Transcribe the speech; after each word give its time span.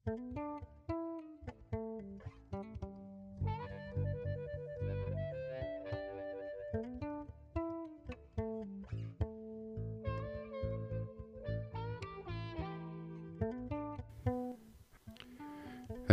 Hei 0.00 0.12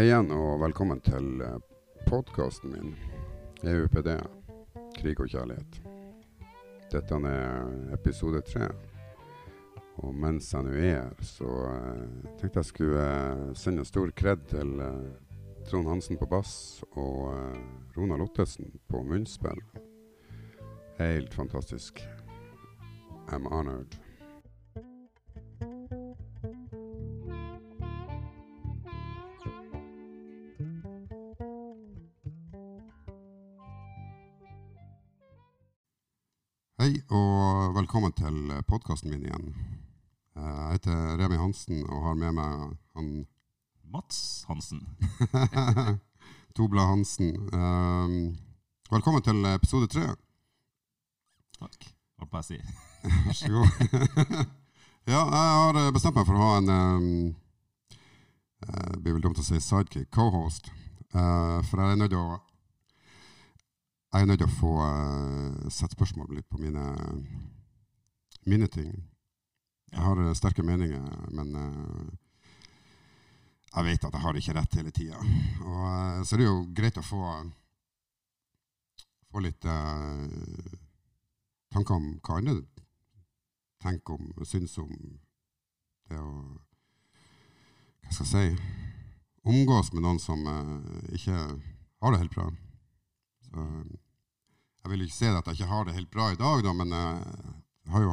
igjen, 0.03 0.31
og 0.31 0.59
velkommen 0.59 0.99
til 0.99 1.39
podkasten 2.09 2.75
min, 2.75 2.91
EUPD, 3.63 4.11
krig 4.99 5.15
og 5.15 5.31
kjærlighet. 5.31 5.79
Dette 6.91 7.23
er 7.31 7.95
episode 7.95 8.43
tre. 8.51 8.67
Og 9.97 10.13
mens 10.13 10.51
jeg 10.53 10.61
nå 10.61 10.75
er 10.77 10.83
her, 10.85 11.13
så 11.25 11.47
uh, 11.47 12.33
tenkte 12.37 12.61
jeg 12.61 12.69
skulle 12.69 13.01
uh, 13.01 13.53
sende 13.57 13.81
en 13.81 13.89
stor 13.89 14.11
kred 14.13 14.43
til 14.51 14.77
uh, 14.77 15.07
Trond 15.65 15.89
Hansen 15.89 16.19
på 16.21 16.27
bass 16.29 16.83
og 16.91 17.33
uh, 17.33 17.55
Rona 17.97 18.17
Lottesen 18.21 18.69
på 18.89 19.01
munnspill. 19.03 19.61
Helt 20.99 21.33
fantastisk. 21.33 22.03
I'm 23.27 23.47
honored. 23.49 23.97
Hei, 36.79 37.01
og 37.09 37.75
velkommen 37.75 38.13
til 38.13 38.53
podkasten 38.69 39.09
min 39.09 39.25
igjen. 39.25 39.51
Eh, 40.77 40.83
Jeg 40.83 40.93
heter 40.93 41.17
Remi 41.23 41.37
Hansen 41.37 41.85
og 41.89 42.03
har 42.03 42.13
med 42.13 42.31
meg 42.37 42.77
han 42.95 43.25
Mats 43.89 44.45
Hansen. 44.47 44.81
Tobla 46.55 46.85
Hansen. 46.85 47.31
Um, 47.53 48.37
velkommen 48.91 49.23
til 49.23 49.45
episode 49.45 49.87
tre. 49.87 50.05
Takk. 51.57 51.89
Holdt 52.19 52.31
på 52.31 52.37
å 52.37 52.45
si. 52.45 52.59
Vær 53.25 53.33
så 53.39 53.49
god. 53.55 54.45
ja, 55.13 55.23
jeg 55.23 55.57
har 55.57 55.81
eh, 55.81 55.89
bestemt 55.95 56.19
meg 56.19 56.29
for 56.29 56.37
å 56.37 56.45
ha 56.45 56.61
en 56.61 56.69
um, 56.69 57.35
eh, 58.61 58.87
Det 58.93 59.01
blir 59.01 59.17
vel 59.17 59.25
dumt 59.25 59.41
å 59.41 59.49
si 59.49 59.57
sidekick, 59.57 60.11
co-host. 60.13 60.69
Eh, 61.09 61.59
for 61.71 61.81
jeg 61.81 61.97
er 61.97 62.01
nødt 62.03 62.13
til 62.13 62.21
å 62.21 62.39
Jeg 64.13 64.21
er 64.21 64.29
nødt 64.29 64.45
til 64.45 64.49
å 64.49 64.57
få 64.61 64.77
uh, 64.77 65.69
sette 65.73 65.97
spørsmål 65.97 66.35
litt 66.37 66.49
på 66.49 66.61
mine, 66.61 66.91
mine 68.45 68.69
ting. 68.69 68.93
Jeg 69.91 70.03
har 70.03 70.21
eh, 70.23 70.33
sterke 70.35 70.65
meninger, 70.65 71.03
men 71.35 71.55
eh, 71.55 72.07
jeg 73.75 73.85
vet 73.85 74.07
at 74.07 74.15
jeg 74.15 74.23
har 74.23 74.39
ikke 74.39 74.55
rett 74.57 74.77
hele 74.79 74.91
tida. 74.95 75.19
Uh, 75.61 76.23
så 76.25 76.37
det 76.37 76.47
er 76.47 76.49
jo 76.49 76.63
greit 76.73 76.97
å 76.97 77.05
få, 77.05 77.19
få 79.29 79.43
litt 79.43 79.67
uh, 79.69 80.23
tanker 81.75 81.99
om 81.99 82.07
hva 82.25 82.39
andre 82.39 82.55
tenker 83.83 84.17
om, 84.17 84.31
syns 84.47 84.77
om 84.81 84.93
det 86.09 86.17
å 86.17 86.31
Hva 88.07 88.15
skal 88.15 88.25
jeg 88.25 88.55
si 88.55 88.73
Omgås 89.47 89.91
med 89.93 90.01
noen 90.03 90.17
som 90.19 90.41
uh, 90.47 91.11
ikke 91.13 91.35
har 91.35 92.13
det 92.13 92.23
helt 92.23 92.33
bra. 92.33 92.47
Så 93.47 93.67
jeg 94.87 94.93
vil 94.93 95.03
ikke 95.03 95.17
si 95.17 95.27
at 95.27 95.47
jeg 95.47 95.57
ikke 95.57 95.67
har 95.67 95.83
det 95.83 95.93
helt 95.97 96.11
bra 96.11 96.25
i 96.31 96.37
dag, 96.39 96.61
da, 96.63 96.71
men 96.71 96.93
eh, 96.95 97.47
jeg 97.83 97.91
har 97.91 98.03
jo 98.05 98.11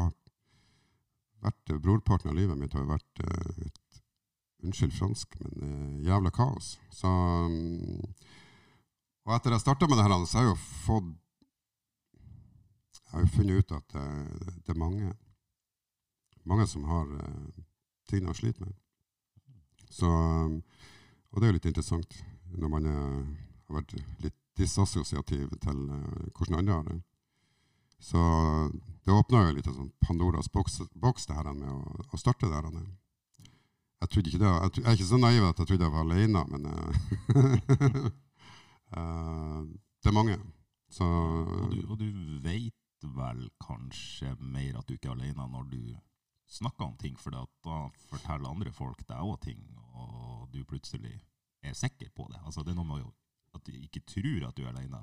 vært 1.45 1.75
Brorparten 1.83 2.31
av 2.33 2.39
livet 2.39 2.59
mitt 2.59 2.75
har 2.77 2.85
jo 2.85 2.93
vært 2.95 3.25
eh, 3.25 3.67
et 3.69 3.81
Unnskyld 4.65 4.95
fransk, 4.97 5.35
men 5.43 5.65
eh, 5.67 6.07
jævla 6.07 6.31
kaos. 6.33 6.79
Så 6.89 7.09
mm, 7.51 8.15
Og 9.27 9.35
etter 9.37 9.53
jeg 9.53 9.61
starta 9.61 9.89
med 9.89 9.99
det 10.01 10.07
her, 10.07 10.15
så 10.25 10.39
har 10.39 10.47
jeg 10.47 10.55
jo 10.55 10.61
fått 10.87 11.11
Jeg 12.97 13.13
har 13.13 13.27
jo 13.27 13.35
funnet 13.35 13.61
ut 13.61 13.75
at 13.77 13.93
det, 13.93 14.55
det 14.65 14.73
er 14.73 14.81
mange 14.81 15.13
mange 16.45 16.67
som 16.67 16.85
har 16.85 17.15
eh, 17.15 17.65
ting 18.09 18.27
de 18.27 18.35
sliter 18.35 18.65
med. 18.65 18.75
Så, 19.91 20.07
um, 20.07 20.63
og 21.31 21.41
det 21.41 21.47
er 21.47 21.53
jo 21.53 21.59
litt 21.59 21.69
interessant 21.71 22.17
når 22.55 22.71
man 22.71 22.87
er, 22.87 23.13
har 23.69 23.79
vært 23.81 23.95
litt 24.23 24.37
disassosiativ 24.59 25.55
til 25.63 25.81
eh, 25.91 26.27
hvordan 26.37 26.59
andre 26.61 26.77
har 26.79 26.89
det. 26.89 26.99
Så 27.99 28.21
det 29.05 29.13
åpna 29.13 29.47
jo 29.47 29.57
litt 29.57 29.69
sånn 29.69 29.93
Pandoras 30.05 30.51
boks, 30.53 30.81
boks 30.95 31.27
det 31.29 31.37
her 31.37 31.51
med 31.53 31.69
å, 31.69 32.05
å 32.13 32.21
starte 32.21 32.49
det 32.49 32.57
her. 32.57 32.71
Jeg 34.05 34.25
jeg, 34.25 34.39
jeg 34.39 34.85
er 34.85 34.97
ikke 34.97 35.09
så 35.09 35.21
naiv 35.21 35.47
at 35.49 35.61
jeg 35.61 35.71
trodde 35.71 35.87
jeg 35.87 35.95
var 35.95 36.05
alene, 36.05 36.45
men 36.53 36.67
eh, 36.71 36.97
eh, 38.99 39.61
det 40.05 40.11
er 40.11 40.17
mange. 40.17 40.39
Så 40.93 41.05
Og 41.05 41.71
du, 41.73 41.79
og 41.89 42.01
du 42.01 42.09
vet 42.45 43.07
vel 43.17 43.47
kanskje 43.61 44.35
mer 44.41 44.81
at 44.81 44.89
du 44.89 44.97
ikke 44.97 45.11
er 45.11 45.17
alene 45.19 45.49
når 45.51 45.69
du 45.73 45.81
snakker 46.55 46.87
om 46.87 46.97
ting, 47.01 47.17
for 47.19 47.35
da 47.35 47.45
forteller 48.11 48.51
andre 48.51 48.73
folk 48.73 49.03
deg 49.09 49.25
òg 49.25 49.41
ting, 49.45 49.65
og 49.97 50.49
du 50.53 50.63
plutselig 50.69 51.17
er 51.65 51.77
sikker 51.77 52.13
på 52.15 52.29
det. 52.31 52.41
Altså, 52.45 52.63
det 52.63 52.75
er 52.75 52.79
noe 52.79 52.89
med 52.89 53.09
at 53.55 53.65
du 53.67 53.73
ikke 53.79 54.05
tror 54.07 54.49
at 54.49 54.57
du 54.57 54.65
er 54.65 54.73
alene. 54.73 55.01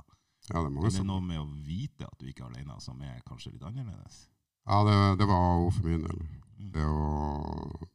Ja, 0.49 0.57
det 0.57 0.65
er 0.65 0.69
mange 0.73 0.87
det 0.87 0.93
er 0.93 0.97
som 0.97 1.09
noe 1.09 1.23
med 1.23 1.39
å 1.41 1.47
vite 1.65 2.07
at 2.07 2.19
du 2.19 2.27
ikke 2.29 2.45
er 2.45 2.53
alene, 2.53 2.77
som 2.83 3.01
er 3.05 3.21
kanskje 3.27 3.53
litt 3.53 3.65
annerledes. 3.67 4.23
Ja, 4.67 4.81
det, 4.87 4.97
det 5.21 5.27
var 5.29 5.41
A 5.41 5.71
for 5.73 5.87
min 5.87 6.05
del. 6.05 6.21
Mm. 6.57 6.71
Det 6.75 6.85
å 6.85 7.87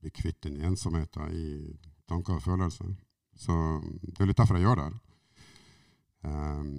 bli 0.00 0.12
kvitt 0.16 0.40
den 0.46 0.60
ensomheten 0.64 1.34
i 1.36 1.46
tanker 2.08 2.38
og 2.38 2.44
følelser. 2.44 2.94
Så 3.36 3.54
det 3.82 4.24
er 4.24 4.30
litt 4.30 4.40
derfor 4.40 4.58
jeg 4.58 4.68
gjør 4.68 4.80
det. 4.80 4.88
her. 4.88 4.98
Um, 6.20 6.72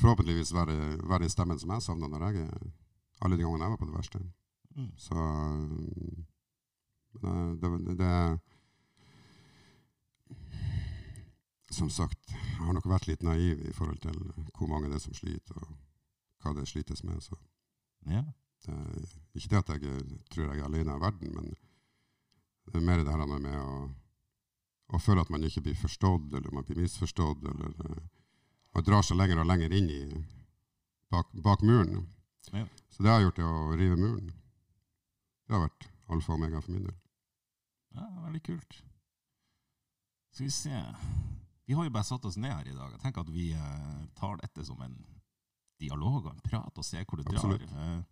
forhåpentligvis 0.00 0.54
være, 0.54 0.76
være 1.06 1.26
den 1.26 1.32
stemmen 1.32 1.58
som 1.60 1.70
jeg 1.74 1.84
savna 1.84 2.08
når 2.10 2.24
jeg 2.30 2.46
alle 3.22 3.38
de 3.38 3.44
gangene 3.44 3.66
jeg 3.66 3.74
var 3.74 3.80
på 3.80 3.88
det 3.88 3.96
verste. 3.96 4.22
Mm. 4.74 4.90
Så 4.96 5.26
det, 7.22 7.28
eh, 7.28 7.50
det, 7.60 7.96
det 8.00 8.14
Som 11.72 11.88
sagt, 11.90 12.18
jeg 12.28 12.60
har 12.66 12.74
nok 12.76 12.86
vært 12.90 13.06
litt 13.08 13.22
naiv 13.24 13.62
i 13.64 13.72
forhold 13.72 13.98
til 14.04 14.18
hvor 14.58 14.68
mange 14.68 14.90
det 14.90 14.98
er 14.98 15.04
som 15.06 15.14
sliter, 15.16 15.56
og 15.56 15.72
hva 16.44 16.52
det 16.58 16.66
slites 16.68 17.02
med. 17.04 17.20
Så 17.24 17.36
Ja. 18.06 18.22
det 18.66 18.74
er 18.74 19.38
ikke 19.40 19.48
det 19.48 19.58
at 19.58 19.82
jeg 19.82 20.20
tror 20.30 20.44
jeg 20.52 20.58
er 20.60 20.64
alene 20.64 20.96
i 20.96 21.00
verden, 21.00 21.34
men 21.34 21.54
det 22.66 22.76
er 22.76 22.80
mer 22.86 23.02
det 23.02 23.10
her 23.10 23.26
med 23.26 23.56
å, 23.56 23.90
å 24.94 24.98
føle 25.00 25.20
at 25.20 25.30
man 25.30 25.42
ikke 25.42 25.62
blir 25.62 25.74
forstått, 25.80 26.28
eller 26.34 26.52
man 26.52 26.64
blir 26.64 26.76
misforstått, 26.82 27.42
eller 27.42 27.72
eh, 27.90 28.02
man 28.74 28.84
drar 28.84 29.02
seg 29.02 29.16
lenger 29.16 29.40
og 29.40 29.46
lenger 29.46 29.72
inn 29.72 29.90
i 29.90 30.02
bak, 31.10 31.32
bak 31.32 31.62
muren. 31.62 32.06
Ja. 32.52 32.66
Så 32.90 33.02
det 33.02 33.10
har 33.10 33.20
gjort 33.24 33.36
det 33.36 33.44
å 33.48 33.72
rive 33.76 33.96
muren. 33.96 34.32
Det 35.46 35.56
har 35.56 35.66
vært 35.68 35.88
alfa 36.08 36.32
og 36.32 36.38
omega 36.38 36.60
for 36.60 36.72
min 36.72 36.84
del. 36.84 36.96
Ja, 37.96 38.06
veldig 38.24 38.42
kult. 38.42 38.82
Skal 40.32 40.46
vi 40.46 40.50
se 40.50 40.78
Vi 41.68 41.74
har 41.78 41.84
jo 41.86 41.90
bare 41.94 42.04
satt 42.08 42.24
oss 42.26 42.36
ned 42.36 42.52
her 42.52 42.68
i 42.68 42.74
dag. 42.74 42.90
Jeg 42.96 43.00
tenker 43.04 43.22
at 43.22 43.30
vi 43.32 43.52
eh, 43.54 44.06
tar 44.18 44.36
dette 44.42 44.64
som 44.66 44.80
en 44.82 44.96
dialog 45.82 46.26
og 46.26 46.32
en 46.34 46.42
prat, 46.44 46.78
og 46.78 46.84
ser 46.84 47.04
hvor 47.06 47.20
det 47.20 47.26
Absolutt. 47.30 47.62
drar. 47.68 47.84
Eh, 47.98 48.02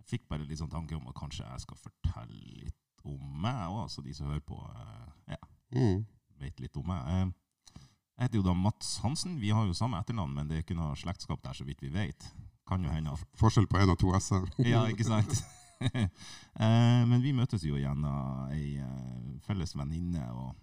jeg 0.00 0.06
fikk 0.10 0.26
bare 0.28 0.44
litt 0.46 0.58
sånn 0.60 0.72
tanke 0.72 0.96
om 0.98 1.06
at 1.08 1.16
kanskje 1.18 1.46
jeg 1.46 1.62
skal 1.64 1.78
fortelle 1.80 2.40
litt 2.64 3.04
om 3.04 3.22
meg 3.44 3.70
òg, 3.70 3.86
så 3.92 4.02
de 4.04 4.14
som 4.16 4.26
hører 4.30 4.44
på, 4.46 4.58
eh, 4.74 5.34
ja, 5.36 5.40
Mm. 5.74 6.04
vet 6.40 6.60
litt 6.60 6.76
om 6.76 6.86
meg. 6.86 7.06
Eh, 7.08 7.80
jeg 8.18 8.28
heter 8.28 8.36
jo 8.38 8.42
da 8.46 8.54
Mats 8.54 8.98
Hansen. 9.02 9.38
Vi 9.40 9.50
har 9.50 9.66
jo 9.66 9.72
samme 9.74 9.98
etternavn, 9.98 10.34
men 10.34 10.48
det 10.48 10.56
er 10.58 10.62
ikke 10.62 10.76
noe 10.78 10.94
slektskap 10.96 11.42
der, 11.42 11.52
så 11.52 11.64
vidt 11.66 11.80
vi 11.82 11.88
vet. 11.90 12.32
Kan 12.66 12.82
jo 12.84 12.90
hende 12.90 13.12
at 13.12 13.24
Forskjell 13.36 13.66
på 13.66 13.78
én 13.78 13.90
og 13.90 13.98
to 13.98 14.12
s-er. 14.14 14.46
ja, 14.58 14.84
ikke 14.86 15.04
sant? 15.04 15.42
eh, 15.84 17.04
men 17.06 17.20
vi 17.22 17.32
møtes 17.32 17.62
jo 17.66 17.74
gjennom 17.76 18.50
ei 18.54 18.78
eh, 18.78 19.38
felles 19.46 19.74
venninne, 19.76 20.22
og 20.32 20.54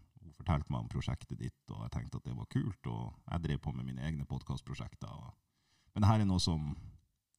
fortalte 0.41 0.73
meg 0.73 0.83
om 0.83 0.89
prosjektet 0.91 1.39
ditt, 1.39 1.61
og 1.71 1.85
jeg 1.85 1.93
tenkte 1.95 2.19
at 2.19 2.27
det 2.27 2.35
var 2.37 2.49
kult, 2.51 2.87
og 2.91 3.13
jeg 3.31 3.45
drev 3.45 3.61
på 3.63 3.73
med 3.77 3.87
mine 3.87 4.03
egne 4.07 4.25
podkastprosjekter. 4.29 5.29
Men 5.93 6.03
det 6.03 6.09
her 6.11 6.23
er 6.23 6.29
noe 6.29 6.41
som 6.41 6.73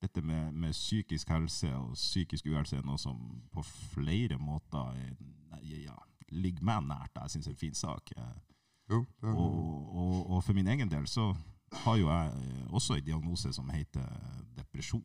dette 0.02 0.22
med, 0.26 0.52
med 0.58 0.75
psykisk 0.75 1.31
helse 1.31 1.69
og 1.78 1.93
psykisk 1.94 2.49
uhelse 2.50 2.81
er 2.81 2.87
noe 2.87 2.99
som 2.99 3.20
på 3.54 3.62
flere 3.94 4.38
måter 4.43 4.96
er, 4.99 5.12
ja, 5.62 5.94
ligger 6.34 6.64
meg 6.66 6.88
nært. 6.88 7.14
Jeg 7.20 7.37
syns 7.37 7.46
det 7.46 7.52
er 7.52 7.54
en 7.54 7.60
fin 7.60 7.78
sak. 7.78 8.12
Jo, 8.90 9.04
og, 9.22 9.54
og, 9.94 10.16
og 10.34 10.43
for 10.44 10.58
min 10.58 10.69
egen 10.72 10.90
del 10.90 11.06
så 11.08 11.31
har 11.84 11.96
jo 12.00 12.08
jeg 12.10 12.32
eh, 12.43 12.64
også 12.75 12.99
en 12.99 13.06
diagnose 13.06 13.52
som 13.54 13.70
heter 13.72 14.08
depresjon. 14.58 15.04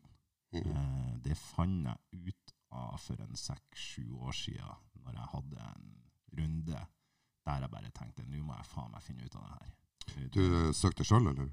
mm. 0.51 0.71
Eh, 0.73 1.13
Det 1.23 1.37
fant 1.37 1.85
jeg 1.87 2.27
ut 2.33 2.53
av 2.71 2.97
for 2.99 3.21
en 3.23 3.37
seks-sju 3.37 4.17
år 4.17 4.35
siden, 4.35 4.81
når 5.05 5.13
jeg 5.13 5.29
hadde 5.35 5.67
en 5.69 5.93
runde 6.41 6.81
der 7.47 7.63
jeg 7.65 7.71
bare 7.73 7.93
tenkte 7.95 8.25
nå 8.27 8.41
må 8.43 8.55
jeg 8.57 8.67
faen 8.69 8.91
meg 8.93 9.05
finne 9.05 9.25
ut 9.25 9.37
av 9.39 9.45
det 9.45 9.53
her. 9.55 9.71
Du 10.33 10.41
eh, 10.43 10.73
søkte 10.75 11.05
sjøl, 11.07 11.29
eller? 11.31 11.49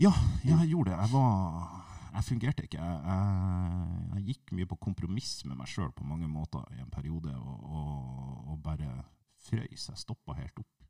Ja, 0.00 0.12
jeg 0.44 0.70
gjorde 0.70 0.92
det. 0.92 0.98
Jeg 1.00 1.12
var 1.12 1.84
Jeg 2.16 2.24
fungerte 2.24 2.64
ikke. 2.64 2.80
Jeg, 2.80 3.00
jeg, 3.04 4.12
jeg 4.14 4.24
gikk 4.30 4.52
mye 4.56 4.68
på 4.70 4.78
kompromiss 4.80 5.44
med 5.44 5.58
meg 5.58 5.68
sjøl 5.68 5.90
på 5.92 6.04
mange 6.08 6.28
måter 6.28 6.64
i 6.72 6.80
en 6.80 6.92
periode, 6.92 7.32
og, 7.36 7.66
og, 7.68 8.52
og 8.52 8.62
bare 8.64 9.02
frøys. 9.44 9.90
Jeg 9.90 10.00
stoppa 10.00 10.36
helt 10.38 10.62
opp. 10.62 10.86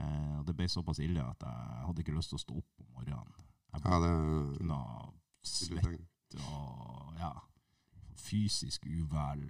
Eh, 0.00 0.40
det 0.46 0.56
ble 0.58 0.66
såpass 0.68 0.98
ille 1.04 1.22
at 1.22 1.46
jeg 1.46 1.84
hadde 1.86 2.02
ikke 2.02 2.16
lyst 2.16 2.34
til 2.34 2.40
å 2.40 2.42
stå 2.42 2.58
opp 2.58 2.82
om 2.82 2.90
morgenen. 2.98 3.46
Jeg 3.76 3.84
Ja, 3.86 4.00
det 4.02 4.12
svett 5.46 6.36
og 6.42 7.14
ja, 7.20 7.32
fysisk 8.18 8.86
uvel. 8.90 9.46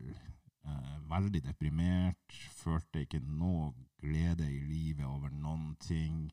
Eh, 0.67 0.97
veldig 1.11 1.43
deprimert. 1.45 2.39
Følte 2.59 3.05
ikke 3.05 3.21
noe 3.23 3.71
glede 4.03 4.49
i 4.51 4.61
livet 4.67 5.07
over 5.07 5.31
noen 5.31 5.75
ting. 5.83 6.27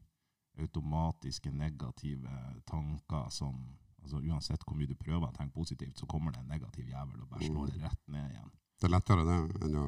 Automatiske 0.62 1.52
negative 1.52 2.30
tanker 2.70 3.30
som 3.34 3.58
altså 4.04 4.20
Uansett 4.20 4.64
hvor 4.68 4.76
mye 4.76 4.90
du 4.90 4.98
prøver 5.00 5.30
å 5.30 5.36
tenke 5.36 5.56
positivt, 5.56 5.96
så 5.96 6.08
kommer 6.12 6.34
det 6.34 6.42
en 6.42 6.50
negativ 6.52 6.90
jævel 6.92 7.22
og 7.24 7.30
bare 7.32 7.48
slår 7.48 7.70
det 7.72 7.84
rett 7.86 8.02
ned 8.12 8.34
igjen. 8.34 8.50
Det 8.82 8.90
er 8.90 8.92
lettere 8.92 9.24
det 9.24 9.38
enn 9.64 9.78
å 9.80 9.86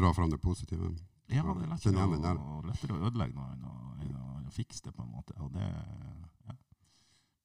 dra 0.00 0.10
fram 0.16 0.32
det 0.32 0.40
positive. 0.42 0.90
Ja, 1.30 1.44
det 1.46 1.68
er 1.68 1.70
lettere 1.70 2.32
å, 2.42 2.56
lettere 2.66 2.96
å 2.96 3.04
ødelegge 3.06 3.38
noe 3.38 3.52
enn 3.54 3.68
å, 3.70 3.76
enn 4.02 4.48
å 4.50 4.54
fikse 4.54 4.88
det, 4.88 4.96
på 4.96 5.04
en 5.04 5.12
måte. 5.14 5.36
Og 5.38 5.54
det, 5.54 5.68
ja. 6.48 6.56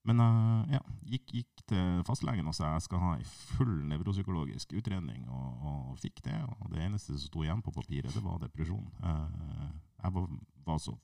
Men 0.04 0.18
jeg 0.18 0.80
ja, 0.80 0.80
gikk, 1.12 1.28
gikk 1.38 1.62
til 1.70 2.02
fastlegen 2.08 2.48
og 2.50 2.56
sa 2.58 2.72
jeg 2.74 2.88
skal 2.88 3.00
ha 3.04 3.12
en 3.20 3.28
full 3.54 3.76
nevropsykologisk 3.92 4.74
utredning, 4.80 5.28
og, 5.30 5.62
og 5.62 6.00
fikk 6.02 6.24
det. 6.26 6.40
Og 6.58 6.72
det 6.74 6.82
eneste 6.88 7.14
som 7.14 7.22
sto 7.28 7.44
igjen 7.46 7.62
på 7.62 7.74
papiret, 7.76 8.10
det 8.16 8.24
var 8.26 8.40
depresjon. 8.42 8.88
Eh, 9.04 9.70
jeg 10.02 10.16
var, 10.16 10.28
var 10.66 10.80
så 10.82 10.96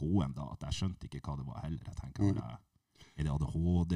gåen 0.00 0.32
da 0.32 0.46
at 0.54 0.64
jeg 0.70 0.78
skjønte 0.78 1.10
ikke 1.10 1.20
hva 1.26 1.36
det 1.36 1.46
var 1.50 1.60
heller. 1.66 1.84
Jeg 1.92 1.96
tenker, 2.00 2.30
Mm. 2.30 2.40
jeg, 2.40 2.58
Er 3.16 3.24
det 3.24 3.32
ADHD? 3.32 3.94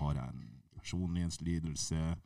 Har 0.00 0.14
jeg 0.14 0.28
en 0.28 0.62
personlighetslidelse? 0.74 2.16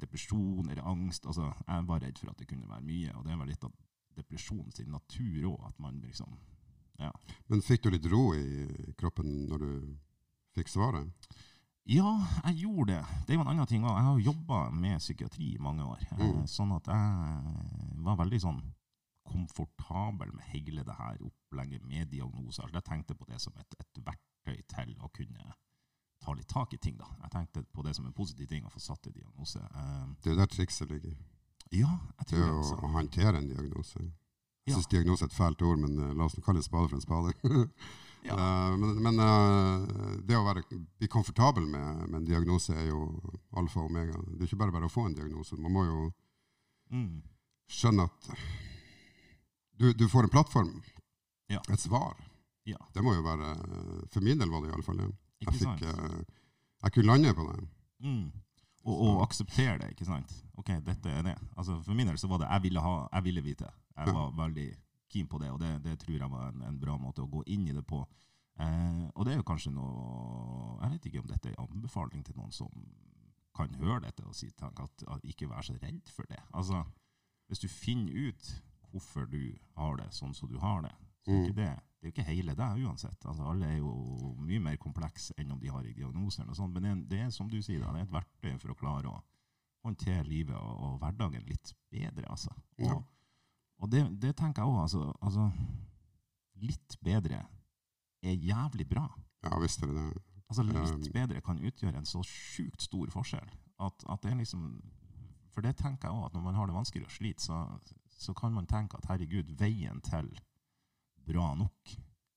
Depresjon? 0.00 0.68
Er 0.70 0.74
det 0.78 0.84
angst? 0.86 1.26
Altså, 1.26 1.52
jeg 1.66 1.86
var 1.88 2.00
redd 2.02 2.18
for 2.18 2.30
at 2.30 2.38
det 2.38 2.46
kunne 2.50 2.68
være 2.68 2.82
mye, 2.86 3.12
og 3.16 3.24
det 3.26 3.38
var 3.38 3.46
litt 3.50 3.64
av 3.64 3.72
depresjonens 4.16 4.78
natur 4.86 5.48
òg, 5.50 5.66
at 5.66 5.78
man 5.80 5.98
liksom 6.04 6.38
Men 7.48 7.62
fikk 7.64 7.82
du 7.82 7.90
litt 7.90 8.06
ro 8.06 8.34
i 8.36 8.92
kroppen 8.98 9.48
når 9.48 9.58
du 9.58 9.96
fikk 10.54 10.68
svaret? 10.68 11.08
Ja, 11.84 12.12
jeg 12.46 12.60
gjorde 12.62 12.92
det. 12.92 13.04
Det 13.26 13.34
er 13.34 13.38
jo 13.38 13.42
en 13.42 13.48
annen 13.50 13.66
ting 13.66 13.82
òg. 13.84 13.96
Jeg 13.96 14.04
har 14.06 14.18
jo 14.18 14.26
jobba 14.32 14.70
med 14.70 14.98
psykiatri 15.02 15.54
i 15.54 15.58
mange 15.58 15.82
år. 15.84 15.98
eh, 16.12 16.18
Mm. 16.22 16.44
Sånn 16.46 16.72
at 16.76 16.86
jeg 16.86 18.04
var 18.04 18.16
veldig 18.16 18.40
sånn 18.40 18.62
komfortabel 19.26 20.32
med 20.34 20.44
hele 20.52 20.84
det 20.84 20.94
her 20.98 21.18
opplegget 21.26 21.82
med 21.86 22.10
diagnoser. 22.12 22.70
Jeg 22.72 22.84
tenkte 22.84 23.14
på 23.14 23.26
det 23.28 23.40
som 23.40 23.52
et, 23.58 23.74
et 23.80 24.00
verktøy 24.04 24.62
til 24.68 24.94
å 25.00 25.10
kunne 25.14 25.54
ta 26.22 26.32
litt 26.38 26.48
tak 26.48 26.72
i 26.74 26.78
ting. 26.78 26.96
da. 26.98 27.06
Jeg 27.22 27.30
tenkte 27.30 27.64
på 27.74 27.82
det 27.82 27.94
som 27.96 28.06
en 28.06 28.12
positiv 28.12 28.46
ting 28.48 28.64
å 28.64 28.70
få 28.70 28.80
satt 28.80 29.06
en 29.06 29.12
diagnose. 29.12 29.58
Eh, 29.58 30.06
Det 30.22 30.32
er 30.32 30.36
der 30.36 30.46
trikset 30.46 30.88
ligger. 30.90 31.16
Ja, 31.72 31.88
jeg 32.18 32.26
Det 32.26 32.26
tror 32.28 32.42
er 32.42 32.46
det. 32.46 32.56
altså. 32.58 32.76
å 32.76 32.92
håndtere 32.92 33.36
en 33.38 33.48
diagnose. 33.48 34.12
Jeg 34.66 34.76
syns 34.76 34.86
diagnose 34.92 35.24
er 35.24 35.30
et 35.30 35.34
fælt 35.36 35.62
ord, 35.66 35.78
men 35.82 35.96
uh, 35.98 36.12
la 36.14 36.24
oss 36.28 36.36
kalle 36.44 36.60
en 36.62 36.66
spade 36.66 36.88
for 36.88 36.96
en 37.00 37.04
spade. 37.04 37.34
Ja. 38.22 38.36
uh, 38.38 38.76
men 38.78 39.00
men 39.02 39.16
uh, 39.18 40.12
det 40.22 40.36
å 40.38 40.44
være, 40.46 40.60
bli 40.70 41.08
komfortabel 41.10 41.64
med, 41.66 42.04
med 42.06 42.20
en 42.20 42.26
diagnose 42.28 42.70
er 42.70 42.84
jo 42.92 43.00
alfa 43.58 43.80
og 43.82 43.88
omega. 43.90 44.14
Det 44.28 44.44
er 44.44 44.46
ikke 44.46 44.60
bare 44.60 44.74
bare 44.76 44.86
å 44.86 44.92
få 44.94 45.08
en 45.08 45.16
diagnose. 45.18 45.58
Man 45.58 45.74
må 45.74 45.82
jo 45.88 46.04
Mm. 46.92 47.22
skjønne 47.72 48.04
at 48.04 48.26
du, 49.80 49.92
du 49.96 50.04
får 50.12 50.26
en 50.28 50.32
plattform, 50.34 50.70
Ja. 51.50 51.58
et 51.72 51.80
svar. 51.80 52.14
Ja. 52.68 52.76
Det 52.94 53.02
må 53.02 53.14
jo 53.16 53.22
være 53.24 53.54
For 54.12 54.20
min 54.20 54.38
del 54.38 54.50
var 54.52 54.60
det 54.62 54.70
iallfall 54.70 54.98
det. 55.00 55.08
Jeg, 55.42 55.54
fikk, 55.58 55.82
jeg 55.82 56.92
kunne 56.94 57.06
lande 57.10 57.32
på 57.34 57.46
det. 57.48 57.56
Mm. 58.04 58.26
Og, 58.84 58.96
og 59.06 59.20
akseptere 59.22 59.76
det, 59.78 59.90
ikke 59.94 60.04
sant? 60.08 60.32
Ok, 60.58 60.72
dette 60.82 61.10
er 61.10 61.22
det. 61.22 61.36
Altså, 61.56 61.76
for 61.86 61.94
min 61.94 62.06
del 62.10 62.18
så 62.18 62.26
var 62.28 62.38
det 62.42 62.48
jeg 62.50 62.62
ville, 62.64 62.80
ha, 62.82 63.08
jeg 63.12 63.24
ville 63.28 63.42
vite. 63.44 63.68
Jeg 63.96 64.14
var 64.14 64.32
veldig 64.36 64.66
keen 65.12 65.28
på 65.28 65.38
det, 65.38 65.50
og 65.54 65.60
det, 65.60 65.70
det 65.84 65.98
tror 66.00 66.16
jeg 66.18 66.30
var 66.32 66.48
en, 66.48 66.62
en 66.66 66.80
bra 66.80 66.96
måte 66.98 67.22
å 67.22 67.28
gå 67.30 67.42
inn 67.46 67.66
i 67.68 67.72
det 67.76 67.84
på. 67.86 68.00
Eh, 68.58 69.04
og 69.14 69.24
det 69.24 69.32
er 69.34 69.38
jo 69.40 69.46
kanskje 69.48 69.70
noe 69.72 70.82
Jeg 70.82 70.90
vet 70.92 71.06
ikke 71.08 71.20
om 71.22 71.28
dette 71.30 71.48
er 71.48 71.54
en 71.56 71.70
anbefaling 71.72 72.24
til 72.26 72.36
noen 72.36 72.52
som 72.52 72.68
kan 73.56 73.72
høre 73.80 74.00
dette 74.06 74.24
og 74.26 74.34
si 74.36 74.50
tenk 74.56 74.80
at, 74.80 75.04
at 75.12 75.24
ikke 75.28 75.48
vær 75.48 75.62
så 75.64 75.74
redd 75.80 76.08
for 76.12 76.26
det. 76.28 76.40
Altså, 76.56 76.82
hvis 77.48 77.62
du 77.62 77.68
finner 77.68 78.28
ut 78.28 78.50
hvorfor 78.90 79.24
du 79.28 79.54
har 79.78 79.96
det 80.00 80.10
sånn 80.12 80.34
som 80.36 80.48
du 80.52 80.58
har 80.60 80.82
det, 80.84 80.92
så 81.24 81.30
er 81.32 81.38
Mm. 81.38 81.44
ikke 81.46 81.60
det 81.62 81.72
det 82.02 82.08
er 82.08 82.10
jo 82.10 82.14
ikke 82.16 82.30
hele 82.34 82.54
deg 82.58 82.80
uansett. 82.82 83.24
Altså, 83.30 83.44
alle 83.46 83.68
er 83.70 83.76
jo 83.78 83.92
mye 84.42 84.58
mer 84.58 84.78
komplekse 84.82 85.36
enn 85.38 85.52
om 85.54 85.60
de 85.62 85.70
har 85.70 85.84
diagnoser. 85.86 86.48
Og 86.50 86.56
sånt. 86.58 86.74
Men 86.74 86.82
det 86.82 86.90
er, 86.90 87.02
det 87.12 87.20
er 87.22 87.30
som 87.30 87.46
du 87.46 87.60
sier, 87.62 87.78
da, 87.78 87.92
det 87.94 88.02
er 88.02 88.08
et 88.08 88.16
verktøy 88.16 88.56
for 88.58 88.72
å 88.72 88.78
klare 88.80 89.12
å 89.12 89.20
håndtere 89.86 90.24
livet 90.26 90.56
og, 90.58 90.82
og 90.82 90.96
hverdagen 90.98 91.46
litt 91.46 91.70
bedre. 91.94 92.26
Altså. 92.26 92.50
Ja. 92.82 92.96
Og, 92.96 93.06
og 93.78 93.94
det, 93.94 94.02
det 94.18 94.34
tenker 94.34 94.64
jeg 94.64 94.74
òg. 94.74 94.80
Altså, 94.82 95.04
altså, 95.22 95.46
litt 96.66 96.98
bedre 97.06 97.44
er 98.22 98.50
jævlig 98.50 98.90
bra. 98.90 99.06
Ja 99.46 99.62
visst 99.62 99.86
er 99.86 99.94
det 99.94 100.02
det. 100.02 100.26
Altså, 100.50 100.66
litt 100.66 100.82
Um, 100.82 101.06
bedre 101.14 101.40
kan 101.40 101.62
utgjøre 101.62 102.02
en 102.02 102.06
så 102.06 102.20
sjukt 102.26 102.82
stor 102.82 103.14
forskjell. 103.14 103.54
At, 103.78 104.02
at 104.10 104.26
det 104.26 104.34
er 104.34 104.42
liksom 104.42 104.82
For 105.54 105.62
det 105.62 105.76
tenker 105.78 106.08
jeg 106.08 106.18
òg, 106.18 106.26
at 106.26 106.34
når 106.34 106.48
man 106.50 106.58
har 106.58 106.66
det 106.66 106.74
vanskelig 106.74 107.06
og 107.06 107.14
sliter, 107.14 107.46
så, 107.46 107.94
så 108.10 108.34
kan 108.34 108.54
man 108.56 108.66
tenke 108.66 108.98
at 108.98 109.06
herregud, 109.06 109.54
veien 109.60 110.00
til 110.02 110.30
bra 111.26 111.54
nok 111.58 111.92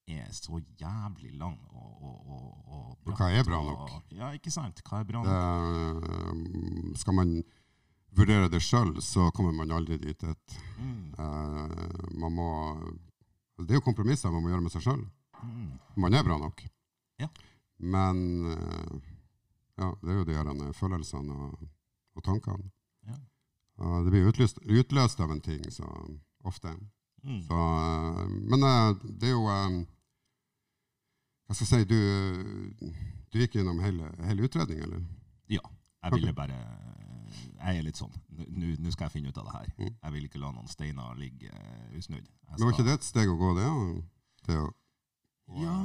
er 0.08 0.28
så 0.38 0.60
jævlig 0.80 1.32
lang 1.40 1.58
og, 1.74 2.04
og, 2.04 2.18
og, 2.30 2.66
og 2.68 2.98
bratt. 3.06 3.18
hva 3.20 3.30
er 3.34 3.44
bra 3.48 3.58
og- 3.58 3.72
nok? 3.90 4.12
Ja, 4.14 4.30
ikke 4.38 4.52
sant? 4.54 4.82
Hva 4.86 5.00
er 5.02 5.08
bra 5.10 5.24
nok? 5.24 5.32
Det, 6.94 7.00
skal 7.02 7.14
man 7.18 7.32
vurdere 8.16 8.50
det 8.54 8.62
sjøl, 8.64 8.94
så 9.04 9.30
kommer 9.36 9.52
man 9.52 9.72
aldri 9.76 9.98
dit. 9.98 10.24
Et, 10.24 10.58
Mm, 10.78 11.14
uh, 11.18 12.20
man 12.20 12.34
må 12.36 12.48
Det 13.58 13.72
er 13.72 13.76
jo 13.80 13.82
kompromisser 13.86 14.30
man 14.32 14.44
må 14.44 14.50
gjøre 14.52 14.62
med 14.66 14.72
seg 14.74 14.82
sjøl. 14.84 15.06
mm, 15.42 15.70
Man 15.98 16.14
er 16.14 16.24
bra 16.24 16.38
nok. 16.38 16.62
Ja. 17.20 17.28
Men 17.80 18.46
uh, 18.52 19.00
ja, 19.80 19.92
det 20.02 20.10
er 20.12 20.18
jo 20.20 20.26
de 20.28 20.36
her 20.36 20.50
eh, 20.52 20.74
følelsene 20.74 21.34
og, 21.34 21.68
og 22.16 22.24
tankene. 22.24 22.70
Ja. 23.08 23.16
Og 23.78 24.06
det 24.06 24.12
blir 24.12 24.28
utløst, 24.30 24.60
utløst 24.68 25.20
av 25.20 25.32
en 25.32 25.42
ting 25.42 25.64
så 25.72 25.88
ofte. 26.44 26.68
mm. 26.76 26.90
Så, 27.26 27.58
eh, 27.58 28.26
men 28.52 28.64
eh, 28.64 28.96
det 29.20 29.30
er 29.32 29.34
jo 29.34 29.46
jeg 29.50 29.86
Hva 31.46 31.56
skal 31.58 31.66
jeg 31.66 31.86
si 31.86 31.90
Du, 31.90 32.92
du 33.34 33.40
gikk 33.42 33.58
gjennom 33.58 33.82
hele, 33.82 34.12
hele 34.28 34.46
utredningen, 34.46 34.86
eller? 34.86 35.02
Ja. 35.50 35.64
Jeg 36.06 36.20
ville 36.20 36.36
bare 36.38 36.60
Jeg 37.58 37.80
er 37.80 37.86
litt 37.88 37.98
sånn 37.98 38.14
Nå 38.30 38.94
skal 38.94 39.08
jeg 39.08 39.16
finne 39.16 39.34
ut 39.34 39.42
av 39.42 39.50
det 39.50 39.56
her. 39.56 39.72
Mm. 39.80 39.92
Jeg 39.96 40.16
vil 40.18 40.28
ikke 40.30 40.44
la 40.44 40.52
noen 40.54 40.70
steiner 40.70 41.18
ligge 41.18 41.50
eh, 41.50 41.98
usnudd. 41.98 42.28
Skal... 42.28 42.60
Men 42.60 42.68
var 42.68 42.76
ikke 42.76 42.88
det 42.92 42.98
et 43.00 43.08
steg 43.08 43.32
å 43.32 43.40
gå, 43.40 43.52
det? 43.58 43.70
Det 44.46 44.60
å, 44.62 44.70
å 45.50 45.66
Ja. 45.66 45.76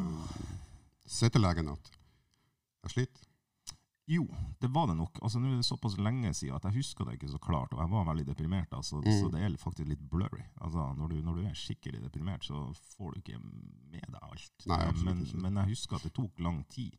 Si 1.11 1.31
til 1.33 1.43
legen 1.43 1.73
at 1.73 1.91
jeg 2.85 2.93
sliter? 2.95 3.30
Jo, 4.11 4.25
det 4.59 4.69
var 4.75 4.89
det 4.91 4.97
nok. 4.99 5.21
Altså, 5.23 5.39
nå 5.39 5.53
er 5.53 5.61
det 5.61 5.67
såpass 5.69 5.95
lenge 6.03 6.33
siden 6.35 6.57
at 6.57 6.65
jeg 6.67 6.81
husker 6.81 7.07
det 7.07 7.15
ikke 7.19 7.29
så 7.31 7.39
klart, 7.43 7.75
og 7.77 7.83
jeg 7.85 7.91
var 7.93 8.09
veldig 8.09 8.25
deprimert. 8.27 8.73
Altså, 8.75 8.99
Mm. 9.05 9.13
Så 9.21 9.29
det 9.31 9.43
er 9.47 9.55
faktisk 9.57 9.89
litt 9.89 10.03
blurry. 10.11 10.43
Altså, 10.61 10.89
når, 10.99 11.13
du, 11.13 11.21
når 11.23 11.35
du 11.39 11.45
er 11.47 11.55
skikkelig 11.55 12.01
deprimert, 12.03 12.43
så 12.45 12.65
får 12.97 13.15
du 13.15 13.21
ikke 13.23 13.39
med 13.39 14.03
deg 14.09 14.19
alt. 14.23 14.67
Nei, 14.67 14.81
Eh, 14.89 15.05
men, 15.07 15.23
men 15.45 15.61
jeg 15.63 15.77
husker 15.77 15.97
at 16.01 16.09
det 16.09 16.13
tok 16.19 16.43
lang 16.43 16.65
tid. 16.69 16.97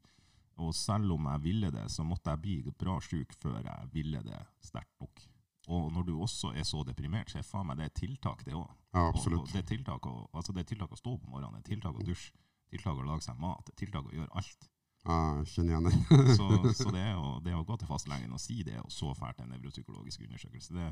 Og 0.61 0.71
selv 0.75 1.11
om 1.15 1.27
jeg 1.33 1.41
ville 1.43 1.71
det, 1.73 1.83
så 1.91 2.03
måtte 2.07 2.29
jeg 2.31 2.41
bli 2.41 2.55
bra 2.79 2.99
sjuk 3.03 3.33
før 3.41 3.59
jeg 3.65 3.91
ville 3.93 4.21
det 4.23 4.39
sterkt 4.63 4.95
nok. 5.01 5.27
Og 5.67 5.91
når 5.93 6.03
du 6.07 6.13
også 6.21 6.53
er 6.57 6.63
så 6.63 6.83
deprimert, 6.87 7.29
så 7.31 7.39
er 7.39 7.45
faen 7.47 7.67
meg 7.67 7.77
det 7.77 7.85
er 7.89 7.97
tiltak, 7.99 8.43
det 8.45 8.53
òg. 8.57 8.69
Ja, 8.93 9.07
absolutt. 9.11 9.41
og 9.45 9.51
det, 9.51 9.61
er 9.63 9.67
tiltak 9.75 10.05
å, 10.07 10.29
altså 10.33 10.53
det 10.55 10.63
er 10.63 10.69
tiltak 10.73 10.91
å 10.91 10.99
stå 10.99 11.13
om 11.19 11.27
morgenen, 11.31 11.59
det 11.61 11.67
er 11.69 11.75
tiltak 11.75 11.99
å 11.99 12.03
dusje, 12.07 12.31
tiltak 12.71 12.97
å 12.97 13.05
lage 13.07 13.23
seg 13.27 13.37
mat, 13.39 13.61
det 13.67 13.75
er 13.75 13.79
tiltak 13.85 14.09
å 14.09 14.15
gjøre 14.15 14.31
alt. 14.41 14.70
Jeg 15.01 15.47
kjenner 15.49 15.71
igjen 15.73 15.87
det. 15.87 15.95
Så, 16.37 16.47
så 16.83 16.91
det, 16.93 17.07
å, 17.17 17.39
det 17.41 17.55
å 17.57 17.63
gå 17.65 17.77
til 17.81 17.89
fastlegen 17.89 18.35
og 18.35 18.41
si 18.43 18.59
det, 18.67 18.77
og 18.83 18.91
så 18.93 19.13
fælt 19.17 19.41
en 19.41 19.49
nevropsykologisk 19.55 20.21
undersøkelse 20.27 20.75
det, 20.77 20.91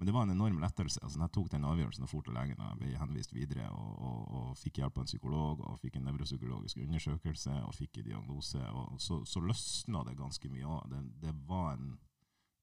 Men 0.00 0.06
det 0.08 0.14
var 0.16 0.22
en 0.24 0.32
enorm 0.32 0.60
lettelse. 0.62 1.00
Altså, 1.04 1.20
jeg 1.20 1.32
tok 1.34 1.50
den 1.52 1.64
avgjørelsen 1.68 2.06
og 2.06 2.08
for 2.08 2.24
til 2.24 2.32
legen, 2.32 2.56
jeg 2.56 2.78
ble 2.80 2.94
henvist 2.96 3.34
videre 3.36 3.66
og, 3.68 3.90
og, 4.00 4.20
og 4.38 4.54
fikk 4.56 4.80
hjelp 4.80 4.96
av 4.96 5.02
en 5.04 5.10
psykolog 5.10 5.60
og 5.60 5.76
fikk 5.82 5.98
en 6.00 6.06
nevropsykologisk 6.08 6.80
undersøkelse 6.86 7.58
og 7.66 7.74
fikk 7.76 8.00
en 8.00 8.06
diagnose, 8.08 8.62
og 8.72 8.96
så, 8.96 9.18
så 9.28 9.42
løsna 9.44 10.00
det 10.08 10.16
ganske 10.16 10.48
mye 10.48 10.64
òg. 10.64 10.88
Det, 10.94 11.02
det, 11.26 11.34
var 11.50 11.74
en- 11.74 11.98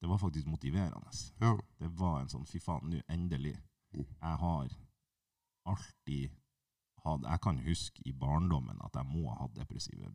det 0.02 0.10
var 0.10 0.18
faktisk 0.18 0.50
motiverende. 0.50 1.14
Ja. 1.38 1.52
Det 1.78 1.92
var 2.00 2.20
en 2.24 2.32
sånn 2.34 2.46
fy 2.50 2.58
faen, 2.58 2.90
nå 2.90 3.04
endelig. 3.06 3.54
Mm. 3.94 4.02
Jeg 4.02 4.42
har 4.42 4.74
alltid 5.64 6.34
hatt 7.04 7.22
Jeg 7.24 7.40
kan 7.40 7.58
huske 7.64 8.02
i 8.04 8.12
barndommen 8.12 8.82
at 8.84 8.98
jeg 8.98 9.06
må 9.08 9.28
ha 9.30 9.38
hatt 9.44 9.54
depressive 9.56 10.10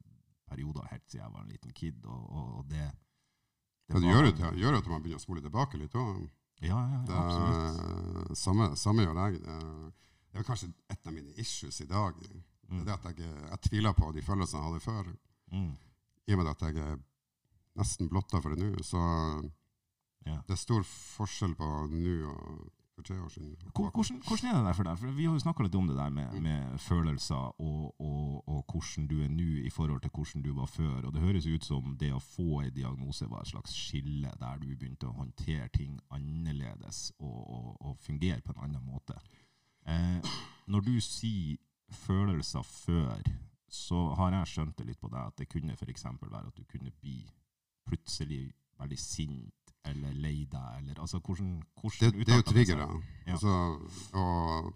perioder 0.54 0.88
helt 0.92 1.04
siden 1.10 1.24
jeg 1.26 1.34
var 1.34 1.42
en 1.44 1.52
liten 1.52 1.74
kid, 1.74 2.06
og, 2.06 2.24
og, 2.30 2.54
og 2.60 2.70
det 2.70 2.84
Ja, 3.90 4.00
det 4.00 4.04
gjør 4.08 4.30
til- 4.38 4.60
gjør 4.62 4.78
at 4.80 4.88
man 4.88 5.02
begynner 5.04 5.20
å 5.20 5.26
spole 5.26 5.42
tilbake 5.44 5.78
litt 5.82 5.94
òg. 6.00 6.24
Ja, 6.64 6.78
ja, 6.80 7.00
ja, 7.10 7.20
absolutt. 7.20 8.38
Samme, 8.40 8.70
samme 8.80 9.04
gjør 9.04 9.18
jeg. 9.26 9.42
Det, 9.44 9.58
det 10.32 10.40
er 10.40 10.46
kanskje 10.48 10.70
et 10.90 11.08
av 11.10 11.14
mine 11.14 11.34
issues 11.42 11.82
i 11.84 11.86
dag. 11.90 12.16
Det 12.24 12.32
er 12.32 12.42
Mm. 12.74 12.88
at 12.88 13.04
jeg, 13.20 13.28
jeg 13.50 13.60
tviler 13.68 13.94
på 13.94 14.08
de 14.16 14.22
følelsene 14.24 14.62
jeg 14.62 14.70
hadde 14.72 14.80
før. 14.86 15.10
Mm. 15.52 15.74
I 16.28 16.34
og 16.34 16.38
med 16.40 16.48
at 16.48 16.62
jeg 16.62 16.78
er 16.82 16.96
nesten 17.78 18.08
blotta 18.10 18.40
for 18.42 18.56
det 18.56 18.64
nå. 18.64 18.80
Så 18.82 18.98
Ja. 20.26 20.38
det 20.48 20.56
er 20.56 20.62
stor 20.62 20.82
forskjell 20.88 21.54
på 21.60 21.68
nå 21.92 22.16
og 22.32 22.72
for 22.96 23.02
tre 23.02 23.22
år 23.22 23.30
siden. 23.30 23.56
Hvordan, 23.76 24.22
hvordan 24.28 24.50
er 24.50 24.58
det 24.58 24.66
der 24.66 24.74
for 24.74 24.84
deg? 24.84 24.98
For 25.00 25.08
Vi 25.18 25.26
har 25.26 25.34
jo 25.34 25.40
snakka 25.40 25.64
litt 25.64 25.76
om 25.76 25.88
det 25.88 25.98
der 25.98 26.10
med, 26.10 26.42
med 26.42 26.80
følelser 26.80 27.36
og, 27.62 28.02
og, 28.02 28.48
og 28.48 28.66
hvordan 28.72 29.08
du 29.08 29.16
er 29.24 29.32
nå 29.34 29.50
i 29.66 29.70
forhold 29.70 30.02
til 30.02 30.12
hvordan 30.14 30.44
du 30.44 30.54
var 30.54 30.66
før. 30.66 31.02
Og 31.06 31.14
Det 31.14 31.22
høres 31.22 31.48
ut 31.48 31.66
som 31.66 31.96
det 31.98 32.12
å 32.14 32.22
få 32.22 32.62
en 32.62 32.74
diagnose 32.76 33.30
var 33.30 33.42
et 33.42 33.54
slags 33.54 33.74
skille 33.74 34.34
der 34.40 34.58
du 34.62 34.68
begynte 34.76 35.10
å 35.10 35.18
håndtere 35.18 35.70
ting 35.74 36.00
annerledes 36.12 37.12
og, 37.20 37.40
og, 37.58 37.70
og 37.82 37.98
fungere 37.98 38.42
på 38.42 38.54
en 38.54 38.66
annen 38.68 38.86
måte. 38.86 39.18
Eh, 39.88 40.36
når 40.68 40.86
du 40.86 41.00
sier 41.02 41.58
følelser 41.94 42.62
før, 42.62 43.22
så 43.70 44.14
har 44.18 44.36
jeg 44.38 44.52
skjønt 44.54 44.78
det 44.78 44.86
litt 44.86 45.02
på 45.02 45.10
deg 45.10 45.32
at 45.32 45.38
det 45.38 45.50
kunne 45.50 45.74
f.eks. 45.74 46.06
være 46.22 46.48
at 46.48 46.58
du 46.58 46.64
kunne 46.70 46.94
bli 47.02 47.24
plutselig 47.88 48.54
veldig 48.80 49.00
sint 49.00 49.63
eller 49.86 50.14
lei 50.14 50.46
deg, 50.50 50.78
eller 50.80 51.00
altså 51.04 51.20
hvordan, 51.20 51.64
hvordan 51.82 52.12
Det, 52.14 52.26
det 52.26 52.34
er 52.34 52.40
jo 52.42 52.46
triggere. 52.52 52.88
Ja. 53.26 53.34
Altså, 53.34 53.56
og 54.14 54.74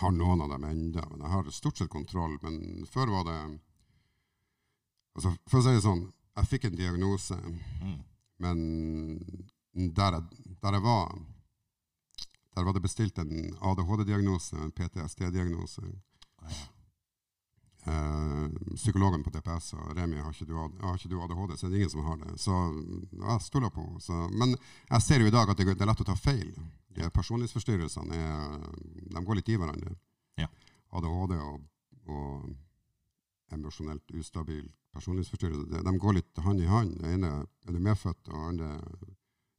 har 0.00 0.12
noen 0.14 0.40
av 0.44 0.52
dem 0.52 0.64
enda, 0.68 1.02
men 1.10 1.24
jeg 1.24 1.32
har 1.32 1.50
stort 1.50 1.78
sett 1.80 1.90
kontroll. 1.90 2.36
Men 2.42 2.86
før 2.86 3.10
var 3.10 3.24
det 3.26 3.38
altså, 5.16 5.32
For 5.50 5.58
å 5.58 5.64
si 5.66 5.74
det 5.74 5.82
sånn, 5.82 6.04
jeg 6.38 6.50
fikk 6.52 6.68
en 6.70 6.78
diagnose, 6.78 7.36
Mm. 7.80 7.98
men 8.38 8.58
der 9.74 10.12
jeg, 10.16 10.22
der 10.62 10.72
jeg 10.78 10.82
var 10.82 11.18
der 12.56 12.64
var 12.66 12.72
det 12.74 12.82
bestilt 12.82 13.18
en 13.18 13.54
ADHD-diagnose, 13.62 14.56
en 14.58 14.72
PTSD-diagnose. 14.74 15.82
Eh, 16.42 16.62
psykologen 18.74 19.22
på 19.24 19.30
DPS 19.32 19.72
og 19.78 19.94
Remi, 19.96 20.18
har 20.20 20.34
ikke, 20.34 20.48
du, 20.48 20.56
har 20.56 20.98
ikke 20.98 21.08
du 21.08 21.16
ADHD, 21.22 21.56
så 21.56 21.68
det 21.68 21.74
er 21.74 21.80
ingen 21.80 21.92
som 21.92 22.04
har 22.04 22.18
det. 22.20 22.34
Så 22.40 22.56
jeg 23.22 23.46
stoler 23.46 23.72
på 23.72 23.86
henne. 23.86 24.28
Men 24.36 24.56
jeg 24.90 25.02
ser 25.02 25.24
jo 25.24 25.30
i 25.30 25.34
dag 25.34 25.48
at 25.48 25.60
det, 25.60 25.68
er 25.76 25.88
lett 25.88 26.04
å 26.04 26.08
ta 26.10 26.16
feil. 26.18 26.50
Her 26.98 27.12
personlighetsforstyrrelsene 27.14 28.18
er, 28.18 28.58
de 29.14 29.24
går 29.24 29.40
litt 29.40 29.48
i 29.48 29.56
hverandre. 29.60 29.94
Ja. 30.40 30.50
ADHD 30.92 31.36
og, 31.38 31.64
og 32.10 32.50
emosjonelt 33.54 34.12
ustabil 34.18 34.68
personlighetsforstyrrelse, 34.92 35.66
de, 35.70 35.82
de 35.86 35.98
går 35.98 36.18
litt 36.18 36.40
hånd 36.44 36.62
i 36.62 36.68
hånd. 36.70 36.96
Det 37.00 37.14
ene 37.14 37.32
er 37.40 37.74
du 37.74 37.80
medfødt, 37.82 38.28
og 38.28 38.34
det 38.34 38.46
andre 38.48 38.70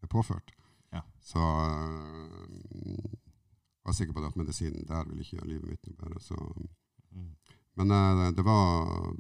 er 0.04 0.12
påført. 0.12 0.52
Ja. 0.92 1.02
Så 1.24 1.40
øh, 1.40 2.48
jeg 3.82 3.90
er 3.90 3.98
sikker 3.98 4.14
på 4.14 4.26
at 4.26 4.36
medisinen 4.36 4.88
der 4.88 5.08
vil 5.10 5.24
ikke 5.24 5.38
gjøre 5.38 5.52
livet 5.54 5.70
mitt 5.70 5.88
noe 5.88 6.00
bedre. 6.04 6.22
Så. 6.22 6.38
Mm. 7.12 7.32
Men 7.82 7.92
øh, 7.92 8.36
det 8.38 8.46
var 8.46 9.14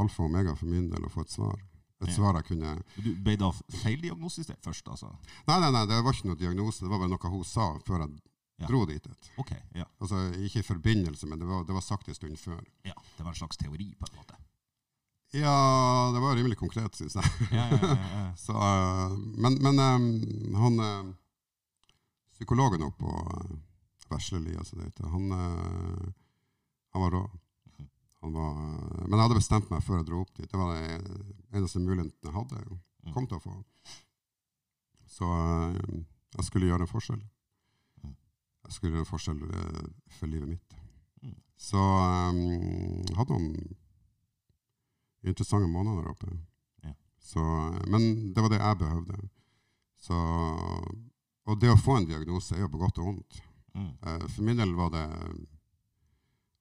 alfa 0.00 0.22
og 0.22 0.30
omega 0.30 0.54
for 0.56 0.66
min 0.70 0.88
del 0.90 1.04
å 1.04 1.10
få 1.12 1.20
et 1.26 1.30
svar. 1.34 1.60
Et 2.00 2.08
Ja. 2.08 2.14
svar 2.16 2.34
jeg 2.38 2.44
kunne 2.48 2.82
Du 2.96 3.10
ble 3.20 3.34
da 3.36 3.50
feildiagnostisert 3.82 4.62
først, 4.64 4.86
altså? 4.88 5.10
Nei, 5.46 5.58
nei, 5.60 5.70
nei, 5.74 5.82
det 5.86 5.98
var 6.04 6.12
ikke 6.16 6.30
noe 6.30 6.38
diagnose. 6.40 6.80
Det 6.80 6.88
var 6.90 6.98
bare 7.02 7.10
noe 7.12 7.30
hun 7.34 7.44
sa 7.44 7.74
før 7.84 8.06
jeg 8.06 8.20
Ja. 8.60 8.66
dro 8.68 8.84
dit. 8.86 9.06
et. 9.06 9.30
Ok, 9.38 9.50
ja. 9.74 9.84
Altså, 10.00 10.16
ikke 10.36 10.58
i 10.60 10.62
forbindelse, 10.62 11.26
men 11.26 11.38
det 11.38 11.46
var, 11.48 11.64
det 11.64 11.72
var 11.74 11.80
sagt 11.80 12.08
en 12.08 12.14
stund 12.14 12.36
før. 12.38 12.60
ja. 12.84 12.92
Det 13.16 13.24
var 13.24 13.30
en 13.32 13.36
slags 13.36 13.56
teori, 13.56 13.94
på 14.00 14.06
en 14.10 14.16
måte? 14.16 14.34
Ja, 15.32 16.10
det 16.12 16.20
var 16.20 16.34
rimelig 16.36 16.56
konkret, 16.58 16.96
syns 16.96 17.14
jeg. 17.14 17.24
Ja, 17.52 17.68
ja, 17.68 17.78
ja, 17.86 17.96
ja. 17.96 18.32
Så, 18.46 18.52
øh, 18.52 19.18
men 19.38 19.58
men 19.62 19.78
um, 19.78 20.54
han 20.54 21.14
Psykologen 22.32 22.82
oppe 22.82 22.98
på 22.98 23.12
øh, 23.34 23.58
Vesleli, 24.10 24.56
altså 24.56 24.76
han, 25.10 25.32
øh, 25.32 26.12
han 26.94 27.02
var 27.04 27.10
rå. 27.16 27.22
Mhm. 27.78 27.88
Han 28.22 28.32
var, 28.36 28.52
øh, 28.66 29.02
men 29.08 29.16
jeg 29.16 29.24
hadde 29.24 29.40
bestemt 29.40 29.70
meg 29.70 29.82
før 29.86 30.00
jeg 30.00 30.06
dro 30.10 30.20
opp 30.24 30.32
dit. 30.36 30.50
Det 30.50 30.58
var 30.60 30.74
det 30.74 31.58
eneste 31.58 31.82
muligheten 31.82 32.28
jeg 32.28 32.36
hadde. 32.36 32.62
Mm. 33.04 33.12
Kom 33.14 33.26
til 33.26 33.38
å 33.40 33.44
få. 33.44 33.56
Så 35.10 35.26
øh, 35.26 36.02
jeg 36.36 36.44
skulle 36.46 36.70
gjøre 36.70 36.86
en 36.86 36.92
forskjell. 36.92 37.22
Mm. 38.04 38.14
Jeg 38.66 38.76
skulle 38.76 38.92
gjøre 38.94 39.06
en 39.06 39.12
forskjell 39.12 39.42
øh, 39.48 39.88
for 40.18 40.26
livet 40.30 40.48
mitt. 40.56 40.76
Så 41.60 41.76
jeg 41.76 43.16
hadde 43.18 43.34
noen 43.36 43.74
interessante 45.28 45.68
måneder 45.68 46.00
der 46.00 46.14
oppe. 46.14 46.30
Så, 47.20 47.40
men 47.92 48.32
det 48.34 48.42
var 48.42 48.48
det 48.48 48.58
jeg 48.62 48.78
behøvde. 48.80 49.18
Så, 50.00 50.16
og 51.44 51.58
det 51.60 51.68
å 51.68 51.76
få 51.78 51.98
en 51.98 52.08
diagnose 52.08 52.56
er 52.56 52.64
jo 52.64 52.70
på 52.72 52.80
godt 52.80 53.00
og 53.02 53.10
vondt. 53.10 53.40
Eh, 53.76 54.24
For 54.32 54.46
min 54.46 54.58
del 54.58 54.72
var 54.74 54.88
det, 54.94 55.04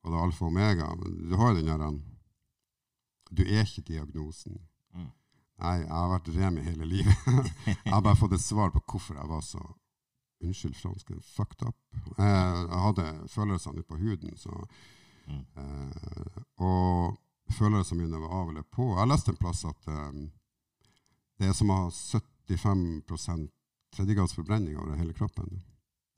var 0.04 0.12
det 0.12 0.20
er 0.20 0.24
alfa 0.28 0.46
og 0.46 0.52
omega. 0.52 0.90
Men 0.96 1.30
Du 1.30 1.36
har 1.36 1.50
jo 1.52 1.58
den 1.60 1.68
der 1.72 1.88
um, 1.88 2.02
Du 3.32 3.44
er 3.44 3.62
ikke 3.66 3.82
diagnosen. 3.88 4.58
Mm. 4.96 5.10
Nei, 5.60 5.76
jeg 5.84 5.92
har 5.92 6.10
vært 6.14 6.30
remi 6.36 6.62
hele 6.66 6.86
livet. 6.86 7.16
jeg 7.86 7.94
har 7.94 8.02
bare 8.02 8.16
fått 8.18 8.34
et 8.38 8.42
svar 8.42 8.72
på 8.72 8.82
hvorfor 8.88 9.16
jeg 9.20 9.30
var 9.30 9.42
så 9.46 9.62
Unnskyld 10.40 10.76
fransken. 10.80 11.18
Fucked 11.36 11.66
up. 11.68 11.76
Eh, 12.16 12.60
Jeg 12.72 12.80
hadde 12.80 13.28
følelsene 13.28 13.82
ute 13.82 13.88
på 13.90 13.98
huden. 14.00 14.38
Så, 14.40 14.54
Mm. 15.30 15.44
eh, 15.62 16.38
og 16.58 17.18
følelsene 17.54 18.02
mine 18.02 18.18
var 18.24 18.32
av 18.34 18.48
eller 18.50 18.64
på. 18.64 18.86
Jeg 18.98 19.08
leste 19.12 19.30
en 19.34 19.38
plass 19.38 19.66
at 19.68 19.88
eh, 19.92 20.16
det 21.38 21.50
er 21.50 21.54
som 21.54 21.70
å 21.70 21.76
ha 21.84 21.90
75% 21.92 23.50
tredjegradsforbrenning 23.94 24.78
over 24.80 24.96
hele 24.98 25.14
kroppen. 25.14 25.60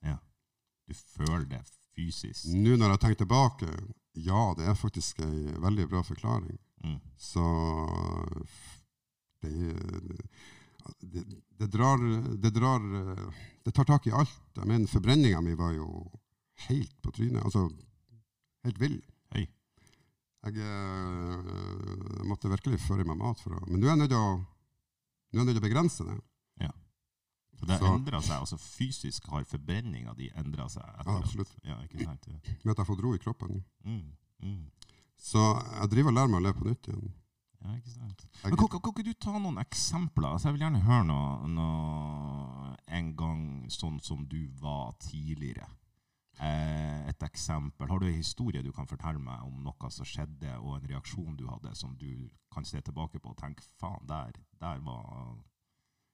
Ja. 0.06 0.18
Du 0.88 0.94
føler 0.94 1.46
det 1.50 1.60
fysisk. 1.96 2.48
Nå 2.56 2.78
når 2.78 2.96
jeg 2.96 3.04
tenker 3.04 3.22
tilbake, 3.24 3.70
ja, 4.20 4.44
det 4.58 4.68
er 4.68 4.80
faktisk 4.80 5.22
ei 5.24 5.56
veldig 5.64 5.88
bra 5.92 6.04
forklaring. 6.04 6.58
Mm. 6.84 6.98
Så 7.20 7.46
det, 9.42 9.52
det, 11.00 11.24
det 11.60 11.68
drar 11.74 12.02
Det 12.42 12.50
drar 12.50 12.82
Det 13.64 13.72
tar 13.72 13.86
tak 13.86 14.08
i 14.08 14.12
alt. 14.12 14.42
Jeg 14.56 14.68
mener, 14.68 14.88
forbrenninga 14.90 15.42
mi 15.42 15.56
var 15.56 15.74
jo 15.78 16.10
helt 16.68 16.96
på 17.02 17.12
trynet. 17.12 17.44
Altså 17.44 17.68
helt 18.66 18.82
vill. 18.82 18.98
Hei. 19.36 19.46
Jeg 20.42 20.66
eh, 20.66 22.26
måtte 22.26 22.50
virkelig 22.50 22.82
føre 22.82 23.06
i 23.06 23.08
meg 23.08 23.20
mat 23.20 23.42
for 23.42 23.56
å 23.56 23.62
Men 23.68 23.84
jeg 23.84 24.00
nå 24.02 24.10
er 24.10 24.10
jeg 25.38 25.46
nødt 25.46 25.56
til 25.56 25.62
å 25.62 25.68
begrense 25.68 26.06
det. 26.08 26.18
Så 27.62 27.68
det 27.70 27.78
har 27.80 27.96
endra 27.96 28.20
seg, 28.26 28.36
altså 28.42 28.58
fysisk 28.58 29.28
har 29.32 29.44
forbrenninga 29.46 30.14
di 30.18 30.30
endra 30.36 30.68
seg? 30.70 30.84
etter 31.00 31.18
absolutt. 31.22 31.52
at- 31.58 31.66
Ja, 31.72 31.78
ikke 31.86 32.04
sant? 32.06 32.28
Ja. 32.28 32.40
Med 32.64 32.72
at 32.72 32.78
jeg 32.78 32.86
har 32.86 32.90
fått 32.96 33.04
ro 33.06 33.14
i 33.16 33.22
kroppen. 33.22 33.64
Mm. 33.86 34.12
Mm. 34.44 34.72
Så 35.18 35.38
jeg 35.82 35.90
driver 35.92 36.10
og 36.10 36.16
lærer 36.18 36.28
meg 36.34 36.42
å 36.42 36.44
leve 36.48 36.60
på 36.60 36.70
nytt 36.72 36.88
igjen. 36.90 37.12
Ja, 37.62 37.76
ikke 37.78 37.92
sant. 37.94 38.26
Men 38.44 38.56
kan, 38.58 38.68
kan, 38.74 38.80
kan 38.82 38.92
ikke 38.96 39.04
du 39.06 39.14
ta 39.14 39.36
noen 39.38 39.60
eksempler? 39.62 40.32
Altså, 40.34 40.48
jeg 40.50 40.54
vil 40.58 40.64
gjerne 40.66 40.82
høre 40.82 41.06
noe, 41.06 41.48
noe 41.48 42.76
en 42.88 43.12
gang 43.16 43.44
sånn 43.70 44.00
som 44.02 44.26
du 44.26 44.48
var 44.62 44.96
tidligere. 45.00 45.68
Eh, 46.42 47.08
et 47.12 47.22
eksempel. 47.28 47.88
Har 47.92 48.00
du 48.02 48.08
en 48.08 48.18
historie 48.18 48.64
du 48.66 48.72
kan 48.74 48.88
fortelle 48.90 49.20
meg 49.22 49.44
om 49.46 49.62
noe 49.64 49.92
som 49.94 50.06
skjedde, 50.10 50.56
og 50.64 50.80
en 50.80 50.88
reaksjon 50.90 51.38
du 51.38 51.46
hadde, 51.52 51.76
som 51.78 51.94
du 52.02 52.30
kan 52.52 52.66
se 52.66 52.82
tilbake 52.82 53.20
på 53.22 53.30
og 53.30 53.38
tenke 53.38 53.62
faen, 53.80 54.02
der, 54.10 54.32
der 54.60 54.80
var 54.80 55.36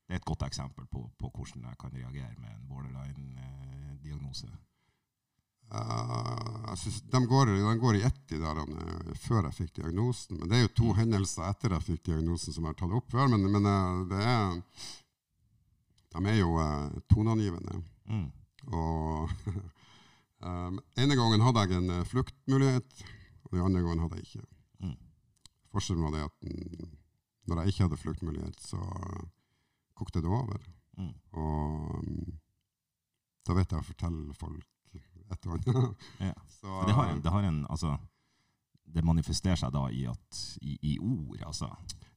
Det 0.07 0.15
er 0.15 0.21
et 0.21 0.25
godt 0.25 0.45
eksempel 0.47 0.85
på, 0.87 1.01
på 1.19 1.29
hvordan 1.35 1.67
jeg 1.67 1.77
kan 1.81 1.91
reagere 1.91 2.33
med 2.39 2.53
en 2.53 2.67
borderline-diagnose. 2.69 4.47
Uh, 5.67 6.69
jeg 6.69 6.77
synes 6.77 7.01
de, 7.11 7.19
går, 7.27 7.45
de 7.45 7.73
går 7.79 7.97
i 7.99 8.03
ett, 8.07 8.21
de 8.29 8.37
der 8.39 8.61
eh, 8.63 9.15
før 9.19 9.49
jeg 9.49 9.55
fikk 9.57 9.73
diagnosen. 9.81 10.39
Men 10.39 10.47
det 10.47 10.57
er 10.57 10.63
jo 10.63 10.75
to 10.79 10.93
hendelser 10.95 11.49
etter 11.49 11.75
jeg 11.75 11.87
fikk 11.89 12.05
diagnosen 12.07 12.55
som 12.55 12.63
jeg 12.63 12.71
har 12.71 12.79
tatt 12.79 12.95
opp 12.95 13.11
før. 13.11 13.27
Men, 13.33 13.43
men 13.51 13.67
eh, 13.67 13.97
det 14.13 14.21
er 14.23 14.61
De 16.15 16.23
er 16.31 16.39
jo 16.39 16.53
uh, 16.55 16.87
toneangivende. 17.11 17.81
Mm. 18.07 18.29
Og 18.71 19.33
um, 20.39 20.79
ene 21.03 21.19
gangen 21.19 21.43
hadde 21.43 21.65
jeg 21.67 21.81
en 21.81 22.05
fluktmulighet, 22.07 23.03
og 23.43 23.51
den 23.51 23.65
andre 23.67 23.83
gangen 23.83 24.05
hadde 24.05 24.21
jeg 24.21 24.29
ikke. 24.29 24.47
Mm. 24.87 24.95
Forskjellen 25.75 26.07
var 26.07 26.15
det 26.15 26.23
at 26.29 26.47
mm, 26.47 26.95
når 27.51 27.59
jeg 27.59 27.73
ikke 27.73 27.83
hadde 27.83 27.99
fluktmulighet, 28.05 28.63
så 28.63 28.79
kokte 29.97 30.21
det 30.23 30.29
over. 30.31 30.61
Mm. 30.97 31.13
Og 31.37 32.03
mm, 32.03 32.35
da 33.47 33.55
vet 33.57 33.71
jeg 33.75 33.81
å 33.83 33.87
fortelle 33.87 34.33
folk 34.37 34.65
et 35.27 35.47
og 35.49 35.57
annet. 35.57 36.05
Ja. 36.29 36.33
Så, 36.49 36.71
Det 36.87 36.93
har, 36.95 37.09
en, 37.11 37.21
det 37.21 37.31
har 37.33 37.43
en 37.49 37.57
Altså 37.69 37.97
det 38.87 39.03
manifesterer 39.03 39.59
seg 39.59 39.73
da 39.75 39.81
i, 39.91 40.05
at, 40.07 40.37
i, 40.63 40.77
i 40.93 40.93
ord, 41.03 41.41
altså. 41.43 41.67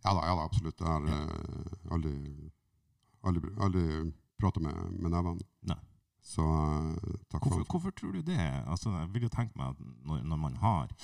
Ja 0.04 0.12
da, 0.14 0.20
ja 0.28 0.34
da, 0.38 0.44
absolutt. 0.46 0.78
Jeg 0.78 0.86
har 0.86 1.08
Ja. 1.10 1.16
eh, 1.26 1.88
aldri, 1.96 2.12
aldri, 3.26 3.50
aldri 3.66 3.82
prata 4.38 4.62
med, 4.62 4.78
med 5.02 5.10
nevene. 5.10 5.76
Så 6.22 6.44
eh, 6.46 7.16
takk 7.32 7.42
Hvorfor, 7.42 7.64
for 7.64 7.72
hvorfor 7.74 7.96
tror 7.98 8.12
du 8.14 8.20
det? 8.22 8.38
Altså, 8.70 8.92
jeg 8.94 9.10
vil 9.16 9.26
jo 9.26 9.32
tenke 9.34 9.58
meg 9.58 9.74
at 9.74 9.82
når, 10.06 10.22
når 10.30 10.40
man 10.46 10.56
har 10.62 10.94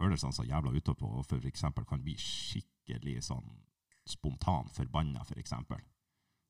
følelsene 0.00 0.34
så 0.34 0.42
jævla 0.48 0.74
utapå, 0.74 1.06
og 1.20 1.26
for 1.30 1.46
eksempel 1.46 1.86
kan 1.86 2.02
bli 2.02 2.16
skikkelig 2.18 3.20
sånn 3.28 3.46
spontan 4.10 4.66
forbanna, 4.74 5.22
for 5.28 5.38
eksempel, 5.38 5.78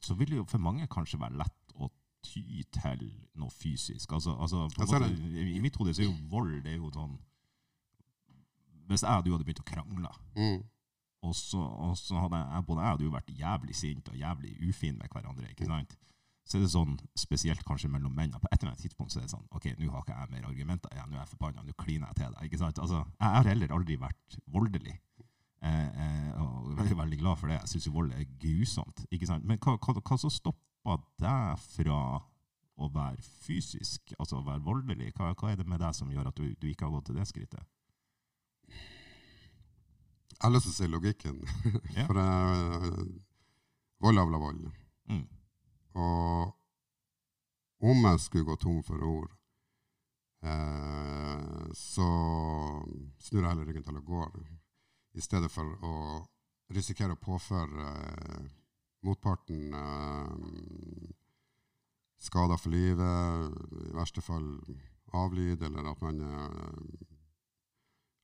så 0.02 0.16
vil 0.18 0.32
det 0.32 0.40
jo 0.40 0.46
for 0.50 0.62
mange 0.62 0.88
kanskje 0.90 1.20
være 1.20 1.38
lett 1.40 1.74
å 1.78 1.88
ty 2.22 2.62
til 2.74 3.06
noe 3.38 3.50
fysisk. 3.50 4.12
Altså, 4.12 4.34
altså 4.38 4.66
måte, 4.78 5.08
I 5.42 5.60
mitt 5.62 5.76
hode 5.78 5.94
så 5.94 6.04
er 6.04 6.10
jo 6.10 6.18
vold 6.30 6.60
det 6.64 6.74
er 6.74 6.80
jo 6.80 6.90
sånn 6.94 7.16
Hvis 8.90 9.04
jeg 9.06 9.18
og 9.18 9.24
du 9.24 9.32
hadde 9.32 9.46
begynt 9.46 9.62
å 9.62 9.66
krangle, 9.66 10.10
mm. 10.36 10.62
og 11.28 11.34
så, 11.38 11.60
og 11.62 11.94
så 11.96 12.18
hadde 12.18 12.40
jeg, 12.42 12.64
både 12.68 12.86
jeg 12.86 12.96
og 12.96 13.02
du 13.02 13.12
vært 13.14 13.34
jævlig 13.38 13.76
sint 13.78 14.08
og 14.10 14.18
jævlig 14.18 14.56
ufin 14.68 14.98
med 14.98 15.08
hverandre, 15.12 15.50
ikke 15.54 15.70
sant? 15.70 15.94
så 16.42 16.58
er 16.58 16.64
det 16.64 16.72
sånn, 16.72 16.96
spesielt 17.18 17.62
kanskje 17.66 17.88
mellom 17.92 18.14
menn, 18.16 18.32
på 18.34 18.48
et 18.50 18.58
eller 18.58 18.72
annet 18.72 18.82
tidspunkt 18.82 19.14
så 19.14 19.20
er 19.20 19.26
det 19.26 19.32
sånn 19.32 19.44
OK, 19.54 19.70
nå 19.78 19.88
har 19.92 20.02
ikke 20.02 20.16
jeg 20.16 20.32
mer 20.34 20.48
argumenter 20.50 20.94
igjen, 20.96 21.12
nå 21.12 21.16
er 21.16 21.22
jeg 21.22 21.30
forbanna, 21.36 21.64
nå 21.64 21.74
kliner 21.78 22.10
jeg 22.10 22.18
til 22.18 22.34
deg. 22.34 22.48
ikke 22.48 22.60
sant? 22.60 22.80
Altså, 22.82 23.02
Jeg 23.20 23.36
har 23.36 23.48
heller 23.52 23.74
aldri 23.78 23.98
vært 24.02 24.38
voldelig. 24.56 24.96
Eh, 25.62 25.86
eh, 26.04 26.42
og 26.42 26.72
jeg 26.76 26.90
er 26.90 26.98
veldig, 26.98 27.18
glad 27.18 27.38
for 27.38 27.46
det. 27.46 27.60
Jeg 27.60 27.68
syns 27.70 27.88
vold 27.94 28.12
er 28.12 28.24
grusomt. 28.42 29.04
ikke 29.10 29.28
sant? 29.30 29.44
Men 29.46 29.60
hva, 29.62 29.76
hva, 29.78 29.94
hva 30.00 30.18
så 30.18 30.30
stopper 30.32 31.02
deg 31.22 31.60
fra 31.62 31.98
å 32.82 32.88
være 32.90 33.22
fysisk, 33.44 34.14
altså 34.18 34.40
å 34.40 34.46
være 34.46 34.64
voldelig? 34.66 35.12
Hva, 35.14 35.34
hva 35.38 35.52
er 35.52 35.60
det 35.60 35.68
med 35.70 35.82
deg 35.82 35.94
som 35.94 36.10
gjør 36.10 36.32
at 36.32 36.40
du, 36.40 36.48
du 36.58 36.66
ikke 36.70 36.88
har 36.88 36.96
gått 36.96 37.10
til 37.10 37.20
det 37.20 37.28
skrittet? 37.30 37.62
Jeg 40.32 40.48
har 40.48 40.54
lyst 40.56 40.66
til 40.66 40.74
å 40.74 40.78
si 40.80 40.90
logikken. 40.90 41.38
Ja. 41.98 42.08
For 42.08 42.18
jeg, 42.18 43.04
vold 44.02 44.18
avler 44.18 44.42
vold. 44.42 44.64
Mm. 45.12 45.26
Og 46.02 46.50
om 47.92 48.08
jeg 48.08 48.24
skulle 48.24 48.48
gå 48.48 48.56
tom 48.58 48.82
for 48.86 49.06
ord, 49.06 49.30
eh, 50.42 51.70
så 51.78 52.08
snur 53.22 53.42
jeg 53.44 53.48
heller 53.52 53.68
ryggen 53.68 53.86
til 53.86 54.00
og 54.00 54.10
går, 54.10 54.42
i 55.12 55.20
stedet 55.20 55.50
for 55.52 55.68
å 55.84 55.94
risikere 56.72 57.16
å 57.16 57.20
påføre 57.20 57.88
eh, 57.88 58.46
motparten 59.04 59.74
eh, 59.76 61.10
skader 62.22 62.60
for 62.60 62.72
livet, 62.72 63.58
i 63.88 63.92
verste 63.96 64.24
fall 64.24 64.46
avlyd, 65.12 65.62
eller 65.66 65.90
at 65.90 66.04
man 66.04 66.22
eh, 66.24 67.12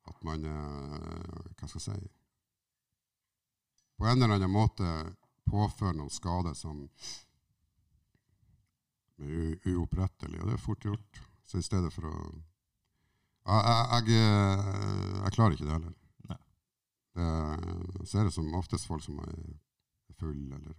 at 0.09 0.25
man 0.25 0.45
eh, 0.45 1.55
Hva 1.59 1.69
skal 1.69 1.81
jeg 1.81 1.87
si 1.87 2.11
På 3.99 4.07
en 4.09 4.23
eller 4.23 4.39
annen 4.39 4.53
måte 4.53 4.89
påføre 5.49 5.97
noen 5.97 6.13
skader 6.13 6.55
som 6.57 6.87
er 9.19 9.57
uopprettelig, 9.67 10.39
og 10.39 10.47
det 10.47 10.55
er 10.55 10.63
fort 10.63 10.85
gjort. 10.85 11.21
Så 11.49 11.59
i 11.59 11.65
stedet 11.67 11.91
for 11.91 12.07
å 12.07 12.19
Jeg, 13.49 13.63
jeg, 13.65 14.13
jeg, 14.13 14.21
eh, 14.21 15.23
jeg 15.25 15.35
klarer 15.35 15.57
ikke 15.57 15.67
det 15.67 15.73
heller. 15.73 15.95
Nei. 17.19 18.05
Så 18.07 18.21
er 18.21 18.29
det 18.29 18.35
som 18.35 18.53
oftest 18.59 18.87
folk 18.89 19.03
som 19.05 19.19
er 19.25 19.35
full, 20.19 20.53
eller 20.55 20.75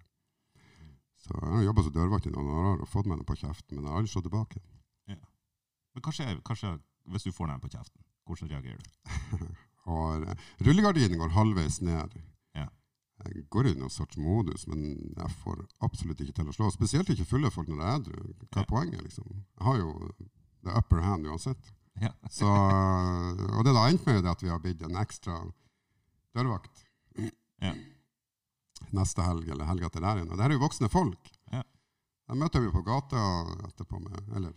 Så 1.20 1.36
jeg 1.36 1.52
har 1.52 1.64
jobba 1.68 1.84
som 1.84 1.94
dørvakt 1.96 2.28
i 2.30 2.32
noen 2.32 2.48
år 2.56 2.82
og 2.84 2.88
fått 2.88 3.08
meg 3.12 3.20
noe 3.20 3.28
på 3.28 3.36
kjeften, 3.36 3.76
men 3.76 3.84
jeg 3.86 3.92
har 3.92 4.00
aldri 4.00 4.12
slått 4.14 4.28
tilbake. 4.30 4.62
Ja. 5.12 5.18
Men 5.96 6.04
kanskje, 6.06 6.28
kanskje 6.48 6.78
hvis 7.12 7.26
du 7.28 7.32
får 7.36 7.50
noe 7.52 7.60
på 7.60 7.72
kjeften, 7.74 8.04
hvordan 8.30 8.52
reagerer 8.54 8.80
du? 8.80 9.50
Og 9.90 10.24
eh, 10.30 10.42
rullegardinen 10.64 11.20
går 11.20 11.34
halvveis 11.36 11.80
ned. 11.82 12.16
Ja. 12.56 12.68
Jeg 13.26 13.44
går 13.52 13.68
i 13.68 13.76
noen 13.80 13.92
sorts 13.92 14.16
modus, 14.22 14.64
men 14.72 14.84
jeg 15.18 15.32
får 15.44 15.64
absolutt 15.84 16.22
ikke 16.24 16.38
til 16.40 16.52
å 16.52 16.56
slå. 16.56 16.70
Spesielt 16.72 17.10
ikke 17.12 17.26
fulle 17.28 17.52
folk 17.52 17.68
når 17.72 17.82
jeg 17.82 17.90
er 17.90 18.00
edru. 18.00 18.34
Hva 18.46 18.62
Ja. 18.62 18.62
er 18.64 18.70
poenget, 18.70 19.02
liksom? 19.04 19.28
Jeg 19.58 19.66
har 19.68 19.78
jo 19.82 19.90
the 20.64 20.78
upper 20.78 21.02
hand 21.04 21.28
uansett. 21.28 21.74
Ja. 22.00 22.14
Så, 22.32 22.48
og 22.48 23.66
det 23.68 23.74
har 23.76 23.90
endt 23.92 24.06
med 24.08 24.24
det 24.24 24.32
at 24.32 24.44
vi 24.44 24.48
har 24.54 24.60
blitt 24.64 24.84
en 24.88 24.96
ekstra 25.02 25.42
dørvakt 26.38 26.86
Ja. 27.62 27.74
neste 28.96 29.22
helg, 29.26 29.50
eller 29.52 29.68
helga 29.68 29.90
til 29.92 30.02
der 30.06 30.16
igjen. 30.22 30.30
Og 30.32 30.38
det 30.38 30.44
her 30.46 30.52
er 30.54 30.58
jo 30.58 30.64
voksne 30.64 30.90
folk. 30.90 31.32
Ja. 31.52 31.64
Jeg 32.30 32.38
møter 32.40 32.62
vi 32.64 32.70
på 32.72 32.84
gata 32.86 33.24
etterpå 33.68 34.00
med, 34.00 34.22
eller 34.38 34.54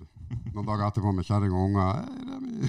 noen 0.55 0.69
dager 0.69 0.87
etterpå 0.87 1.12
med 1.17 1.26
kjerring 1.26 1.52
og 1.57 1.64
unger. 1.71 2.05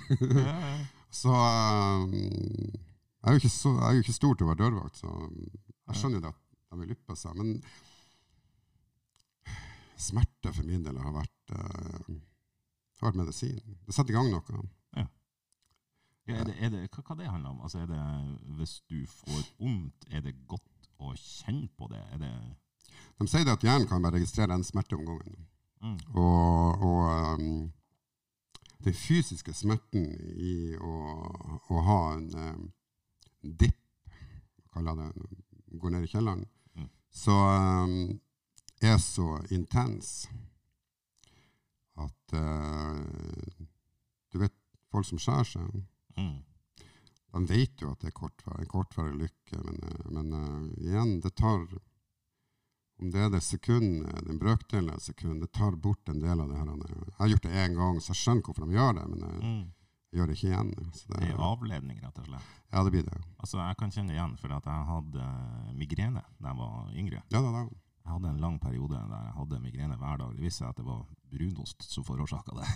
Hei, 0.09 0.43
Ja. 0.43 0.57
Så 1.13 1.29
um, 1.29 2.09
jeg, 2.09 3.35
er 3.37 3.43
så 3.53 3.69
jeg 3.69 3.83
er 3.85 3.93
jo 3.93 4.01
ikke 4.01 4.15
stor 4.17 4.33
til 4.33 4.47
å 4.47 4.49
være 4.49 4.63
dørvakt, 4.63 4.97
så 4.97 5.11
jeg 5.29 5.99
skjønner 5.99 6.17
jo 6.17 6.23
det 6.23 6.31
at 6.33 6.39
de 6.73 6.79
vil 6.79 6.93
yppe 6.95 7.13
seg. 7.21 7.35
Men 7.37 7.51
smerte 10.01 10.49
for 10.55 10.65
min 10.65 10.81
del 10.87 10.97
har 10.97 11.13
vært, 11.13 11.53
uh, 11.53 12.15
har 12.97 13.11
vært 13.11 13.19
medisin. 13.21 13.59
Det 13.85 13.93
setter 13.93 14.15
i 14.15 14.17
gang 14.17 14.31
noe. 14.33 14.63
Er 16.27 16.43
det, 16.47 16.53
er 16.63 16.69
det, 16.71 16.81
hva, 16.95 17.01
hva 17.03 17.15
det 17.19 17.27
handler 17.31 17.49
om? 17.49 17.61
Altså, 17.65 17.79
er 17.83 17.87
det, 17.89 17.99
hvis 18.57 18.77
du 18.89 19.01
får 19.11 19.41
vondt, 19.59 20.05
er 20.11 20.21
det 20.23 20.35
godt 20.47 20.87
å 21.03 21.11
kjenne 21.19 21.67
på 21.77 21.89
det? 21.91 22.03
Det 22.21 22.29
De 23.19 23.27
sier 23.27 23.43
det 23.43 23.57
at 23.57 23.63
hjernen 23.65 23.87
kan 23.89 24.01
bare 24.03 24.15
registrere 24.21 24.55
en 24.55 24.63
smerte 24.63 24.95
om 24.95 25.03
gangen. 25.05 25.47
mm, 25.81 25.97
Og, 26.15 26.85
og 26.87 27.39
um, 27.39 27.71
den 28.83 28.93
fysiske 28.95 29.53
smerten 29.55 30.07
i 30.39 30.75
å, 30.79 30.93
å 31.71 31.83
ha 31.87 31.99
en 32.15 32.29
um, 32.35 32.65
dipp, 33.43 33.79
kaller 34.73 34.95
det, 35.01 35.09
går 35.79 35.89
ned 35.97 36.07
i 36.07 36.11
kjelleren, 36.13 36.45
Mm. 36.75 36.87
så 37.11 37.31
um, 37.31 38.19
er 38.81 38.97
så 38.97 39.27
intens 39.53 40.27
at 42.01 42.33
uh, 42.33 43.03
du 44.33 44.39
vet, 44.41 44.55
folk 44.89 45.05
som 45.05 45.19
skjærer 45.21 45.45
seg, 45.51 45.83
mm, 46.17 46.35
de 47.33 47.45
vet 47.49 47.81
jo 47.81 47.91
at 47.93 48.03
det 48.03 48.11
er 48.11 48.17
kortvarig, 48.17 48.67
kortvarig 48.69 49.15
lykke, 49.23 49.59
men, 49.65 49.79
uh, 49.83 50.05
men 50.13 50.33
uh, 50.37 50.69
igjen, 50.83 51.19
det 51.23 51.33
tar 51.39 51.65
om 53.03 53.09
det 53.11 53.19
er 53.19 53.29
det 53.33 53.41
sekundet, 53.43 54.25
den 54.27 54.39
brøkdelen 54.39 54.91
av 54.93 54.99
et 55.01 55.07
sekund, 55.09 55.41
det 55.41 55.51
tar 55.51 55.75
bort 55.75 56.09
en 56.09 56.21
del 56.21 56.39
av 56.39 56.49
det 56.49 56.59
her. 56.59 56.69
Jeg 56.69 57.15
har 57.17 57.31
gjort 57.33 57.47
det 57.47 57.55
én 57.63 57.77
gang, 57.79 58.01
så 58.01 58.13
jeg 58.13 58.19
skjønner 58.21 58.45
hvorfor 58.47 58.67
de 58.67 58.77
gjør 58.77 58.93
det, 58.99 59.05
men 59.11 59.25
jeg, 59.25 59.39
mm. 59.41 59.63
jeg 60.13 60.19
gjør 60.19 60.29
det 60.29 60.37
ikke 60.37 60.51
igjen. 60.51 60.69
Det 60.93 61.21
er 61.27 61.41
avledning, 61.49 61.97
rett 62.03 62.21
og 62.21 62.29
slett. 62.29 62.51
ja, 62.69 62.83
det 62.83 62.93
blir 62.93 63.07
det. 63.09 63.17
Altså, 63.39 63.59
jeg 63.59 63.79
kan 63.81 63.95
kjenne 63.95 64.13
det 64.13 64.19
igjen, 64.19 64.35
for 64.39 64.55
at 64.55 64.69
jeg 64.69 64.87
hadde 64.91 65.31
migrene 65.81 66.23
da 66.37 66.53
jeg 66.53 66.61
var 66.61 66.93
yngre. 67.03 67.23
Ja, 67.33 67.41
da, 67.41 67.51
da. 67.57 67.65
Jeg 68.03 68.11
hadde 68.11 68.29
en 68.33 68.39
lang 68.43 68.59
periode 68.59 68.97
der 68.99 69.21
jeg 69.23 69.33
hadde 69.37 69.59
migrene 69.63 69.95
hver 69.97 70.17
dag. 70.19 70.33
Det 70.35 70.43
viste 70.43 70.57
seg 70.63 70.69
at 70.73 70.77
det 70.81 70.85
var 70.85 71.05
brunost 71.31 71.85
som 71.87 72.03
forårsaka 72.03 72.51
det. 72.57 72.67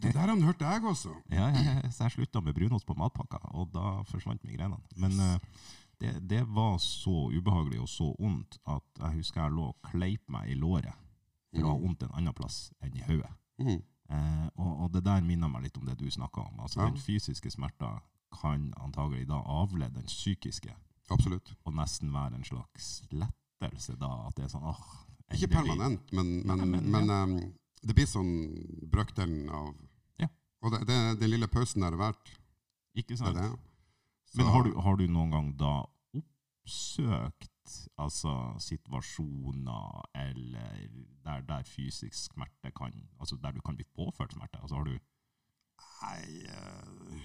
Det 0.00 0.14
der 0.14 0.28
han 0.32 0.42
hørte 0.42 0.64
jeg 0.64 0.84
også. 0.84 1.12
Ja, 1.36 1.48
ja, 1.52 1.74
ja, 1.82 1.90
så 1.90 2.04
jeg 2.06 2.12
slutta 2.16 2.40
med 2.40 2.54
brunost 2.56 2.86
på 2.86 2.94
matpakka, 2.96 3.38
og 3.54 3.68
da 3.74 4.02
forsvant 4.08 4.44
migrenene. 4.44 4.80
Men 4.96 5.12
uh, 5.20 5.36
det, 6.00 6.14
det 6.30 6.42
var 6.48 6.78
så 6.80 7.28
ubehagelig 7.34 7.80
og 7.84 7.88
så 7.92 8.08
vondt 8.18 8.56
at 8.66 8.82
jeg 9.02 9.18
husker 9.20 9.42
jeg 9.42 9.52
lå 9.52 9.66
og 9.68 9.76
kleip 9.90 10.24
meg 10.32 10.48
i 10.50 10.54
låret 10.56 10.96
for 11.50 11.66
å 11.66 11.72
ha 11.72 11.76
Mm. 11.76 11.82
vondt 11.84 12.02
en 12.06 12.12
annen 12.14 12.32
plass 12.34 12.70
enn 12.80 12.94
i 12.96 13.02
hodet. 13.02 13.30
Eh, 13.60 14.46
og, 14.56 14.70
og 14.84 14.92
det 14.94 15.02
der 15.04 15.20
minner 15.22 15.48
meg 15.50 15.64
litt 15.66 15.76
om 15.78 15.84
det 15.86 15.96
du 15.98 16.06
snakka 16.10 16.40
om. 16.46 16.60
Altså 16.62 16.80
Ja. 16.80 16.86
Den 16.88 16.96
fysiske 16.98 17.50
smerta 17.50 18.00
kan 18.40 18.72
antagelig 18.78 19.26
da 19.28 19.40
avlede 19.42 19.94
den 19.98 20.06
psykiske, 20.06 20.72
Absolutt. 21.10 21.52
og 21.66 21.74
nesten 21.74 22.12
være 22.14 22.34
en 22.38 22.44
slags 22.46 23.02
lettelse 23.64 23.96
da. 24.00 24.10
At 24.28 24.36
det 24.38 24.46
er 24.46 24.52
sånn 24.52 24.66
åh, 24.70 24.82
Ikke 25.36 25.50
permanent, 25.52 26.12
men, 26.16 26.40
men, 26.46 26.66
men, 26.74 26.90
men, 26.90 27.14
um, 27.14 27.38
det 27.80 27.96
blir 27.96 28.08
sånn 28.08 28.32
brøkdelen 28.92 29.48
av 29.54 29.72
Ja. 30.20 30.28
Og 30.64 30.74
det, 30.74 30.84
det, 30.90 30.98
den 31.22 31.32
lille 31.32 31.48
pausen 31.48 31.86
er 31.86 31.94
det 31.94 32.00
verdt. 32.00 32.34
Ikke 32.98 33.16
sant? 33.16 33.38
det. 33.38 33.48
Men 34.36 34.50
har 34.52 34.66
du, 34.66 34.74
har 34.78 34.98
du 34.98 35.06
noen 35.10 35.32
gang 35.34 35.48
da 35.58 35.74
oppsøkt 36.70 37.50
altså, 37.98 38.54
situasjoner 38.58 40.02
eller 40.14 40.88
der, 41.24 41.40
der 41.48 41.62
fysisk 41.62 42.14
smerte 42.14 42.70
kan 42.76 42.92
Altså 43.18 43.38
der 43.42 43.52
du 43.52 43.60
kan 43.60 43.76
bli 43.76 43.84
påført 43.96 44.32
smerte? 44.32 44.60
Altså 44.60 44.76
har 44.76 44.84
du 44.84 44.98
Nei, 46.00 46.44
uh, 46.48 47.20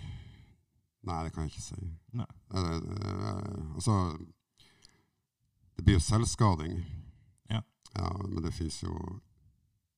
nei, 1.07 1.23
det 1.23 1.31
kan 1.33 1.43
jeg 1.43 1.51
ikke 1.51 1.61
si. 1.61 1.75
Nei. 2.11 2.25
Uh, 2.51 2.75
uh, 2.83 3.75
altså 3.75 3.93
Det 5.75 5.83
blir 5.83 5.97
jo 5.97 6.03
selvskading. 6.03 6.77
Ja. 7.51 7.61
Men 8.27 8.43
det 8.43 8.53
fins 8.55 8.81
jo 8.83 8.93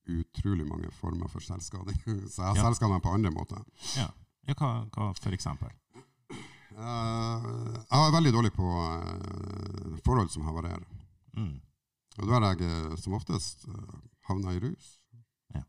utrolig 0.08 0.66
mange 0.68 0.92
former 0.92 1.28
for 1.28 1.44
selvskading. 1.44 2.00
Så 2.32 2.42
jeg 2.44 2.56
Ja. 2.56 2.64
selvskadet 2.64 2.94
meg 2.94 3.04
på 3.04 3.14
andre 3.14 3.32
måter. 3.32 3.64
Ja, 3.98 4.10
ja 4.48 4.56
hva, 4.58 4.72
hva 4.96 5.12
for 5.18 5.36
eksempel? 5.36 5.70
Uh, 6.78 7.74
jeg 7.74 7.98
er 7.98 8.14
veldig 8.14 8.34
dårlig 8.36 8.52
på 8.54 8.66
uh, 8.68 9.98
forhold 10.06 10.30
som 10.30 10.46
havarerer. 10.46 10.86
Mm. 11.38 11.56
Og 12.18 12.28
da 12.28 12.34
har 12.34 12.46
jeg 12.52 12.66
eh, 12.66 12.96
som 12.98 13.14
oftest 13.14 13.68
uh, 13.70 13.98
havna 14.30 14.54
i 14.56 14.60
rus. 14.62 14.98
Ja. 15.54 15.62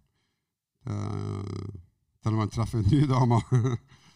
Uh, 0.89 1.69
til 2.25 2.37
man 2.37 2.53
treffer 2.53 2.79
en 2.83 2.89
ny 2.89 3.05
dame. 3.09 3.41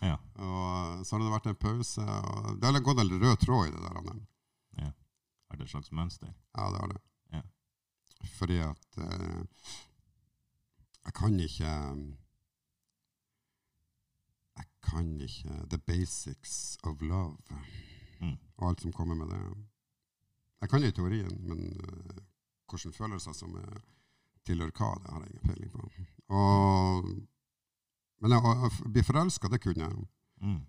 Ja. 0.03 0.17
og 0.35 1.05
så 1.07 1.15
har 1.15 1.21
det 1.23 1.31
vært 1.31 1.51
en 1.53 1.61
pause. 1.61 2.03
Og 2.03 2.57
det 2.61 2.69
har 2.69 2.85
gått 2.85 3.03
en 3.05 3.13
rød 3.23 3.37
tråd 3.45 3.69
i 3.69 3.75
det 3.75 3.83
der. 3.85 4.23
Det 5.53 5.67
et 5.67 5.71
slags 5.71 5.93
mønster? 5.93 6.33
Ja, 6.57 6.69
det 6.73 6.81
har 6.81 6.93
det. 6.93 7.01
Ja. 7.33 7.43
Fordi 8.39 8.59
at 8.65 8.99
eh, 8.99 9.45
jeg 11.05 11.15
kan 11.15 11.41
ikke 11.41 11.73
Jeg 14.57 14.67
kan 14.83 15.21
ikke 15.21 15.57
the 15.71 15.79
basics 15.79 16.79
of 16.83 17.01
love 17.01 17.37
Mm. 18.23 18.37
og 18.57 18.69
alt 18.69 18.81
som 18.81 18.93
kommer 18.93 19.15
med 19.15 19.27
det. 19.27 19.67
Jeg 20.61 20.71
kan 20.71 20.85
i 20.85 20.91
teorien, 20.91 21.49
men 21.49 21.59
uh, 21.59 22.23
hvordan 22.71 22.93
følelser 22.93 23.33
som 23.33 23.57
er 23.59 23.81
tilhører 24.47 24.71
hva, 24.79 24.93
det 25.03 25.11
har 25.11 25.25
jeg 25.25 25.31
ingen 25.31 25.49
peiling 25.49 25.73
på. 25.73 25.89
Og, 26.29 27.09
men 28.23 28.35
jeg, 28.35 28.45
å, 28.47 28.53
å 28.69 28.93
bli 28.95 29.03
forelska, 29.07 29.51
det 29.51 29.61
kunne 29.63 29.89
jeg. 29.89 30.07
Mm. 30.43 30.61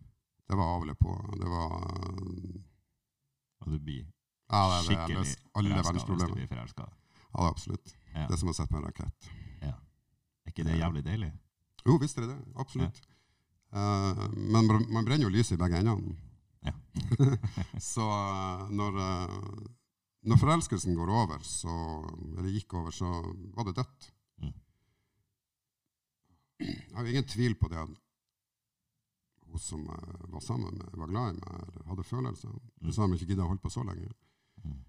Det 0.49 0.57
var 0.57 0.73
av 0.75 0.89
på. 0.97 1.13
Det 1.41 1.49
var 1.49 1.77
Og 3.63 3.71
du 3.71 3.79
blir 3.79 4.05
ja, 4.51 4.63
det, 4.69 4.75
det, 4.75 4.77
det, 4.77 4.87
skikkelig 4.87 5.17
løste 5.17 5.41
alle 5.53 5.69
forelska 5.69 5.93
verdens 5.93 6.09
hvis 6.09 6.29
du 6.29 6.35
blir 6.35 6.51
forelska? 6.51 6.89
Ja, 7.33 7.47
absolutt. 7.47 7.95
Ja. 8.13 8.27
Det 8.27 8.35
er 8.35 8.41
som 8.43 8.51
å 8.51 8.57
sette 8.57 8.73
på 8.73 8.77
en 8.81 8.85
rakett. 8.85 9.31
Er 10.43 10.51
ikke 10.51 10.65
det 10.67 10.77
jævlig 10.77 11.03
deilig? 11.05 11.31
Jo, 11.87 11.97
visst 12.01 12.17
er 12.17 12.27
det 12.27 12.35
det. 12.35 12.53
Absolutt. 12.59 12.99
Uh, 13.73 14.27
men 14.35 14.67
man- 14.67 15.05
brenner 15.05 15.25
jo 15.25 15.31
lyset 15.33 15.55
i 15.55 15.61
begge 15.61 15.79
endene. 15.79 16.15
Ja. 16.63 16.73
så 17.91 18.03
eh, 18.07 18.69
når, 18.71 18.99
eh, 19.03 19.63
når 20.29 20.37
forelskelsen 20.39 20.95
går 20.95 21.09
over, 21.11 21.41
så, 21.43 21.73
eller 22.37 22.53
gikk 22.53 22.73
over, 22.79 22.91
så 22.95 23.09
var 23.55 23.67
det 23.67 23.75
dødt. 23.81 24.07
Mm. 24.39 24.53
Jeg 26.61 26.95
har 26.95 27.03
jo 27.03 27.11
ingen 27.11 27.27
tvil 27.27 27.57
på 27.59 27.67
det 27.67 27.81
at 27.81 27.97
hun 29.49 29.59
som 29.59 29.83
jeg 29.83 30.29
var 30.31 30.39
sammen 30.45 30.77
med, 30.77 30.95
var 31.01 31.11
glad 31.11 31.33
i 31.33 31.41
meg, 31.41 31.65
eller 31.65 31.89
hadde 31.91 32.07
følelser. 32.07 32.55
Hun 32.79 32.95
sa 32.95 33.03
hun 33.03 33.17
ikke 33.17 33.33
gidda 33.33 33.43
å 33.43 33.51
holde 33.51 33.65
på 33.65 33.73
så 33.73 33.83
lenge. 33.83 34.13
Mm. 34.63 34.79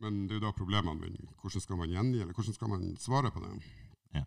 Men 0.00 0.20
det 0.28 0.36
er 0.36 0.40
jo 0.40 0.46
da 0.46 0.52
problemene 0.56 1.00
mine. 1.00 1.28
Hvordan 1.42 1.60
skal 1.60 1.76
man 1.76 1.90
gjengi, 1.92 2.20
eller 2.22 2.32
hvordan 2.36 2.54
skal 2.56 2.68
man 2.72 2.86
svare 2.96 3.30
på 3.34 3.40
det? 3.44 3.50
Ja. 4.16 4.22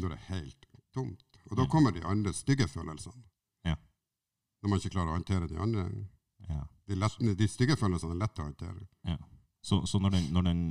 Når 0.00 0.08
det 0.08 0.18
er 0.18 0.34
helt 0.34 0.66
tomt. 0.94 1.22
Og 1.50 1.56
da 1.56 1.62
Ja. 1.62 1.68
kommer 1.68 1.90
de 1.94 2.02
andre 2.04 2.32
stygge 2.32 2.68
følelsene. 2.68 3.22
Ja. 3.64 3.74
Når 4.62 4.68
man 4.68 4.78
ikke 4.78 4.90
klarer 4.96 5.12
å 5.12 5.18
håndtere 5.18 5.48
de 5.48 5.58
andre. 5.58 5.86
Ja. 6.48 6.64
De, 6.88 6.94
lette, 6.98 7.34
de 7.38 7.48
stygge 7.48 7.76
følelsene 7.76 8.12
er 8.16 8.22
lette 8.24 8.42
å 8.42 8.48
håndtere. 8.50 9.18
Så, 9.62 9.84
så 9.86 9.98
når, 10.02 10.10
den, 10.10 10.24
når 10.34 10.42
den 10.42 10.62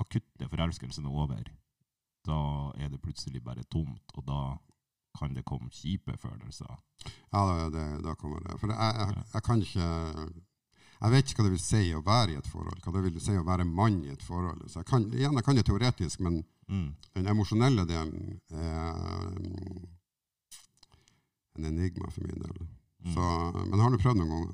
akutte 0.00 0.48
forelskelsen 0.48 1.04
er 1.04 1.10
over, 1.12 1.42
da 2.24 2.38
er 2.80 2.88
det 2.88 3.00
plutselig 3.02 3.42
bare 3.44 3.62
tomt, 3.68 4.14
og 4.16 4.24
da 4.26 4.56
kan 5.18 5.34
det 5.34 5.44
komme 5.44 5.68
kjipe 5.70 6.14
følelser. 6.16 6.70
Ja, 7.32 7.42
da, 7.44 7.68
det, 7.74 7.84
da 8.04 8.14
kommer 8.14 8.40
det. 8.40 8.56
For 8.60 8.72
jeg, 8.72 8.96
jeg, 8.96 9.24
jeg 9.34 9.42
kan 9.42 9.60
ikke 9.62 9.88
Jeg 11.00 11.10
vet 11.14 11.24
ikke 11.30 11.40
hva 11.40 11.46
det 11.48 11.54
vil 11.56 11.64
si 11.64 11.82
å 11.96 12.02
være 12.04 12.30
i 12.34 12.38
et 12.40 12.50
forhold. 12.52 12.80
Hva 12.84 12.92
det 12.92 13.02
vil 13.06 13.20
si 13.24 13.32
å 13.40 13.44
være 13.46 13.64
mann 13.64 14.02
i 14.04 14.10
et 14.12 14.20
forhold. 14.22 14.60
Så 14.68 14.76
jeg 14.82 14.88
kan, 14.90 15.02
igjen, 15.16 15.36
jeg 15.38 15.44
kan 15.46 15.56
det 15.56 15.64
teoretisk, 15.70 16.16
men 16.26 16.34
Mm. 16.70 16.90
den 17.16 17.26
emosjonelle 17.26 17.82
delen 17.88 18.40
er 18.54 18.94
en 21.56 21.64
enigma 21.66 22.06
for 22.14 22.22
min 22.22 22.38
del. 22.38 22.58
Mm. 23.02 23.14
Så, 23.14 23.22
men 23.66 23.80
har 23.80 23.90
du 23.90 23.98
prøvd 23.98 24.16
noen 24.20 24.30
ganger? 24.30 24.52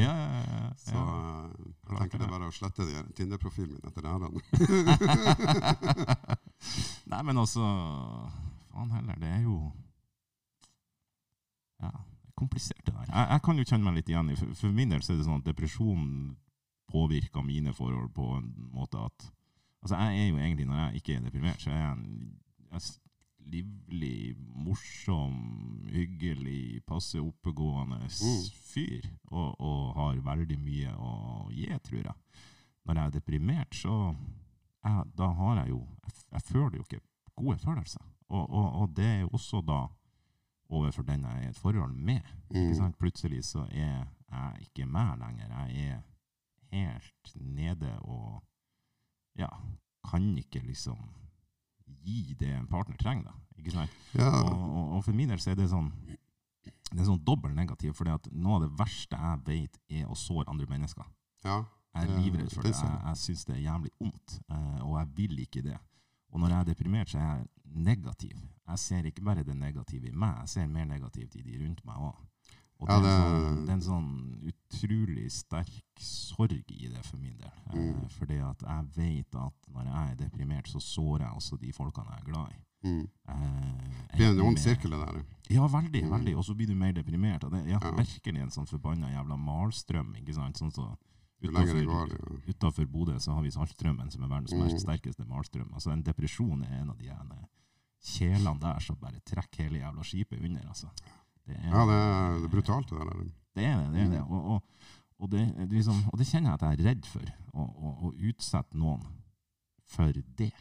Ja, 0.00 0.14
ja, 0.16 0.28
ja, 0.32 0.42
ja. 0.64 0.70
Så 0.82 0.98
jeg 1.92 1.98
tenker 2.00 2.18
det 2.18 2.26
er 2.26 2.32
bare 2.32 2.48
å 2.48 2.52
slette 2.56 2.82
Tinder-profilen 3.14 3.74
min 3.76 3.86
etter 3.86 4.02
her. 4.08 4.20
Nei, 7.12 7.20
men 7.28 7.36
altså 7.42 7.60
Faen 8.72 8.88
heller, 8.96 9.16
det 9.20 9.28
er 9.28 9.42
jo 9.44 9.56
Ja, 11.82 11.90
komplisert, 12.42 12.82
det 12.86 12.94
der. 12.94 13.06
Jeg, 13.08 13.28
jeg 13.34 13.42
kan 13.46 13.60
jo 13.62 13.68
kjenne 13.70 13.86
meg 13.88 14.00
litt 14.00 14.10
igjen 14.12 14.32
i 14.32 14.38
For, 14.40 14.54
for 14.58 14.74
min 14.76 14.92
del 14.94 15.02
så 15.04 15.14
er 15.14 15.20
det 15.20 15.28
sånn 15.28 15.40
at 15.42 15.48
depresjon 15.48 16.08
påvirker 16.92 17.46
mine 17.46 17.72
forhold 17.76 18.10
på 18.16 18.34
en 18.40 18.50
måte 18.74 19.00
at 19.00 19.30
Altså, 19.82 19.96
jeg 19.98 20.18
er 20.20 20.28
jo 20.28 20.36
egentlig, 20.38 20.64
når 20.70 20.76
jeg 20.78 21.00
ikke 21.00 21.14
er 21.16 21.22
deprimert, 21.24 21.62
så 21.64 21.70
er 21.72 21.80
jeg 21.80 21.92
en 21.96 22.04
jeg 22.72 22.82
livlig, 23.50 24.36
morsom, 24.54 25.88
hyggelig, 25.90 26.82
passe 26.86 27.18
oppegående 27.18 27.98
Mm. 28.06 28.44
fyr. 28.70 29.08
Og, 29.32 29.60
og 29.60 29.94
har 29.96 30.20
veldig 30.22 30.58
mye 30.58 30.92
å 30.94 31.48
gi, 31.50 31.66
tror 31.82 31.98
jeg. 32.04 32.14
Når 32.86 32.94
jeg 32.94 33.06
er 33.06 33.16
deprimert, 33.16 33.74
så 33.74 33.96
jeg, 34.84 35.04
da 35.18 35.32
har 35.40 35.56
jeg 35.62 35.68
jo 35.74 35.80
jeg, 36.04 36.14
jeg 36.32 36.42
føler 36.42 36.76
jo 36.76 36.86
ikke 36.86 37.02
gode 37.36 37.58
følelser. 37.58 38.06
Og, 38.28 38.50
og, 38.50 38.66
og 38.82 38.96
det 38.96 39.04
er 39.04 39.20
jo 39.20 39.32
også 39.32 39.60
da 39.66 39.80
overfor 40.72 41.04
den 41.06 41.24
jeg 41.26 41.38
er 41.42 41.46
i 41.46 41.50
et 41.52 41.58
forhold 41.60 41.94
med. 41.94 42.20
Ikke 42.50 42.74
Mm. 42.80 42.94
Plutselig 42.98 43.44
så 43.44 43.66
er 43.70 44.06
jeg 44.32 44.66
ikke 44.66 44.86
meg 44.88 45.18
lenger. 45.20 45.68
Jeg 45.68 45.90
er 45.92 46.02
helt 46.72 47.34
nede 47.36 47.92
og 48.00 48.42
ja, 49.38 49.48
kan 50.10 50.30
ikke 50.38 50.62
liksom 50.66 50.98
gi 52.02 52.34
det 52.38 52.48
en 52.56 52.66
partner 52.66 52.96
trenger. 52.96 53.24
da. 53.24 53.32
Ja, 54.14 54.30
Og, 54.42 54.60
og, 54.76 54.92
og 54.96 55.04
for 55.04 55.12
min 55.12 55.28
del 55.28 55.38
så 55.40 55.50
er 55.52 55.54
det 55.60 55.68
sånn 55.70 55.92
det 56.92 57.00
er 57.00 57.06
sånn 57.08 57.22
dobbelt 57.24 57.54
negativ, 57.56 57.94
for 57.96 58.04
noe 58.04 58.56
av 58.58 58.62
det 58.66 58.72
verste 58.78 59.16
jeg 59.16 59.38
vet, 59.46 59.78
er 59.90 60.10
å 60.12 60.14
såre 60.18 60.44
andre 60.48 60.66
mennesker. 60.68 61.04
ja. 61.44 61.62
Jeg 61.94 62.08
er 62.08 62.20
livredd 62.22 62.48
for 62.54 62.62
det. 62.64 62.70
Jeg, 62.72 63.00
jeg 63.04 63.16
syns 63.20 63.44
det 63.44 63.54
er 63.56 63.64
jævlig 63.66 63.90
vondt, 64.00 64.38
eh, 64.48 64.78
og 64.80 64.94
jeg 64.98 65.08
vil 65.16 65.38
ikke 65.42 65.62
det. 65.66 65.74
Og 66.32 66.40
når 66.40 66.48
jeg 66.48 66.58
er 66.60 66.64
deprimert, 66.64 67.08
så 67.12 67.18
er 67.18 67.36
jeg 67.36 67.46
negativ. 67.74 68.36
Jeg 68.68 68.78
ser 68.78 69.02
ikke 69.04 69.22
bare 69.24 69.42
det 69.44 69.56
negative 69.56 70.08
i 70.08 70.12
meg, 70.14 70.36
jeg 70.40 70.48
ser 70.48 70.66
mer 70.66 70.84
negativt 70.88 71.34
i 71.36 71.42
de 71.42 71.58
rundt 71.64 71.84
meg 71.84 71.96
òg. 71.96 72.20
Og 72.82 72.88
Ja, 72.88 72.96
det, 72.98 73.06
er 73.06 73.14
en 73.14 73.22
sånn, 73.22 73.58
det 73.66 73.70
er 73.70 73.74
en 73.74 73.82
sånn 73.86 74.52
utrolig 74.52 75.28
sterk 75.30 76.00
sorg 76.02 76.64
i 76.72 76.88
det 76.90 77.04
for 77.06 77.16
min 77.18 77.36
del. 77.38 77.52
Eh, 77.70 77.78
Mm. 77.78 78.08
fordi 78.10 78.38
at 78.42 78.62
jeg 78.62 78.84
vet 78.96 79.34
at 79.34 79.54
når 79.68 79.84
jeg 79.84 80.10
er 80.10 80.14
deprimert, 80.16 80.66
så 80.68 80.80
sårer 80.80 81.20
jeg 81.26 81.32
også 81.36 81.56
de 81.60 81.72
folkene 81.72 82.10
jeg 82.10 82.18
er 82.20 82.32
glad 82.32 82.48
i. 82.50 82.58
Mm. 82.84 83.08
Eh, 83.28 84.16
Det 84.18 84.26
en 84.26 84.40
ond 84.40 84.58
sirkel, 84.58 84.90
det 84.90 84.98
der. 84.98 85.24
Ja, 85.50 85.66
veldig. 85.68 86.02
Mm. 86.04 86.10
veldig. 86.10 86.36
Og 86.36 86.44
så 86.44 86.54
blir 86.54 86.66
du 86.66 86.74
mer 86.74 86.92
deprimert. 86.92 87.44
Og 87.44 87.52
det 87.52 87.66
ja, 87.68 87.78
Ja. 87.80 87.90
virkelig 87.92 88.40
en 88.42 88.50
sånn 88.50 88.66
forbanna 88.66 89.08
jævla 89.12 89.36
malstrøm. 89.36 90.16
ikke 90.16 90.34
sant? 90.34 90.56
Sånn 90.58 90.72
så 90.72 90.96
Utafor 92.48 92.86
Bodø 92.86 93.18
så 93.18 93.32
har 93.34 93.42
vi 93.42 93.50
Saltstrømmen, 93.50 94.10
som 94.10 94.22
er 94.22 94.28
verdens 94.28 94.52
Mm. 94.52 94.62
mest 94.64 94.80
sterkeste 94.84 95.24
malstrøm. 95.26 95.72
Altså 95.74 95.90
En 95.92 96.02
depresjon 96.02 96.62
er 96.64 96.80
en 96.80 96.90
av 96.90 96.98
de 96.98 97.08
ene 97.10 97.38
kjelene 98.02 98.60
der 98.60 98.78
som 98.80 98.96
bare 98.96 99.20
trekker 99.26 99.64
hele 99.68 99.78
jævla 99.82 100.02
skipet 100.04 100.40
under. 100.44 100.66
altså. 100.68 100.88
Det 101.46 101.56
er, 101.56 101.68
Ja, 101.70 101.84
det 101.86 101.94
er, 101.94 102.38
det 102.38 102.44
er 102.44 102.48
brutalt, 102.56 102.88
det 102.90 102.98
der. 102.98 103.04
Det 103.54 103.64
er 103.64 103.76
det. 103.76 103.92
det, 103.92 104.00
er 104.00 104.10
det. 104.10 104.20
Mm. 104.26 104.30
Og, 104.32 104.44
og, 104.54 104.62
og, 105.18 105.30
det, 105.30 105.42
det 105.56 105.70
liksom, 105.72 106.04
og 106.12 106.18
det 106.18 106.26
kjenner 106.26 106.50
jeg 106.50 106.54
at 106.54 106.62
jeg 106.62 106.78
er 106.86 106.90
redd 106.90 107.06
for. 107.06 107.32
Å, 107.54 107.62
å, 107.62 107.88
å 108.08 108.12
utsette 108.30 108.78
noen 108.78 109.02
for 109.86 110.12
det. 110.38 110.52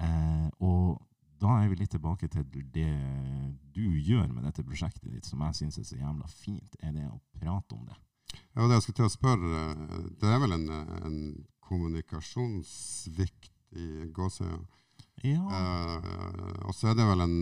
Eh, 0.00 0.48
og 0.60 1.00
da 1.40 1.60
er 1.62 1.68
vi 1.70 1.76
litt 1.78 1.90
tilbake 1.90 2.28
til 2.28 2.44
det 2.74 2.88
du 3.74 3.84
gjør 4.00 4.26
med 4.32 4.44
dette 4.44 4.64
prosjektet 4.66 5.10
ditt, 5.12 5.26
som 5.26 5.40
jeg 5.46 5.54
syns 5.54 5.78
er 5.78 5.84
så 5.86 5.96
jævla 6.00 6.26
fint, 6.28 6.76
er 6.82 6.92
det 6.92 7.06
å 7.06 7.20
prate 7.38 7.74
om 7.76 7.84
det. 7.86 7.94
Ja, 8.56 8.66
det 8.66 8.74
jeg 8.78 8.82
skulle 8.82 8.98
til 9.00 9.08
å 9.08 9.12
spørre, 9.12 9.60
eh, 9.72 10.08
det 10.20 10.28
er 10.32 10.40
vel 10.42 10.52
en, 10.56 10.68
en 11.04 11.18
kommunikasjonssvikt 11.68 13.50
i 13.78 13.86
gåsøya. 14.16 14.58
Ja. 15.26 15.42
Uh, 15.42 16.68
og 16.68 16.74
så 16.78 16.88
er 16.92 16.94
det 16.94 17.06
vel 17.08 17.20
en 17.24 17.34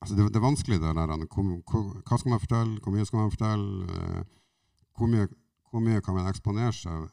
altså 0.00 0.14
det, 0.16 0.28
det 0.32 0.38
er 0.40 0.46
vanskelig 0.46 0.78
det 0.80 0.94
der. 0.96 1.12
Hvor, 1.28 1.44
hvor, 1.68 1.90
hva 2.08 2.18
skal 2.18 2.32
man 2.32 2.40
fortelle? 2.40 2.80
Hvor 2.80 2.94
mye 2.94 3.04
skal 3.08 3.20
man 3.20 3.32
fortelle? 3.34 3.84
eh, 3.92 4.22
hvor, 4.96 5.10
mye, 5.12 5.28
hvor 5.70 5.82
mye 5.84 6.00
kan 6.02 6.14
man 6.18 6.28
eksponere 6.30 6.72
seg 6.72 7.08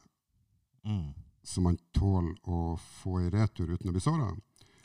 Mm. 0.86 1.15
så 1.41 1.62
man 1.65 1.79
tåler 1.97 2.36
å 2.45 2.75
få 2.77 3.15
i 3.23 3.29
retur 3.34 3.71
uten 3.73 3.89
å 3.89 3.93
bli 3.95 4.01
såra 4.05 4.27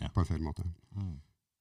Ja. 0.01 0.09
på 0.09 0.23
en 0.23 0.25
feil 0.31 0.41
måte? 0.41 0.65
Mm. 0.97 1.19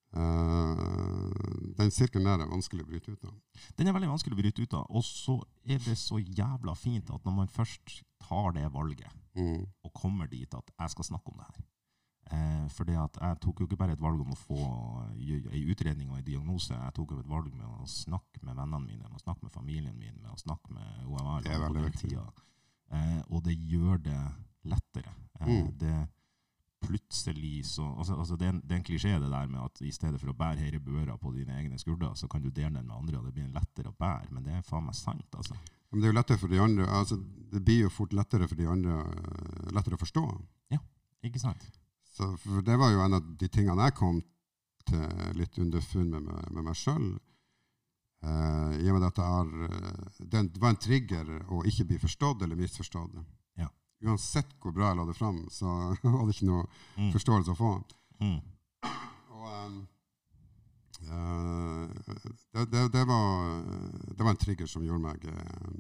Eh, 0.10 1.74
den 1.78 1.92
sirkelen 1.94 2.26
der 2.26 2.44
er 2.46 2.50
vanskelig 2.52 2.84
å 2.86 2.90
bryte 2.90 3.12
ut 3.14 3.26
av. 3.30 3.34
Den 3.78 3.88
er 3.88 3.94
veldig 3.96 4.10
vanskelig 4.12 4.36
å 4.36 4.42
bryte 4.42 4.64
ut 4.66 4.74
av. 4.78 4.86
Og 4.90 5.04
så 5.06 5.36
er 5.70 5.78
det 5.86 5.98
så 6.00 6.18
jævla 6.20 6.76
fint 6.78 7.10
at 7.14 7.26
når 7.28 7.36
man 7.42 7.48
først 7.52 8.02
tar 8.26 8.52
det 8.58 8.68
valget, 8.74 9.12
Mm. 9.36 9.68
og 9.86 9.94
kommer 9.94 10.28
dit 10.28 10.54
at 10.54 10.72
jeg 10.80 10.90
skal 10.90 11.06
snakke 11.06 11.30
om 11.32 11.38
det 11.38 11.46
her 11.46 11.64
eh, 12.36 12.68
For 12.70 12.84
jeg 12.84 13.38
tok 13.40 13.60
jo 13.62 13.68
ikke 13.68 13.78
bare 13.78 13.94
et 13.94 14.02
valg 14.02 14.20
om 14.20 14.32
å 14.34 14.36
få 14.36 14.58
ei 15.16 15.62
utredning 15.72 16.10
og 16.10 16.18
en 16.18 16.24
diagnose. 16.26 16.74
Jeg 16.74 16.94
tok 16.94 17.12
jo 17.12 17.20
et 17.20 17.30
valg 17.30 17.54
med 17.54 17.66
å 17.66 17.88
snakke 17.88 18.42
med 18.44 18.56
vennene 18.58 18.80
mine, 18.86 19.04
med 19.08 19.16
å 19.16 19.24
snakke 19.24 19.44
med 19.44 19.52
familien 19.54 19.98
min, 19.98 20.18
med 20.22 20.32
å 20.32 20.38
snakke 20.38 20.74
med 20.74 21.06
OMR. 21.06 21.42
Det 21.44 21.52
er. 21.52 22.32
Eh, 22.92 23.22
og 23.30 23.44
det 23.44 23.56
gjør 23.56 23.98
det 24.04 24.20
lettere. 24.66 25.14
Eh, 25.40 25.48
Mm. 25.48 25.78
det 25.78 26.10
plutselig 26.80 27.66
så 27.68 27.86
altså, 27.98 28.16
altså 28.16 28.38
det, 28.40 28.48
er 28.48 28.54
en, 28.54 28.62
det 28.64 28.76
er 28.76 28.80
en 28.80 28.86
klisjé 28.88 29.12
det 29.20 29.32
der 29.32 29.50
med 29.52 29.60
at 29.62 29.82
i 29.84 29.92
stedet 29.92 30.20
for 30.22 30.32
å 30.32 30.38
bære 30.38 30.64
hele 30.64 30.80
børa 30.84 31.18
på 31.20 31.34
dine 31.36 31.58
egne 31.60 31.80
skuldre, 31.82 32.14
så 32.16 32.30
kan 32.32 32.44
du 32.44 32.50
dele 32.50 32.78
den 32.78 32.88
med 32.88 32.96
andre, 32.96 33.20
og 33.20 33.28
det 33.28 33.36
blir 33.36 33.52
lettere 33.54 33.92
å 33.92 33.98
bære. 34.00 34.32
Men 34.32 34.46
det 34.46 34.56
er 34.56 34.66
faen 34.66 34.88
meg 34.88 34.98
sant, 34.98 35.28
altså. 35.36 35.58
Men 35.90 36.02
det 36.02 36.08
er 36.08 36.14
jo 36.14 36.20
lettere 36.20 36.38
for 36.38 36.54
de 36.54 36.60
andre 36.62 36.86
altså, 36.86 37.16
Det 37.50 37.64
blir 37.66 37.80
jo 37.88 37.90
fort 37.90 38.12
lettere 38.14 38.48
for 38.48 38.60
de 38.60 38.68
andre 38.70 39.00
eh, 39.02 39.72
lettere 39.74 39.98
å 39.98 40.02
forstå. 40.04 40.26
Ja, 40.76 40.82
Ikke 41.26 41.42
sant? 41.42 41.64
Så, 42.14 42.30
for 42.44 42.62
det 42.66 42.78
var 42.78 42.94
jo 42.94 43.02
en 43.02 43.18
av 43.18 43.34
de 43.40 43.50
tingene 43.50 43.88
jeg 43.88 43.98
kom 43.98 44.22
til 44.90 45.34
litt 45.38 45.58
underfunn 45.62 46.12
med, 46.14 46.28
med, 46.28 46.54
med 46.54 46.70
meg 46.70 46.78
sjøl. 46.78 47.10
Uh, 48.20 48.76
I 48.76 48.90
og 48.92 48.98
med 48.98 49.06
at 49.08 49.20
jeg 49.22 49.32
har, 49.32 49.52
eh, 49.70 50.24
det 50.28 50.60
var 50.60 50.74
en 50.74 50.82
trigger 50.84 51.30
å 51.56 51.62
ikke 51.70 51.86
bli 51.88 52.00
forstått 52.02 52.44
eller 52.44 52.60
misforstått. 52.60 53.16
Uansett 54.06 54.52
hvor 54.64 54.72
bra 54.72 54.90
jeg 54.92 54.98
la 55.00 55.06
det 55.10 55.18
fram, 55.18 55.42
så 55.52 55.66
var 56.04 56.26
det 56.26 56.36
ikke 56.36 56.48
noe 56.52 56.66
Mm. 57.00 57.12
forståelse 57.14 57.52
å 57.52 57.58
få. 57.60 57.72
Mm. 58.20 58.40
Og, 59.36 59.46
um, 59.48 59.78
eh, 61.04 61.90
det, 62.54 62.66
det, 62.72 62.82
det, 62.94 63.04
var, 63.08 63.64
det 64.16 64.24
var 64.26 64.32
en 64.34 64.42
trigger 64.42 64.68
som 64.68 64.84
gjorde 64.84 65.04
meg 65.04 65.26
eh, 65.32 65.80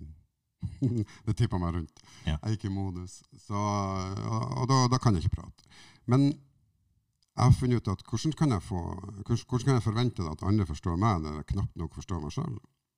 Det 1.25 1.35
tippa 1.39 1.59
meg 1.59 1.75
rundt. 1.75 2.01
Ja. 2.27 2.37
Jeg 2.43 2.57
gikk 2.57 2.65
i 2.69 2.73
modus. 2.75 3.21
Så, 3.39 3.55
og 3.55 4.57
og 4.59 4.65
da, 4.71 4.79
da 4.91 4.99
kan 4.99 5.15
jeg 5.15 5.23
ikke 5.25 5.37
prate. 5.41 5.67
Men 6.09 6.29
jeg 6.29 7.45
har 7.45 7.55
funnet 7.55 7.79
ut 7.79 7.91
at 7.93 8.01
hvordan 8.09 8.33
kan 8.35 8.51
jeg, 8.51 8.63
få, 8.67 8.79
hvordan, 9.23 9.43
hvordan 9.47 9.65
kan 9.69 9.77
jeg 9.77 9.85
forvente 9.85 10.25
at 10.27 10.43
andre 10.43 10.65
forstår 10.67 10.97
meg 10.99 11.21
når 11.23 11.37
jeg 11.39 11.45
knapt 11.53 11.77
nok 11.79 11.95
forstår 11.95 12.19
meg 12.23 12.33
sjøl? 12.35 12.57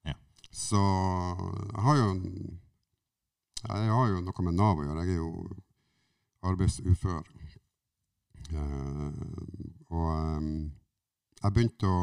Ja. 0.09 0.15
Så 0.49 0.81
jeg 0.81 1.83
har 1.85 1.99
jo 1.99 2.07
en, 2.15 2.23
jeg 3.67 3.91
har 3.93 4.07
jo 4.09 4.21
noe 4.25 4.43
med 4.47 4.57
Nav 4.57 4.79
å 4.81 4.85
gjøre. 4.87 5.05
Jeg 5.05 5.15
er 5.15 5.21
jo 5.21 5.49
arbeidsufør 6.51 7.23
Eh, 8.51 9.11
og 9.95 10.07
eh, 10.11 10.47
jeg 11.41 11.53
begynte 11.55 11.87
å 11.87 11.99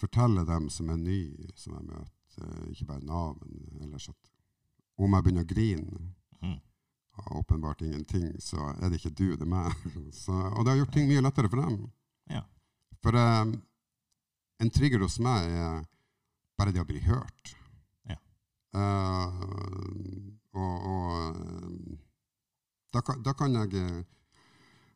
fortelle 0.00 0.44
dem 0.48 0.66
som 0.72 0.90
er 0.92 0.98
nye, 1.00 1.46
som 1.56 1.76
jeg 1.78 1.86
møter, 1.86 2.42
eh, 2.42 2.66
ikke 2.74 2.88
bare 2.90 3.06
Nav, 3.08 3.38
men 3.40 3.86
ellers 3.86 4.10
at 4.12 4.30
om 5.00 5.16
jeg 5.16 5.24
begynner 5.24 5.46
å 5.46 5.52
grine 5.54 6.00
Mm. 6.40 6.56
av 7.20 7.32
åpenbart 7.36 7.82
ingenting, 7.84 8.30
så 8.40 8.56
er 8.80 8.88
det 8.88 8.96
ikke 9.00 9.14
du, 9.14 9.36
det 9.36 9.44
er 9.44 9.50
meg. 9.52 9.72
Så, 10.22 10.32
og 10.32 10.64
det 10.64 10.72
har 10.72 10.78
gjort 10.78 10.92
ting 10.94 11.08
mye 11.08 11.20
lettere 11.20 11.50
for 11.52 11.60
dem. 11.60 11.74
Ja. 12.32 12.40
For 13.04 13.12
um, 13.12 13.50
en 14.60 14.70
trigger 14.72 15.00
hos 15.04 15.18
meg 15.20 15.50
er 15.52 15.82
bare 16.56 16.72
det 16.72 16.80
å 16.80 16.88
bli 16.88 17.00
hørt. 17.04 17.52
Eh, 18.74 19.40
og 20.52 20.74
og 20.90 21.06
eh, 21.26 21.98
da, 22.94 23.00
kan, 23.00 23.22
da 23.22 23.32
kan 23.32 23.54
jeg 23.54 24.04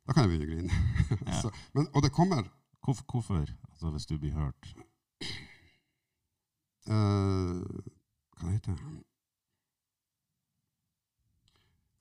Da 0.07 0.13
kan 0.13 0.23
jeg 0.23 0.31
begynne 0.31 0.47
å 0.47 0.53
grine. 0.53 0.73
Ja. 1.27 1.41
så, 1.41 1.51
men, 1.75 1.89
og 1.95 2.03
det 2.03 2.13
kommer 2.13 2.45
Hvorfor, 2.85 3.05
hvorfor? 3.11 3.47
Altså, 3.71 3.91
hvis 3.91 4.07
du 4.07 4.19
blir 4.19 4.37
hørt 4.37 4.75
Uh, 6.85 7.65
Hva 8.37 8.51
heter 8.51 8.75
det? 8.77 9.05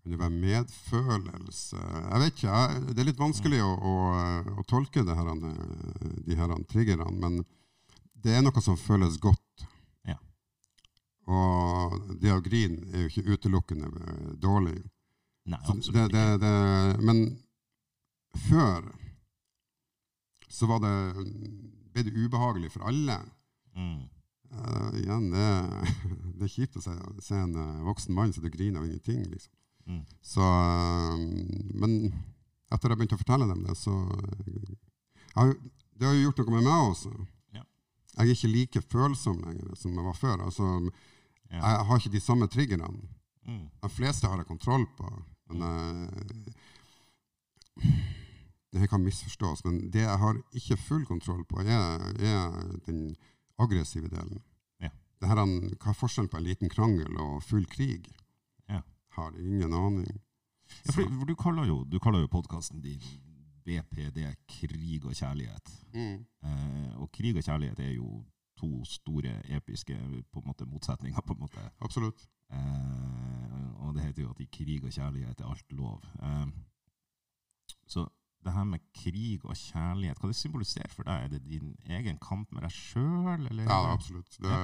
Kan 0.03 0.11
det 0.11 0.19
være 0.19 0.35
medfølelse? 0.35 1.79
Jeg 1.79 2.19
vet 2.19 2.33
ikke. 2.33 2.49
Jeg, 2.51 2.81
det 2.89 2.99
er 2.99 3.07
litt 3.07 3.21
vanskelig 3.21 3.61
å, 3.63 3.69
å, 3.71 3.93
å 4.59 4.65
tolke 4.67 5.05
det 5.07 5.15
her, 5.15 5.29
de 6.27 6.35
her 6.35 6.51
triggerne, 6.67 7.07
men 7.15 7.37
det 8.25 8.35
er 8.35 8.43
noe 8.43 8.63
som 8.65 8.75
føles 8.75 9.15
godt. 9.23 9.42
Og 11.31 11.95
det 12.19 12.33
å 12.33 12.41
grine 12.43 12.83
er 12.91 13.05
jo 13.05 13.11
ikke 13.11 13.35
utelukkende 13.37 13.87
eh, 13.87 14.33
dårlig. 14.43 14.75
Nei, 15.47 15.59
det, 15.91 16.07
det, 16.11 16.25
det, 16.39 16.51
men 17.03 17.23
før 18.47 18.87
så 20.53 20.67
var 20.69 20.83
det, 20.83 20.95
ble 21.93 22.05
det 22.07 22.13
ubehagelig 22.15 22.71
for 22.75 22.87
alle. 22.87 23.17
Mm. 23.75 24.03
Uh, 24.53 24.91
igjen, 25.01 25.31
det, 25.33 25.47
det 26.37 26.45
er 26.45 26.53
kjipt 26.53 26.77
å 26.77 26.83
se, 26.83 26.93
se 27.25 27.39
en 27.39 27.55
eh, 27.57 27.85
voksen 27.87 28.13
mann 28.13 28.33
som 28.35 28.45
du 28.45 28.51
griner 28.53 28.83
av 28.83 28.87
ingenting. 28.87 29.23
Liksom. 29.31 29.53
Mm. 29.89 30.03
Så, 30.21 30.43
uh, 30.45 31.23
men 31.73 31.95
etter 32.73 32.93
jeg 32.93 32.99
begynte 32.99 33.17
å 33.17 33.23
fortelle 33.23 33.49
dem 33.49 33.63
det, 33.65 33.75
så 33.77 33.95
jeg 35.33 35.55
Det 35.93 36.07
har 36.07 36.13
jo 36.17 36.27
gjort 36.27 36.39
noe 36.41 36.53
med 36.53 36.67
meg 36.67 36.91
også. 36.91 37.11
Ja. 37.53 37.63
Jeg 38.17 38.23
er 38.23 38.31
ikke 38.35 38.53
like 38.53 38.81
følsom 38.91 39.41
lenger 39.45 39.75
som 39.77 39.97
jeg 39.97 40.05
var 40.05 40.17
før. 40.17 40.45
Altså, 40.45 40.69
Ja. 41.51 41.59
Jeg 41.59 41.85
har 41.85 41.99
ikke 41.99 42.15
de 42.15 42.23
samme 42.23 42.47
triggerne. 42.47 42.87
Mm. 43.45 43.67
De 43.83 43.89
fleste 43.89 44.27
har 44.27 44.37
jeg 44.37 44.49
kontroll 44.49 44.85
på. 44.97 45.09
Men 45.51 45.61
eh, 45.67 46.53
Det 48.73 48.87
kan 48.89 49.03
misforstås, 49.03 49.65
men 49.65 49.91
det 49.93 50.01
jeg 50.01 50.17
har 50.17 50.37
ikke 50.57 50.77
full 50.81 51.05
kontroll 51.05 51.43
på, 51.45 51.59
er, 51.61 51.99
er 52.17 52.77
den 52.87 53.15
aggressive 53.61 54.07
delen. 54.09 54.41
Ja. 54.81 54.89
Det 55.21 55.29
her, 55.29 55.41
hva 55.77 55.91
er 55.91 55.99
forskjellen 55.99 56.31
på 56.31 56.39
en 56.39 56.47
liten 56.47 56.71
krangel 56.73 57.19
og 57.21 57.43
full 57.45 57.67
krig? 57.69 58.09
Ja. 58.69 58.81
Har 59.13 59.37
ingen 59.37 59.73
aning. 59.77 60.09
Ja, 60.87 60.95
for, 60.95 61.05
for 61.05 61.29
du 61.29 61.35
kaller 61.37 61.69
jo, 61.69 61.83
du 61.85 61.99
kaller 62.01 62.25
jo 62.25 62.31
podkasten 62.33 62.81
din 62.81 63.03
BPD 63.63 64.25
krig 64.49 65.05
og 65.05 65.13
kjærlighet. 65.13 65.75
Mm. 65.93 66.25
Eh, 66.43 66.93
og 66.97 67.11
krig 67.13 67.37
og 67.37 67.45
kjærlighet 67.45 67.79
er 67.79 67.93
jo 67.93 68.23
to 68.63 68.71
store 68.87 69.35
episke 69.57 69.99
på 70.31 70.39
en 70.41 70.47
måte, 70.47 70.65
motsetninger. 70.69 71.21
på 71.27 71.35
en 71.35 71.43
måte. 71.43 71.67
Absolutt. 71.83 72.27
Eh, 72.53 73.69
og 73.83 73.95
det 73.95 74.07
heter 74.07 74.23
jo 74.23 74.31
at 74.31 74.41
i 74.41 74.49
krig 74.51 74.83
og 74.83 74.91
kjærlighet 74.91 75.41
er 75.41 75.49
alt 75.51 75.71
lov. 75.75 76.03
Eh, 76.23 76.47
så 77.87 78.07
det 78.43 78.53
her 78.53 78.63
med 78.67 78.79
krig 78.95 79.45
og 79.45 79.55
kjærlighet, 79.55 80.19
hva 80.19 80.27
det 80.27 80.35
symboliserer 80.35 80.91
for 80.91 81.07
deg? 81.07 81.23
Er 81.23 81.27
det 81.31 81.45
din 81.47 81.75
egen 81.85 82.19
kamp 82.19 82.51
med 82.51 82.65
deg 82.65 82.71
sjøl, 82.75 83.47
eller? 83.49 83.63
Ja, 83.63 83.93
absolutt. 83.93 84.37
Det, 84.43 84.57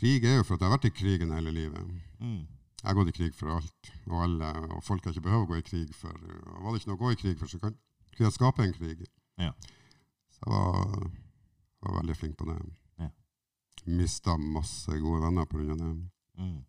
Krig 0.00 0.24
er 0.24 0.38
jo 0.38 0.44
for 0.46 0.56
at 0.56 0.62
jeg 0.62 0.70
har 0.70 0.78
vært 0.78 0.88
i 0.88 0.96
krigen 0.96 1.32
hele 1.34 1.52
livet. 1.52 1.88
Mm. 2.22 2.46
Jeg 2.80 2.88
har 2.88 2.96
gått 2.96 3.10
i 3.10 3.16
krig 3.18 3.34
for 3.36 3.52
alt 3.52 3.90
og 4.08 4.22
alle, 4.24 4.52
og 4.72 4.84
folk 4.86 5.04
har 5.04 5.12
ikke 5.12 5.26
behøvd 5.26 5.44
å 5.44 5.48
gå 5.50 5.58
i 5.60 5.66
krig 5.66 5.90
for. 5.92 6.14
Og 6.54 6.62
var 6.62 6.72
det 6.72 6.80
ikke 6.80 6.90
noe 6.92 6.96
å 6.96 7.02
gå 7.02 7.10
i 7.12 7.18
krig 7.20 7.36
for, 7.40 7.52
så 7.52 7.60
kan 7.60 7.74
kunne 8.14 8.30
jeg 8.30 8.36
skape 8.38 8.64
en 8.64 8.72
krig. 8.76 9.02
Ja. 9.40 9.50
Så 10.32 10.40
jeg 10.46 10.54
var, 10.54 11.10
var 11.80 11.96
veldig 12.00 12.16
flink 12.16 12.36
på 12.38 12.46
det. 12.50 12.58
Ja. 12.98 13.10
Mista 13.86 14.36
masse 14.36 14.98
gode 15.00 15.22
venner 15.24 15.46
pga. 15.46 15.76
det. 15.76 15.90
Mm. 16.38 16.64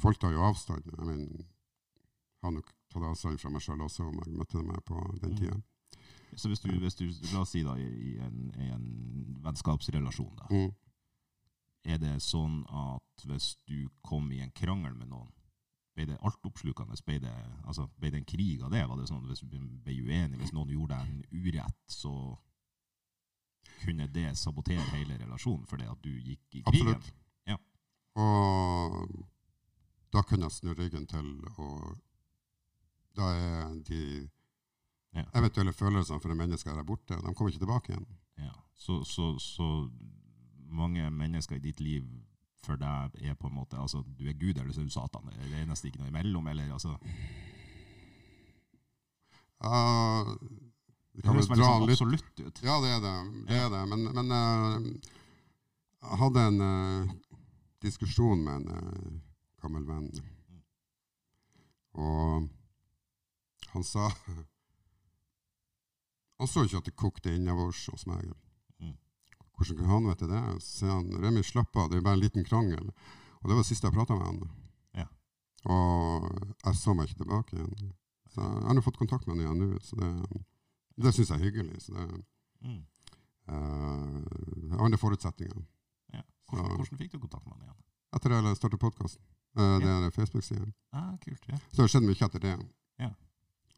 Folk 0.00 0.18
tar 0.18 0.32
jo 0.32 0.42
avstand. 0.42 0.84
Jeg 0.96 1.06
mener, 1.06 1.44
har 2.42 2.50
nok 2.50 2.72
tatt 2.92 3.02
avstand 3.02 3.38
fra 3.40 3.50
meg 3.50 3.62
sjøl 3.62 3.80
også, 3.84 4.08
om 4.08 4.18
jeg 4.24 4.34
møtte 4.38 4.62
meg 4.64 4.80
på 4.84 5.00
den 5.20 5.30
Mm. 5.30 5.36
tida. 5.38 5.62
Så 6.36 6.48
hvis 6.48 6.60
du, 6.60 6.70
hvis 6.80 6.96
du, 6.98 7.04
la 7.32 7.40
oss 7.44 7.50
si 7.54 7.62
da, 7.62 7.76
i, 7.78 7.84
i, 7.86 8.18
en, 8.18 8.50
i 8.58 8.68
en 8.74 9.36
vennskapsrelasjon, 9.44 10.34
da, 10.36 10.46
Mm. 10.50 10.72
er 11.84 11.98
det 11.98 12.16
sånn 12.22 12.64
at 12.68 13.24
hvis 13.28 13.56
du 13.68 13.88
kom 14.02 14.32
i 14.32 14.40
en 14.40 14.50
krangel 14.50 14.94
med 14.96 15.08
noen, 15.08 15.30
ble 15.94 16.06
det 16.06 16.18
altoppslukende? 16.26 16.96
Ble 17.06 17.18
det, 17.20 17.34
altså, 17.68 17.88
ble 18.00 18.10
det 18.10 18.18
en 18.18 18.24
krig 18.24 18.62
av 18.62 18.70
det? 18.72 18.82
Var 18.88 18.96
det 18.96 19.06
sånn 19.08 19.26
hvis 19.28 19.40
du 19.46 19.58
ble 19.84 19.92
uenig, 19.94 20.38
hvis 20.40 20.52
noen 20.52 20.68
gjorde 20.72 20.96
deg 20.98 21.06
en 21.08 21.24
urett, 21.44 21.76
så 21.86 22.36
kunne 23.84 24.06
det 24.14 24.36
sabotere 24.38 24.84
hele 24.94 25.18
relasjonen 25.20 25.66
fordi 25.66 25.84
at 25.90 26.02
du 26.04 26.10
gikk 26.10 26.54
i 26.54 26.62
krigen? 26.62 26.94
Absolutt. 26.94 27.12
Ja. 27.46 27.56
Og 28.20 29.08
da 30.12 30.22
kunne 30.22 30.46
jeg 30.48 30.52
snu 30.52 30.72
ryggen 30.78 31.06
til, 31.10 31.30
og 31.58 31.98
da 33.16 33.22
er 33.34 33.74
de 33.88 34.00
Ja. 35.14 35.22
eventuelle 35.38 35.72
følelsene 35.72 36.20
for 36.20 36.28
det 36.28 36.36
mennesket 36.36 36.74
der 36.74 36.82
borte, 36.82 37.14
de 37.14 37.34
kommer 37.34 37.48
ikke 37.52 37.58
tilbake 37.62 37.92
igjen. 37.92 38.06
Ja. 38.38 38.50
Så, 38.74 39.04
så, 39.04 39.38
så 39.38 39.90
mange 40.66 41.10
mennesker 41.10 41.56
i 41.56 41.62
ditt 41.62 41.80
liv 41.80 42.04
for 42.64 42.76
deg 42.80 43.10
er 43.22 43.34
på 43.34 43.46
en 43.46 43.54
måte 43.54 43.76
altså, 43.78 44.00
Du 44.18 44.24
er 44.26 44.32
Gud 44.32 44.58
eller 44.58 44.72
så 44.72 44.80
er 44.80 44.84
du 44.84 44.90
Satan. 44.90 45.26
Det 45.30 45.36
er 45.44 45.48
det 45.52 45.62
eneste 45.62 45.86
ikke 45.86 46.00
noe 46.00 46.08
imellom. 46.08 46.46
eller 46.48 46.72
altså, 46.72 46.96
vi 49.60 50.73
Det 51.14 51.30
høres 51.30 51.46
veldig 51.50 51.66
sånn 51.66 51.84
absolutt 51.86 52.40
ut. 52.42 52.60
Ja, 52.66 52.80
det 52.82 52.90
er 52.96 53.02
det. 53.04 53.14
det, 53.48 53.58
er 53.58 53.68
det. 53.70 53.82
Men, 53.90 54.00
men 54.16 54.32
eh, 54.34 55.12
jeg 56.04 56.20
hadde 56.20 56.46
en 56.48 56.58
uh, 56.60 57.12
diskusjon 57.84 58.42
med 58.44 58.64
en 58.64 58.66
uh, 58.74 59.12
gammel 59.62 59.86
venn, 59.88 60.08
og 61.94 62.48
han 63.70 63.86
sa 63.86 64.08
Han 66.40 66.50
så 66.50 66.64
ikke 66.66 66.80
at 66.80 66.88
det 66.88 66.96
kokte 66.98 67.30
innabords 67.30 67.84
hos 67.92 68.08
meg. 68.10 68.24
Mm. 68.82 68.96
Hvordan 69.54 69.76
kan 69.78 69.92
han 69.92 70.08
vite 70.10 70.26
det? 70.28 70.40
Så 70.64 70.80
sier 70.80 70.90
han 70.90 71.22
Remi, 71.22 71.44
slapp 71.46 71.76
av, 71.78 71.86
det 71.92 72.00
er 72.00 72.02
bare 72.04 72.18
en 72.18 72.24
liten 72.24 72.44
krangel. 72.44 72.90
Og 73.38 73.46
det 73.46 73.54
var 73.54 73.62
det 73.62 73.68
siste 73.68 73.86
jeg 73.86 73.94
prata 73.94 74.16
med 74.18 74.26
han. 74.26 74.56
Ja. 74.98 75.06
Og 75.70 76.26
jeg 76.50 76.80
så 76.80 76.96
meg 76.98 77.06
ikke 77.06 77.20
tilbake 77.22 77.54
igjen. 77.54 77.94
Så 78.34 78.42
jeg 78.42 78.66
har 78.66 78.82
fått 78.82 78.98
kontakt 78.98 79.28
med 79.28 79.36
han 79.36 79.44
igjen 79.44 79.62
nå, 79.62 79.78
så 79.86 80.00
det, 80.02 80.10
det 80.96 81.12
syns 81.14 81.28
jeg 81.30 81.40
er 81.40 81.44
hyggelig. 81.44 81.80
Så 81.82 81.92
det, 81.94 82.24
Mm. 82.64 82.84
uh, 83.48 84.78
andre 84.84 84.96
forutsetninger. 84.98 85.64
Ja. 86.14 86.22
Hvordan, 86.48 86.66
Så- 86.70 86.76
hvordan 86.76 86.98
fikk 86.98 87.12
du 87.12 87.18
kontakt 87.18 87.44
med 87.46 87.54
han 87.56 87.62
igjen? 87.66 87.80
Etter 88.14 88.30
jeg 88.30 88.56
startet 88.56 88.80
podkasten. 88.80 89.22
Uh, 89.58 89.78
det 89.80 89.88
er 89.90 90.10
Facebook-siden. 90.10 90.72
Ah, 90.92 91.16
kult, 91.16 91.44
ja. 91.48 91.56
Så 91.56 91.76
det 91.76 91.82
har 91.84 91.88
skjedd 91.88 92.06
mye 92.08 92.24
etter 92.26 92.40
det. 92.40 92.54
Ja. 92.98 93.10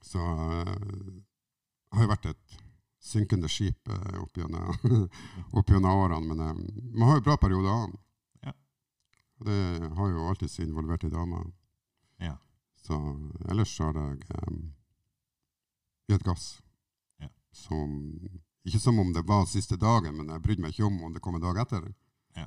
Så 0.02 0.18
uh, 0.18 1.22
har 1.92 2.02
jo 2.02 2.09
vært 2.09 2.26
et 2.31 2.57
synkende 3.00 3.48
skip 3.48 3.88
uh, 3.88 4.20
opp 4.22 5.68
gjennom 5.68 5.90
årene. 5.92 6.26
Men 6.29 6.40
uh, 6.40 6.55
man 6.98 7.09
har 7.09 7.16
jo 7.18 7.26
bra 7.26 7.37
perioder. 7.37 7.92
Ja. 8.42 8.52
Det 9.44 9.90
har 9.96 10.09
jo 10.11 10.29
alltid 10.29 10.50
så 10.50 10.62
involvert 10.62 11.05
i 11.05 11.11
dame. 11.11 11.42
Ja. 12.20 12.37
Så 12.76 12.94
ellers 13.50 13.79
har 13.79 13.92
jeg 13.94 14.22
um, 14.46 14.72
gitt 16.09 16.22
gass. 16.24 16.62
Som, 17.57 17.97
ikke 18.66 18.81
som 18.83 18.99
om 19.01 19.12
det 19.16 19.23
var 19.27 19.47
siste 19.49 19.79
dagen, 19.81 20.16
men 20.19 20.29
jeg 20.35 20.42
brydde 20.45 20.62
meg 20.66 20.75
ikke 20.75 20.87
om 20.90 20.99
om 21.09 21.14
det 21.14 21.23
kom 21.25 21.38
en 21.38 21.45
dag 21.47 21.59
etter. 21.64 21.87
Ja. 22.37 22.47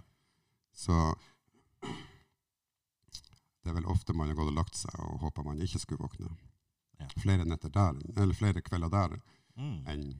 Så 0.76 0.95
det 3.63 3.72
er 3.72 3.76
vel 3.76 3.89
ofte 3.91 4.13
man 4.15 4.30
har 4.32 4.38
gått 4.38 4.52
og 4.52 4.58
lagt 4.58 4.78
seg 4.80 4.95
og 5.04 5.19
håpa 5.24 5.43
man 5.45 5.60
ikke 5.63 5.82
skulle 5.82 6.06
våkne. 6.06 6.30
Ja. 7.00 7.08
Flere 7.19 7.45
netter 7.48 7.72
der, 7.74 8.00
eller 8.17 8.36
flere 8.38 8.62
kvelder 8.65 8.91
der 8.93 9.19
Mm. 9.60 9.84
enn 9.91 10.19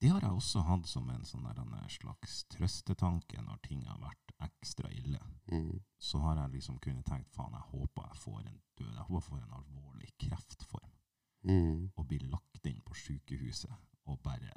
Det 0.00 0.10
har 0.10 0.20
jeg 0.20 0.30
også 0.34 0.60
hatt 0.66 0.86
som 0.86 1.08
en 1.08 1.22
sånn 1.24 1.46
en 1.46 1.88
slags 1.88 2.44
trøstetanke 2.50 3.40
når 3.40 3.60
ting 3.62 3.84
har 3.86 3.98
vært 3.98 4.32
ekstra 4.42 4.90
ille. 4.90 5.18
mm, 5.50 5.80
Så 5.98 6.18
har 6.18 6.36
jeg 6.36 6.50
liksom 6.56 6.78
kunnet 6.80 7.04
tenkt 7.06 7.30
faen, 7.32 7.52
jeg 7.52 7.62
håper 7.70 8.02
jeg 8.08 8.16
får 8.16 8.40
en 8.40 8.60
død, 8.76 8.92
jeg 8.94 9.04
håper 9.08 9.14
jeg 9.14 9.22
får 9.28 9.38
en 9.38 9.56
alvorlig 9.60 10.10
kreftform. 10.18 10.90
mm, 11.44 11.92
Og 11.96 12.06
blir 12.08 12.28
lagt 12.30 12.66
inn 12.66 12.82
på 12.84 12.94
sykehuset 12.94 13.70
og 14.10 14.20
bare 14.24 14.52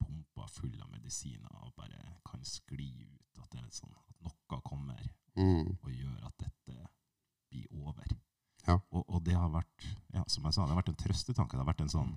pumpa 0.00 0.46
full 0.52 0.76
av 0.82 0.90
medisiner 0.92 1.52
og 1.62 1.74
bare 1.78 2.00
kan 2.26 2.44
skli 2.44 2.90
ut. 3.06 3.40
At, 3.40 3.50
det 3.52 3.62
er 3.62 3.72
sånn, 3.74 3.94
at 3.96 4.22
noe 4.26 4.60
kommer 4.66 5.02
mm, 5.36 5.76
og 5.82 5.90
gjør 5.92 6.28
at 6.28 6.38
dette 6.42 6.78
blir 7.50 7.68
over. 7.82 8.16
Ja. 8.66 8.78
Og, 8.90 9.04
og 9.06 9.22
det 9.26 9.36
har 9.38 9.52
vært 9.52 9.86
ja, 10.14 10.24
som 10.26 10.46
jeg 10.46 10.56
sa, 10.56 10.64
det 10.64 10.74
har 10.74 10.80
vært 10.80 10.92
en 10.94 11.02
trøstetanke. 11.04 11.54
Det 11.56 11.62
har 11.62 11.70
vært 11.70 11.84
en 11.86 11.94
sånn 11.94 12.14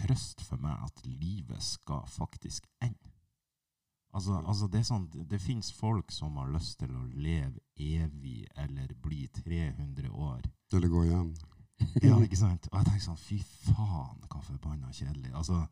trøst 0.00 0.44
for 0.46 0.62
meg 0.62 0.78
at 0.86 1.02
livet 1.06 1.62
skal 1.64 2.06
faktisk 2.08 2.68
ende. 2.82 3.10
Altså, 4.10 4.40
altså 4.42 4.66
det, 4.66 4.82
sånn, 4.88 5.04
det 5.30 5.38
finnes 5.38 5.70
folk 5.76 6.10
som 6.10 6.38
har 6.40 6.50
lyst 6.50 6.80
til 6.80 6.94
å 6.98 7.04
leve 7.14 7.60
evig 7.78 8.42
eller 8.58 8.90
bli 8.98 9.26
300 9.36 10.10
år. 10.10 10.48
Eller 10.74 10.90
gå 10.90 11.04
igjen. 11.06 11.30
Ja, 12.06 12.16
ikke 12.26 12.38
sant? 12.40 12.68
Og 12.70 12.78
jeg 12.78 12.88
tenker 12.88 13.06
sånn, 13.06 13.20
fy 13.20 13.40
faen, 13.44 14.20
hva 14.28 14.42
forbanna 14.46 14.92
kjedelig. 14.94 15.32
Altså, 15.36 15.62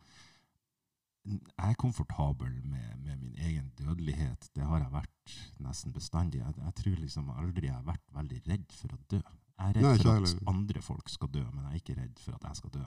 jeg 1.29 1.71
er 1.71 1.77
komfortabel 1.81 2.55
med, 2.65 2.89
med, 3.05 3.19
min 3.21 3.35
egen 3.45 3.69
dødelighet. 3.79 4.49
Det 4.55 4.65
har 4.65 4.81
jeg 4.81 4.95
vært 4.95 5.35
nesten 5.65 5.93
bestandig. 5.93 6.41
Jeg, 6.41 6.55
jeg 6.65 6.75
tror 6.81 6.97
liksom 7.03 7.31
aldri 7.35 7.69
jeg 7.69 7.77
har 7.77 7.85
vært 7.87 8.07
veldig 8.17 8.41
redd 8.47 8.73
for 8.73 8.95
å 8.97 9.01
dø. 9.13 9.21
Jeg 9.59 9.69
er 9.69 9.77
redd 9.77 9.87
Nei, 9.89 9.95
for 10.01 10.31
at 10.31 10.51
andre 10.55 10.83
folk 10.83 11.13
skal 11.13 11.31
dø, 11.35 11.45
men 11.53 11.67
jeg 11.67 11.71
er 11.73 11.83
ikke 11.83 11.99
redd 11.99 12.21
for 12.23 12.39
at 12.39 12.49
jeg 12.49 12.61
skal 12.63 12.75
dø. 12.79 12.85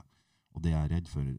Og 0.52 0.64
det 0.64 0.72
jeg 0.72 0.80
er 0.80 0.94
redd 0.96 1.10
for 1.12 1.34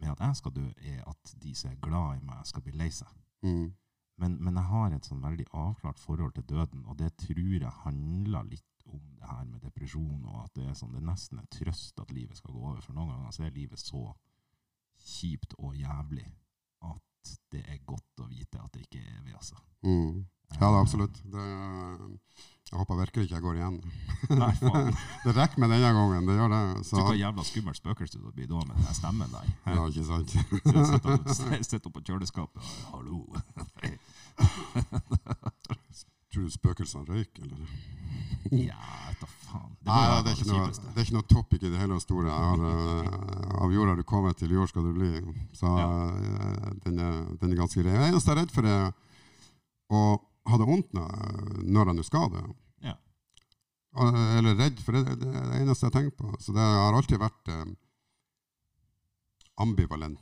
med 0.00 0.10
at 0.10 0.20
jeg 0.20 0.36
skal 0.36 0.54
dø, 0.54 0.66
er 0.90 1.02
at 1.06 1.34
de 1.42 1.54
som 1.54 1.70
er 1.70 1.80
glad 1.82 2.18
i 2.18 2.26
meg, 2.26 2.44
skal 2.48 2.62
bli 2.62 2.74
lei 2.76 2.90
seg. 2.92 3.10
Mm. 3.46 3.72
Men, 4.18 4.36
men 4.42 4.58
jeg 4.58 4.70
har 4.70 4.94
et 4.94 5.08
sånn 5.08 5.22
veldig 5.22 5.46
avklart 5.50 6.02
forhold 6.02 6.34
til 6.36 6.46
døden, 6.50 6.84
og 6.86 6.98
det 6.98 7.10
tror 7.18 7.54
jeg 7.56 7.78
handler 7.82 8.46
litt 8.50 8.66
om 8.92 9.00
det 9.18 9.28
her 9.30 9.44
med 9.48 9.60
depresjon, 9.64 10.24
og 10.28 10.44
at 10.44 10.54
det 10.58 10.66
er, 10.68 10.74
sånn, 10.78 10.92
det 10.94 11.00
er 11.02 11.08
nesten 11.08 11.38
en 11.40 11.50
trøst 11.52 12.00
at 12.00 12.12
livet 12.12 12.36
skal 12.38 12.52
gå 12.54 12.60
over. 12.60 12.80
For 12.84 12.92
noen 12.96 13.10
ganger 13.14 13.30
så 13.34 13.46
er 13.46 13.54
livet 13.56 13.80
så 13.80 14.04
kjipt 15.04 15.56
og 15.58 15.74
jævlig 15.76 16.26
at 16.84 17.36
det 17.52 17.62
er 17.72 17.78
godt 17.88 18.20
å 18.20 18.28
vite 18.28 18.60
at 18.60 18.72
det 18.74 18.84
ikke 18.84 19.00
er 19.00 19.18
evig, 19.20 19.34
altså. 19.36 19.56
Mm. 19.84 20.24
Ja, 20.54 20.58
det 20.60 20.66
er 20.68 20.80
absolutt. 20.84 21.16
Det, 21.32 21.44
jeg 22.70 22.78
håper 22.78 22.98
virkelig 23.00 23.24
ikke 23.24 23.34
jeg 23.38 23.44
går 23.44 23.56
igjen. 23.58 23.78
Nei, 24.42 24.52
faen. 24.60 24.90
det 25.24 25.34
rekker 25.36 25.58
med 25.64 25.72
denne 25.72 25.90
gangen. 25.96 26.28
Det 26.28 26.36
gjør 26.36 26.52
det. 26.52 26.60
Så, 26.86 27.00
Du 27.00 27.02
hva 27.08 27.16
jævla 27.18 27.46
skummelt 27.48 27.80
spøkelse 27.80 28.20
du 28.20 28.28
blir 28.36 28.48
da 28.52 28.60
med 28.68 28.76
den 28.76 28.98
stemmen 29.00 29.34
der. 29.34 29.46
Ja, 29.74 29.82
ikke 29.88 30.04
sant? 30.06 30.30
Sitter 31.64 31.88
opp- 31.88 31.96
på 31.96 32.04
kjøleskapet 32.04 32.60
og 32.60 32.68
'hallo'. 32.92 33.24
Tror 36.34 36.48
du 36.48 36.50
spøkelsene 36.50 37.06
røyker, 37.06 37.44
eller? 37.46 37.74
Ja, 38.50 38.78
da 39.20 39.26
faen. 39.30 39.70
Det 39.78 39.86
Nei, 39.86 40.00
ja, 40.08 40.16
det, 40.24 40.32
er 40.32 40.40
ikke 40.40 40.50
noe, 40.50 40.72
det 40.74 40.98
er 40.98 41.04
ikke 41.06 41.14
noe 41.16 41.28
topic 41.30 41.62
i 41.62 41.70
det 41.70 41.78
hele 41.80 41.98
store. 42.02 42.32
Har, 42.34 42.64
uh, 42.64 43.62
av 43.62 43.72
jorda 43.72 43.94
du 43.96 44.02
kommer, 44.08 44.34
til 44.36 44.50
jord 44.56 44.68
skal 44.72 44.88
du 44.88 44.92
bli. 44.96 45.12
Så 45.54 45.70
Ja. 45.70 45.86
uh, 46.10 46.72
den, 46.84 46.98
er, 46.98 47.20
den 47.40 47.54
er 47.54 47.60
ganske 47.62 47.80
grei. 47.84 47.94
Det 47.94 48.08
eneste 48.10 48.32
jeg 48.32 48.36
er 48.36 48.42
redd 48.42 48.54
for, 48.56 48.66
er 48.66 48.90
å 49.94 50.02
ha 50.50 50.58
det 50.60 50.68
vondt 50.68 50.90
når, 50.98 51.86
jeg 51.86 51.96
nå 52.00 52.04
skal 52.04 52.28
det. 52.34 52.42
Ja. 52.90 52.96
Eller 54.40 54.58
redd, 54.58 54.82
for 54.82 54.98
det, 54.98 55.04
det 55.22 55.30
er 55.30 55.48
det 55.52 55.62
eneste 55.62 55.86
jeg 55.86 55.94
tenker 56.00 56.18
på. 56.18 56.34
Så 56.42 56.52
det 56.56 56.66
har 56.66 56.98
alltid 56.98 57.22
vært 57.22 57.54
eh, 57.54 57.64
ambivalent 59.62 60.18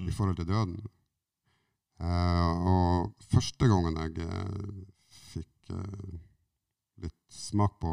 Mm. 0.00 0.08
i 0.08 0.12
forhold 0.16 0.36
til 0.38 0.46
døden. 0.48 0.78
Og 2.00 3.10
første 3.28 3.66
gangen 3.68 3.98
jeg 4.00 4.30
fikk 5.70 6.14
eh, 6.14 6.18
litt 7.04 7.16
smak 7.32 7.78
på 7.80 7.90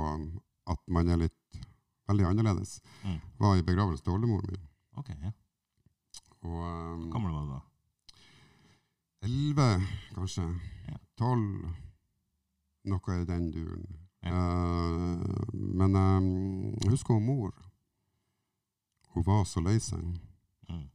at 0.67 0.79
man 0.87 1.09
er 1.09 1.17
litt 1.17 1.61
veldig 2.07 2.25
annerledes, 2.25 2.81
Mm. 3.03 3.19
var 3.39 3.55
i 3.57 3.61
begravelsen 3.63 4.03
til 4.03 4.13
oldemor 4.13 4.41
mi. 4.47 4.57
Okay, 4.97 5.15
ja. 5.21 5.31
Og 6.41 6.63
um, 6.63 7.01
Hvor 7.09 7.11
gammel 7.11 7.31
var 7.31 7.45
du 7.45 7.51
da? 7.51 7.61
elleve, 9.21 9.81
kanskje. 10.15 10.45
Ja. 10.87 10.97
Tolv. 11.17 11.65
Noe 12.87 13.17
i 13.21 13.25
den 13.25 13.51
duren. 13.51 13.85
Ja. 14.23 14.31
Uh, 14.31 15.53
men 15.53 15.95
eh, 15.95 16.83
jeg 16.83 16.91
husker 16.93 17.13
hun 17.13 17.25
mor. 17.25 17.51
Hun 19.13 19.25
var 19.25 19.43
så 19.43 19.59
lei 19.61 19.77
seg. 19.79 19.99
Mm. 20.69 20.85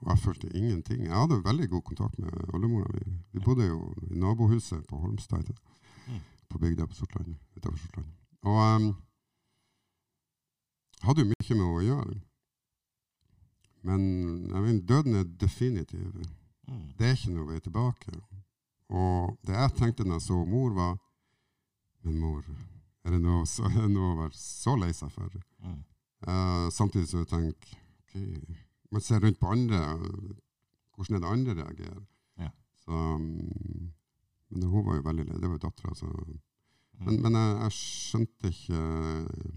Og 0.00 0.10
jeg 0.10 0.18
følte 0.18 0.50
ingenting. 0.56 1.04
Jeg 1.06 1.14
hadde 1.16 1.40
veldig 1.44 1.68
god 1.70 1.82
kontakt 1.82 2.18
med 2.18 2.30
oldemora 2.54 2.88
mi. 2.92 3.00
Vi 3.32 3.38
Ja. 3.40 3.44
bodde 3.44 3.66
jo 3.66 3.94
i 4.10 4.14
nabohuset 4.18 4.86
på 4.86 4.96
Holmstad. 5.00 5.50
På 6.50 6.58
bygda 6.58 6.86
på 6.86 6.94
Sortland, 6.94 7.36
utenfor 7.56 7.78
Sortland. 7.78 8.10
Og 8.42 8.58
um, 8.76 8.88
hadde 11.04 11.24
jo 11.24 11.30
mye 11.30 11.56
med 11.56 11.66
å 11.66 11.84
gjøre. 11.84 12.18
Men 13.88 14.02
jeg 14.50 14.62
mener, 14.62 14.80
døden 14.88 15.20
er 15.20 15.28
definitiv. 15.40 16.08
Mm. 16.68 16.88
Det 16.98 17.06
er 17.06 17.16
ikke 17.16 17.34
noe 17.34 17.48
vei 17.52 17.60
tilbake. 17.64 18.16
Og 18.90 19.38
det 19.46 19.54
jeg 19.56 19.76
tenkte 19.78 20.04
når 20.06 20.18
jeg 20.18 20.26
så 20.28 20.42
mor, 20.44 20.74
var 20.74 20.98
Men 22.00 22.16
mor, 22.16 22.44
er 23.04 23.12
det 23.12 23.18
noe, 23.20 23.44
så, 23.46 23.66
er 23.68 23.82
det 23.82 23.90
noe 23.92 24.14
å 24.14 24.20
være 24.22 24.36
så 24.40 24.72
lei 24.80 24.88
seg 24.96 25.10
for? 25.12 25.34
Mm. 25.60 25.80
Uh, 26.24 26.68
samtidig 26.72 27.10
så 27.10 27.24
tenker 27.28 27.74
okay. 28.06 28.56
Man 28.90 29.04
ser 29.04 29.20
rundt 29.20 29.38
på 29.40 29.50
andre. 29.52 29.78
Hvordan 30.96 31.16
er 31.16 31.20
det 31.20 31.28
andre 31.30 31.56
reagerer? 31.58 32.00
Ja. 32.40 32.48
Så, 32.82 33.02
mm, 33.20 33.92
men 34.50 34.68
hun 34.70 34.86
var 34.86 34.98
jo 34.98 35.04
veldig 35.06 35.24
lei. 35.28 35.38
Det 35.40 35.48
var 35.50 35.56
jo 35.58 35.62
dattera. 35.66 35.94
Så. 35.94 36.06
Mm. 36.06 36.38
Men, 37.06 37.20
men 37.24 37.38
jeg, 37.38 37.52
jeg 37.62 37.76
skjønte 37.78 38.50
ikke 38.54 38.80
eh, 38.80 39.52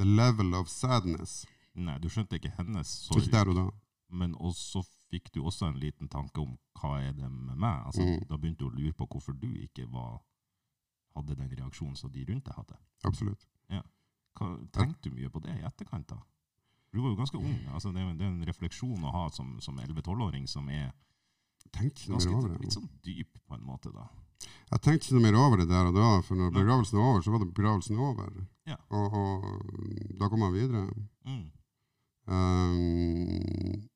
the 0.00 0.06
level 0.08 0.54
of 0.58 0.70
sadness. 0.72 1.42
Nei, 1.78 1.98
du 2.02 2.08
skjønte 2.10 2.40
ikke 2.40 2.52
hennes 2.56 2.94
Ikke 3.14 3.30
der 3.32 3.52
og 3.52 3.56
da. 3.60 3.66
men 4.10 4.32
også 4.34 4.82
fikk 5.10 5.30
du 5.34 5.44
også 5.46 5.68
en 5.68 5.78
liten 5.78 6.08
tanke 6.10 6.42
om 6.42 6.56
hva 6.80 6.96
er 7.02 7.12
det 7.14 7.28
med 7.30 7.56
meg? 7.56 7.84
Altså, 7.86 8.02
Mm. 8.02 8.24
Da 8.28 8.36
begynte 8.36 8.64
du 8.64 8.68
å 8.70 8.74
lure 8.74 8.92
på 8.96 9.06
hvorfor 9.06 9.32
du 9.38 9.48
ikke 9.62 9.86
var, 9.92 10.18
hadde 11.16 11.36
den 11.38 11.50
reaksjonen 11.50 11.96
som 11.96 12.10
de 12.10 12.24
rundt 12.28 12.44
deg 12.46 12.54
hadde. 12.56 12.76
Absolutt. 13.04 13.46
Hva, 14.38 14.46
tenkte 14.72 15.08
du 15.10 15.14
mye 15.16 15.28
på 15.28 15.40
det 15.42 15.52
i 15.58 15.64
etterkant? 15.66 16.08
da? 16.08 16.16
Du 16.94 17.00
var 17.02 17.10
jo 17.12 17.16
ganske 17.18 17.38
ung. 17.38 17.58
altså 17.74 17.92
Det 17.92 18.00
er, 18.00 18.10
en 18.26 18.44
refleksjon 18.46 19.04
å 19.04 19.10
ha 19.14 19.24
som, 19.34 19.56
som 19.60 19.78
11-12-åring 19.78 20.46
som 20.48 20.68
er 20.70 20.92
tenkte 21.74 22.02
ikke 22.02 22.14
noe 22.14 22.24
mer 22.24 22.36
over 22.38 22.48
det. 22.52 22.58
litt 22.64 22.76
sånn 22.76 22.90
dyp, 23.04 23.38
på 23.46 23.56
en 23.56 23.66
måte. 23.66 23.92
da. 23.94 24.08
Jeg 24.70 24.82
tenkte 24.84 25.06
ikke 25.06 25.16
noe 25.18 25.26
mer 25.26 25.38
over 25.40 25.60
det 25.60 25.68
der 25.70 25.90
og 25.90 25.96
da, 25.98 26.10
for 26.26 26.38
når 26.40 26.52
begravelsen 26.54 26.98
er 26.98 27.06
over, 27.06 27.22
så 27.24 27.34
var 27.34 27.42
det 27.42 27.52
begravelsen 27.54 28.02
over. 28.08 28.34
Ja. 28.70 28.76
Og, 28.94 29.16
og 29.20 30.18
da 30.20 30.28
kom 30.30 30.44
man 30.44 30.54
videre. 30.54 30.86
Mm. 31.26 31.46
Um, 32.30 33.88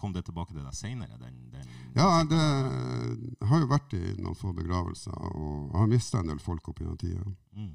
Kom 0.00 0.14
det 0.14 0.22
tilbake 0.24 0.54
til 0.54 0.62
deg 0.64 0.72
seinere? 0.72 1.16
Den, 1.20 1.34
den, 1.52 1.72
ja, 1.92 2.06
det 2.24 2.38
jeg 2.40 3.48
har 3.50 3.60
jo 3.60 3.66
vært 3.68 3.92
i 3.98 4.14
noen 4.22 4.38
få 4.38 4.54
begravelser, 4.56 5.12
og 5.12 5.74
jeg 5.74 5.76
har 5.76 5.90
mista 5.90 6.22
en 6.22 6.30
del 6.30 6.40
folk 6.40 6.70
opp 6.70 6.80
gjennom 6.80 6.96
tida. 7.00 7.24
Mm. 7.52 7.74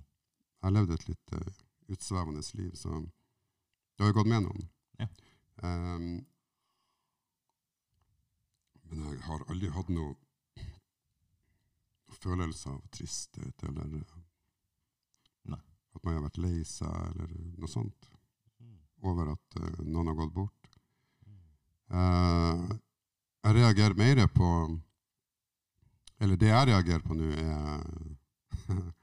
Jeg 0.65 0.73
levde 0.73 0.97
et 0.97 1.05
litt 1.12 1.36
uh, 1.38 1.60
utsvevende 1.93 2.41
liv, 2.58 2.71
så 2.79 3.03
det 3.03 4.05
har 4.05 4.10
jo 4.10 4.17
gått 4.17 4.31
med 4.31 4.47
noen. 4.47 4.65
Ja. 5.03 5.10
Um, 5.62 6.08
men 8.95 9.12
jeg 9.13 9.21
har 9.27 9.43
aldri 9.51 9.69
hatt 9.75 9.89
noe 9.93 10.15
følelse 12.15 12.69
av 12.71 12.81
tristhet 12.95 13.63
eller 13.67 13.95
eh, 13.99 14.19
Nei. 15.51 15.60
at 15.95 16.03
man 16.05 16.15
har 16.17 16.23
vært 16.25 16.39
lei 16.41 16.63
seg 16.65 16.89
eller 17.12 17.34
noe 17.60 17.71
sånt 17.71 18.12
Mm. 18.55 18.77
over 19.03 19.34
at 19.34 19.55
uh, 19.60 19.81
noen 19.84 20.08
har 20.08 20.15
gått 20.15 20.31
bort. 20.34 20.77
Uh, 21.91 22.71
jeg 23.43 23.55
reagerer 23.58 23.97
mer 23.99 24.21
på 24.31 24.47
Eller 26.23 26.39
det 26.39 26.47
jeg 26.47 26.67
reagerer 26.69 27.03
på 27.03 27.13
nå, 27.19 27.27
er 27.36 27.84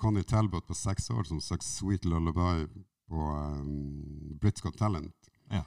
Connie 0.00 0.22
Talbot 0.22 0.64
på 0.68 0.74
seks 0.78 1.10
år 1.10 1.26
som 1.26 1.40
sang 1.42 1.58
'Sweet 1.58 2.06
Lullaby' 2.06 2.68
på 3.10 3.18
um, 3.34 4.38
Brits 4.40 4.62
Got 4.62 4.78
Talent. 4.78 5.28
Ja. 5.50 5.64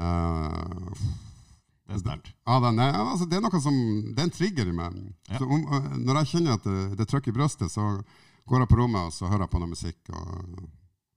Eh, 0.00 0.92
Det 1.86 1.94
er 1.94 1.98
sterkt. 2.02 2.32
ja, 2.46 2.56
altså, 3.06 3.26
det 3.30 3.36
er 3.38 3.42
noe 3.44 3.60
som 3.62 3.76
Det 4.14 4.18
er 4.18 4.24
en 4.26 4.30
trigger 4.34 4.66
i 4.66 4.72
meg. 4.74 4.96
Ja. 5.30 5.38
Så 5.38 5.46
om, 5.46 5.60
når 6.02 6.18
jeg 6.22 6.26
kjenner 6.32 6.56
at 6.58 6.64
det, 6.66 6.96
det 6.98 7.06
trykker 7.08 7.30
i 7.30 7.36
brystet, 7.36 7.70
så 7.70 8.02
går 8.46 8.60
jeg 8.64 8.68
på 8.72 8.78
rommet 8.80 9.06
og 9.06 9.12
så 9.14 9.26
hører 9.30 9.46
jeg 9.46 9.50
på 9.52 9.60
noe 9.62 9.70
musikk, 9.74 10.10
og 10.10 10.68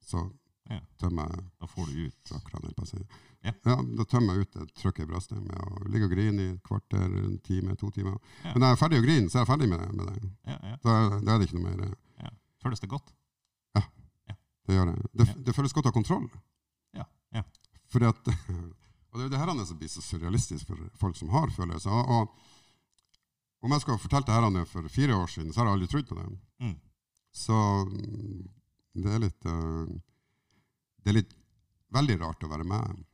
så 0.06 0.30
Ja. 0.70 0.80
tømmer 1.02 1.26
jeg 1.34 1.44
Da 1.60 1.66
får 1.66 1.86
du 1.90 2.06
ut 2.06 2.32
akkurat 2.38 2.62
holdt 2.78 2.88
si. 2.88 2.98
Ja. 3.44 3.52
da 3.66 4.04
tømmer 4.06 4.36
jeg 4.36 4.42
ut 4.46 4.52
det 4.54 4.74
trykket 4.78 5.04
i 5.08 5.10
brystet 5.10 5.42
med 5.42 5.58
å 5.58 5.90
ligge 5.90 6.06
og 6.06 6.12
grine 6.12 6.42
i 6.44 6.52
et 6.54 6.62
kvarter, 6.64 7.02
en 7.24 7.40
time, 7.40 7.76
to 7.76 7.90
timer. 7.90 8.20
Ja. 8.44 8.54
Men 8.54 8.62
når 8.62 8.68
jeg 8.68 8.78
er 8.78 8.82
ferdig 8.84 9.00
å 9.00 9.06
grine, 9.08 9.30
så 9.30 9.40
er 9.40 9.46
jeg 9.46 9.50
ferdig 9.50 9.70
med 9.70 9.80
det. 9.80 9.90
Med 9.96 10.06
det. 10.06 10.30
ja, 10.46 10.58
ja. 10.70 10.76
Da, 10.84 11.20
da 11.26 11.34
er 11.34 11.40
det 11.40 11.48
ikke 11.50 11.60
noe 11.60 11.72
mer. 11.78 11.96
ja. 12.22 12.30
Føles 12.62 12.80
det 12.80 12.90
godt? 12.90 13.10
Det 14.70 14.76
gjør 14.78 14.86
det. 14.86 15.06
Det, 15.18 15.26
Ja. 15.28 15.34
det 15.46 15.54
føles 15.56 15.74
godt 15.74 15.86
å 15.88 15.90
ha 15.90 15.92
kontroll. 15.96 16.30
Ja. 16.94 17.04
ja. 17.34 17.42
Fordi 17.90 18.06
at, 18.06 18.20
og 19.10 19.18
det 19.18 19.24
er 19.24 19.28
jo 19.28 19.34
det 19.34 19.40
her 19.42 19.66
som 19.66 19.78
blir 19.80 19.90
så 19.90 20.02
surrealistisk 20.06 20.68
for 20.70 20.78
folk 21.02 21.18
som 21.18 21.30
har 21.34 21.50
følelser. 21.50 21.90
Og, 21.92 22.10
og 22.10 23.66
om 23.66 23.72
jeg 23.74 23.82
skulle 23.82 24.00
fortalt 24.00 24.28
det 24.30 24.36
her 24.36 24.66
for 24.70 24.88
fire 24.88 25.16
år 25.18 25.28
siden, 25.28 25.52
så 25.54 25.60
har 25.62 25.68
jeg 25.70 25.74
aldri 25.80 25.88
trodd 25.92 26.08
på 26.08 26.16
det. 26.20 26.28
Mm. 26.62 26.76
Så 27.34 27.58
mm, 27.90 28.44
det 29.04 29.14
er 29.16 29.20
litt 29.26 29.46
eh, 29.46 29.92
Det 31.04 31.12
er 31.14 31.18
litt 31.22 31.34
veldig 31.96 32.20
rart 32.22 32.44
å 32.44 32.52
være 32.52 32.68
med 32.68 33.06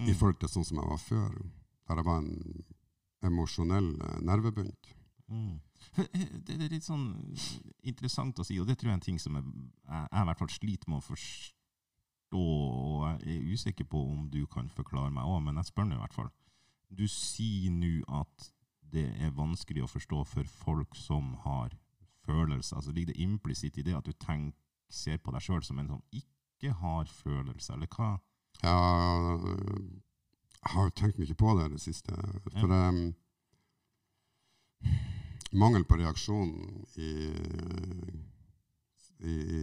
i 0.00 0.08
Mm. 0.08 0.14
forhold 0.16 0.38
til 0.40 0.48
sånn 0.48 0.64
som 0.64 0.78
jeg 0.80 0.88
var 0.88 0.98
før. 0.98 1.32
Der 1.86 1.98
jeg 2.00 2.04
var 2.06 2.18
en 2.22 2.64
emosjonell 3.22 3.90
eh, 4.00 4.20
nervebunt. 4.24 4.88
Mm. 5.28 5.60
Det 5.96 6.08
det 6.46 6.64
er 6.64 6.72
litt 6.72 6.86
sånn 6.86 7.04
interessant 7.84 8.38
å 8.40 8.44
si, 8.46 8.56
og 8.60 8.66
det 8.66 8.78
tror 8.78 8.88
jeg 8.88 8.94
er 8.96 9.00
en 9.00 9.04
ting 9.04 9.18
som 9.20 9.36
jeg, 9.36 9.44
jeg, 9.44 10.06
jeg 10.12 10.22
i 10.22 10.26
hvert 10.30 10.38
fall 10.40 10.52
sliter 10.54 10.88
med 10.90 10.98
å 11.02 11.04
forstå, 11.06 11.54
og 12.32 13.06
jeg 13.24 13.36
er 13.36 13.52
usikker 13.52 13.84
på 13.84 14.02
om 14.02 14.26
du 14.32 14.44
kan 14.50 14.70
forklare 14.72 15.12
meg 15.12 15.28
òg, 15.28 15.42
men 15.44 15.60
jeg 15.60 15.70
spør 15.70 15.88
nå 15.88 15.98
i 15.98 16.02
hvert 16.02 16.16
fall. 16.16 16.32
Du 16.92 17.04
sier 17.08 17.72
nå 17.72 18.02
at 18.20 18.50
det 18.92 19.06
er 19.24 19.32
vanskelig 19.36 19.84
å 19.84 19.90
forstå 19.90 20.24
for 20.28 20.48
folk 20.64 20.96
som 20.98 21.32
har 21.46 21.72
følelser. 22.26 22.76
Altså 22.76 22.92
Ligger 22.92 23.12
det 23.12 23.22
implisitt 23.24 23.78
i 23.78 23.86
det 23.86 23.96
at 23.96 24.06
du 24.06 24.12
tenker, 24.12 24.58
ser 24.92 25.16
på 25.24 25.32
deg 25.32 25.40
sjøl 25.40 25.62
som 25.64 25.78
en 25.80 25.88
som 25.88 26.02
ikke 26.12 26.74
har 26.76 27.08
følelser, 27.08 27.78
eller 27.78 27.88
hva? 27.96 28.10
Ja, 28.60 28.74
jeg 30.62 30.74
har 30.74 30.90
tenkt 30.94 31.18
mye 31.18 31.34
på 31.34 31.54
det 31.56 31.64
i 31.64 31.72
det 31.72 31.80
siste. 31.80 32.12
For 32.58 32.68
um, 32.68 33.14
mangel 35.56 35.86
på 35.88 35.96
reaksjon 35.96 36.52
i, 37.00 37.14
i, 39.22 39.34
i 39.58 39.62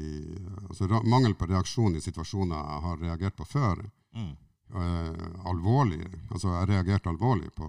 altså, 0.69 0.87
Mangel 1.03 1.35
på 1.35 1.47
reaksjon 1.49 1.95
i 1.95 2.01
situasjoner 2.01 2.55
jeg 2.55 2.83
har 2.85 2.97
reagert 3.03 3.35
på 3.35 3.45
før. 3.45 3.81
Mm. 4.15 4.29
eh, 4.75 5.25
alvorlig. 5.51 6.03
Altså, 6.31 6.53
jeg 6.55 6.69
reagerte 6.71 7.09
alvorlig 7.09 7.51
på 7.55 7.67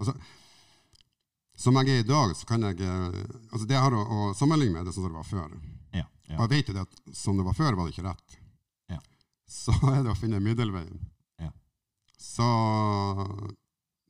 altså, 0.00 0.14
Som 1.60 1.76
jeg 1.76 1.88
er 1.92 2.00
i 2.04 2.08
dag, 2.08 2.32
så 2.36 2.46
kan 2.48 2.62
jeg 2.66 2.80
eh, 2.80 3.20
altså 3.52 3.66
Det 3.68 3.74
jeg 3.76 3.82
har 3.84 3.94
å, 3.94 4.00
å 4.02 4.34
sammenligne 4.34 4.78
med, 4.78 4.86
det 4.88 4.94
sånn 4.96 5.04
som 5.04 5.12
det 5.12 5.20
var 5.20 5.28
før. 5.30 5.56
Ja, 5.94 6.06
Og 6.38 6.44
jeg 6.46 6.52
vet 6.54 6.68
jo 6.70 6.74
det 6.78 6.84
at 6.86 7.16
som 7.16 7.36
det 7.36 7.44
var 7.46 7.56
før, 7.58 7.74
var 7.78 7.86
det 7.88 7.94
ikke 7.96 8.06
rett. 8.08 8.36
Ja. 8.94 9.00
Så 9.50 9.74
er 9.94 10.02
det 10.06 10.12
å 10.14 10.18
finne 10.18 10.40
middelveien. 10.42 11.00
Ja. 11.42 11.50
Så 12.18 12.46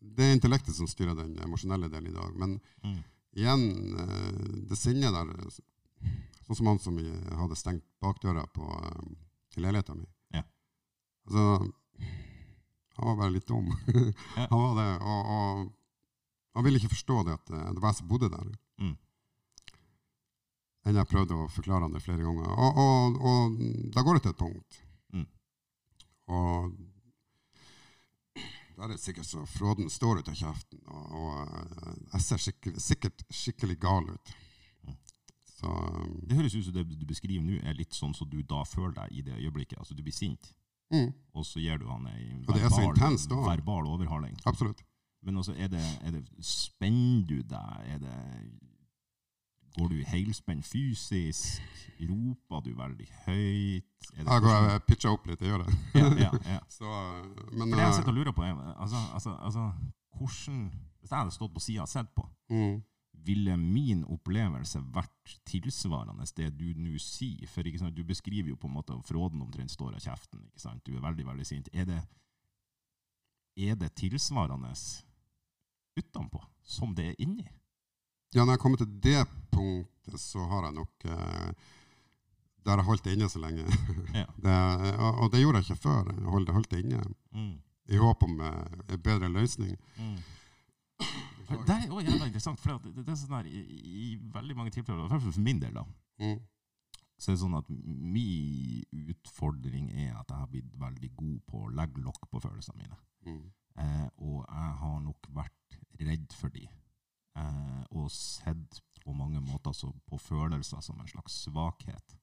det 0.00 0.24
er 0.26 0.36
intellektet 0.36 0.74
som 0.76 0.88
styrer 0.88 1.14
den 1.18 1.34
emosjonelle 1.44 1.88
delen 1.92 2.12
i 2.12 2.16
dag. 2.16 2.36
Men 2.36 2.60
Mm. 2.82 3.00
igjen, 3.36 3.64
eh, 4.00 4.38
det 4.70 4.76
sinnet 4.80 5.12
der 5.12 5.28
Sånn 6.50 6.58
som 6.58 6.66
han 6.66 6.80
som 6.82 6.96
hadde 7.38 7.54
stengt 7.54 7.84
bakdøra 8.02 8.42
på 8.50 8.64
eh, 8.66 9.10
til 9.54 9.62
leiligheta 9.62 9.94
mi. 9.94 10.08
Ja. 10.34 10.42
Altså 11.28 11.44
Han 12.96 13.06
var 13.06 13.20
bare 13.20 13.34
litt 13.36 13.46
dum. 13.46 13.70
Ja. 14.36 14.48
han 14.50 14.58
var 14.58 14.74
det. 14.80 14.88
Og, 14.98 15.30
og 15.36 16.58
han 16.58 16.66
ville 16.66 16.82
ikke 16.82 16.90
forstå 16.96 17.20
det 17.28 17.36
at 17.38 17.54
eh, 17.54 17.70
det 17.70 17.78
var 17.78 17.92
jeg 17.92 18.00
som 18.00 18.10
bodde 18.10 18.32
der. 18.34 18.50
Mm. 18.82 18.96
Enn 20.90 20.98
jeg 20.98 21.10
prøvde 21.12 21.38
å 21.38 21.46
forklare 21.54 21.86
han 21.86 21.94
det 21.94 22.02
flere 22.02 22.26
ganger. 22.26 22.50
Og, 22.50 22.82
og, 22.82 23.22
og 23.30 23.94
da 23.94 24.02
går 24.02 24.18
det 24.18 24.26
til 24.26 24.34
et 24.34 24.42
punkt. 24.42 24.82
Mm. 25.14 25.26
Og 26.34 26.74
der 28.74 28.88
er 28.88 28.94
det 28.96 29.02
sikkert 29.04 29.30
så 29.30 29.46
fråden 29.46 29.90
står 29.92 30.18
ut 30.18 30.34
av 30.34 30.38
kjeften, 30.42 30.82
og, 30.88 31.10
og 31.14 31.32
eh, 31.46 31.98
jeg 32.16 32.26
ser 32.26 32.46
skikkelig, 32.48 32.86
sikkert 32.90 33.26
skikkelig 33.30 33.82
gal 33.86 34.10
ut. 34.10 34.38
Så 35.60 35.68
um, 35.68 36.14
Det 36.28 36.38
høres 36.38 36.54
ut 36.56 36.64
som 36.64 36.74
det 36.74 36.86
du 36.88 37.04
beskriver 37.08 37.44
nå, 37.44 37.58
er 37.60 37.76
litt 37.76 37.96
sånn 37.96 38.14
som 38.16 38.28
du 38.30 38.40
da 38.42 38.62
føler 38.68 38.94
deg 39.02 39.18
i 39.18 39.24
det 39.26 39.36
øyeblikket. 39.36 39.78
Altså 39.78 39.96
Du 39.96 40.02
blir 40.06 40.16
sint, 40.16 40.52
mm, 40.94 41.10
og 41.36 41.46
så 41.46 41.60
gir 41.60 41.80
du 41.80 41.88
han 41.90 42.06
ei 42.14 42.30
verbal, 42.48 42.96
er 42.96 43.50
verbal 43.50 43.90
overhaling. 43.92 44.38
absolutt. 44.48 44.84
Men 45.22 45.36
altså, 45.36 45.52
er 45.52 45.68
det, 45.68 45.84
er 46.00 46.10
det 46.10 46.24
Spenner 46.40 47.26
du 47.28 47.42
deg? 47.44 47.80
Er 47.92 47.98
det 47.98 48.16
Går 49.76 49.88
du 49.88 49.94
i 50.00 50.04
helspenn 50.04 50.62
fysisk? 50.66 51.60
Roper 52.00 52.60
du 52.64 52.72
veldig 52.74 53.06
høyt? 53.26 53.84
Det 54.10 54.24
Jeg 54.24 54.42
går 54.42 54.56
jeg 54.70 54.82
pitcher 54.88 55.12
opp 55.12 55.26
litt, 55.28 55.40
jeg 55.40 55.52
gjør 55.52 55.66
det. 55.66 55.74
ja, 56.00 56.06
ja, 56.24 56.30
ja. 56.54 56.60
Så, 56.78 56.88
uh, 56.88 57.52
men 57.52 57.68
For 57.68 57.76
det 57.76 57.84
jeg 57.84 57.92
uh, 57.92 57.98
sitter 57.98 58.14
og 58.14 58.18
lurer 58.18 58.32
på, 58.32 58.42
er 58.42 58.56
altså, 58.80 59.02
altså, 59.14 59.36
altså, 59.42 59.70
hvordan 60.16 60.72
Hvis 61.00 61.10
jeg 61.10 61.18
hadde 61.18 61.36
stått 61.36 61.54
på 61.54 61.60
sida 61.60 61.84
og 61.84 61.88
sett 61.88 62.10
på, 62.16 62.24
mm, 62.50 62.74
ville 63.26 63.56
min 63.56 64.04
opplevelse 64.04 64.80
vært 64.94 65.34
tilsvarende 65.48 66.24
det 66.36 66.50
du 66.58 66.72
nå 66.76 66.98
sier? 66.98 67.46
For 67.48 67.62
sant, 67.78 67.94
Du 67.94 68.04
beskriver 68.04 68.48
jo 68.52 68.56
på 68.56 68.66
en 68.68 68.74
måte 68.78 68.94
at 68.96 69.06
fråden 69.08 69.42
omtrent 69.42 69.70
står 69.70 69.94
av 69.94 70.00
kjeften. 70.00 70.50
Du 70.84 70.96
er 70.96 71.00
veldig 71.04 71.26
veldig 71.26 71.46
sint. 71.46 71.68
Er 71.72 71.84
det, 71.84 72.00
er 73.56 73.74
det 73.76 73.94
tilsvarende 73.94 74.72
utenpå 75.98 76.40
som 76.62 76.94
det 76.94 77.10
er 77.12 77.20
inni? 77.20 77.46
Ja, 78.34 78.44
når 78.44 78.52
jeg 78.54 78.62
kommer 78.62 78.78
til 78.78 78.92
det 79.02 79.24
punktet, 79.50 80.20
så 80.22 80.44
har 80.46 80.64
jeg 80.68 80.74
nok 80.76 81.04
eh, 81.04 81.52
Der 82.64 82.70
har 82.70 82.78
jeg 82.82 82.86
holdt 82.86 83.04
det 83.04 83.12
inne 83.16 83.28
så 83.28 83.40
lenge. 83.42 83.64
Ja. 84.14 84.26
det, 84.36 84.54
og, 84.98 85.18
og 85.24 85.32
det 85.32 85.40
gjorde 85.40 85.58
jeg 85.58 85.70
ikke 85.70 85.82
før. 85.82 86.12
Jeg 86.14 86.30
holdt, 86.34 86.52
holdt 86.54 86.70
det 86.70 86.84
inne 86.84 87.02
Mm. 87.32 87.58
i 87.88 87.96
håp 87.96 88.22
om 88.22 88.40
uh, 88.40 88.64
en 88.90 89.02
bedre 89.02 89.28
løsning. 89.30 89.76
Mm. 89.98 90.16
Det 91.50 91.74
er 91.76 91.86
jo 91.88 92.00
jævla 92.00 92.26
interessant, 92.26 92.60
for 92.60 92.78
det, 92.78 92.94
det, 92.94 93.04
det 93.06 93.12
er 93.12 93.18
sånn 93.20 93.36
her, 93.36 93.46
i, 93.50 93.60
i 94.04 94.16
veldig 94.34 94.56
mange 94.56 94.70
tilfeller, 94.74 95.04
i 95.04 95.08
hvert 95.08 95.22
fall 95.24 95.32
for 95.32 95.40
min 95.46 95.60
del, 95.62 95.74
da, 95.74 95.84
Mm. 96.20 96.38
så 97.20 97.30
er 97.30 97.34
det 97.36 97.40
sånn 97.42 97.56
at 97.58 97.68
min 97.70 98.84
utfordring 99.10 99.90
er 99.90 100.14
at 100.20 100.28
jeg 100.30 100.36
har 100.42 100.50
blitt 100.52 100.70
veldig 100.80 101.10
god 101.16 101.38
på 101.48 101.62
å 101.64 101.70
legge 101.72 102.02
lokk 102.04 102.26
på 102.30 102.40
følelsene 102.44 102.76
mine. 102.82 102.98
Mm. 103.26 103.40
Eh, 103.80 104.06
og 104.18 104.44
jeg 104.48 104.76
har 104.82 105.00
nok 105.00 105.26
vært 105.36 105.78
redd 106.00 106.32
for 106.36 106.48
de, 106.54 106.66
eh, 107.36 107.82
og 107.90 108.10
sett 108.12 108.80
på 109.04 109.14
mange 109.16 109.40
måter 109.40 109.72
så 109.72 109.90
på 110.06 110.18
følelser 110.20 110.80
som 110.84 111.00
en 111.00 111.08
slags 111.08 111.40
svakhet 111.46 112.16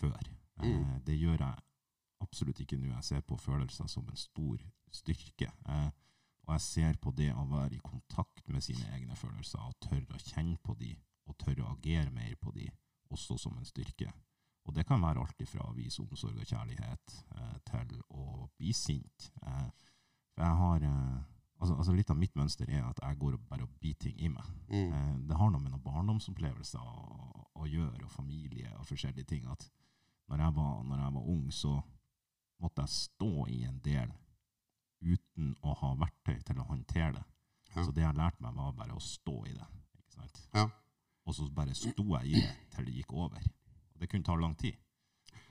før. 0.00 0.16
Eh, 0.60 0.68
Mm. 0.68 1.00
Det 1.04 1.14
gjør 1.18 1.38
jeg 1.40 1.56
absolutt 2.20 2.60
ikke 2.60 2.76
nå. 2.78 2.92
Jeg 2.92 3.04
ser 3.04 3.20
på 3.22 3.36
følelser 3.40 3.88
som 3.88 4.04
en 4.08 4.16
stor 4.16 4.58
styrke. 4.92 5.48
Eh, 5.66 5.90
og 6.46 6.54
jeg 6.56 6.64
ser 6.64 6.98
på 7.02 7.12
det 7.14 7.30
å 7.34 7.46
være 7.50 7.76
i 7.76 7.84
kontakt 7.84 8.48
med 8.50 8.64
sine 8.64 8.88
egne 8.96 9.16
følelser 9.18 9.62
og 9.62 9.78
tørre 9.84 10.18
å 10.18 10.22
kjenne 10.22 10.58
på 10.62 10.74
de, 10.80 10.90
og 11.30 11.38
tørre 11.38 11.64
å 11.64 11.74
agere 11.76 12.10
mer 12.10 12.34
på 12.40 12.52
de, 12.56 12.66
også 13.12 13.38
som 13.38 13.56
en 13.58 13.68
styrke. 13.68 14.10
Og 14.66 14.74
det 14.74 14.84
kan 14.86 15.02
være 15.02 15.22
alt 15.22 15.42
ifra 15.42 15.64
å 15.66 15.74
vise 15.74 16.02
omsorg 16.02 16.38
og 16.38 16.46
kjærlighet 16.48 17.14
eh, 17.36 17.54
til 17.70 17.94
å 18.14 18.48
bli 18.58 18.74
sint. 18.76 19.30
Eh, 19.42 19.68
for 20.34 20.44
jeg 20.44 20.58
har 20.60 20.86
eh, 20.86 21.22
altså, 21.62 21.76
altså 21.76 21.96
Litt 21.96 22.12
av 22.14 22.18
mitt 22.18 22.36
mønster 22.38 22.70
er 22.70 22.84
at 22.86 23.00
jeg 23.02 23.18
går 23.22 23.38
og 23.38 23.48
bare 23.50 23.66
og 23.66 23.74
biter 23.82 24.08
ting 24.08 24.20
i 24.22 24.30
meg. 24.30 24.52
Mm. 24.70 24.92
Eh, 24.92 25.14
det 25.30 25.38
har 25.38 25.50
noe 25.50 25.62
med 25.62 25.74
noen 25.74 25.84
barndomsopplevelser 25.84 26.82
å, 26.82 27.46
å 27.58 27.70
gjøre, 27.70 28.04
og 28.06 28.14
familie 28.14 28.70
og 28.78 28.86
forskjellige 28.90 29.30
ting. 29.34 29.46
At 29.50 29.66
når 30.30 30.46
jeg, 30.46 30.56
var, 30.58 30.82
når 30.88 31.04
jeg 31.04 31.16
var 31.18 31.30
ung, 31.34 31.46
så 31.54 31.76
måtte 32.62 32.86
jeg 32.86 32.94
stå 32.94 33.32
i 33.50 33.62
en 33.66 33.80
del 33.82 34.14
uten 35.02 35.54
å 35.62 35.74
ha 35.80 35.92
verktøy 36.00 36.38
til 36.46 36.60
å 36.62 36.68
håndtere 36.68 37.12
det. 37.18 37.24
Ja. 37.74 37.84
Så 37.84 37.92
det 37.94 38.04
jeg 38.04 38.18
lærte 38.18 38.44
meg, 38.44 38.54
var 38.56 38.72
bare 38.76 38.96
å 38.96 39.02
stå 39.02 39.36
i 39.48 39.54
det. 39.56 39.68
Ja. 40.52 40.68
Og 41.24 41.34
så 41.36 41.46
bare 41.54 41.74
sto 41.78 42.04
jeg 42.18 42.30
i 42.30 42.40
det 42.40 42.54
til 42.74 42.88
det 42.88 42.96
gikk 42.98 43.12
over. 43.16 43.44
Og 43.94 44.02
det 44.02 44.08
kunne 44.10 44.26
ta 44.26 44.36
lang 44.36 44.54
tid. 44.58 44.76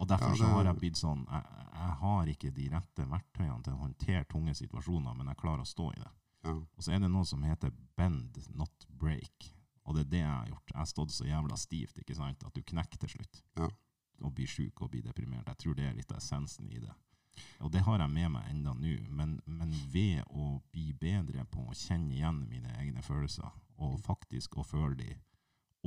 Og 0.02 0.08
derfor 0.10 0.34
Ja, 0.34 0.38
så 0.38 0.50
har 0.56 0.66
jeg 0.66 0.80
blitt 0.82 0.98
sånn 0.98 1.22
jeg, 1.30 1.66
jeg 1.78 1.96
har 2.02 2.30
ikke 2.32 2.52
de 2.58 2.68
rette 2.74 3.06
verktøyene 3.10 3.64
til 3.66 3.76
å 3.76 3.82
håndtere 3.84 4.28
tunge 4.30 4.56
situasjoner, 4.58 5.14
men 5.18 5.30
jeg 5.30 5.40
klarer 5.42 5.66
å 5.66 5.70
stå 5.70 5.92
i 5.94 6.00
det. 6.02 6.12
Ja. 6.48 6.56
Og 6.58 6.86
så 6.86 6.96
er 6.96 7.04
det 7.04 7.12
noe 7.14 7.28
som 7.30 7.44
heter 7.46 7.74
bend, 7.98 8.40
not 8.58 8.88
break. 9.02 9.52
Og 9.86 9.98
det 9.98 10.06
er 10.06 10.12
det 10.12 10.24
jeg 10.24 10.32
har 10.32 10.50
gjort. 10.50 10.74
Jeg 10.74 10.80
har 10.80 10.90
stått 10.90 11.14
så 11.14 11.28
jævla 11.28 11.58
stivt 11.58 12.02
ikke 12.02 12.18
sant? 12.18 12.44
at 12.46 12.58
du 12.58 12.62
knekker 12.66 13.02
til 13.02 13.14
slutt. 13.16 13.44
Ja. 13.60 13.70
Og 14.22 14.34
blir 14.38 14.50
sjuk 14.50 14.82
og 14.82 14.92
blir 14.94 15.06
deprimert. 15.06 15.48
Jeg 15.50 15.64
tror 15.64 15.78
det 15.78 15.88
er 15.88 15.98
litt 15.98 16.12
av 16.14 16.22
essensen 16.22 16.70
i 16.70 16.82
det. 16.82 16.94
Og 17.62 17.72
det 17.74 17.84
har 17.86 18.02
jeg 18.02 18.14
med 18.14 18.32
meg 18.34 18.50
enda 18.52 18.74
nå. 18.76 18.96
Men, 19.10 19.38
men 19.46 19.74
ved 19.94 20.24
å 20.30 20.56
bli 20.74 20.92
bedre 20.98 21.46
på 21.52 21.64
å 21.68 21.78
kjenne 21.78 22.16
igjen 22.16 22.44
mine 22.50 22.74
egne 22.82 23.04
følelser, 23.06 23.50
og 23.82 24.00
faktisk 24.04 24.58
å 24.58 24.66
føle 24.68 24.98
de, 25.00 25.16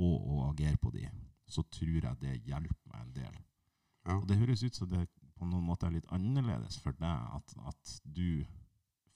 og 0.01 0.29
å 0.31 0.41
agere 0.49 0.79
på 0.81 0.91
de, 0.95 1.05
så 1.47 1.63
tror 1.71 1.99
jeg 1.99 2.21
det 2.21 2.39
hjelper 2.47 2.91
meg 2.91 3.01
en 3.01 3.13
del. 3.15 3.37
Ja. 4.05 4.17
Og 4.17 4.27
det 4.29 4.39
høres 4.39 4.63
ut 4.65 4.75
som 4.77 4.89
det 4.91 5.05
på 5.35 5.47
noen 5.47 5.65
måte 5.67 5.87
er 5.87 5.95
litt 5.95 6.11
annerledes 6.15 6.77
for 6.81 6.95
deg, 6.99 7.31
at, 7.37 7.55
at 7.67 7.95
du 8.03 8.45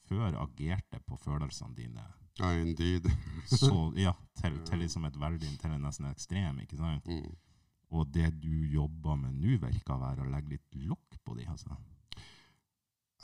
før 0.09 0.36
agerte 0.41 0.99
på 1.05 1.17
følelsene 1.21 1.77
dine 1.77 2.05
ja, 2.39 2.53
indeed. 2.55 3.07
så, 3.51 3.91
ja, 3.99 4.13
til, 4.39 4.57
til 4.67 4.84
liksom 4.84 5.05
et 5.09 5.19
veldig, 5.19 5.53
til 5.61 5.75
en 5.75 5.86
nesten 5.86 6.09
ekstrem, 6.09 6.61
ikke 6.63 6.80
sant? 6.80 7.07
Mm. 7.07 7.30
Og 7.99 8.09
det 8.13 8.30
du 8.41 8.53
jobber 8.69 9.17
med 9.19 9.38
nå, 9.38 9.57
virker 9.61 9.95
å 9.95 10.01
være 10.03 10.23
å 10.23 10.30
legge 10.30 10.55
litt 10.55 10.82
lokk 10.88 11.19
på 11.25 11.36
de, 11.39 11.47
altså. 11.49 11.75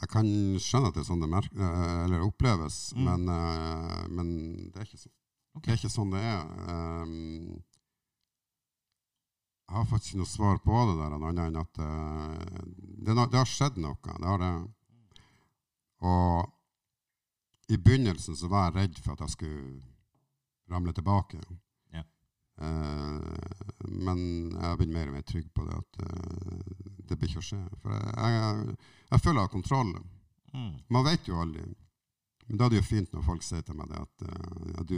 Jeg 0.06 0.12
kan 0.14 0.28
skjønne 0.62 0.92
at 0.92 0.94
det 0.94 1.02
er 1.02 1.08
sånn 1.08 1.22
det 1.24 1.28
merk 1.32 1.54
eh, 1.58 1.94
eller 2.06 2.22
oppleves, 2.28 2.76
Mm. 2.94 3.06
men, 3.08 3.22
uh, 3.26 4.04
men 4.14 4.28
det, 4.70 4.78
er 4.78 4.86
ikke 4.86 5.00
sånn. 5.02 5.14
Okay. 5.58 5.66
det 5.66 5.74
er 5.74 5.80
ikke 5.80 5.90
sånn 5.96 6.12
det 6.14 6.22
er. 6.22 6.44
Um, 6.70 7.64
jeg 9.66 9.74
har 9.80 9.88
faktisk 9.90 10.12
ikke 10.14 10.22
noe 10.22 10.30
svar 10.30 10.60
på 10.62 10.84
det 10.92 10.96
der, 11.00 11.16
annet 11.18 11.42
enn 11.48 11.58
at 11.58 11.80
uh, 11.82 12.62
det, 13.02 13.16
det 13.18 13.40
har 13.40 13.50
skjedd 13.50 13.82
noe. 13.82 13.98
Det 14.06 14.30
har 14.30 14.44
det. 14.44 14.52
Og 16.06 17.74
i 17.74 17.82
begynnelsen 17.82 18.38
så 18.38 18.52
var 18.52 18.70
jeg 18.70 18.78
redd 18.78 19.02
for 19.02 19.16
at 19.16 19.26
jeg 19.26 19.34
skulle 19.34 19.82
ramle 20.70 20.94
tilbake. 20.94 21.42
Yeah. 21.96 22.06
Uh, 22.62 23.82
men 23.90 24.22
jeg 24.54 24.70
har 24.70 24.78
blitt 24.78 24.94
mer 24.94 25.10
og 25.10 25.18
mer 25.18 25.26
trygg 25.26 25.50
på 25.50 25.66
det 25.66 25.82
at 25.82 26.06
det 27.10 27.18
blir 27.20 27.32
ikke 27.32 27.44
å 27.44 27.48
skje. 27.50 27.62
For 27.82 27.96
jeg, 27.96 28.36
jeg, 28.36 28.78
jeg 29.12 29.24
føler 29.24 29.40
jeg 29.40 29.48
har 29.48 29.54
kontroll. 29.54 29.92
Mm. 30.56 30.72
Man 30.96 31.06
vet 31.08 31.28
jo 31.30 31.42
aldri. 31.42 31.66
Men 32.48 32.60
da 32.60 32.68
er 32.68 32.76
det 32.76 32.82
jo 32.82 32.88
fint 32.88 33.14
når 33.14 33.24
folk 33.26 33.44
sier 33.46 33.64
til 33.66 33.78
meg 33.80 33.90
det 33.90 34.02
at 34.04 34.26
uh, 34.30 34.82
du, 34.86 34.98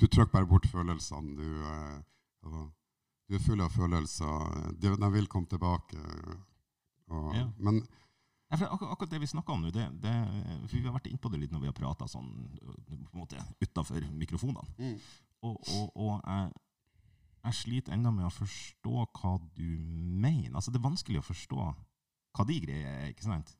du 0.00 0.06
trykker 0.06 0.32
bare 0.32 0.48
bort 0.50 0.66
følelsene. 0.66 1.36
Du, 1.38 1.48
uh, 1.62 2.64
du 3.30 3.36
er 3.38 3.44
full 3.44 3.62
av 3.62 3.70
følelser. 3.74 4.72
De, 4.82 4.90
de 4.98 5.10
vil 5.14 5.28
komme 5.30 5.50
tilbake. 5.50 5.98
Og, 7.12 7.34
Ja. 7.36 7.46
Men 7.58 7.82
Ja, 8.52 8.58
akkur 8.68 8.90
akkurat 8.92 9.10
det 9.14 9.18
vi 9.22 9.26
snakka 9.30 9.52
om 9.54 9.62
nå, 9.64 9.70
det, 9.72 9.86
det, 10.02 10.12
vi 10.68 10.82
har 10.84 10.92
vært 10.92 11.06
innpå 11.08 11.30
det 11.32 11.38
litt 11.40 11.52
når 11.54 11.62
vi 11.62 11.68
har 11.70 11.76
prata 11.76 12.04
sånn 12.08 12.28
utafor 13.64 14.04
mikrofonene. 14.12 14.66
mm, 14.76 14.98
Og, 15.48 15.56
og, 15.72 15.86
og 15.96 16.10
jeg, 16.20 16.50
jeg 17.42 17.58
sliter 17.58 17.94
ennå 17.96 18.12
med 18.14 18.28
å 18.28 18.34
forstå 18.34 19.06
hva 19.18 19.32
du 19.56 19.66
mener. 20.22 20.54
Altså, 20.54 20.70
det 20.70 20.78
er 20.78 20.86
vanskelig 20.90 21.22
å 21.22 21.26
forstå 21.26 21.58
hva 21.62 22.46
de 22.48 22.58
greier 22.62 22.86
er, 22.92 23.08
ikke 23.10 23.26
sant? 23.26 23.56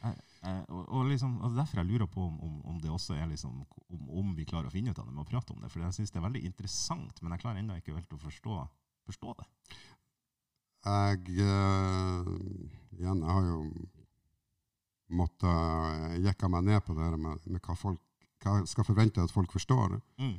Jeg, 0.00 0.16
jeg, 0.42 0.64
og, 0.72 0.82
og 0.88 1.06
liksom, 1.10 1.36
altså 1.42 1.58
Derfor 1.58 1.80
jeg 1.82 1.90
lurer 1.90 2.08
på 2.08 2.22
om, 2.24 2.38
om, 2.40 2.58
om 2.72 2.80
det 2.80 2.90
også 2.90 3.14
er 3.20 3.28
liksom, 3.28 3.62
om, 3.92 4.02
om 4.22 4.34
vi 4.34 4.46
klarer 4.48 4.70
å 4.70 4.72
finne 4.74 4.90
ut 4.94 4.98
av 4.98 5.06
det 5.06 5.14
med 5.14 5.22
å 5.26 5.28
prate 5.28 5.54
om 5.54 5.60
det. 5.62 5.70
For 5.72 5.84
jeg 5.84 5.96
syns 5.98 6.12
det 6.12 6.20
er 6.20 6.26
veldig 6.26 6.42
interessant, 6.48 7.22
men 7.22 7.36
jeg 7.36 7.44
klarer 7.44 7.62
ennå 7.62 7.76
ikke 7.78 7.94
helt 7.96 8.16
å 8.16 8.20
forstå, 8.24 8.58
forstå 9.10 9.34
det. 9.40 9.48
jeg 10.88 11.40
eh, 11.46 12.30
Igjen, 13.00 13.22
jeg 13.24 13.34
har 13.36 13.48
jo 13.48 13.60
måttet 15.10 16.20
jekke 16.24 16.48
meg 16.52 16.66
ned 16.68 16.82
på 16.86 16.94
det 16.94 17.02
her 17.06 17.16
med, 17.18 17.46
med 17.50 17.62
hva 17.64 17.76
folk 17.78 18.00
hva 18.40 18.54
jeg 18.56 18.70
skal 18.70 18.86
forvente 18.88 19.20
at 19.20 19.32
folk 19.34 19.52
forstår, 19.52 19.98
Mm. 20.16 20.38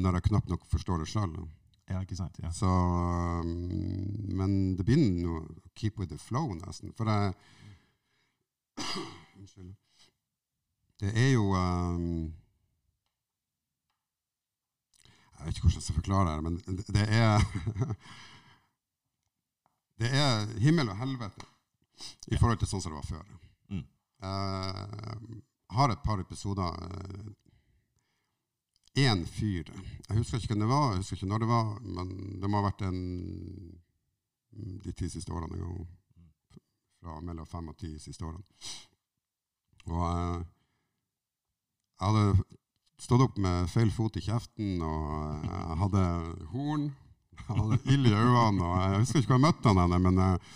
når 0.00 0.16
jeg 0.16 0.26
knapt 0.30 0.48
nok 0.48 0.62
forstår 0.64 1.02
det 1.02 1.08
sjøl. 1.12 1.34
Ja, 1.94 2.00
ikke 2.02 2.16
sant? 2.18 2.38
Ja. 2.42 2.48
Så 2.50 2.66
um, 2.66 3.50
Men 4.34 4.54
det 4.76 4.82
begynner 4.88 5.30
å 5.38 5.42
keep 5.78 5.98
with 6.00 6.10
the 6.10 6.18
flow, 6.18 6.50
nesten. 6.58 6.90
For 6.98 7.06
jeg 7.06 7.34
Unnskyld. 9.38 9.74
Det 11.00 11.10
er 11.18 11.30
jo 11.36 11.44
um, 11.54 12.32
Jeg 15.38 15.46
vet 15.48 15.56
ikke 15.58 15.66
hvordan 15.68 15.80
jeg 15.80 15.86
skal 15.88 15.98
forklare 16.00 16.34
det, 16.34 16.42
men 16.46 16.54
det- 16.78 16.94
det 16.94 17.06
er 17.14 17.36
Det 20.00 20.08
er 20.10 20.46
himmel 20.58 20.88
og 20.90 20.96
helvete 20.98 21.44
i 22.34 22.36
forhold 22.40 22.58
til 22.58 22.66
sånn 22.68 22.80
som 22.82 22.90
det 22.90 22.98
var 22.98 23.06
før. 23.06 23.26
Mm. 23.70 23.84
Jeg 24.24 25.42
har 25.76 25.92
et 25.94 26.02
par 26.04 26.18
episoder 26.22 26.74
Én 28.94 29.24
fyr 29.26 29.70
Jeg 30.08 30.16
husker 30.16 30.38
ikke 30.38 30.54
hvem 30.54 30.62
det 30.62 30.70
var, 30.70 30.90
jeg 30.92 31.02
husker 31.02 31.16
ikke 31.16 31.30
når 31.32 31.42
det 31.42 31.48
var, 31.50 31.70
men 31.82 32.40
det 32.40 32.50
må 32.50 32.60
ha 32.60 32.68
vært 32.68 32.84
en 32.86 33.00
de 34.54 34.92
ti 34.94 35.08
siste 35.10 35.32
årene 35.34 35.56
en 35.56 35.64
gang. 35.64 35.86
Fra 37.02 37.20
mellom 37.20 37.46
fem 37.46 37.70
og 37.72 37.78
ti 37.80 37.90
siste 37.98 38.24
årene. 38.24 38.44
Og 39.90 40.04
eh, 40.08 40.44
jeg 41.98 42.06
hadde 42.06 42.44
stått 43.02 43.24
opp 43.26 43.40
med 43.42 43.68
feil 43.72 43.90
fot 43.92 44.16
i 44.16 44.22
kjeften, 44.24 44.78
og 44.84 45.08
eh, 45.24 45.50
jeg 45.50 45.80
hadde 45.82 46.04
horn. 46.54 46.86
Jeg 47.34 47.58
hadde 47.58 47.80
ild 47.90 48.08
i 48.08 48.14
øynene, 48.14 48.64
og 48.64 48.78
jeg 48.78 49.02
husker 49.02 49.20
ikke 49.20 49.32
hvor 49.32 49.40
jeg 49.40 49.46
møtte 49.48 49.72
han 49.72 49.82
henne, 49.82 50.00
men 50.06 50.22
eh, 50.22 50.52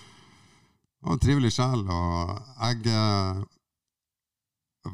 han 0.99 1.11
var 1.11 1.19
en 1.19 1.25
trivelig 1.27 1.53
sjel, 1.59 1.85
og 1.91 2.37
jeg 2.63 2.95
eh, 2.95 3.43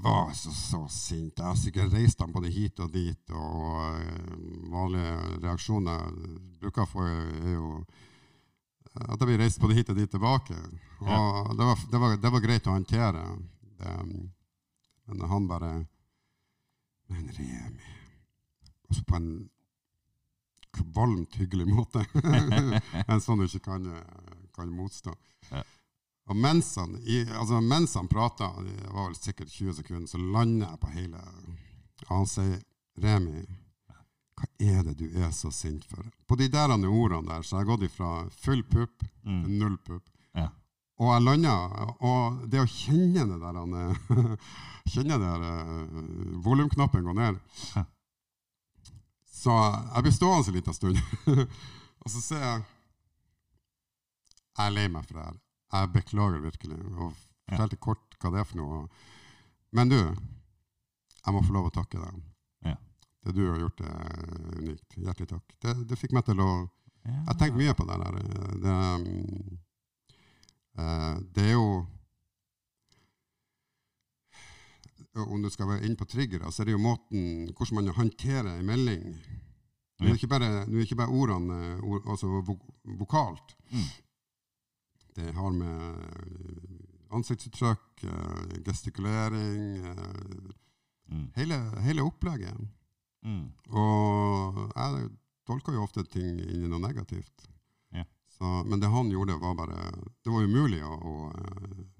var 0.03 0.33
så, 0.33 0.53
så 0.53 0.81
sint. 0.89 1.39
Jeg 1.39 1.47
har 1.47 1.59
sikkert 1.59 1.93
reist 1.93 2.21
ham 2.21 2.33
både 2.33 2.53
hit 2.53 2.81
og 2.81 2.93
dit, 2.95 3.31
og 3.31 3.99
eh, 3.99 4.35
vanlige 4.73 5.15
reaksjoner 5.45 6.11
bruker 6.61 6.89
få, 6.89 7.07
er 7.07 7.55
jo 7.55 7.69
at 8.95 9.19
jeg 9.19 9.27
blir 9.27 9.41
reist 9.43 9.61
både 9.63 9.75
hit 9.75 9.91
og 9.91 9.99
dit 9.99 10.11
tilbake. 10.11 10.55
Og 11.03 11.57
det, 11.59 11.65
var, 11.67 11.81
det, 11.91 12.01
var, 12.01 12.17
det 12.23 12.33
var 12.33 12.45
greit 12.45 12.69
å 12.71 12.77
håndtere. 12.77 13.25
Det, 13.81 13.95
men 15.05 15.25
han 15.29 15.49
bare 15.51 15.73
Men 17.11 17.27
Remi 17.37 17.75
Også 18.89 19.03
på 19.05 19.17
en 19.19 19.27
kvalmt 20.75 21.35
hyggelig 21.37 21.67
måte. 21.69 22.05
en 23.11 23.21
sånn 23.23 23.43
du 23.43 23.45
ikke 23.47 23.67
kan, 23.67 23.85
kan 24.55 24.71
motstå. 24.75 25.13
Ja. 25.51 25.63
Og 26.27 26.37
mens 26.41 26.71
han, 26.81 26.95
i, 27.05 27.19
altså 27.37 27.59
mens 27.61 27.95
han 27.99 28.09
prata, 28.09 28.49
det 28.65 28.89
var 28.95 29.11
vel 29.11 29.17
sikkert 29.19 29.51
20 29.53 29.75
sekunder, 29.81 30.07
så 30.09 30.19
lander 30.19 30.71
jeg 30.71 30.81
på 30.81 30.93
hele 30.95 31.21
Og 32.09 32.17
han 32.17 32.27
sier, 32.31 32.59
Remi, 33.05 33.43
hva 34.35 34.49
er 34.59 34.83
det 34.87 34.95
du 34.99 35.05
er 35.21 35.31
så 35.37 35.51
sint 35.53 35.85
for? 35.89 36.05
På 36.27 36.37
de 36.41 36.49
der 36.49 36.73
ordene 36.73 37.29
der 37.29 37.43
så 37.45 37.57
har 37.57 37.65
jeg 37.65 37.71
gått 37.73 37.85
ifra 37.91 38.11
full 38.45 38.63
pupp 38.65 38.99
til 39.01 39.11
Mm. 39.25 39.59
null 39.59 39.77
pupp. 39.87 40.05
Ja. 40.37 40.49
Og 41.01 41.13
jeg 41.15 41.23
landa, 41.25 41.55
og 42.01 42.43
det 42.51 42.61
å 42.61 42.67
kjenne 42.69 43.25
det 43.31 43.39
der 43.41 43.57
han, 43.57 43.73
eh, 43.75 44.37
Kjenne 44.93 45.17
det 45.17 45.31
der 45.41 45.45
uh, 45.65 46.43
volumknappen 46.45 47.05
gå 47.07 47.15
ned 47.17 47.39
Ja. 47.75 47.85
Så 49.33 49.51
jeg 49.95 50.03
blir 50.05 50.13
stående 50.13 50.49
en 50.49 50.55
liten 50.59 50.75
stund, 50.77 50.99
og 52.05 52.11
så 52.13 52.21
ser 52.21 52.45
jeg 52.45 52.63
Jeg 54.59 54.67
er 54.67 54.71
lei 54.77 54.87
meg 54.89 55.05
for 55.09 55.19
det 55.19 55.25
her. 55.25 55.41
Jeg 55.75 55.91
beklager 55.95 56.43
virkelig. 56.45 56.79
Og 56.95 57.15
fortalte 57.49 57.81
kort 57.83 58.17
hva 58.23 58.31
det 58.33 58.41
er 58.41 58.49
for 58.49 58.61
noe. 58.61 58.85
Men 59.75 59.91
du, 59.91 59.99
jeg 59.99 61.35
må 61.35 61.43
få 61.45 61.57
lov 61.57 61.71
å 61.71 61.75
takke 61.75 61.99
deg. 61.99 62.23
Ja. 62.69 62.77
Det 63.25 63.35
du 63.37 63.43
har 63.49 63.59
gjort, 63.63 63.83
er 63.83 64.61
unikt. 64.61 64.97
Hjertelig 65.01 65.31
takk. 65.33 65.57
Det, 65.65 65.75
det 65.91 65.99
fikk 66.01 66.17
meg 66.17 66.27
til 66.31 66.45
å 66.45 66.51
Ja. 67.05 67.19
Jeg 67.29 67.37
tenker 67.37 67.61
mye 67.61 67.73
på 67.77 67.85
det 67.85 67.97
der. 68.01 68.15
Det, 68.63 68.75
eh, 70.81 71.19
det 71.37 71.43
er 71.51 71.53
jo 71.53 71.67
Om 75.15 75.43
du 75.45 75.51
skal 75.53 75.69
være 75.69 75.85
inne 75.87 75.95
på 76.01 76.09
triggere, 76.11 76.49
så 76.51 76.63
er 76.63 76.67
det 76.67 76.73
jo 76.73 76.81
måten 76.83 77.53
hvordan 77.53 77.77
man 77.77 77.91
håndterer 77.95 78.49
en 78.49 78.67
melding. 78.67 79.05
Nå 80.01 80.09
er 80.09 80.09
det 80.09 80.17
ikke 80.19 80.31
bare, 80.33 80.49
det 80.67 80.75
er 80.75 80.87
ikke 80.89 80.99
bare 80.99 81.15
ordene, 81.15 81.59
ord, 81.87 82.09
altså 82.11 82.41
vok 82.43 82.65
vokalt. 82.99 83.55
Mm. 83.71 83.85
Det 85.15 85.33
har 85.37 85.53
med 85.55 85.75
ansiktsuttrykk, 87.15 88.05
eh, 88.05 88.63
gestikulering 88.67 89.87
eh, 89.87 90.53
Mm. 91.05 91.27
hele, 91.37 91.57
hele 91.85 92.01
opplegget. 92.03 92.57
Mm. 93.29 93.51
Og 93.77 94.57
jeg 94.73 95.11
tolker 95.47 95.75
jo 95.77 95.83
ofte 95.85 96.01
ting 96.09 96.39
inn 96.41 96.63
i 96.65 96.69
noe 96.73 96.81
negativt. 96.81 97.45
Ja. 97.93 98.07
Så, 98.33 98.49
men 98.65 98.81
det 98.81 98.89
han 98.89 99.11
gjorde, 99.13 99.37
var 99.43 99.53
bare 99.59 99.77
Det 100.25 100.33
var 100.33 100.47
umulig 100.49 100.81
å, 100.81 100.95
å, 100.97 101.13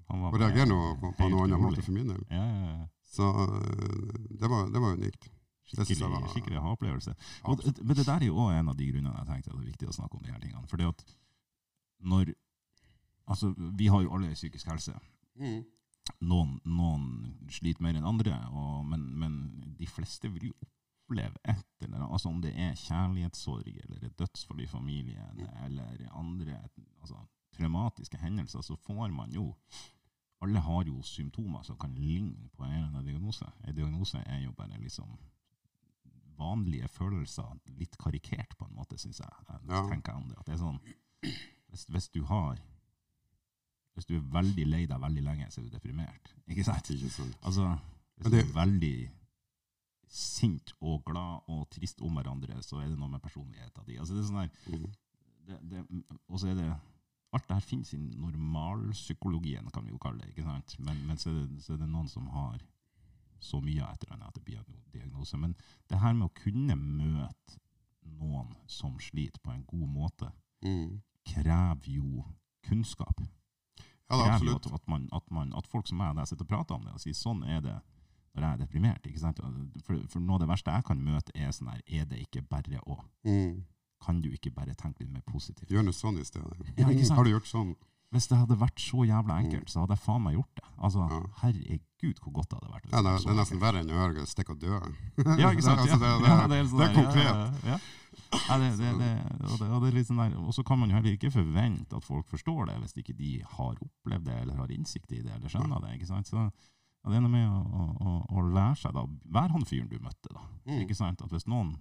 var 0.09 0.33
å 0.33 0.39
reagere 0.41 0.65
noe 0.71 0.95
på, 0.97 1.11
på 1.19 1.29
noen 1.29 1.53
annen 1.53 1.61
måte 1.67 1.85
for 1.85 1.93
min 1.93 2.09
del. 2.09 2.23
Ja, 2.33 2.47
ja. 2.65 2.87
Så 3.13 3.29
det 4.41 4.49
var, 4.49 4.71
det 4.73 4.81
var 4.81 4.97
unikt. 4.97 5.29
Skikkelig, 5.69 6.25
skikkelig 6.33 6.65
ha-opplevelse. 6.65 7.13
Men 7.45 7.95
det 7.95 8.07
der 8.09 8.17
er 8.17 8.25
jo 8.27 8.35
også 8.41 8.57
en 8.57 8.73
av 8.73 8.75
de 8.81 8.89
grunnene 8.89 9.15
jeg 9.21 9.29
tenkte 9.29 9.53
det 9.53 9.61
er 9.61 9.69
viktig 9.69 9.87
å 9.93 9.95
snakke 10.01 10.17
om 10.17 10.25
de 10.25 10.33
her 10.33 10.41
tingene. 10.41 10.65
For 10.69 10.81
det 10.81 10.89
at 10.89 11.05
når 12.01 12.33
Altså, 13.27 13.53
vi 13.57 13.87
har 13.87 14.01
jo 14.05 14.13
alle 14.15 14.33
psykisk 14.33 14.67
helse. 14.69 14.93
Noen, 16.21 16.59
noen 16.65 17.05
sliter 17.49 17.81
mer 17.81 17.95
enn 17.97 18.05
andre, 18.05 18.35
og, 18.53 18.85
men, 18.85 19.07
men 19.19 19.37
de 19.79 19.87
fleste 19.89 20.29
vil 20.29 20.51
jo 20.51 20.53
oppleve 21.07 21.33
et 21.43 21.65
eller 21.81 21.97
annet. 21.97 22.11
Altså 22.13 22.29
om 22.29 22.41
det 22.41 22.51
er 22.53 22.77
kjærlighetssorg 22.77 23.67
eller 23.83 24.05
et 24.05 24.17
dødsfall 24.19 24.61
i 24.61 24.67
familien 24.69 25.41
eller 25.65 26.05
andre 26.13 26.59
altså, 27.01 27.17
traumatiske 27.57 28.17
hendelser, 28.21 28.61
så 28.61 28.75
får 28.75 29.09
man 29.13 29.33
jo 29.33 29.53
Alle 30.43 30.59
har 30.59 30.83
jo 30.85 31.01
symptomer 31.01 31.63
som 31.63 31.77
kan 31.79 31.93
ligne 31.95 32.49
på 32.53 32.63
en 32.63 32.73
eller 32.73 32.87
annen 32.89 33.05
diagnose. 33.07 33.45
En 33.65 33.75
diagnose 33.75 34.19
er 34.27 34.41
jo 34.43 34.51
bare 34.51 34.77
liksom 34.81 35.15
vanlige 36.37 36.87
følelser, 36.91 37.55
litt 37.79 37.95
karikert 37.97 38.53
på 38.59 38.67
en 38.67 38.75
måte, 38.75 38.97
syns 38.99 39.19
jeg. 39.23 39.29
jeg 39.49 39.59
Ja. 39.69 39.81
tenker 39.89 40.11
jeg 40.11 40.21
om 40.21 40.27
det. 40.29 40.37
At 40.37 40.45
det 40.45 40.53
er 40.53 40.57
sånn, 40.57 40.79
hvis, 41.71 41.85
hvis 41.89 42.09
du 42.09 42.23
har 42.25 42.59
Hvis 43.95 44.05
du 44.09 44.15
er 44.17 44.23
veldig 44.31 44.65
lei 44.67 44.85
deg 44.85 44.99
veldig 45.01 45.23
lenge, 45.23 45.45
så 45.51 45.61
er 45.61 45.65
du 45.69 45.69
deprimert. 45.77 46.33
Ikke 46.51 46.63
sant? 46.67 46.89
Ikke 46.91 47.09
sant? 47.09 47.37
Altså, 47.47 47.77
hvis 48.17 48.31
du 48.31 48.37
er 48.41 48.49
veldig 48.55 49.09
sint 50.15 50.73
og 50.81 51.03
glad 51.07 51.47
og 51.51 51.69
trist 51.73 52.01
om 52.05 52.13
hverandre, 52.19 52.61
så 52.63 52.77
er 52.83 52.89
det 52.91 52.99
noe 52.99 53.09
med 53.11 53.23
personligheten 53.23 53.85
din. 53.87 53.99
Altså, 53.99 54.13
det 54.15 54.23
er 54.23 54.27
sånn 54.27 54.41
her, 54.43 54.51
Mhm. 54.67 54.91
det, 55.47 55.59
det, 55.69 56.03
og 56.27 56.39
så 56.39 56.47
er 56.51 56.55
det 56.55 56.75
Alt 57.35 57.47
det 57.49 57.55
her 57.55 57.59
finnes 57.67 57.89
i 57.93 57.97
normalpsykologien, 57.97 59.65
kan 59.73 59.83
vi 59.83 59.91
jo 59.91 59.97
kalle 59.97 60.19
det. 60.21 60.29
ikke 60.29 60.43
sant? 60.43 60.75
Men, 60.79 61.01
men 61.07 61.17
så, 61.17 61.29
er 61.29 61.47
det, 61.47 61.63
så 61.65 61.73
er 61.73 61.77
det 61.81 61.89
noen 61.89 62.07
som 62.07 62.27
har 62.31 62.61
så 63.43 63.59
mye 63.61 63.81
av 63.83 63.91
et 63.93 64.03
eller 64.05 64.15
annet 64.15 64.27
at 64.29 64.35
det 64.37 64.43
blir 64.45 64.57
en 64.61 64.77
diagnose. 64.93 65.37
Men 65.37 65.55
det 65.89 65.99
her 65.99 66.13
med 66.13 66.29
å 66.29 66.33
kunne 66.43 66.75
møte 66.79 67.57
noen 68.21 68.53
som 68.71 68.95
sliter 68.99 69.39
på 69.43 69.51
en 69.51 69.65
god 69.67 69.87
måte, 69.89 70.31
Mm. 70.63 71.01
krever 71.27 71.89
jo 71.91 72.23
kunnskap. 72.63 73.19
Ja, 74.09 74.17
det 74.17 74.25
krever 74.29 74.51
jo 74.51 74.55
at, 74.59 74.67
at, 74.77 74.87
man, 74.91 75.05
at, 75.17 75.31
man, 75.33 75.53
at 75.57 75.67
folk 75.67 75.87
som 75.89 75.97
meg 75.97 76.15
der 76.17 76.27
sitter 76.29 76.45
og 76.45 76.51
prater 76.51 76.77
om 76.77 76.83
det 76.85 76.93
og 76.93 77.01
sier 77.01 77.17
sånn 77.17 77.41
er 77.49 77.63
det 77.65 77.75
når 78.35 78.43
jeg 78.43 78.51
er 78.51 78.59
deprimert. 78.59 79.07
ikke 79.07 79.21
sant? 79.21 79.39
For, 79.87 80.01
for 80.11 80.21
noe 80.21 80.37
av 80.37 80.43
det 80.43 80.49
verste 80.51 80.73
jeg 80.75 80.85
kan 80.89 81.01
møte, 81.01 81.33
er 81.39 81.53
sånn 81.55 81.71
her 81.71 81.81
Er 81.87 82.05
det 82.09 82.19
ikke 82.25 82.43
bare 82.51 82.81
å? 82.83 82.99
Mm. 83.23 83.63
Kan 84.05 84.21
du 84.21 84.27
ikke 84.35 84.51
bare 84.53 84.75
tenke 84.77 85.05
litt 85.05 85.13
mer 85.13 85.23
positivt? 85.25 85.71
Gjør 85.71 85.87
noe 85.87 85.95
sånn 85.95 86.19
i 86.19 86.25
stedet. 86.27 86.51
Ja? 86.75 86.89
Har 87.17 87.25
du 87.25 87.31
gjort 87.31 87.49
sånn? 87.49 87.73
Hvis 88.15 88.29
det 88.31 88.37
hadde 88.39 88.55
vært 88.61 88.79
så 88.79 89.03
jævla 89.05 89.37
enkelt, 89.43 89.69
så 89.71 89.83
hadde 89.83 89.97
jeg 89.97 90.03
faen 90.05 90.23
meg 90.23 90.37
gjort 90.37 90.53
det. 90.61 90.65
Altså. 90.87 91.05
Ja. 91.11 91.19
Herregud, 91.43 92.21
hvor 92.23 92.33
godt 92.39 92.49
det 92.53 92.59
hadde 92.61 92.71
vært. 92.73 92.87
Ja, 92.93 93.01
det, 93.03 93.11
er- 93.11 93.21
det 93.25 93.31
er 93.33 93.39
nesten 93.41 93.61
verre 93.61 93.81
enn 93.83 93.91
å 93.91 93.99
høre 93.99 94.25
stikk 94.31 94.53
og 94.55 94.61
dø. 94.63 94.79
Ja, 95.41 95.51
ikke 95.51 95.65
sant? 95.67 95.81
altså, 95.83 95.99
det, 95.99 96.09
ja. 96.09 96.17
Ja, 96.23 96.47
er, 96.55 96.93
konkret. 96.95 97.25
Ja, 97.27 97.35
ja, 97.43 97.75
ja. 97.75 97.79
Ja, 98.47 98.55
og 100.45 100.53
så 100.55 100.63
kan 100.65 100.79
man 100.79 100.89
jo 100.89 100.95
heller 100.95 101.15
ikke 101.15 101.31
forvente 101.31 101.95
at 101.97 102.05
folk 102.07 102.27
forstår 102.31 102.69
det, 102.69 102.77
hvis 102.83 102.95
ikke 103.01 103.15
de 103.17 103.31
har 103.57 103.75
opplevd 103.75 104.25
det, 104.29 104.37
eller 104.41 104.55
har 104.59 104.71
innsikt 104.71 105.11
i 105.11 105.21
det, 105.21 105.33
eller 105.35 105.51
skjønner 105.51 105.83
det. 105.83 105.93
ikke 105.99 106.09
sant? 106.09 106.27
Så 106.31 106.39
ja, 106.39 107.11
det 107.11 107.19
er 107.19 107.25
noe 107.25 107.33
med 107.33 107.45
å, 107.45 107.85
å, 108.01 108.15
å 108.39 108.45
lære 108.49 108.79
seg, 108.81 108.95
da. 108.95 109.03
Vær 109.35 109.51
han 109.53 109.67
fyren 109.67 109.91
du 109.91 109.99
møtte, 110.01 110.31
da. 110.33 110.41
Mm. 110.65 110.79
Ikke 110.85 110.97
sant? 110.97 111.21
At 111.21 111.35
hvis 111.35 111.47
noen 111.51 111.75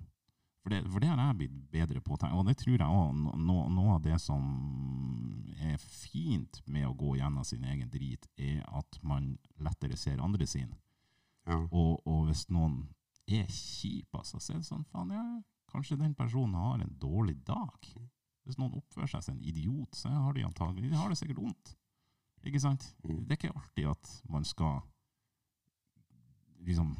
For 0.64 0.72
det, 0.72 0.80
for 0.88 1.02
det 1.02 1.10
har 1.10 1.18
jeg 1.20 1.36
blitt 1.42 1.56
bedre 1.74 2.00
på, 2.00 2.16
og 2.16 2.46
det 2.48 2.54
tror 2.56 2.78
jeg 2.78 2.88
òg 2.88 3.18
Noe, 3.44 3.66
noe 3.68 3.98
av 3.98 4.04
det 4.06 4.16
som 4.22 4.44
er 5.60 5.76
fint 5.82 6.62
med 6.64 6.86
å 6.88 6.94
gå 6.96 7.18
gjennom 7.18 7.44
sin 7.44 7.66
egen 7.68 7.90
drit, 7.92 8.24
er 8.40 8.62
at 8.72 8.96
man 9.04 9.34
lettere 9.60 9.98
ser 10.00 10.22
andre 10.24 10.48
sin. 10.48 10.72
Ja. 11.44 11.58
Og, 11.68 12.00
og 12.08 12.30
hvis 12.30 12.46
noen 12.48 12.86
er 13.28 13.44
kjip, 13.52 14.08
altså, 14.16 14.40
så 14.40 14.54
er 14.54 14.62
det 14.62 14.70
sånn 14.70 14.86
faen, 14.88 15.12
ja, 15.12 15.24
kanskje 15.72 16.00
den 16.00 16.16
personen 16.16 16.56
har 16.56 16.80
en 16.80 16.96
dårlig 17.00 17.36
dag. 17.44 17.92
Hvis 18.48 18.56
noen 18.60 18.78
oppfører 18.80 19.12
seg 19.12 19.26
som 19.26 19.36
en 19.36 19.44
idiot, 19.44 19.96
så 19.96 20.12
har 20.12 20.32
de 20.36 20.46
antagelig 20.48 20.92
de 20.92 21.00
har 21.00 21.12
det 21.12 21.20
sikkert 21.20 21.44
vondt. 21.44 21.74
Ikke 22.44 22.60
sant? 22.60 22.88
Mm. 23.04 23.20
Det 23.24 23.36
er 23.36 23.40
ikke 23.42 23.54
alltid 23.56 23.92
at 23.92 24.16
man 24.32 24.48
skal 24.48 24.80
liksom 26.64 26.96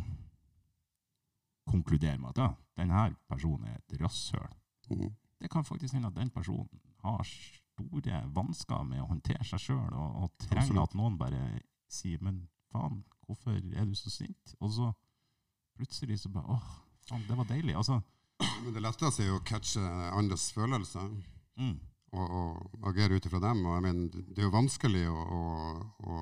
konkludere 1.67 2.19
med 2.19 2.35
at 2.35 2.43
ja, 2.43 2.49
denne 2.79 3.05
personen 3.29 3.69
er 3.71 3.81
et 3.81 4.01
rasshøl. 4.01 4.57
Mm. 4.91 5.11
Det 5.41 5.51
kan 5.51 5.65
faktisk 5.65 5.95
hende 5.95 6.09
at 6.09 6.17
den 6.17 6.31
personen 6.31 6.69
har 7.05 7.25
store 7.75 8.21
vansker 8.35 8.85
med 8.87 9.03
å 9.03 9.09
håndtere 9.11 9.45
seg 9.49 9.63
sjøl, 9.69 9.93
og, 9.93 10.19
og 10.23 10.35
trenger 10.47 10.63
Absolutt. 10.63 10.93
at 10.93 10.99
noen 10.99 11.19
bare 11.19 11.43
sier 11.91 12.21
'men 12.23 12.45
faen, 12.73 13.03
hvorfor 13.27 13.57
er 13.57 13.85
du 13.85 13.95
så 13.95 14.11
sint?' 14.11 14.55
Og 14.61 14.73
så 14.73 14.93
plutselig 15.77 16.21
så 16.21 16.29
bare 16.29 16.55
'åh, 16.55 16.69
faen, 17.09 17.25
det 17.29 17.37
var 17.37 17.45
deilig'. 17.45 17.77
Altså, 17.77 18.01
Men 18.65 18.75
det 18.75 18.83
letteste 18.83 19.23
er 19.23 19.29
jo 19.29 19.39
å 19.39 19.45
catche 19.47 19.81
andres 20.19 20.53
følelser 20.53 21.11
mm, 21.57 21.81
og, 22.13 22.31
og 22.31 22.89
agere 22.89 23.17
ut 23.17 23.27
ifra 23.27 23.41
dem. 23.41 23.67
Og 23.67 23.75
jeg 23.75 23.83
mener, 23.83 24.09
det 24.11 24.39
er 24.39 24.49
jo 24.49 24.55
vanskelig 24.57 25.05
å, 25.09 25.21
å, 25.39 25.43
å, 26.11 26.15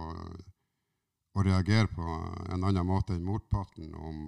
å 1.35 1.45
reagere 1.47 1.89
på 1.89 2.03
en 2.53 2.65
annen 2.65 2.87
måte 2.87 3.15
enn 3.17 3.25
motparten 3.25 3.95
om 3.95 4.19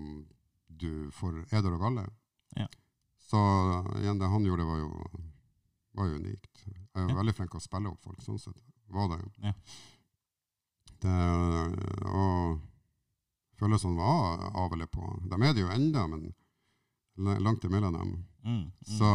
du 0.79 1.11
får 1.15 1.45
eder 1.53 1.73
og 1.77 1.81
galle. 1.81 2.05
Ja. 2.57 2.67
Så 3.25 3.39
igjen, 4.01 4.19
det 4.21 4.29
han 4.29 4.45
gjorde, 4.47 4.65
var 4.69 4.79
jo, 4.79 4.91
var 5.99 6.07
jo 6.11 6.19
unikt. 6.21 6.63
Jeg 6.67 6.77
er 6.95 7.03
jo 7.09 7.11
Ja. 7.15 7.15
veldig 7.23 7.35
flink 7.35 7.51
til 7.51 7.59
å 7.61 7.65
spille 7.65 7.89
opp 7.91 8.03
folk, 8.05 8.21
sånn 8.23 8.39
sett. 8.39 8.61
Var 8.95 9.09
det. 9.15 9.21
Ja. 9.43 9.53
det 11.05 12.07
og 12.07 12.61
følelsene 13.59 13.97
var 13.97 14.51
av 14.55 14.73
eller 14.73 14.87
på. 14.87 15.03
De 15.29 15.35
er 15.43 15.53
det 15.55 15.63
jo 15.65 15.69
enda, 15.73 16.07
men 16.07 16.33
langt 17.43 17.65
imellom 17.65 17.93
dem. 17.95 18.15
mm, 18.45 18.55
mm, 18.55 18.71
Så 18.99 19.11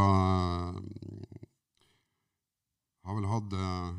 jeg 2.99 3.07
har 3.09 3.15
vel 3.15 3.29
hatt 3.31 3.51
Jeg 3.51 3.95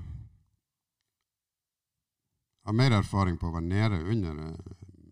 Har 2.66 2.72
mer 2.76 2.92
erfaring 2.92 3.38
på 3.40 3.48
å 3.48 3.54
være 3.54 3.64
nede 3.66 3.98
under 4.12 4.40
uh, 4.52 4.56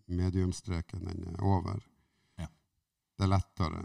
mediumstreken 0.07 1.07
enn 1.09 1.35
over. 1.41 1.79
Det 3.19 3.25
er 3.25 3.33
lettere 3.33 3.81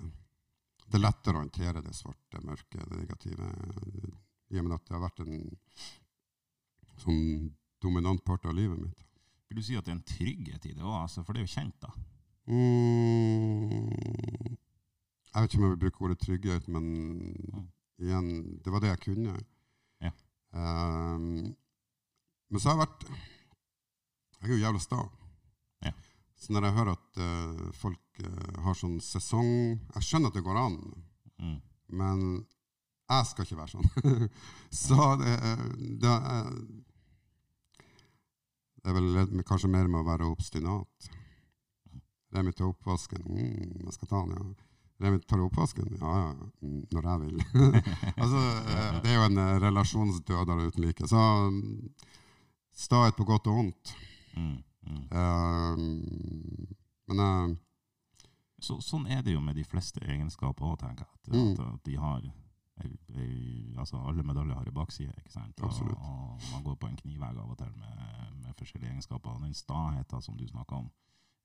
Det 0.85 0.95
er 0.95 1.03
lettere 1.03 1.35
å 1.35 1.43
håndtere 1.43 1.83
det 1.83 1.95
svarte, 1.97 2.39
mørke, 2.45 2.79
det 2.79 3.01
negative. 3.01 3.49
I 4.55 4.61
og 4.61 4.67
med 4.69 4.77
at 4.77 4.85
det 4.87 4.95
har 4.95 5.03
vært 5.03 5.23
en 5.25 5.39
sånn 7.03 7.25
dominant 7.83 8.23
part 8.23 8.45
av 8.47 8.55
livet 8.55 8.79
mitt. 8.79 9.01
Vil 9.49 9.59
du 9.59 9.65
si 9.65 9.75
at 9.79 9.89
det 9.89 9.91
er 9.91 9.97
en 9.97 10.07
trygghet 10.07 10.69
i 10.69 10.75
det 10.77 10.85
òg? 10.85 11.01
Altså, 11.01 11.25
for 11.25 11.35
det 11.35 11.43
er 11.43 11.49
jo 11.49 11.55
kjent, 11.57 11.75
da. 11.83 11.91
Mm, 12.45 13.89
jeg 15.33 15.43
vet 15.43 15.49
ikke 15.49 15.59
om 15.59 15.67
jeg 15.67 15.75
vil 15.75 15.83
bruke 15.83 16.07
ordet 16.07 16.21
trygghet, 16.23 16.71
men 16.71 16.87
igjen, 17.99 18.31
det 18.63 18.71
var 18.71 18.85
det 18.85 18.93
jeg 18.93 19.03
kunne. 19.09 19.35
Ja. 20.05 20.13
Um, 20.55 21.57
men 22.53 22.63
så 22.63 22.71
har 22.71 22.77
jeg 22.77 22.85
vært 22.85 23.09
Jeg 23.09 24.47
er 24.47 24.53
jo 24.53 24.61
jævla 24.61 24.83
sta. 24.85 25.01
Så 26.37 26.53
når 26.53 26.67
jeg 26.67 26.77
hører 26.79 26.97
at 26.97 27.21
uh, 27.23 27.67
folk 27.79 28.23
uh, 28.25 28.63
har 28.67 28.77
sånn 28.77 28.99
sesong 29.01 29.51
Jeg 29.95 30.07
skjønner 30.07 30.33
at 30.33 30.39
det 30.39 30.45
går 30.45 30.59
an, 30.61 30.79
Mm, 31.43 31.57
men 31.99 32.21
jeg 33.11 33.27
skal 33.27 33.47
ikke 33.47 33.59
være 33.59 33.73
sånn. 33.73 34.29
så 34.85 35.09
det, 35.21 35.33
det, 36.01 36.13
er, 36.15 36.53
det 38.79 38.93
er 38.93 38.97
vel 38.99 39.43
kanskje 39.49 39.73
mer 39.73 39.91
med 39.91 40.01
å 40.03 40.07
være 40.07 40.29
obstinat. 40.31 41.11
Remi 42.35 42.53
tar 42.53 42.71
oppvasken. 42.71 43.27
Mm, 43.29 43.85
jeg 43.87 43.97
skal 43.97 44.11
ta 44.11 44.23
den, 44.25 44.39
ja. 44.39 44.71
Remi 45.05 45.21
tar 45.27 45.43
oppvasken? 45.45 45.97
Ja, 46.01 46.15
ja. 46.23 46.49
Mm, 46.65 46.83
når 46.95 47.09
jeg 47.11 47.23
vil. 47.25 47.43
altså, 48.23 48.43
eh, 48.75 49.01
det 49.05 49.13
er 49.13 49.19
jo 49.19 49.27
en 49.29 49.43
eh, 49.43 49.57
relasjonsdøder 49.63 50.65
uten 50.65 50.87
like. 50.87 51.09
Så 51.11 51.25
mm, 51.51 51.91
stahet 52.75 53.19
på 53.19 53.27
godt 53.29 53.51
og 53.51 53.61
vondt. 53.61 53.95
mm, 54.39 54.57
mm. 54.87 55.05
Men 57.09 57.21
uh, 57.21 57.57
Så, 58.65 58.79
sånn 58.81 59.07
er 59.07 59.23
det 59.23 59.35
jo 59.35 59.41
med 59.45 59.57
de 59.57 59.65
fleste 59.65 60.01
egenskaper 60.01 60.65
òg, 60.65 60.79
tenker 60.81 61.05
jeg. 61.05 61.15
At, 61.15 61.33
Mm. 61.35 61.53
at, 61.53 61.75
at 61.75 61.85
de 61.85 61.97
har 61.97 62.23
altså 63.79 63.97
Alle 64.03 64.23
medaljer 64.23 64.55
har 64.55 64.67
en 64.67 64.75
bakside, 64.75 65.13
ikke 65.19 65.31
sant? 65.33 65.61
Og, 65.63 65.69
og 66.01 66.41
man 66.53 66.63
går 66.65 66.75
på 66.75 66.87
en 66.89 66.97
knivegg 66.97 67.39
av 67.39 67.51
og 67.51 67.59
til 67.59 67.71
med, 67.77 67.99
med 68.43 68.55
forskjellige 68.59 68.91
egenskaper. 68.91 69.31
Og 69.31 69.43
den 69.43 69.55
staheten 69.55 70.23
som 70.23 70.37
du 70.37 70.47
snakker 70.49 70.77
om, 70.77 70.91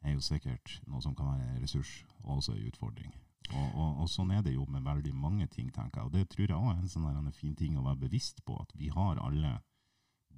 er 0.02 0.14
jo 0.16 0.22
sikkert 0.24 0.82
noe 0.88 1.02
som 1.02 1.16
kan 1.16 1.28
være 1.28 1.50
en 1.50 1.62
ressurs, 1.62 2.06
og 2.24 2.38
også 2.38 2.54
en 2.56 2.68
utfordring. 2.68 3.14
Og, 3.50 3.76
og, 3.76 4.02
og 4.02 4.10
sånn 4.10 4.32
er 4.32 4.42
det 4.42 4.54
jo 4.54 4.66
med 4.70 4.82
veldig 4.86 5.14
mange 5.16 5.48
ting, 5.48 5.72
tenker 5.74 6.02
jeg. 6.02 6.06
Og 6.06 6.14
det 6.14 6.30
tror 6.30 6.48
jeg 6.48 6.58
òg 6.58 6.70
er 6.72 6.82
en 6.82 6.90
sånn 6.90 7.06
en 7.18 7.32
fin 7.32 7.56
ting 7.56 7.78
å 7.78 7.86
være 7.86 8.04
bevisst 8.08 8.44
på, 8.46 8.58
at 8.62 8.74
vi 8.76 8.90
har 8.94 9.22
alle 9.22 9.60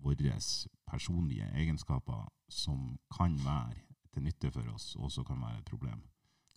våre 0.01 0.37
personlige 0.89 1.47
egenskaper 1.55 2.27
som 2.51 2.97
kan 3.13 3.37
være 3.45 3.79
til 4.11 4.25
nytte 4.25 4.51
for 4.51 4.73
oss, 4.73 4.95
og 4.97 5.07
også 5.07 5.23
kan 5.23 5.39
være 5.41 5.61
et 5.61 5.69
problem. 5.69 6.01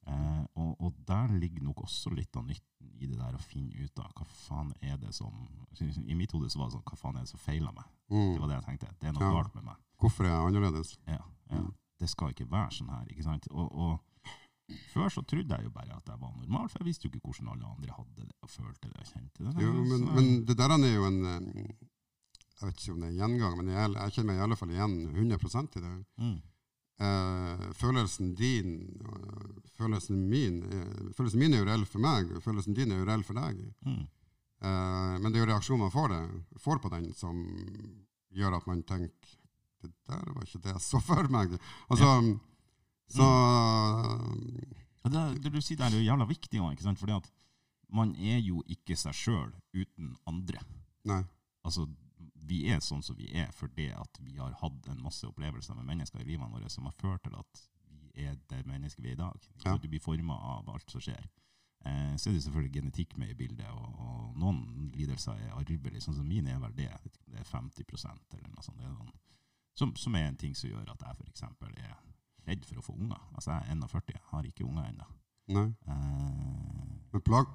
Eh, 0.06 0.44
og, 0.60 0.80
og 0.80 0.96
der 1.08 1.32
ligger 1.38 1.62
nok 1.64 1.84
også 1.86 2.10
litt 2.12 2.36
av 2.36 2.44
nytten 2.44 2.90
i 3.00 3.06
det 3.08 3.16
der 3.16 3.36
å 3.38 3.40
finne 3.40 3.72
ut 3.72 4.00
av 4.02 4.10
hva 4.12 4.26
faen 4.28 4.74
er 4.84 4.98
det 5.00 5.14
som 5.16 5.32
I 6.12 6.16
mitt 6.18 6.34
hode 6.36 6.50
så 6.52 6.60
var 6.60 6.68
det 6.68 6.76
sånn, 6.76 6.84
hva 6.90 6.98
faen 7.00 7.16
er 7.16 7.24
det 7.24 7.32
som 7.32 7.40
feiler 7.40 7.72
meg? 7.72 7.86
Det 8.10 8.18
mm, 8.18 8.34
var 8.42 8.50
det 8.50 8.58
jeg 8.58 8.66
tenkte. 8.66 8.90
Det 9.00 9.08
er 9.08 9.14
noe 9.16 9.24
Ja. 9.24 9.30
galt 9.38 9.54
med 9.56 9.64
meg. 9.70 9.80
hvorfor 10.02 10.26
er 10.26 10.34
jeg 10.34 10.50
annerledes? 10.50 10.98
Ja, 11.06 11.22
ja. 11.50 11.62
Mm. 11.62 11.70
Det 12.02 12.10
skal 12.10 12.34
ikke 12.34 12.50
være 12.50 12.74
sånn 12.74 12.90
her. 12.92 13.06
ikke 13.08 13.24
sant? 13.24 13.48
Og, 13.54 13.70
og 13.72 14.04
før 14.92 15.08
så 15.12 15.22
trodde 15.22 15.56
jeg 15.56 15.64
jo 15.64 15.72
bare 15.72 15.96
at 15.96 16.08
jeg 16.10 16.20
var 16.20 16.36
normal, 16.36 16.68
for 16.68 16.82
jeg 16.82 16.88
visste 16.90 17.06
jo 17.06 17.12
ikke 17.12 17.30
hvordan 17.30 17.50
alle 17.54 17.70
andre 17.70 17.96
hadde 17.96 18.26
det 18.26 18.36
og 18.42 18.50
følte 18.50 18.90
det 18.90 19.00
og 19.00 19.08
kjente 19.08 19.46
det. 19.46 19.54
Jo, 19.62 19.72
men, 19.88 20.06
men 20.18 20.30
det 20.48 20.56
der 20.58 20.74
er 20.76 20.94
jo 20.94 21.06
en 21.08 21.20
eh, 21.30 21.72
Jeg 22.60 22.68
vet 22.70 22.80
ikke 22.80 22.92
om 22.94 23.00
det 23.02 23.08
er 23.10 23.16
gjengang, 23.18 23.54
men 23.58 23.70
jeg, 23.74 23.92
jeg 23.98 24.14
kjenner 24.14 24.28
meg 24.30 24.38
i 24.40 24.44
alle 24.46 24.56
fall 24.60 24.70
igjen 24.74 24.98
100 25.12 25.78
i 25.80 25.84
det. 25.86 25.94
mm, 26.18 26.34
Eh, 27.04 27.62
følelsen 27.74 28.28
din 28.38 28.68
og 29.02 29.64
følelsen 29.74 30.20
min 30.30 30.60
er, 30.62 30.92
Følelsen 31.18 31.40
min 31.42 31.52
er 31.56 31.58
jo 31.58 31.66
reell 31.66 31.82
for 31.90 31.98
meg, 31.98 32.28
følelsen 32.44 32.76
din 32.76 32.92
er 32.94 33.00
jo 33.00 33.06
reell 33.08 33.24
for 33.26 33.34
deg. 33.34 33.58
mm, 33.84 34.04
Eh, 34.64 35.14
men 35.20 35.26
det 35.32 35.40
er 35.40 35.42
jo 35.44 35.48
reaksjonen 35.50 35.82
man 35.82 35.90
får, 35.90 36.12
det, 36.14 36.60
får 36.62 36.78
på 36.80 36.88
den, 36.94 37.08
som 37.18 37.40
gjør 38.30 38.54
at 38.60 38.66
man 38.70 38.82
tenker 38.86 39.34
Det 39.82 39.90
der 40.06 40.30
var 40.32 40.46
ikke 40.46 40.62
det 40.62 40.70
jeg 40.76 40.80
så 40.86 41.00
for 41.02 41.26
meg. 41.28 41.58
Altså, 41.90 42.38
så 43.10 43.26
Og 45.04 45.10
det, 45.12 45.24
det 45.44 45.52
du 45.52 45.60
sier 45.60 45.76
der 45.82 45.90
er 45.90 45.98
jo 45.98 46.06
jævla 46.06 46.24
viktig 46.30 46.60
òg, 46.62 46.72
ikke 46.72 46.86
sant? 46.86 47.00
Fordi 47.02 47.12
at 47.18 47.26
man 47.94 48.14
er 48.16 48.38
jo 48.40 48.62
ikke 48.70 48.96
seg 48.96 49.12
sjøl 49.18 49.50
uten 49.74 50.14
andre. 50.30 50.62
Nei. 51.04 51.20
Altså, 51.66 51.84
vi 52.48 52.64
er 52.72 52.82
sånn 52.84 53.02
som 53.04 53.16
vi 53.18 53.30
er 53.40 53.50
fordi 53.56 53.88
at 53.94 54.18
vi 54.24 54.36
har 54.38 54.56
hatt 54.60 54.88
en 54.92 55.02
masse 55.04 55.26
opplevelser 55.28 55.76
med 55.78 55.88
mennesker 55.92 56.20
i 56.22 56.28
livene 56.28 56.52
våre 56.52 56.70
som 56.72 56.88
har 56.88 56.96
ført 56.98 57.24
til 57.26 57.36
at 57.38 57.62
vi 58.14 58.26
er 58.28 58.36
det 58.50 58.62
mennesket 58.68 59.02
vi 59.02 59.10
er 59.12 59.16
i 59.18 59.22
dag. 59.22 59.48
Ja. 59.64 59.74
Du 59.80 59.88
blir 59.88 60.02
forma 60.02 60.36
av 60.54 60.68
alt 60.70 60.90
som 60.92 61.02
skjer. 61.02 61.24
Eh, 61.84 62.14
så 62.16 62.30
er 62.30 62.36
det 62.36 62.44
selvfølgelig 62.44 62.74
genetikk 62.76 63.16
med 63.20 63.32
i 63.32 63.36
bildet, 63.38 63.66
og, 63.68 63.98
og 64.00 64.36
noen 64.40 64.90
lidelser 64.94 65.36
er 65.36 65.56
arvelige. 65.56 66.00
Sånn 66.04 66.16
som 66.16 66.28
min 66.28 66.48
er 66.48 66.60
vel 66.62 66.76
det. 66.78 66.86
Jeg 66.88 67.12
Det 67.26 67.40
er 67.42 67.50
50% 67.50 68.38
eller 68.38 68.52
noe 68.54 68.64
sånt. 68.64 68.80
Er 68.80 68.92
noen, 68.94 69.12
som, 69.76 69.92
som 69.98 70.14
er 70.16 70.28
en 70.28 70.38
ting 70.40 70.54
som 70.56 70.70
gjør 70.70 70.94
at 70.94 71.02
jeg 71.02 71.18
f.eks. 71.18 71.42
er 71.42 71.96
redd 72.46 72.64
for 72.68 72.80
å 72.80 72.86
få 72.86 72.94
unger. 72.96 73.20
Altså, 73.34 73.50
jeg 73.50 73.74
er 73.74 73.82
41, 73.82 74.22
har 74.30 74.48
ikke 74.48 74.64
unger 74.68 74.88
ennå. 74.92 75.10
Eh, 75.88 76.94
Men 77.12 77.26
plag... 77.26 77.50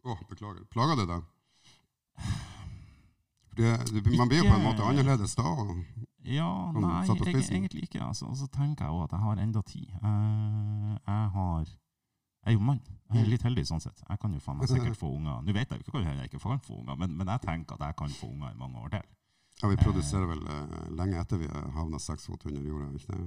Å, 0.00 0.16
beklager. 0.30 0.64
Plager 0.72 0.96
det 0.96 1.10
deg? 1.10 1.28
Man 3.60 4.30
blir 4.30 4.40
jo 4.40 4.48
på 4.48 4.56
en 4.56 4.64
måte 4.64 4.86
annerledes 4.86 5.34
da. 5.38 5.52
Ja, 6.26 6.48
nei, 6.76 7.06
jeg, 7.08 7.44
egentlig 7.48 7.86
ikke. 7.88 8.02
Altså. 8.04 8.26
Og 8.28 8.36
så 8.36 8.48
tenker 8.52 8.84
jeg 8.84 8.94
òg 8.94 9.06
at 9.06 9.14
jeg 9.16 9.22
har 9.24 9.40
enda 9.40 9.62
tid. 9.66 9.88
Eh, 9.88 10.96
jeg 11.06 11.28
har 11.36 11.68
Jeg 12.40 12.54
er 12.54 12.56
jo 12.56 12.60
mann. 12.64 12.80
Jeg 13.12 13.20
er 13.20 13.28
litt 13.28 13.42
heldig 13.44 13.66
sånn 13.68 13.82
sett. 13.84 14.00
Jeg 14.08 14.20
kan 14.20 14.32
jo 14.32 14.40
faen 14.40 14.56
meg 14.60 14.68
sikkert 14.70 14.96
få 15.02 15.10
unger. 15.12 15.42
Nå 15.44 15.52
vet 15.52 15.68
jeg 15.68 15.80
jo 15.80 15.84
ikke 15.84 15.96
hva 15.98 16.04
jeg 16.06 16.30
ikke 16.30 16.40
kan 16.40 16.62
få 16.64 16.78
unger, 16.80 16.96
men, 16.96 17.16
men 17.18 17.28
jeg 17.28 17.42
tenker 17.44 17.76
at 17.76 17.88
jeg 17.88 17.96
kan 17.98 18.14
få 18.16 18.30
unger 18.32 18.54
i 18.54 18.58
mange 18.60 18.80
år 18.80 18.94
til. 18.94 19.08
Ja, 19.60 19.68
vi 19.68 19.76
produserer 19.76 20.24
vel 20.30 20.40
eh, 20.48 20.76
lenge 20.96 21.20
etter 21.20 21.40
vi 21.40 21.48
har 21.52 21.66
havna 21.76 22.00
seks 22.00 22.28
fot 22.30 22.46
under 22.48 22.64
jorda. 22.64 22.88
ikke 22.96 23.16
det? 23.16 23.26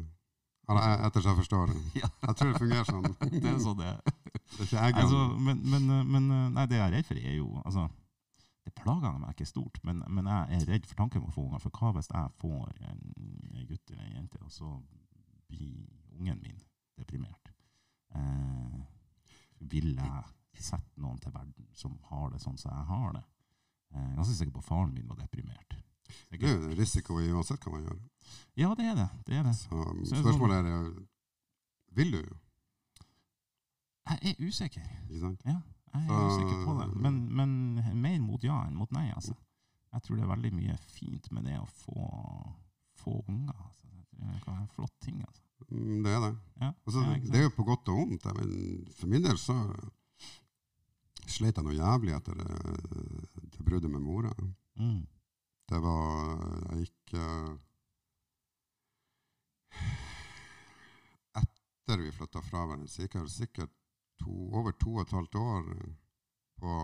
Eller 0.70 0.88
eh, 0.88 1.06
etter 1.08 1.22
som 1.22 1.34
jeg 1.34 1.42
forstår 1.44 1.74
det. 1.74 1.78
Jeg 2.28 2.38
tror 2.40 2.54
det 2.54 2.62
fungerer 2.64 2.90
sånn. 2.90 3.10
Det 3.44 3.52
er 3.52 3.60
sånn 3.62 3.78
det 3.82 3.90
er. 3.92 4.00
Det 4.54 4.62
er 4.62 4.66
ikke 4.66 4.86
jeg, 4.86 4.96
Altså, 5.04 5.20
men, 5.50 5.62
men, 5.70 5.92
men 6.10 6.32
nei, 6.56 6.66
det 6.70 6.78
jeg 6.78 6.86
er 6.88 6.94
redd 6.94 7.08
for, 7.10 7.20
er 7.20 7.36
jo 7.38 7.48
altså, 7.66 7.86
Det 8.64 8.72
plager 8.80 9.18
meg 9.20 9.34
ikke 9.34 9.46
stort, 9.50 9.80
men, 9.84 10.04
men 10.08 10.28
jeg 10.32 10.56
er 10.62 10.70
redd 10.72 10.86
for 10.88 10.96
tanken 11.02 11.22
på 11.26 11.28
å 11.28 11.36
få 11.36 11.44
unger. 11.50 11.60
For 11.60 11.70
hva 11.80 11.90
hvis 11.98 12.08
jeg 12.14 12.32
får 12.40 12.70
en, 12.90 13.02
en 13.58 13.68
gutt 13.68 13.92
eller 13.92 14.06
en 14.06 14.16
jente, 14.22 14.40
og 14.46 14.52
så 14.56 14.70
blir 15.52 15.84
ungen 16.16 16.40
min 16.42 16.62
deprimert? 17.00 17.52
Eh, 18.16 18.80
vil 19.74 19.92
jeg 19.98 20.64
sette 20.64 21.02
noen 21.02 21.20
til 21.20 21.34
verden 21.36 21.68
som 21.76 21.98
har 22.12 22.30
det 22.32 22.40
sånn 22.44 22.58
som 22.62 22.72
jeg 22.72 22.88
har 22.94 23.14
det? 23.18 23.24
Eh, 23.94 24.06
Jeg 24.08 24.16
ganske 24.22 24.38
sikker 24.40 24.56
på 24.56 24.64
at 24.64 24.70
faren 24.70 24.94
min 24.96 25.08
var 25.12 25.20
deprimert. 25.20 25.76
det 26.32 26.40
er 26.44 26.56
jo 26.56 26.76
risiko 26.80 27.20
i 27.20 27.32
uansett 27.34 27.64
hva 27.66 27.74
man 27.76 27.84
gjør. 27.88 28.00
Ja, 28.56 28.72
det 28.80 28.86
er 28.86 28.96
det. 28.96 29.10
det, 29.28 29.38
er 29.42 29.44
det. 29.44 29.56
Så 29.60 29.68
Så 29.76 30.16
er 30.16 30.22
det 30.22 30.24
spørsmålet 30.24 30.72
er 30.72 30.90
Vil 32.00 32.12
du? 32.16 32.24
Jeg 34.10 34.20
er 34.34 34.48
usikker. 34.48 34.88
Ikke 35.10 35.20
sant? 35.20 35.44
Ja, 35.46 35.60
jeg 35.94 36.10
er 36.10 36.28
usikker 36.28 36.66
på 36.66 36.74
det. 36.80 36.88
Men, 37.06 37.18
men 37.38 37.56
mer 38.02 38.20
mot 38.24 38.44
ja 38.44 38.60
enn 38.68 38.76
mot 38.78 38.92
nei, 38.96 39.08
altså. 39.14 39.36
Jeg 39.94 40.02
tror 40.06 40.18
det 40.18 40.24
er 40.26 40.32
veldig 40.34 40.52
mye 40.58 40.76
fint 40.90 41.28
med 41.36 41.46
det 41.46 41.58
å 41.62 41.68
få, 41.70 42.06
få 43.04 43.20
unger. 43.30 43.54
Altså. 43.54 43.90
Det 44.14 44.40
kan 44.44 44.56
være 44.56 44.64
en 44.64 44.72
flott 44.74 44.96
ting. 45.06 45.20
Altså. 45.22 45.44
Mm, 45.70 46.00
Det 46.04 46.14
er 46.16 46.22
det. 46.26 46.32
Ja, 46.62 46.72
Altså, 46.86 47.04
ja, 47.06 47.18
det 47.34 47.40
er 47.40 47.46
jo 47.46 47.54
på 47.58 47.66
godt 47.68 47.92
og 47.94 48.00
vondt. 48.02 48.26
Men 48.40 48.56
for 48.98 49.12
min 49.12 49.24
del 49.28 49.38
så 49.38 49.58
slet 51.30 51.56
jeg 51.58 51.66
noe 51.66 51.78
jævlig 51.78 52.16
etter 52.18 52.36
det, 52.42 52.58
det 53.54 53.64
bruddet 53.66 53.92
med 53.94 54.02
mora. 54.04 54.34
Mm. 54.82 55.04
Det 55.70 55.80
var 55.86 56.42
Jeg 56.74 56.88
gikk 56.88 57.14
eh, 57.22 57.54
Etter 61.40 61.98
vi 62.02 62.12
flytta 62.16 62.42
fra 62.42 62.66
hverandre, 62.66 62.90
så 62.90 63.06
gikk 63.06 63.16
jeg 63.20 63.32
sikkert 63.34 63.74
to, 64.24 64.34
over 64.56 64.74
to 64.80 64.96
og 64.96 65.06
et 65.06 65.16
halvt 65.20 65.38
år 65.42 65.70
på 66.64 66.80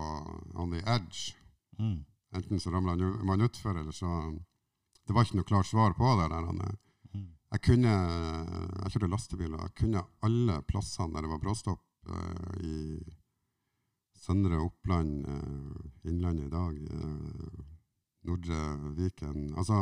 on 0.60 0.70
the 0.76 0.84
edge. 0.84 1.34
Mm. 1.80 2.04
Enten 2.36 2.60
så 2.60 2.70
ramla 2.70 2.94
man 3.24 3.42
utfor, 3.42 3.74
eller 3.74 3.92
så 3.92 4.38
Det 5.06 5.14
var 5.16 5.24
ikke 5.26 5.40
noe 5.40 5.48
klart 5.48 5.66
svar 5.66 5.94
på 5.98 6.06
det. 6.20 6.28
der. 6.30 6.46
han, 6.46 6.60
eh, 6.60 6.76
Mm. 7.14 7.30
Jeg 7.52 7.60
kunne 7.66 7.92
Jeg 8.82 8.92
kjørte 8.92 9.10
lastebil, 9.10 9.54
og 9.54 9.62
jeg 9.64 9.74
kunne 9.80 10.04
alle 10.22 10.62
plassene 10.68 11.14
der 11.14 11.22
det 11.26 11.30
var 11.32 11.42
bråstopp 11.42 11.82
uh, 12.08 12.54
i 12.62 13.02
Søndre 14.20 14.60
Oppland, 14.60 15.26
uh, 15.26 15.80
Innlandet 16.04 16.46
i 16.46 16.50
dag, 16.54 16.74
uh, 16.92 17.64
Nordre 18.28 18.60
Viken 18.96 19.54
Altså 19.56 19.74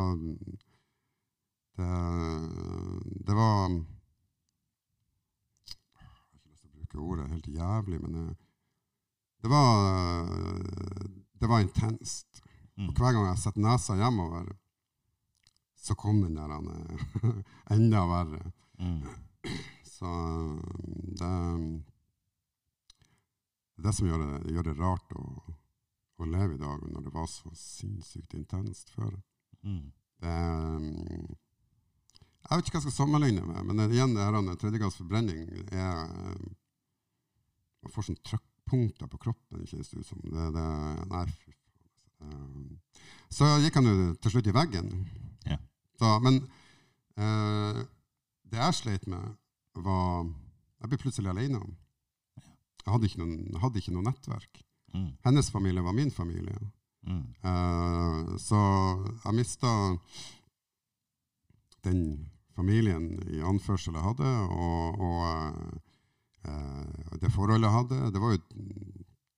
det, 1.77 1.91
det 3.27 3.35
var 3.35 3.69
Jeg 5.99 6.07
har 6.07 6.37
ikke 6.39 6.49
lyst 6.49 6.63
til 6.63 6.69
å 6.71 6.78
bruke 6.89 7.05
ordet 7.05 7.29
helt 7.29 7.47
jævlig, 7.47 8.01
men 8.01 8.15
eh, 8.15 8.35
det 9.41 9.49
var 9.49 10.57
Det 11.39 11.47
var 11.47 11.59
intenst. 11.59 12.41
Mm. 12.75 12.89
Og 12.89 12.93
hver 12.93 13.13
gang 13.13 13.25
jeg 13.27 13.37
setter 13.39 13.61
nesa 13.61 13.95
hjemover, 13.95 14.49
så 15.75 15.95
kom 15.95 16.21
den 16.21 16.35
der 16.35 16.51
eh, 16.51 17.41
enda 17.75 18.05
verre. 18.05 18.51
Mm. 18.79 19.03
Så 19.83 20.05
det 21.19 21.29
det 23.79 23.85
er 23.85 23.87
det 23.87 23.95
som 23.95 24.07
gjør 24.07 24.19
det, 24.19 24.51
gjør 24.51 24.63
det 24.67 24.79
rart 24.79 25.13
å, 25.15 25.23
å 26.19 26.25
leve 26.25 26.57
i 26.57 26.59
dag, 26.59 26.81
når 26.83 27.01
det 27.05 27.13
var 27.13 27.27
så 27.31 27.49
sinnssykt 27.55 28.33
intenst 28.35 28.89
før. 28.91 29.13
Mm. 29.63 29.93
Det 30.19 30.33
jeg 32.49 32.57
vet 32.57 32.67
ikke 32.67 32.79
hva 32.79 32.81
jeg 32.81 32.91
skal 32.91 33.05
sammenligne 33.05 33.43
med, 33.45 33.67
men 33.67 33.91
igjen, 33.91 34.15
det 34.15 34.25
her 34.25 34.41
med 34.41 34.57
tredjegrads 34.59 34.97
forbrenning 34.97 35.45
er 35.69 36.07
Man 37.83 37.93
får 37.93 38.09
sånn 38.09 38.19
trykkpunkter 38.27 39.09
på 39.11 39.21
kroppen, 39.25 39.65
kjennes 39.67 39.91
det 39.91 40.01
ut 40.01 40.09
som. 40.09 40.21
Det, 40.23 40.47
det, 40.55 40.65
nei, 41.11 41.25
fy 41.31 41.53
faen. 41.53 41.67
altså. 41.79 42.85
Så 43.29 43.47
gikk 43.63 43.77
han 43.77 43.87
jo 43.87 43.95
til 44.19 44.33
slutt 44.33 44.49
i 44.49 44.55
veggen. 44.55 44.89
Ja. 45.47 45.59
Så, 45.99 46.15
men 46.25 46.41
eh, 47.19 47.83
det 48.49 48.59
jeg 48.59 48.77
sleit 48.79 49.05
med, 49.11 49.35
var 49.79 50.25
Jeg 50.79 50.89
ble 50.89 50.97
plutselig 51.01 51.29
alene. 51.29 51.59
Jeg 52.85 52.93
hadde 52.93 53.07
ikke 53.09 53.19
noen, 53.19 53.57
hadde 53.59 53.79
ikke 53.81 53.93
noe 53.93 54.07
nettverk. 54.07 54.61
Mm. 54.95 55.09
Hennes 55.25 55.49
familie 55.51 55.83
var 55.83 55.93
min 55.93 56.11
familie. 56.11 56.55
Mm. 57.03 57.25
Eh, 57.43 58.29
så 58.39 58.59
jeg 59.25 59.35
mista 59.35 59.71
den 61.83 62.01
familien 62.55 63.11
i 63.27 63.43
anførsel 63.45 63.95
jeg 63.95 64.07
hadde, 64.07 64.31
og, 64.55 65.03
og 65.03 65.19
eh, 65.27 65.77
det 66.43 67.31
forholdet 67.33 67.67
jeg 67.67 67.75
hadde. 67.75 68.11
Det 68.13 68.21
var 68.23 68.35
jo 68.35 68.41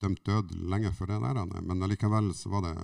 dømt 0.01 0.25
død 0.25 0.55
lenge 0.71 0.91
før 0.97 1.13
det 1.13 1.21
der, 1.23 1.61
men 1.61 1.83
allikevel 1.83 2.31
så 2.37 2.49
var 2.53 2.65
det 2.65 2.75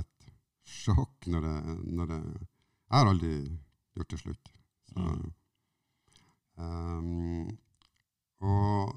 et 0.00 0.30
sjokk 0.66 1.26
når 1.30 1.46
det, 1.46 1.56
når 1.98 2.14
det 2.14 2.22
Jeg 2.90 2.98
har 2.98 3.06
aldri 3.06 3.34
gjort 3.94 4.10
det 4.10 4.18
slutt. 4.18 4.48
Så, 4.90 5.02
eh, 6.58 7.50
og 8.42 8.96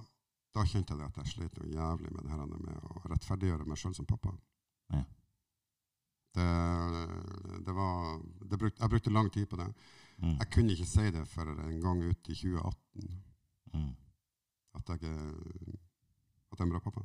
da 0.53 0.63
kjente 0.65 0.93
jeg 0.93 1.01
det 1.01 1.09
at 1.09 1.19
jeg 1.21 1.33
slet 1.33 1.59
noe 1.59 1.73
jævlig 1.73 2.13
med 2.13 2.23
det 2.25 2.31
her 2.31 2.47
med 2.47 2.87
å 2.89 3.03
rettferdiggjøre 3.11 3.67
meg 3.69 3.77
sjøl 3.81 3.93
som 3.97 4.09
pappa. 4.09 4.33
Ja. 4.93 5.03
Det, 6.33 6.47
det 7.67 7.75
var 7.77 8.17
det 8.49 8.57
bruk, 8.57 8.79
Jeg 8.79 8.89
brukte 8.89 9.13
lang 9.13 9.29
tid 9.33 9.45
på 9.49 9.59
det. 9.61 9.69
Mm. 10.23 10.37
Jeg 10.39 10.47
kunne 10.53 10.71
ikke 10.71 10.85
si 10.87 11.03
det 11.11 11.25
før 11.27 11.49
en 11.51 11.81
gang 11.83 12.03
ut 12.07 12.29
i 12.31 12.35
2018 12.35 13.23
Mm. 13.73 13.95
at 14.77 14.89
jeg, 14.89 14.95
at 14.95 16.59
jeg 16.59 16.59
er 16.59 16.63
en 16.63 16.69
bra 16.69 16.79
pappa. 16.79 17.01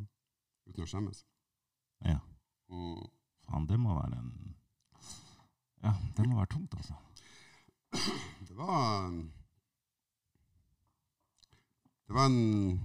Uten 0.69 0.85
å 0.85 0.87
skjemmes. 0.87 1.23
Ja. 2.05 2.19
Mm. 2.69 3.01
Faen, 3.49 3.67
det 3.71 3.79
må 3.81 3.95
være 3.97 4.19
en 4.21 4.55
Ja, 5.83 5.95
det 6.17 6.27
må 6.29 6.37
være 6.37 6.51
tungt, 6.53 6.75
altså. 6.77 6.95
Det 8.49 8.57
var 8.59 9.09
Det 12.07 12.15
var 12.17 12.27
en, 12.27 12.81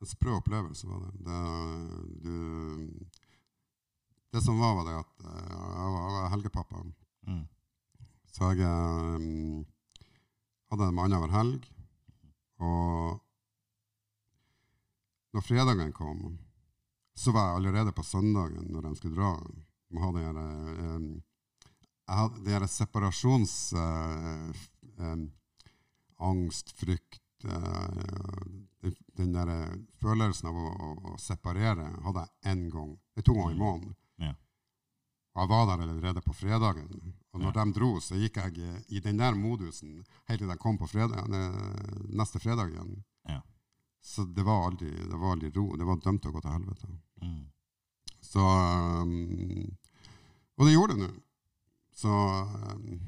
en 0.00 0.06
sprø 0.12 0.36
opplevelse. 0.38 0.86
Var 0.88 1.00
det. 1.00 1.12
Det, 1.24 1.40
du, 2.24 2.34
det 4.32 4.42
som 4.44 4.58
var, 4.60 4.74
var 4.78 4.84
det 4.88 4.94
at 5.00 5.24
eh, 5.24 5.50
jeg 5.50 5.90
var, 5.96 6.12
var 6.18 6.30
helgepappa. 6.36 6.84
Mm. 7.28 7.42
Så 8.34 8.50
jeg 8.58 8.66
um, 8.66 9.60
hadde 10.72 10.88
en 10.90 10.98
annenhver 11.04 11.30
helg. 11.30 11.68
Og 12.64 13.20
når 15.34 15.44
fredagen 15.46 15.92
kom, 15.94 16.24
så 17.14 17.34
var 17.34 17.52
jeg 17.52 17.60
allerede 17.60 17.94
på 17.94 18.02
søndagen 18.06 18.66
når 18.74 18.88
de 18.88 18.96
skulle 18.98 19.20
dra. 19.20 19.36
De 19.90 20.02
hadde 20.02 20.24
her, 20.24 20.40
um, 20.96 21.08
jeg 22.08 22.20
hadde 22.22 22.42
den 22.42 22.56
her 22.58 22.66
separasjonsangst, 22.66 24.62
Uh, 24.94 25.26
um, 26.22 26.50
frykt 26.78 27.44
uh, 27.44 28.44
Den, 28.84 28.94
den 29.16 29.32
der 29.34 29.48
følelsen 29.98 30.46
av 30.52 30.58
å, 30.60 30.68
å, 30.70 30.90
å 31.10 31.14
separere 31.18 31.88
hadde 32.04 32.22
jeg 32.22 32.52
én 32.52 32.68
gang. 32.70 32.92
Det 33.14 33.24
er 33.24 33.26
to 33.26 33.34
ganger 33.34 33.56
i 33.56 33.58
måneden. 33.58 33.96
Jeg 35.34 35.48
var 35.50 35.64
der 35.66 35.82
allerede 35.82 36.20
på 36.22 36.32
fredagen. 36.32 37.14
Og 37.32 37.40
når 37.40 37.52
Ja. 37.56 37.64
de 37.64 37.72
dro, 37.74 38.00
så 38.00 38.14
gikk 38.14 38.36
jeg 38.36 38.84
i 38.88 39.00
den 39.00 39.18
der 39.18 39.34
modusen 39.34 40.04
helt 40.28 40.38
til 40.40 40.48
de 40.48 40.56
kom 40.56 40.78
på 40.78 40.86
fredag, 40.86 41.26
neste 42.08 42.38
fredag 42.38 42.70
igjen. 42.70 43.04
Ja. 43.28 43.40
Så 44.02 44.24
det 44.36 44.44
var, 44.44 44.68
aldri, 44.70 44.90
det 44.90 45.18
var 45.18 45.32
aldri 45.32 45.50
ro. 45.56 45.76
Det 45.76 45.86
var 45.86 45.96
dømt 45.96 46.22
til 46.22 46.30
å 46.30 46.34
gå 46.34 46.40
til 46.44 46.50
helvete. 46.54 46.88
Mm. 47.22 47.46
Så 48.20 48.40
um, 49.02 49.76
Og 50.56 50.66
det 50.66 50.72
gjorde 50.74 50.94
det 50.94 51.02
nå. 51.08 51.20
Så 51.94 52.08
um, 52.08 53.00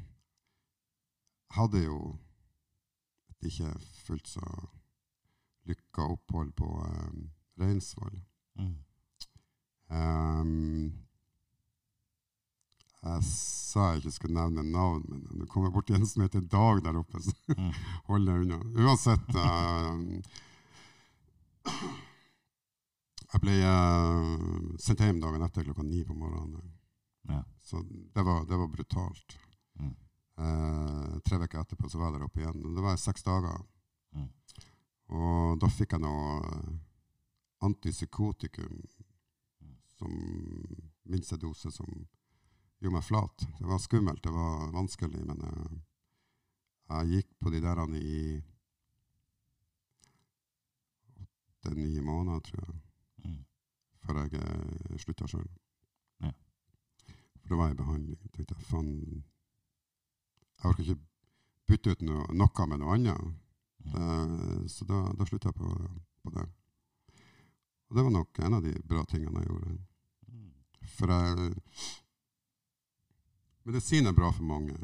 hadde 1.51 1.85
jo 1.85 2.19
et 3.31 3.47
ikke 3.51 3.71
fullt 4.07 4.27
så 4.29 4.43
lykka 5.67 6.03
opphold 6.17 6.53
på 6.59 6.67
um, 6.67 7.31
Reinsvoll. 7.61 8.19
Mm. 8.59 8.75
Um, 9.91 11.06
jeg 13.05 13.23
sa 13.29 13.91
jeg 13.93 14.01
ikke 14.01 14.13
skulle 14.17 14.39
nevne 14.41 14.63
navn, 14.73 15.03
men 15.09 15.43
det 15.43 15.49
kommer 15.53 15.71
borti 15.75 15.95
en 15.95 16.07
som 16.09 16.23
heter 16.25 16.41
Dag 16.41 16.83
der 16.85 16.97
oppe, 17.03 17.21
så 17.23 17.35
Mm. 17.57 17.73
hold 18.09 18.27
deg 18.27 18.43
unna. 18.43 18.59
Uansett 18.83 19.29
uh, 19.37 19.97
Jeg 23.33 23.43
ble 23.43 23.55
uh, 23.63 24.75
sendt 24.83 25.03
hjem 25.05 25.21
dagen 25.23 25.43
etter 25.47 25.67
klokka 25.67 25.85
ni 25.87 26.03
på 26.07 26.15
morgenen. 26.15 26.73
Ja. 27.29 27.43
Så 27.63 27.83
det 27.87 28.23
var, 28.27 28.45
det 28.49 28.57
var 28.59 28.69
brutalt. 28.71 29.39
Mm. 29.81 29.95
Uh, 30.39 31.19
tre 31.27 31.39
uker 31.43 31.61
etterpå 31.61 31.91
så 31.91 31.99
var 31.99 32.11
jeg 32.11 32.19
der 32.19 32.27
oppe 32.29 32.43
igjen. 32.43 32.63
Det 32.77 32.85
var 32.85 32.99
seks 33.01 33.27
dager. 33.27 33.63
Mm. 34.15 34.29
Og 35.17 35.59
da 35.63 35.71
fikk 35.71 35.97
jeg 35.97 36.03
noe 36.03 36.41
antipsykotikum 37.67 38.81
som 39.97 40.13
minste 41.09 41.39
dose 41.41 41.71
som 41.73 41.89
gjorde 42.81 42.95
meg 42.97 43.05
flat. 43.05 43.47
Det 43.59 43.67
var 43.67 43.79
skummelt, 43.83 44.23
det 44.23 44.33
var 44.35 44.73
vanskelig, 44.75 45.23
men 45.27 45.43
eh, 45.49 45.77
jeg 46.87 47.13
gikk 47.17 47.33
på 47.43 47.51
de 47.51 47.61
der 47.65 47.81
i 47.99 48.19
åtte-ni 51.23 52.01
måneder, 52.01 52.41
tror 52.41 52.65
jeg, 52.67 52.83
Mm. 53.25 53.45
før 54.05 54.19
jeg 54.23 54.41
uh, 54.41 54.99
slutta 54.99 55.27
sjøl. 55.27 55.49
Ja. 56.23 56.31
For 57.41 57.49
da 57.49 57.57
var 57.57 57.67
jeg 57.67 57.75
i 57.75 57.81
behandling. 57.81 58.19
Jeg 58.23 58.33
tenkte 58.33 58.55
faen 58.69 59.25
Jeg 60.57 60.71
orker 60.71 60.83
ikke 60.85 61.01
bytte 61.67 61.91
ut 61.91 62.03
noe, 62.03 62.27
noe 62.33 62.67
med 62.67 62.79
noe 62.79 62.95
annet. 62.95 63.35
Mm. 63.85 63.97
Eh, 63.97 64.69
så 64.69 64.87
da, 64.89 65.01
da 65.19 65.27
slutta 65.27 65.51
jeg 65.51 65.59
på, 65.59 65.91
på 66.23 66.31
det. 66.31 66.47
Og 67.89 67.97
det 67.97 68.05
var 68.05 68.15
nok 68.15 68.39
en 68.39 68.55
av 68.55 68.63
de 68.63 68.73
bra 68.83 69.05
tingene 69.05 69.43
jeg 69.43 69.51
gjorde. 69.51 69.75
Mm. 70.31 70.53
For 70.97 71.13
jeg 71.13 71.53
Medisin 73.67 74.07
er 74.07 74.15
bra 74.15 74.31
for 74.31 74.47
mange, 74.47 74.77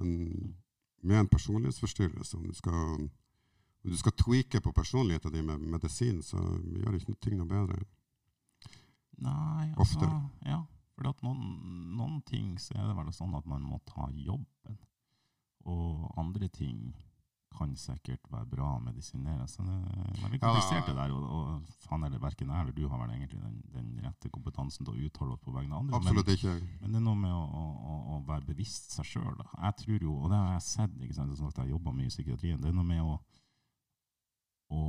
men 0.00 0.56
med 1.04 1.20
en 1.20 1.28
personlighetsforstyrrelse 1.28 2.36
Om 2.36 2.46
du 2.48 2.54
skal, 2.56 2.94
om 3.84 3.90
du 3.92 3.96
skal 3.96 4.16
tweake 4.16 4.60
på 4.64 4.72
personligheten 4.72 5.32
din 5.32 5.46
med 5.46 5.58
medisin, 5.58 6.22
så 6.22 6.40
gjør 6.80 6.96
ikke 6.96 7.12
noe 7.12 7.22
ting 7.22 7.36
noe 7.38 7.50
bedre. 7.50 7.78
Nei, 9.18 9.72
altså 9.76 10.08
Ja. 10.46 10.64
For 10.98 11.14
noen, 11.22 11.42
noen 11.94 12.22
ting 12.26 12.56
så 12.58 12.74
er 12.74 12.88
det 12.88 12.96
vel 12.98 13.12
sånn 13.14 13.36
at 13.38 13.44
man 13.46 13.62
må 13.62 13.76
ta 13.86 14.08
jobben. 14.10 14.78
Og 15.70 16.08
andre 16.18 16.48
ting 16.50 16.88
kan 17.56 17.72
sikkert 17.80 18.26
være 18.30 18.46
bra 18.50 18.66
å 18.76 18.80
medisinere. 18.84 19.46
Så 19.50 19.64
det 19.66 19.74
er 19.74 20.20
veldig 20.22 20.40
komplisert 20.42 20.86
det 20.90 20.94
der. 20.98 21.14
Og, 21.16 21.24
og 21.32 21.72
faen 21.86 22.04
eller 22.06 22.20
verken 22.22 22.52
jeg 22.52 22.64
eller 22.66 22.76
du 22.76 22.84
har 22.92 23.00
vel 23.02 23.14
egentlig 23.16 23.40
den, 23.42 23.56
den 23.74 23.88
rette 24.04 24.30
kompetansen 24.34 24.86
til 24.86 24.94
å 24.94 25.08
uttale 25.08 25.34
oss 25.34 25.42
på 25.42 25.54
vegne 25.56 25.74
av 25.74 25.82
andre. 25.86 26.00
Men, 26.04 26.20
ikke. 26.36 26.54
men 26.82 26.94
det 26.94 27.00
er 27.00 27.06
noe 27.08 27.18
med 27.18 27.34
å, 27.34 27.42
å, 27.42 27.98
å- 28.14 28.22
være 28.28 28.44
bevisst 28.50 28.92
seg 28.94 29.06
sjøl. 29.08 29.42
Jeg 29.56 29.76
tror 29.82 30.02
jo, 30.04 30.14
og 30.22 30.30
det 30.32 30.38
har 30.42 30.54
jeg 30.58 30.66
sett, 30.68 30.96
ikke 31.00 31.16
sant, 31.16 31.36
som 31.38 31.48
sagt, 31.48 31.62
jeg 31.64 31.72
jobba 31.74 31.94
mye 31.96 32.10
i 32.10 32.12
psykiatrien, 32.12 32.60
det 32.60 32.68
er 32.68 32.76
noe 32.76 32.86
med 32.86 33.00
å, 33.02 33.14
å 34.74 34.82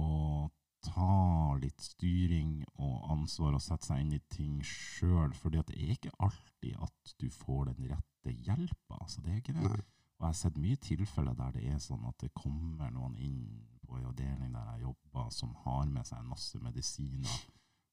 ta 0.83 1.55
litt 1.59 1.81
styring 1.83 2.59
og 2.79 3.09
ansvar 3.11 3.55
og 3.57 3.63
sette 3.63 3.89
seg 3.89 4.03
inn 4.03 4.13
i 4.15 4.21
ting 4.31 4.59
sjøl. 4.65 5.33
For 5.37 5.51
det 5.53 5.63
er 5.75 5.93
ikke 5.95 6.11
alltid 6.23 6.75
at 6.83 7.15
du 7.19 7.29
får 7.33 7.71
den 7.71 7.89
rette 7.93 8.35
hjelpa. 8.45 8.99
Altså, 8.99 9.23
det 9.23 9.33
er 9.33 9.41
ikke 9.41 9.55
det. 9.57 9.65
Nei. 9.67 9.81
Og 10.19 10.25
jeg 10.25 10.33
har 10.33 10.39
sett 10.41 10.57
mye 10.59 10.79
tilfeller 10.83 11.35
der 11.39 11.53
det 11.55 11.63
er 11.71 11.79
sånn 11.79 12.03
at 12.09 12.17
det 12.19 12.33
kommer 12.35 12.91
noen 12.91 13.15
inn 13.23 13.45
på 13.87 13.95
en 13.97 14.09
avdeling 14.09 14.51
der 14.53 14.73
jeg 14.73 14.83
jobber, 14.83 15.29
som 15.31 15.53
har 15.63 15.87
med 15.87 16.05
seg 16.05 16.19
en 16.19 16.33
masse 16.33 16.59
medisiner. 16.59 17.37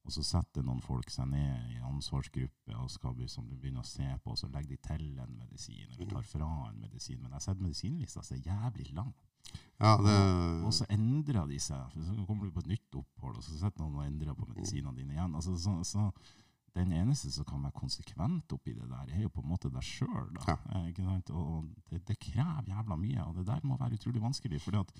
Og 0.06 0.12
så 0.14 0.22
setter 0.22 0.62
noen 0.62 0.82
folk 0.82 1.08
seg 1.10 1.26
ned 1.32 1.70
i 1.74 1.80
ansvarsgruppe 1.82 2.74
og 2.78 2.90
skal 2.90 3.14
be- 3.18 3.26
som 3.30 3.46
du 3.48 3.56
begynner 3.56 3.82
å 3.82 3.88
se 3.88 4.06
på, 4.22 4.34
og 4.34 4.38
så 4.38 4.50
legger 4.52 4.74
de 4.74 4.76
til 4.86 5.06
en 5.22 5.32
medisin, 5.38 5.86
eller 5.88 6.10
tar 6.10 6.26
fra 6.26 6.50
en 6.68 6.78
medisin. 6.82 7.18
Men 7.18 7.32
jeg 7.32 7.38
har 7.40 7.46
sett 7.48 7.62
medisinlista 7.62 8.22
så 8.22 8.38
jævlig 8.38 8.92
lang. 8.94 9.14
Ja, 9.80 9.96
det, 10.02 10.14
Og 10.66 10.72
så 10.74 10.86
endrer 10.90 11.46
de 11.50 11.58
seg. 11.62 11.90
For 11.92 12.02
så 12.06 12.26
kommer 12.26 12.46
du 12.46 12.54
på 12.54 12.62
et 12.62 12.70
nytt 12.74 12.98
opphold, 13.02 13.36
og 13.38 13.44
så 13.46 13.58
sitter 13.58 13.82
noen 13.82 13.98
og 13.98 14.06
endrer 14.06 14.34
på 14.38 14.46
medisinene 14.50 14.94
dine 14.96 15.14
igjen. 15.14 15.34
Altså, 15.34 15.56
så, 15.58 15.74
så 15.86 16.10
den 16.76 16.92
eneste 16.92 17.30
som 17.32 17.44
kan 17.48 17.62
være 17.64 17.74
konsekvent 17.80 18.52
oppi 18.52 18.74
det 18.76 18.86
der, 18.90 19.10
er 19.16 19.22
jo 19.26 19.32
på 19.32 19.42
en 19.44 19.48
måte 19.50 19.70
deg 19.72 19.82
sjøl. 19.86 20.30
Ja. 20.46 20.56
Og 21.32 21.68
det, 21.90 22.02
det 22.08 22.18
krever 22.22 22.68
jævla 22.70 22.96
mye, 23.00 23.24
og 23.26 23.36
det 23.40 23.46
der 23.48 23.64
må 23.64 23.78
være 23.80 23.98
utrolig 23.98 24.22
vanskelig. 24.22 24.60
fordi 24.62 24.78
at 24.84 24.92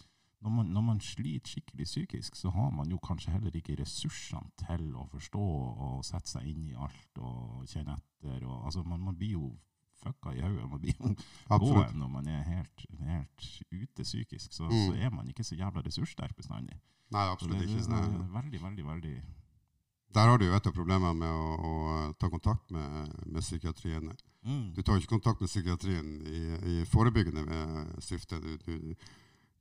når 0.45 0.51
man, 0.53 0.66
når 0.66 0.81
man 0.85 0.99
sliter 1.01 1.49
skikkelig 1.49 1.85
psykisk, 1.89 2.37
så 2.37 2.51
har 2.53 2.70
man 2.70 2.91
jo 2.93 2.99
kanskje 3.03 3.33
heller 3.33 3.55
ikke 3.57 3.77
ressursene 3.81 4.51
til 4.61 4.91
å 4.97 5.07
forstå 5.11 5.45
og 5.87 6.05
sette 6.05 6.29
seg 6.31 6.51
inn 6.51 6.66
i 6.68 6.74
alt 6.77 7.20
og 7.24 7.64
kjenne 7.70 7.97
etter. 7.97 8.45
Og, 8.45 8.59
altså, 8.68 8.83
man, 8.85 9.01
man 9.01 9.16
blir 9.16 9.33
jo 9.39 9.49
fucka 10.03 10.35
i 10.37 10.43
hodet. 10.45 10.68
Man 10.70 10.83
blir 10.83 10.93
jo 11.01 11.14
gåen 11.49 11.97
når 12.03 12.12
man 12.18 12.29
er 12.29 12.45
helt, 12.51 12.85
helt 13.01 13.49
ute 13.72 14.05
psykisk. 14.05 14.53
Så, 14.53 14.68
Mm. 14.68 14.87
så 14.87 14.95
er 15.07 15.11
man 15.11 15.29
ikke 15.33 15.45
så 15.45 15.57
jævla 15.57 15.83
ressurssterk 15.87 16.37
bestandig. 16.37 16.77
Nei, 17.11 17.24
absolutt 17.33 17.59
det, 17.61 17.68
det, 17.68 17.81
ikke. 17.81 17.91
det 17.97 18.20
er 18.20 18.31
veldig, 18.37 18.62
veldig, 18.62 18.87
veldig 18.93 19.16
Der 20.17 20.31
har 20.31 20.39
du 20.41 20.47
jo 20.49 20.55
et 20.57 20.67
av 20.67 20.73
problemene 20.73 21.12
med 21.19 21.29
å, 21.29 21.49
å 21.69 21.73
ta 22.17 22.31
kontakt 22.33 22.71
med, 22.73 23.11
med 23.27 23.45
psykiatrien. 23.45 24.11
mm. 24.47 24.73
Du 24.77 24.81
tar 24.83 24.97
ikke 24.97 25.12
kontakt 25.19 25.43
med 25.45 25.51
psykiatrien 25.51 26.14
i, 26.25 26.41
i 26.73 26.85
forebyggende 26.89 27.45
eh, 27.45 28.01
syfte. 28.01 28.39
Du, 28.41 28.55
du, 28.64 28.95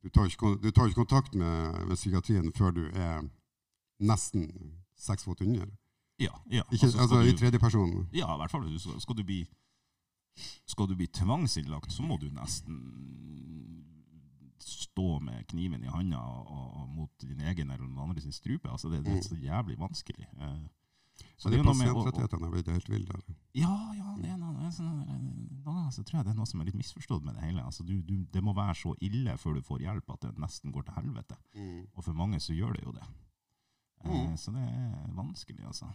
du, 0.02 0.08
tar 0.08 0.30
ikke, 0.30 0.54
du 0.62 0.70
tar 0.70 0.88
ikke 0.88 1.02
kontakt 1.04 1.36
med, 1.36 1.82
med 1.90 1.96
psykiatrien 2.00 2.48
før 2.56 2.72
du 2.72 2.86
er 2.94 3.26
nesten 4.00 4.48
seks 4.96 5.28
fot 5.28 5.44
under. 5.44 5.68
Ja, 6.18 6.32
ja. 6.48 6.64
Ikke, 6.72 6.86
Altså, 6.88 7.04
altså, 7.04 7.20
I 7.20 7.36
tredje 7.36 7.60
person. 7.60 8.08
ja, 8.16 8.32
i 8.32 8.40
hvert 8.40 8.50
fall. 8.50 8.64
Skal, 8.80 9.00
skal 9.00 9.16
du 9.20 9.24
bli 9.28 9.42
skal 10.68 10.88
du 10.88 10.96
bli 10.96 11.06
tvangsinnlagt, 11.06 11.92
så 11.92 12.02
må 12.04 12.18
du 12.20 12.26
nesten 12.32 12.80
stå 14.62 15.18
med 15.20 15.46
kniven 15.50 15.84
i 15.84 15.90
handa 15.92 16.20
og, 16.20 16.48
og, 16.80 16.88
mot 16.96 17.10
din 17.22 17.40
egen 17.40 17.70
eller 17.70 17.84
noen 17.86 18.08
andre 18.10 18.22
sin 18.24 18.34
strupe. 18.34 18.70
Altså, 18.70 18.90
det, 18.92 19.04
det 19.06 19.18
er 19.18 19.22
så 19.26 19.36
jævlig 19.36 19.78
vanskelig. 19.80 20.26
Eh, 20.38 20.64
Så 21.36 21.48
det 21.48 21.58
de 21.58 21.60
er 21.60 21.64
noe 21.66 21.74
pasientrettighetene 21.74 22.48
har 22.48 22.54
blitt 22.54 22.72
helt 22.72 22.88
ville. 22.88 23.20
Ja, 23.56 23.74
ja, 23.96 24.14
det 24.20 24.30
er 24.32 24.40
noe, 24.40 24.54
det 24.56 24.66
er 24.68 24.74
sånn, 24.78 24.96
noen 25.04 25.62
ganger 25.66 25.92
så 25.92 26.04
tror 26.04 26.20
jeg 26.20 26.28
det 26.28 26.34
er 26.34 26.40
noe 26.40 26.48
som 26.48 26.60
er 26.60 26.70
litt 26.70 26.80
misforstått 26.80 27.24
med 27.28 27.36
det 27.36 27.44
hele. 27.44 27.64
Altså, 27.64 27.84
du, 27.84 27.94
du, 28.02 28.16
det 28.32 28.42
må 28.44 28.56
være 28.56 28.74
så 28.80 28.94
ille 29.04 29.36
før 29.40 29.58
du 29.58 29.62
får 29.64 29.84
hjelp 29.86 30.16
at 30.16 30.26
det 30.26 30.34
nesten 30.42 30.74
går 30.74 30.88
til 30.88 30.98
helvete. 31.00 31.38
Og 31.94 32.04
for 32.04 32.16
mange 32.16 32.40
så 32.40 32.56
gjør 32.56 32.76
det 32.78 32.84
jo 32.86 32.96
det. 32.96 33.06
Eh, 33.06 33.24
Mm. 34.06 34.36
Så 34.36 34.52
det 34.52 34.62
er 34.62 35.12
vanskelig, 35.16 35.64
altså. 35.66 35.86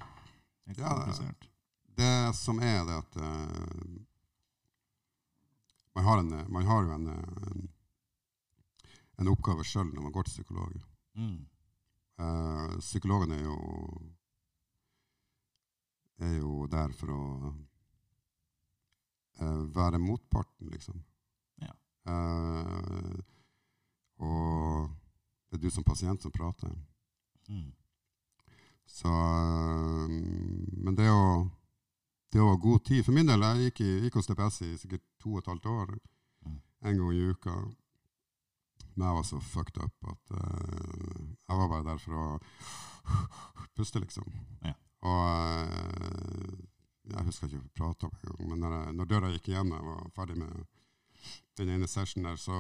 er 0.68 0.74
Ja, 0.78 0.90
komplisert. 0.96 1.50
Det 1.98 2.36
som 2.36 2.60
er 2.60 2.86
det 2.88 2.96
at 2.98 3.16
uh, 3.16 4.02
man, 5.96 6.04
har 6.04 6.20
en, 6.20 6.34
man 6.52 6.66
har 6.66 6.84
jo 6.84 6.94
en, 6.96 7.08
en, 7.08 7.70
en 9.20 9.32
oppgave 9.32 9.66
sjøl 9.68 9.90
når 9.92 10.06
man 10.06 10.16
går 10.16 10.28
til 10.28 10.38
psykolog. 10.38 10.78
Mm. 11.20 11.40
Eh, 12.22 12.78
psykologen 12.80 13.32
er 13.32 13.44
jo 13.44 13.58
er 16.22 16.38
jo 16.38 16.68
der 16.70 16.94
for 16.94 17.14
å 17.14 17.24
eh, 19.42 19.62
være 19.76 20.02
motparten, 20.02 20.70
liksom. 20.70 21.02
Ja. 21.62 21.74
Eh, 22.06 23.20
og 24.22 24.90
det 25.50 25.58
er 25.58 25.64
du 25.64 25.70
som 25.74 25.84
pasient 25.88 26.22
som 26.22 26.34
prater. 26.34 26.74
Mm. 27.50 27.72
Så 28.86 29.10
Men 30.84 30.96
det 30.96 31.08
å, 31.10 31.50
det 32.32 32.42
å 32.42 32.50
ha 32.52 32.58
god 32.60 32.84
tid 32.86 33.06
For 33.06 33.16
min 33.16 33.28
del, 33.28 33.42
jeg 33.42 33.70
gikk, 33.70 33.82
i, 33.86 33.92
gikk 34.06 34.18
hos 34.20 34.28
DPS 34.28 34.62
i 34.68 34.72
sikkert 34.80 35.04
to 35.22 35.34
og 35.36 35.42
et 35.42 35.50
halvt 35.52 35.70
år. 35.72 35.94
Mm. 36.46 36.58
En 36.90 37.00
gang 37.00 37.14
i 37.16 37.30
uka. 37.32 37.56
Men 38.96 39.08
jeg 39.08 39.18
var 39.18 39.28
så 39.28 39.40
fucked 39.40 39.80
up 39.84 40.12
at 40.12 40.34
uh, 40.36 41.22
jeg 41.48 41.60
var 41.62 41.72
bare 41.72 41.88
der 41.88 42.02
for 42.02 42.18
å 42.20 42.26
puste, 43.78 44.02
liksom. 44.04 44.28
Ja. 44.66 44.76
Og 45.08 45.24
uh, 45.32 46.60
jeg 47.12 47.28
husker 47.28 47.50
ikke 47.50 47.64
å 47.64 47.74
prate 47.78 48.08
om 48.08 48.18
engang, 48.20 48.44
men 48.52 48.62
når, 48.64 48.78
jeg, 48.78 48.96
når 49.00 49.10
døra 49.10 49.32
gikk 49.34 49.50
igjen 49.52 49.72
og 49.72 49.80
jeg 49.80 49.88
var 49.90 50.12
ferdig 50.16 50.38
med 50.42 50.62
den 51.60 51.74
ene 51.76 51.90
sessionen 51.90 52.30
der, 52.30 52.40
så 52.40 52.58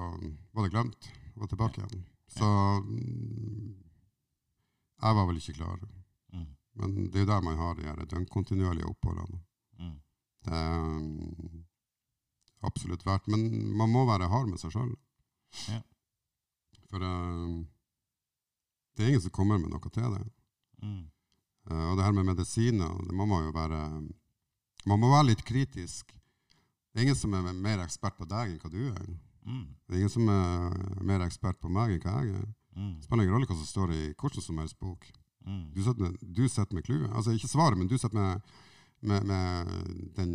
var 0.53 0.65
det 0.65 0.73
glemt. 0.73 1.09
Jeg 1.32 1.43
var 1.43 1.51
tilbake 1.51 1.82
igjen. 1.82 2.03
Så 2.32 2.47
mm, 2.86 3.71
jeg 5.01 5.17
var 5.17 5.27
vel 5.29 5.39
ikke 5.41 5.57
klar. 5.57 5.86
Mm. 6.34 6.49
Men 6.79 6.97
det 7.11 7.21
er 7.21 7.25
jo 7.25 7.32
der 7.32 7.45
man 7.45 7.59
har 7.59 7.77
de 7.77 7.88
her 7.88 8.03
døgnkontinuerlige 8.13 8.89
oppholdene. 8.91 9.41
Mm. 9.79 9.95
Det 10.45 10.57
er 10.57 10.75
mm, 10.79 11.63
absolutt 12.69 13.05
verdt. 13.05 13.27
Men 13.32 13.47
man 13.77 13.91
må 13.91 14.05
være 14.09 14.29
hard 14.32 14.49
med 14.51 14.61
seg 14.61 14.75
sjøl. 14.75 14.93
Ja. 15.67 15.82
For 16.91 17.07
eh, 17.07 17.55
det 18.95 19.03
er 19.03 19.13
ingen 19.13 19.23
som 19.23 19.33
kommer 19.33 19.59
med 19.61 19.71
noe 19.71 19.91
til 19.93 20.15
det. 20.15 20.23
Mm. 20.83 21.03
Uh, 21.69 21.85
og 21.91 21.97
det 21.97 22.05
her 22.07 22.15
med 22.17 22.25
medisiner, 22.25 22.95
det 23.05 23.13
må 23.13 23.27
man 23.29 23.45
jo 23.45 23.51
være 23.53 23.81
Man 24.89 24.97
må 24.97 25.11
være 25.11 25.27
litt 25.29 25.43
kritisk. 25.45 26.09
Det 26.91 26.99
er 26.99 27.03
ingen 27.05 27.15
som 27.15 27.33
er 27.37 27.51
mer 27.53 27.83
ekspert 27.83 28.17
på 28.17 28.25
deg 28.25 28.49
enn 28.49 28.61
hva 28.63 28.71
du 28.73 28.81
er. 28.89 29.11
Mm. 29.45 29.67
Det 29.85 29.93
er 29.93 29.99
ingen 29.99 30.13
som 30.13 30.29
er 30.33 31.03
mer 31.05 31.21
ekspert 31.25 31.59
på 31.61 31.69
meg 31.69 31.93
enn 31.95 32.01
hva 32.01 32.15
jeg 32.25 32.39
er. 32.39 32.47
Mm. 32.75 32.95
Det 32.97 33.05
spiller 33.05 33.27
ingen 33.27 33.35
rolle 33.35 33.49
hva 33.49 33.57
som 33.59 33.69
står 33.69 33.93
i 33.93 34.01
hvordan 34.17 34.45
som 34.47 34.61
helst 34.63 34.79
bok. 34.81 35.05
Mm. 35.45 35.63
Du 35.75 35.83
sitter 35.85 36.01
med, 36.01 36.17
du 36.21 36.41
med 36.73 36.83
clouet. 36.83 37.13
Altså 37.13 37.31
ikke 37.37 37.47
svaret, 37.47 37.77
men 37.77 37.87
du 37.87 37.97
sitter 37.97 38.17
med, 38.17 38.41
med, 39.01 39.23
med 39.23 40.11
den 40.17 40.33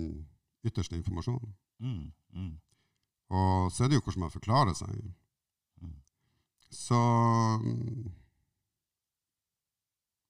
ytterste 0.64 0.96
informasjonen. 0.96 1.54
Mm. 1.80 2.12
Mm. 2.32 2.54
Og 3.28 3.72
så 3.72 3.84
er 3.84 3.88
det 3.88 3.98
jo 3.98 4.06
hvordan 4.06 4.20
man 4.28 4.34
forklarer 4.34 4.74
seg. 4.78 4.94
Mm. 6.66 6.72
Så 6.74 6.98
mm, 7.62 8.10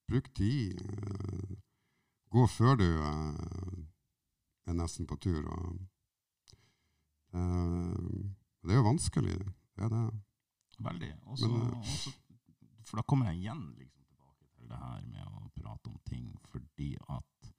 bruk 0.08 0.34
tid. 0.34 0.80
eh, 0.80 1.56
Gå 2.30 2.46
før 2.50 2.74
du 2.76 2.84
eh, 2.84 3.78
er 4.66 4.74
nesten 4.76 5.06
på 5.08 5.16
tur. 5.22 5.46
Eh, 7.32 8.24
det 8.66 8.72
er 8.74 8.80
jo 8.80 8.86
vanskelig. 8.90 9.36
Det 9.76 9.84
er 9.84 9.88
det. 9.92 10.04
Veldig. 10.78 11.12
Også, 11.26 11.48
Men, 11.48 11.74
også, 11.80 12.10
for 12.84 12.96
da 13.00 13.02
kommer 13.08 13.30
jeg 13.30 13.40
igjen 13.40 13.62
liksom, 13.78 14.04
tilbake 14.10 14.46
til 14.56 14.68
det 14.68 14.76
her 14.82 15.00
med 15.06 15.22
å 15.30 15.48
prate 15.56 15.88
om 15.88 15.96
ting, 16.04 16.26
fordi 16.52 16.90
at 17.08 17.52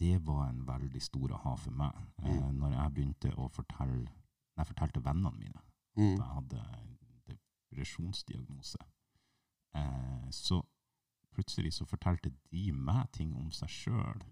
det 0.00 0.16
var 0.26 0.48
en 0.48 0.64
veldig 0.66 1.02
stor 1.02 1.34
aha 1.36 1.52
for 1.56 1.70
meg. 1.78 1.92
Mm. 2.22 2.54
når 2.58 2.72
jeg 2.78 2.94
begynte 2.94 3.30
å 3.38 3.48
fortelle 3.50 4.08
Når 4.52 4.62
jeg 4.62 4.66
fortalte 4.72 5.04
vennene 5.04 5.30
mine 5.38 5.60
Mm. 5.96 6.14
at 6.14 6.18
jeg 6.18 6.28
hadde 6.34 6.60
depresjonsdiagnose, 7.72 8.78
eh, 9.74 10.30
så 10.30 10.62
plutselig 11.32 11.72
så 11.72 11.84
fortalte 11.84 12.32
de 12.50 12.72
meg 12.72 13.08
ting 13.12 13.34
om 13.36 13.50
seg 13.52 13.68
sjøl, 13.68 14.22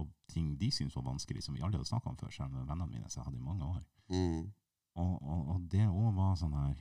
og 0.00 0.08
ting 0.32 0.56
de 0.60 0.70
syntes 0.72 0.96
var 0.96 1.04
vanskelig, 1.04 1.42
som 1.44 1.54
vi 1.54 1.60
aldri 1.60 1.76
hadde 1.76 1.90
snakka 1.90 2.10
om 2.10 2.16
før, 2.16 2.30
selv 2.32 2.52
med 2.52 2.64
vennene 2.64 2.88
mine 2.88 3.10
som 3.10 3.20
jeg 3.20 3.28
hadde 3.28 3.40
i 3.40 3.44
mange 3.44 3.64
år. 3.64 3.82
Mm. 4.08 4.52
Og, 4.94 5.22
og, 5.22 5.48
og 5.54 5.68
det 5.72 5.84
òg 5.88 6.10
var 6.16 6.34
sånn 6.36 6.56
her 6.56 6.80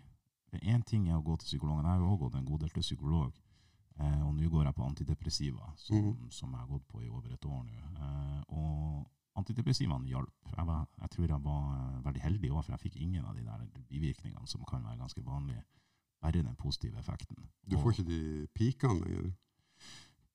Én 0.51 0.81
ting 0.83 1.05
er 1.07 1.15
å 1.15 1.23
gå 1.23 1.37
til 1.39 1.47
psykologen. 1.47 1.85
Jeg 1.87 1.95
har 1.95 2.01
jo 2.01 2.09
òg 2.11 2.25
gått 2.25 2.33
en 2.35 2.43
god 2.43 2.59
del 2.59 2.73
til 2.75 2.83
psykolog. 2.83 3.37
Eh, 4.03 4.23
og 4.25 4.33
nå 4.35 4.49
går 4.51 4.65
jeg 4.67 4.75
på 4.75 4.83
antidepressiva, 4.83 5.69
som, 5.79 6.09
mm. 6.09 6.25
som 6.27 6.51
jeg 6.51 6.59
har 6.59 6.67
gått 6.67 6.83
på 6.91 6.99
i 6.99 7.07
over 7.07 7.31
et 7.31 7.45
år 7.47 7.61
nå. 7.63 7.85
Eh, 8.03 8.41
og 8.57 9.39
antidepressivaene 9.39 10.11
hjalp. 10.11 10.51
Jeg, 10.51 10.65
var, 10.67 10.83
jeg 11.05 11.13
tror 11.13 11.27
jeg 11.31 11.45
var 11.45 11.69
eh, 11.77 12.01
veldig 12.09 12.23
heldig 12.25 12.51
òg, 12.51 12.65
for 12.65 12.75
jeg 12.75 12.83
fikk 12.83 12.99
ingen 12.99 13.29
av 13.29 13.39
de 13.39 13.45
der 13.47 13.63
bivirkningene 13.87 14.51
som 14.51 14.67
kan 14.67 14.83
være 14.83 14.99
ganske 14.99 15.23
vanlige. 15.23 15.63
Bare 16.21 16.31
den 16.43 16.55
positive 16.55 16.99
effekten. 16.99 17.47
Du 17.69 17.77
får 17.81 17.91
ikke 17.95 18.07
de 18.07 18.47
pikene 18.53 18.99
lenger? 19.01 19.31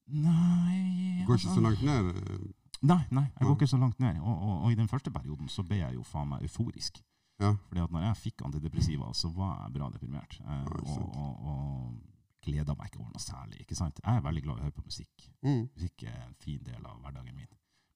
Nei 0.06 1.20
Du 1.20 1.26
går 1.26 1.34
ikke 1.34 1.48
altså- 1.48 1.54
så 1.54 1.60
langt 1.60 1.82
ned? 1.82 2.16
eh, 2.16 2.52
Nei, 2.82 3.02
nei, 3.10 3.22
jeg 3.24 3.46
går 3.46 3.54
ikke 3.56 3.66
så 3.66 3.78
langt 3.78 3.98
ned. 4.00 4.18
Og, 4.20 4.42
og, 4.42 4.62
og 4.64 4.72
i 4.72 4.74
den 4.74 4.88
første 4.88 5.10
perioden 5.10 5.48
så 5.48 5.62
ble 5.66 5.76
jeg 5.78 5.94
jo 5.94 6.02
faen 6.02 6.28
meg 6.28 6.42
euforisk. 6.42 7.00
Ja. 7.40 7.54
Fordi 7.68 7.80
at 7.80 7.90
når 7.90 8.00
jeg 8.00 8.16
fikk 8.16 8.42
antidepressiva, 8.44 9.12
så 9.14 9.28
var 9.32 9.62
jeg 9.64 9.72
bra 9.72 9.88
deprimert. 9.90 10.40
Eh, 10.40 10.46
Ja, 10.46 10.92
og, 10.92 11.16
og, 11.16 11.46
og 11.46 12.00
gleda 12.42 12.74
meg 12.76 12.86
ikke 12.90 13.00
over 13.00 13.10
noe 13.10 13.20
særlig. 13.20 13.60
ikke 13.60 13.74
sant? 13.74 13.98
Jeg 14.04 14.16
er 14.16 14.20
veldig 14.20 14.42
glad 14.42 14.56
i 14.56 14.60
å 14.60 14.62
høre 14.62 14.72
på 14.76 14.84
musikk. 14.84 15.30
Mm. 15.42 15.68
Musikk 15.74 16.02
er 16.04 16.22
en 16.26 16.34
fin 16.38 16.62
del 16.62 16.84
av 16.86 17.00
hverdagen 17.02 17.34
min. 17.34 17.46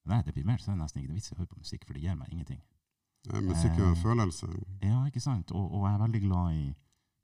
Men 0.05 0.17
jeg 0.17 0.19
er 0.19 0.31
deprimert, 0.31 0.61
så 0.61 0.71
er 0.71 0.75
det 0.75 0.81
nesten 0.83 1.01
ikke 1.01 1.09
noe 1.13 1.15
vits 1.21 1.31
i 1.31 1.35
å 1.35 1.37
høre 1.37 1.47
på 1.53 1.57
musikk, 1.61 1.85
for 1.85 1.93
det 1.93 2.01
gir 2.01 2.15
meg 2.15 2.29
ingenting. 2.33 2.61
Ja, 3.31 3.39
Musikk 3.41 3.77
er 3.77 3.85
en 3.85 3.91
Eh, 3.95 4.01
følelse. 4.03 4.47
Ja, 4.81 5.05
ikke 5.05 5.21
sant? 5.21 5.51
Og, 5.51 5.71
og 5.71 5.85
jeg 5.87 5.93
er 5.93 6.03
veldig 6.07 6.21
glad 6.21 6.53
i 6.57 6.73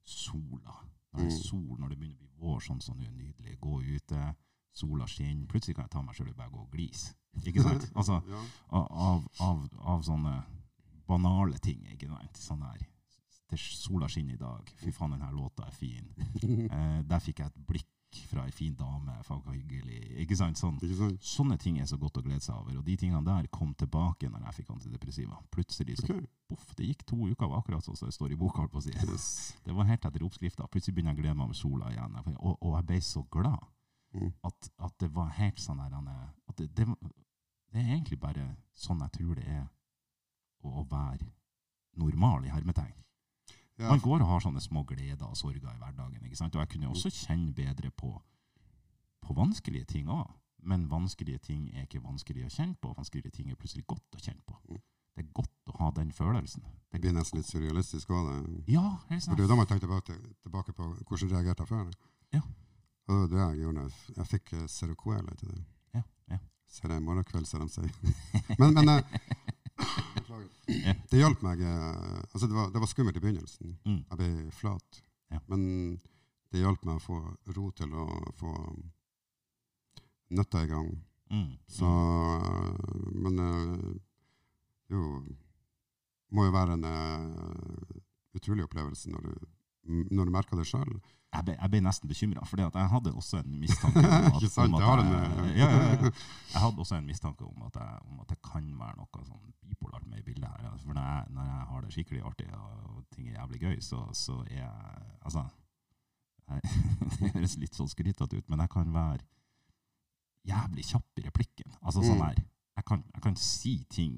sola. 0.08 0.76
Når 1.14 1.20
det 1.24 1.28
er 1.28 1.36
Mm. 1.38 1.43
sol, 1.43 1.78
når 1.80 1.89
det 1.89 1.97
begynner 1.99 2.16
å 2.16 2.20
bli 2.20 2.30
vår, 2.39 2.60
sånn 2.62 2.82
som 2.82 2.99
er 3.01 3.10
nydelig. 3.12 3.60
Gå 3.60 3.82
ute, 3.95 4.36
sola 4.74 5.05
skinner. 5.08 5.47
Plutselig 5.47 5.76
kan 5.76 5.84
jeg 5.86 5.91
ta 5.91 6.01
meg 6.01 6.16
sjøl 6.16 6.30
i 6.30 6.34
bare 6.34 6.49
gå 6.51 6.60
og 6.62 6.72
glise. 6.72 7.14
Ikke 7.45 7.62
sant? 7.64 7.91
Altså, 7.95 8.22
av, 8.72 9.28
av, 9.39 9.70
av 9.80 10.01
sånne 10.03 10.43
banale 11.08 11.58
ting. 11.60 11.84
ikke 11.91 12.08
sant? 12.08 12.38
Sånn 12.38 12.62
her, 12.62 12.86
det 13.49 13.59
Sola 13.59 14.07
skinner 14.11 14.33
i 14.35 14.41
dag. 14.41 14.71
Fy 14.81 14.91
faen, 14.91 15.13
denne 15.15 15.29
låta 15.35 15.67
er 15.67 15.75
fin. 15.75 16.09
Eh, 16.71 17.03
der 17.07 17.19
fikk 17.23 17.39
jeg 17.39 17.47
et 17.53 17.61
blikk 17.67 17.85
fra 18.29 18.43
ei 18.45 18.49
en 18.51 18.55
fin 18.55 18.75
dame. 18.75 19.13
Faen, 19.27 19.41
hyggelig. 19.51 19.99
Ikke 20.23 20.35
sant? 20.39 20.57
Sånn. 20.59 20.77
Ikke 20.81 20.95
sant? 20.99 21.23
Sånne 21.27 21.57
ting 21.59 21.77
er 21.79 21.85
så 21.89 21.97
godt 21.99 22.17
å 22.19 22.23
glede 22.25 22.41
seg 22.43 22.55
over. 22.55 22.77
Og 22.79 22.85
de 22.87 22.95
tingene 22.99 23.23
der 23.25 23.47
kom 23.51 23.73
tilbake 23.77 24.29
når 24.31 24.45
jeg 24.47 24.57
fikk 24.61 24.71
antidepressiva. 24.75 25.39
Plutselig 25.51 25.97
så 25.99 26.13
Ok. 26.15 26.25
poff, 26.49 26.69
det 26.79 26.87
gikk 26.87 27.05
to 27.05 27.17
uker, 27.27 27.51
akkurat 27.57 27.83
sånn 27.83 27.97
som 27.99 28.07
det 28.07 28.15
står 28.15 28.31
i 28.31 28.39
boka. 28.39 28.67
på 28.67 28.79
å 28.79 28.83
si. 28.83 28.91
Det 29.67 29.75
var 29.75 29.85
helt 29.91 30.05
etter 30.05 30.23
oppskrifta. 30.23 30.67
Plutselig 30.71 30.95
begynner 30.95 31.13
jeg 31.15 31.19
å 31.19 31.21
glede 31.23 31.35
meg 31.37 31.45
over 31.49 31.59
sola 31.59 31.91
igjen. 31.91 32.15
Og, 32.39 32.57
og 32.61 32.75
jeg 32.79 32.85
ble 32.91 33.01
så 33.01 33.25
glad 33.31 33.65
Mm. 34.15 34.31
at, 34.47 34.69
at 34.79 34.93
det 35.03 35.09
var 35.13 35.27
helt 35.35 35.59
sånn 35.59 35.77
der 35.83 35.91
at 36.47 36.55
det, 36.57 36.69
det, 36.77 36.85
det 37.73 37.81
er 37.81 37.89
egentlig 37.97 38.17
bare 38.17 38.45
sånn 38.73 39.01
jeg 39.03 39.11
tror 39.17 39.35
det 39.35 39.43
er 39.51 39.65
å, 40.63 40.69
å 40.79 40.83
være 40.89 41.27
normal, 41.99 42.45
i 42.47 42.49
hermetegn. 42.53 42.93
Ja, 43.78 43.89
Man 43.91 43.99
går 44.01 44.21
og 44.23 44.28
har 44.28 44.39
sånne 44.41 44.61
små 44.61 44.84
gleder 44.89 45.28
og 45.28 45.38
sorger 45.38 45.61
i 45.69 45.78
hverdagen. 45.78 46.23
ikke 46.25 46.36
sant? 46.39 46.55
Og 46.55 46.61
jeg 46.63 46.69
kunne 46.73 46.89
også 46.89 47.09
kjenne 47.13 47.53
bedre 47.53 47.91
på, 47.91 48.09
på 49.21 49.34
vanskelige 49.38 49.86
ting 49.86 50.07
òg. 50.09 50.32
Men 50.67 50.88
vanskelige 50.89 51.38
ting 51.39 51.67
er 51.75 51.86
ikke 51.86 52.01
vanskelig 52.03 52.45
å 52.47 52.49
kjenne 52.49 52.75
på. 52.82 52.93
Vanskelige 52.97 53.32
ting 53.32 53.51
er 53.51 53.55
plutselig 53.55 53.86
godt 53.88 54.17
å 54.17 54.19
kjenne 54.23 54.41
på. 54.47 54.57
Mm. 54.69 54.80
Det 55.17 55.23
er 55.25 55.30
godt 55.34 55.71
å 55.73 55.78
ha 55.80 55.91
den 55.91 56.11
følelsen. 56.11 56.63
det 56.91 57.01
blir 57.01 57.13
nesten 57.13 57.38
litt 57.39 57.47
surrealistisk 57.49 58.09
òg. 58.09 58.28
Ja, 58.67 58.97
helt 59.09 59.21
For 59.23 59.30
sant. 59.30 59.38
det 59.38 59.45
er 59.45 59.47
da 59.53 59.55
man 59.55 59.67
tenker 59.69 59.86
tilbake, 59.88 60.17
tilbake 60.43 60.73
på 60.73 60.89
hvordan 61.07 61.32
reagerte 61.32 61.63
jeg 61.63 61.67
før. 61.69 61.91
Ja. 62.34 62.41
Og 63.07 63.30
det 63.30 63.38
var 63.38 63.53
det 63.53 63.57
jeg 63.57 63.63
gjorde. 63.63 63.86
jeg- 64.17 64.28
fikk 64.28 64.53
uh, 64.53 64.65
Seroquel 64.67 65.30
etter 65.32 65.47
det. 65.53 65.63
Ja, 65.93 66.01
ja. 66.34 66.38
Så 66.67 66.88
det 66.88 66.95
er 66.97 66.99
morgenkveld, 67.05 67.47
ser 67.47 67.59
de 67.59 67.69
sier. 67.69 67.91
men 68.59 68.73
men 68.73 68.89
eh. 68.89 69.03
Ja. 70.68 70.93
Det 71.09 71.20
hjalp 71.22 71.41
meg. 71.45 71.61
eh, 71.61 72.22
altså 72.32 72.47
det, 72.47 72.55
var, 72.55 72.72
det 72.74 72.82
var 72.84 72.89
skummelt 72.91 73.18
i 73.18 73.24
begynnelsen. 73.24 73.78
Mm. 73.86 73.99
Jeg 74.09 74.20
ble 74.22 74.30
flat. 74.51 75.01
Ja. 75.32 75.39
Men 75.51 75.65
det 76.51 76.63
hjalp 76.63 76.84
meg 76.88 76.99
å 76.99 77.03
få 77.03 77.20
ro 77.55 77.70
til 77.76 77.93
å 77.93 78.07
få 78.39 78.53
nøtta 80.38 80.63
i 80.63 80.72
gang. 80.72 80.91
Mm. 81.32 81.51
Så 81.68 81.88
eh, 81.88 83.11
Men 83.15 83.39
eh, 83.43 83.93
det 84.88 84.95
er 84.95 85.01
jo 85.01 85.09
må 86.36 86.43
jo 86.43 86.51
være 86.51 86.76
en 86.76 86.84
eh, 86.88 87.99
utrolig 88.36 88.65
opplevelse 88.68 89.11
når 89.11 89.30
du, 89.30 89.45
når 90.11 90.28
du 90.28 90.34
merker 90.36 90.59
det 90.59 90.68
sjøl. 90.68 90.97
Jeg 91.38 91.45
ble, 91.47 91.53
jeg 91.57 91.71
ble 91.73 91.79
nesten 91.85 92.09
bekymra, 92.09 92.43
for 92.49 92.61
jeg 92.61 92.89
hadde 92.93 93.11
også 93.13 93.39
en 93.43 93.59
mistanke 93.61 94.01
om 94.07 94.38
at, 94.38 94.45
sant, 94.51 94.73
om 94.73 94.77
at 94.79 94.85
jeg, 94.88 95.21
eh, 95.45 95.51
ja, 95.61 95.69
ja, 95.69 95.85
ja. 95.93 96.11
jeg 96.53 96.63
hadde 96.63 96.83
også 96.83 96.97
en 96.97 97.07
mistanke 97.09 97.45
om 97.45 97.61
at, 97.67 97.77
jeg, 97.77 98.01
om 98.09 98.19
at 98.23 98.33
det 98.33 98.39
kan 98.45 98.67
være 98.79 98.97
noe 98.97 99.23
sånn 99.27 99.53
bipolart 99.67 100.07
med 100.09 100.23
i 100.23 100.25
bildet 100.25 100.49
her. 100.49 100.75
For 100.81 100.97
når 100.97 101.07
jeg, 101.11 101.31
når 101.38 101.53
har 101.71 101.85
det 101.85 101.93
skikkelig 101.95 102.25
artig 102.31 102.49
og 102.57 102.99
ting 103.13 103.29
er 103.29 103.39
jævlig 103.39 103.63
gøy, 103.63 103.79
så, 103.85 104.03
så 104.17 104.41
er 104.49 104.61
jeg 104.63 105.07
Altså 105.27 105.43
Det 107.19 107.33
høres 107.33 107.57
litt 107.59 107.75
sånn 107.75 107.89
skrytete 107.91 108.38
ut, 108.39 108.45
men 108.47 108.61
jeg 108.63 108.71
kan 108.71 108.93
være 108.95 109.25
jævlig 110.47 110.85
kjapp 110.88 111.19
i 111.19 111.25
replikken. 111.25 111.73
Altså 111.81 112.03
sånn 112.05 112.21
Mm. 112.21 112.29
her 112.29 112.83
kan, 112.88 113.03
jeg 113.13 113.21
kan 113.25 113.35
si 113.35 113.73
ting 113.89 114.13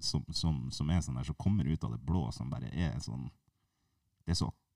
som, 0.00 0.24
som, 0.32 0.70
som 0.72 0.90
er 0.90 1.02
sånn 1.04 1.18
der, 1.20 1.26
som 1.28 1.36
kommer 1.38 1.68
ut 1.68 1.84
av 1.84 1.92
det 1.92 2.00
blå, 2.02 2.24
som 2.32 2.50
bare 2.50 2.70
er 2.72 2.98
sånn 3.04 3.28
Det 4.24 4.34
er 4.34 4.38
så 4.38 4.48
eh, 4.48 4.69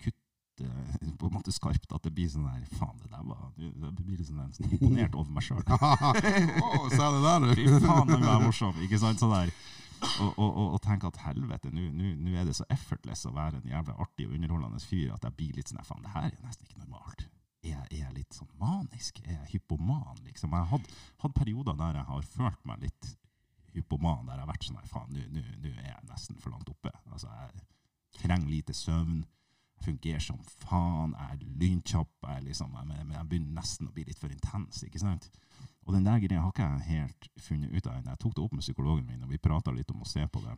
på 0.59 1.27
en 1.27 1.35
måte 1.35 1.53
skarpt 1.53 1.93
at 1.97 2.05
det 2.07 2.13
blir 2.15 2.29
sånn 2.31 2.47
der 2.47 2.67
Faen, 2.79 2.99
det 3.03 3.11
der 3.11 3.25
var 3.27 3.49
Det 3.57 4.05
blir 4.05 4.21
sånn, 4.23 4.53
sånn 4.55 4.71
imponert 4.71 5.17
over 5.19 5.33
meg 5.35 5.47
sjøl. 5.47 5.63
Å, 5.67 6.85
sa 6.95 7.09
det 7.15 7.23
der, 7.25 7.47
Fy 7.59 7.65
du! 7.67 7.79
faen, 7.83 8.13
den 8.13 8.23
var 8.23 8.45
morsom. 8.45 8.79
Ikke 8.87 9.01
sant? 9.03 9.23
Sånn 9.23 9.35
der. 9.35 9.51
Og, 10.05 10.31
og, 10.37 10.51
og, 10.51 10.67
og 10.77 10.81
tenke 10.85 11.09
at 11.09 11.21
helvete, 11.25 11.71
nå 11.73 12.35
er 12.37 12.45
det 12.47 12.55
så 12.59 12.67
effortless 12.73 13.25
å 13.27 13.33
være 13.35 13.63
en 13.63 13.71
jævla 13.73 13.97
artig 14.05 14.29
og 14.29 14.35
underholdende 14.37 14.83
fyr 14.85 15.15
at 15.15 15.25
jeg 15.25 15.37
blir 15.39 15.59
litt 15.59 15.71
sånn 15.73 15.83
Faen, 15.87 16.05
det 16.05 16.15
her 16.15 16.31
er 16.31 16.41
nesten 16.45 16.69
ikke 16.69 16.83
normalt. 16.85 17.27
Er 17.65 17.71
jeg, 17.73 17.85
er 17.89 18.01
jeg 18.03 18.17
litt 18.19 18.37
sånn 18.37 18.51
manisk? 18.61 19.23
Er 19.25 19.39
jeg 19.39 19.55
hypoman, 19.55 20.19
liksom? 20.27 20.53
Jeg 20.53 20.61
har 20.61 20.73
hatt, 20.75 20.97
hatt 21.25 21.37
perioder 21.39 21.79
der 21.81 22.01
jeg 22.03 22.11
har 22.11 22.27
følt 22.35 22.67
meg 22.69 22.85
litt 22.85 23.15
hypoman, 23.75 24.27
der 24.29 24.37
jeg 24.37 24.45
har 24.45 24.51
vært 24.53 24.67
sånn 24.69 24.91
Faen, 24.91 25.23
nå 25.35 25.71
er 25.73 25.89
jeg 25.89 26.11
nesten 26.11 26.39
for 26.43 26.55
langt 26.55 26.69
oppe. 26.71 26.93
Altså, 27.11 27.31
jeg 27.33 28.21
trenger 28.21 28.53
lite 28.53 28.77
søvn. 28.77 29.25
Fungerer 29.83 30.23
som 30.23 30.39
faen. 30.63 31.15
Jeg 31.19 31.39
er 31.39 31.59
lynkjapp. 31.61 32.13
Jeg, 32.29 32.45
liksom, 32.49 32.77
jeg, 32.79 32.87
men 32.91 33.17
jeg 33.17 33.29
begynner 33.31 33.61
nesten 33.61 33.89
å 33.89 33.95
bli 33.95 34.07
litt 34.09 34.21
for 34.21 34.33
intens. 34.33 34.83
ikke 34.87 35.03
sant? 35.03 35.31
Og 35.85 35.93
den 35.93 36.07
der 36.07 36.23
greia 36.23 36.41
har 36.41 36.55
ikke 36.55 36.69
jeg 36.71 36.89
helt 36.89 37.29
funnet 37.45 37.75
ut 37.75 37.87
av 37.87 37.99
ennå. 37.99 38.15
Jeg 38.15 38.23
tok 38.23 38.37
det 38.37 38.45
opp 38.45 38.55
med 38.57 38.65
psykologen 38.65 39.07
min, 39.09 39.25
og 39.27 39.33
vi 39.35 39.43
prata 39.43 39.75
litt 39.75 39.91
om 39.93 40.05
å 40.05 40.09
se 40.09 40.25
på 40.33 40.41
det, 40.45 40.55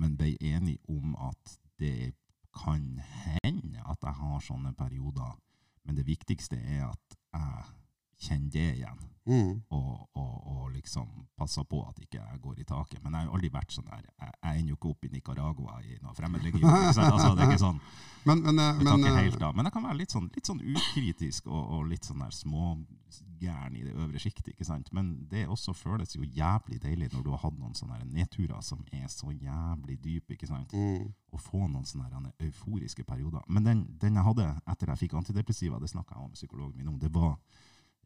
men 0.00 0.16
ble 0.16 0.32
enige 0.40 0.80
om 0.88 1.12
at 1.20 1.56
det 1.82 2.14
kan 2.56 3.00
hende 3.00 3.84
at 3.88 4.00
jeg 4.04 4.16
har 4.20 4.44
sånne 4.44 4.72
perioder, 4.76 5.36
men 5.84 5.96
det 5.96 6.06
viktigste 6.08 6.56
er 6.56 6.86
at 6.90 7.16
jeg 7.32 7.81
kjenner 8.22 8.54
det 8.54 8.68
igjen, 8.76 9.08
Mm. 9.22 9.60
og, 9.70 10.08
og, 10.18 10.46
og 10.50 10.70
liksom 10.74 11.06
passer 11.38 11.62
på 11.70 11.78
at 11.86 11.98
ikke 12.02 12.18
jeg 12.18 12.40
går 12.42 12.56
i 12.58 12.64
taket. 12.66 12.98
Men 13.04 13.14
jeg 13.14 13.28
har 13.28 13.36
aldri 13.36 13.50
vært 13.54 13.70
sånn 13.70 13.86
der 13.86 14.00
Jeg, 14.02 14.32
jeg 14.42 14.58
ender 14.58 14.72
jo 14.72 14.78
ikke 14.80 14.90
opp 14.90 15.06
i 15.06 15.10
Nicaragua 15.12 15.76
i 15.86 15.98
noe 16.02 16.14
fremmedlegion. 16.16 16.66
sant? 16.96 17.06
Altså, 17.06 17.28
det 17.38 17.44
er 17.44 17.52
ikke 17.52 17.62
sånn 17.62 17.78
Men, 18.26 18.42
men, 18.42 18.58
eh, 18.58 18.80
men 18.82 19.06
eh, 19.06 19.16
helt. 19.18 19.38
Men 19.54 19.66
jeg 19.66 19.74
kan 19.74 19.86
være 19.86 19.98
litt 19.98 20.12
sånn, 20.14 20.28
litt 20.34 20.46
sånn 20.46 20.60
ukritisk 20.62 21.46
og, 21.50 21.62
og 21.74 21.86
litt 21.90 22.06
sånn 22.06 22.22
der 22.22 22.34
smågæren 22.34 23.78
i 23.78 23.82
det 23.86 23.94
øvre 23.94 24.20
sjiktet. 24.22 24.52
ikke 24.52 24.66
sant? 24.66 24.90
Men 24.94 25.14
det 25.30 25.46
også 25.50 25.74
føles 25.74 26.14
jo 26.14 26.26
jævlig 26.26 26.78
deilig 26.82 27.12
når 27.14 27.24
du 27.26 27.32
har 27.34 27.42
hatt 27.42 27.58
noen 27.58 27.74
sånne 27.78 27.98
nedturer 28.10 28.62
som 28.62 28.84
er 28.94 29.08
så 29.10 29.30
jævlig 29.34 29.98
dype. 30.02 30.34
ikke 30.36 30.50
sant? 30.50 30.74
mm. 30.74 31.10
Å 31.32 31.40
få 31.40 31.64
noen 31.66 31.86
sånne 31.86 32.10
her 32.10 32.46
euforiske 32.46 33.06
perioder. 33.06 33.42
Men 33.48 33.66
den, 33.66 33.84
den 34.02 34.18
jeg 34.18 34.26
hadde 34.30 34.48
etter 34.66 34.90
jeg 34.94 35.06
fikk 35.06 35.18
antidepressiva, 35.18 35.78
det 35.82 35.90
snakka 35.90 36.18
jeg 36.18 36.26
om 36.26 36.38
psykologen 36.38 36.78
min 36.78 36.90
om, 36.94 36.98
det 37.02 37.10
var 37.14 37.38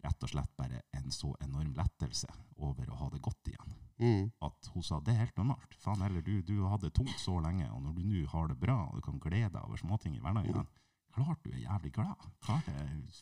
rett 0.05 0.23
og 0.23 0.29
slett 0.31 0.57
bare 0.57 0.83
en 0.93 1.11
så 1.11 1.35
enorm 1.41 1.73
lettelse 1.75 2.29
over 2.59 2.87
å 2.91 2.97
ha 2.97 3.09
det 3.11 3.23
godt 3.23 3.49
igjen 3.53 3.75
Mm. 3.99 4.31
at 4.45 4.67
hun 4.75 4.83
sa 4.83 4.99
det 5.01 5.15
er 5.15 5.23
helt 5.25 5.37
normalt. 5.39 5.73
Faen 5.81 6.03
heller, 6.05 6.21
du, 6.21 6.43
du 6.43 6.67
hadde 6.69 6.91
tungt 6.93 7.17
så 7.19 7.39
lenge, 7.41 7.65
og 7.73 7.81
når 7.83 7.95
du 7.97 8.03
nå 8.05 8.27
har 8.29 8.49
det 8.49 8.59
bra 8.61 8.75
og 8.91 8.97
du 8.97 9.01
kan 9.01 9.19
glede 9.19 9.49
deg 9.55 9.63
over 9.65 9.77
småting 9.81 10.15
i 10.17 10.21
hverdagen, 10.21 10.67
klart 11.17 11.39
du 11.43 11.51
er 11.51 11.63
jævlig 11.63 11.93
glad. 11.95 12.27
Klart 12.45 12.67
det 12.67 12.75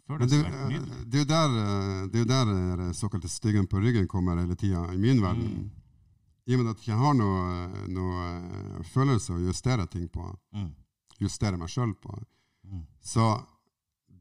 føles 0.08 0.30
det, 0.32 0.40
eh, 0.44 0.66
nydelig. 0.72 0.98
det 1.10 1.14
er 1.14 1.22
jo 1.22 1.28
der, 1.30 1.54
eh, 1.62 2.06
det 2.10 2.20
er 2.24 2.26
der 2.32 2.50
eh, 2.56 2.76
det 2.82 2.96
såkalte 2.98 3.28
styggen 3.30 3.68
på 3.70 3.78
ryggen 3.84 4.08
kommer 4.10 4.36
hele 4.42 4.56
tida, 4.58 4.82
i 4.92 4.98
min 4.98 5.22
verden. 5.22 5.46
Mm. 5.46 5.70
I 6.46 6.54
og 6.54 6.64
med 6.64 6.70
at 6.74 6.82
jeg 6.82 6.90
ikke 6.90 6.98
har 7.04 7.14
noe, 7.14 7.86
noe 7.94 8.82
følelse 8.90 9.32
å 9.32 9.46
justere 9.46 9.86
ting 9.86 10.08
på, 10.08 10.26
Mm. 10.52 10.74
justere 11.20 11.56
meg 11.56 11.68
sjøl 11.68 11.94
på, 11.94 12.18
Mm. 12.66 12.82
så 13.00 13.46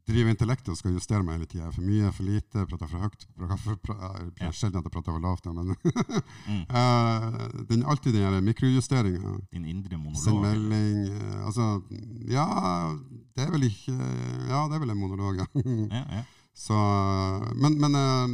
driver 0.07 0.29
intellektet 0.33 0.69
og 0.73 0.77
skal 0.79 0.93
justere 0.97 1.23
meg 1.23 1.37
hele 1.37 1.47
tida. 1.47 1.69
For 1.71 1.85
mye, 1.85 2.09
for 2.11 2.27
lite, 2.27 2.65
prater 2.67 2.89
for 2.91 3.05
høyt. 3.05 3.25
Prater 3.37 3.57
for, 3.63 4.55
sjelden 4.57 4.81
at 4.81 4.87
jeg 4.89 4.93
prater 4.95 5.15
for 5.15 5.23
lavt, 5.23 5.45
men 5.53 5.75
Mm. 6.43 6.63
eh, 6.79 7.63
den, 7.69 7.83
alltid 7.87 8.13
den 8.13 8.43
mikrojusteringa. 8.43 9.37
Din 9.51 9.65
indre 9.65 9.95
Send 10.15 10.35
monolog. 10.35 10.41
melding 10.43 11.07
eh, 11.07 11.45
Altså, 11.45 11.81
ja, 12.27 12.45
det 13.35 13.45
er 13.47 13.51
vel 13.51 13.63
ikke 13.69 13.95
Ja, 14.49 14.67
det 14.67 14.75
er 14.75 14.79
vel 14.83 14.89
en 14.91 14.99
monolog, 14.99 15.37
ja. 15.39 15.47
Ja, 15.63 16.03
ja. 16.19 16.23
Så, 16.53 16.75
men 17.57 17.79
men 17.81 17.95
uh, 17.97 18.27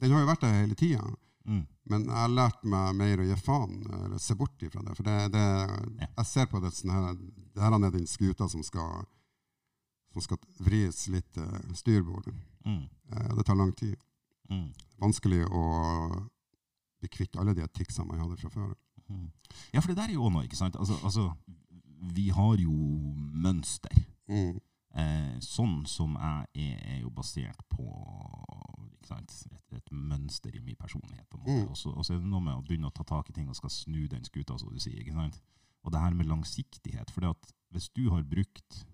den 0.00 0.12
har 0.14 0.20
jo 0.22 0.28
vært 0.28 0.44
der 0.44 0.52
hele 0.60 0.76
tida. 0.78 1.02
Mm. 1.48 1.64
Men 1.90 2.04
jeg 2.06 2.14
har 2.16 2.30
lært 2.32 2.62
meg 2.64 2.94
mer 2.96 3.20
å 3.20 3.26
gi 3.26 3.34
faen, 3.42 3.80
eller 3.90 4.20
se 4.22 4.36
bort 4.38 4.62
ifra 4.64 4.80
det. 4.86 4.94
For 4.96 5.02
det, 5.04 5.16
det, 5.34 5.42
Ja. 6.00 6.06
jeg 6.20 6.26
ser 6.30 6.46
på 6.46 6.60
det 6.62 6.70
sånn 6.72 6.92
her 6.94 7.16
Det 7.18 7.62
her 7.62 7.74
er 7.74 7.90
den 7.90 8.06
skuta 8.06 8.46
som 8.48 8.62
skal, 8.62 9.02
som 10.14 10.22
skal 10.22 10.38
vris 10.62 11.08
litt 11.10 11.38
uh, 11.42 11.74
styrbord. 11.74 12.30
Mm. 12.64 12.84
Eh, 13.12 13.30
det 13.36 13.44
tar 13.44 13.58
lang 13.58 13.72
tid. 13.72 13.96
Mm. 14.50 14.70
Vanskelig 15.02 15.42
å 15.50 15.64
bli 17.00 17.10
kvitt 17.10 17.36
alle 17.40 17.54
de 17.56 17.66
ticsene 17.74 18.14
jeg 18.14 18.22
hadde 18.22 18.38
fra 18.40 18.52
før. 18.52 18.74
Mm. 19.08 19.26
Ja, 19.74 19.80
for 19.80 19.90
det 19.90 19.98
der 19.98 20.12
er 20.12 20.16
jo 20.16 20.30
noe, 20.30 20.46
ikke 20.46 20.60
sant? 20.60 20.78
Altså, 20.80 20.96
altså, 21.04 21.26
vi 22.14 22.28
har 22.32 22.62
jo 22.62 22.76
mønster. 23.44 23.98
Mm. 24.30 24.62
Eh, 24.94 25.34
sånn 25.42 25.82
som 25.90 26.14
jeg 26.14 26.68
er, 26.68 26.78
er 26.94 27.00
jo 27.02 27.10
basert 27.10 27.60
på? 27.72 27.88
Et, 29.14 29.34
et 29.76 29.90
mønster 29.92 30.54
i 30.54 30.62
min 30.64 30.78
personlighet. 30.80 31.26
på 31.28 31.36
en 31.36 31.42
måte. 31.42 31.58
Mm. 31.66 31.98
Og 31.98 32.06
så 32.06 32.14
er 32.14 32.22
det 32.22 32.30
noe 32.30 32.40
med 32.40 32.56
å 32.56 32.64
begynne 32.64 32.88
å 32.88 32.94
ta 32.94 33.04
tak 33.04 33.28
i 33.28 33.36
ting 33.36 33.50
og 33.50 33.58
skal 33.58 33.72
snu 33.72 34.06
den 34.08 34.24
skuta, 34.24 34.56
som 34.58 34.70
du 34.72 34.80
sier. 34.80 35.02
ikke 35.02 35.16
sant? 35.16 35.42
Og 35.84 35.92
det 35.92 36.00
her 36.00 36.16
med 36.16 36.30
langsiktighet. 36.30 37.10
For 37.12 37.34
hvis 37.74 37.90
du 37.92 38.08
har 38.14 38.24
brukt 38.24 38.84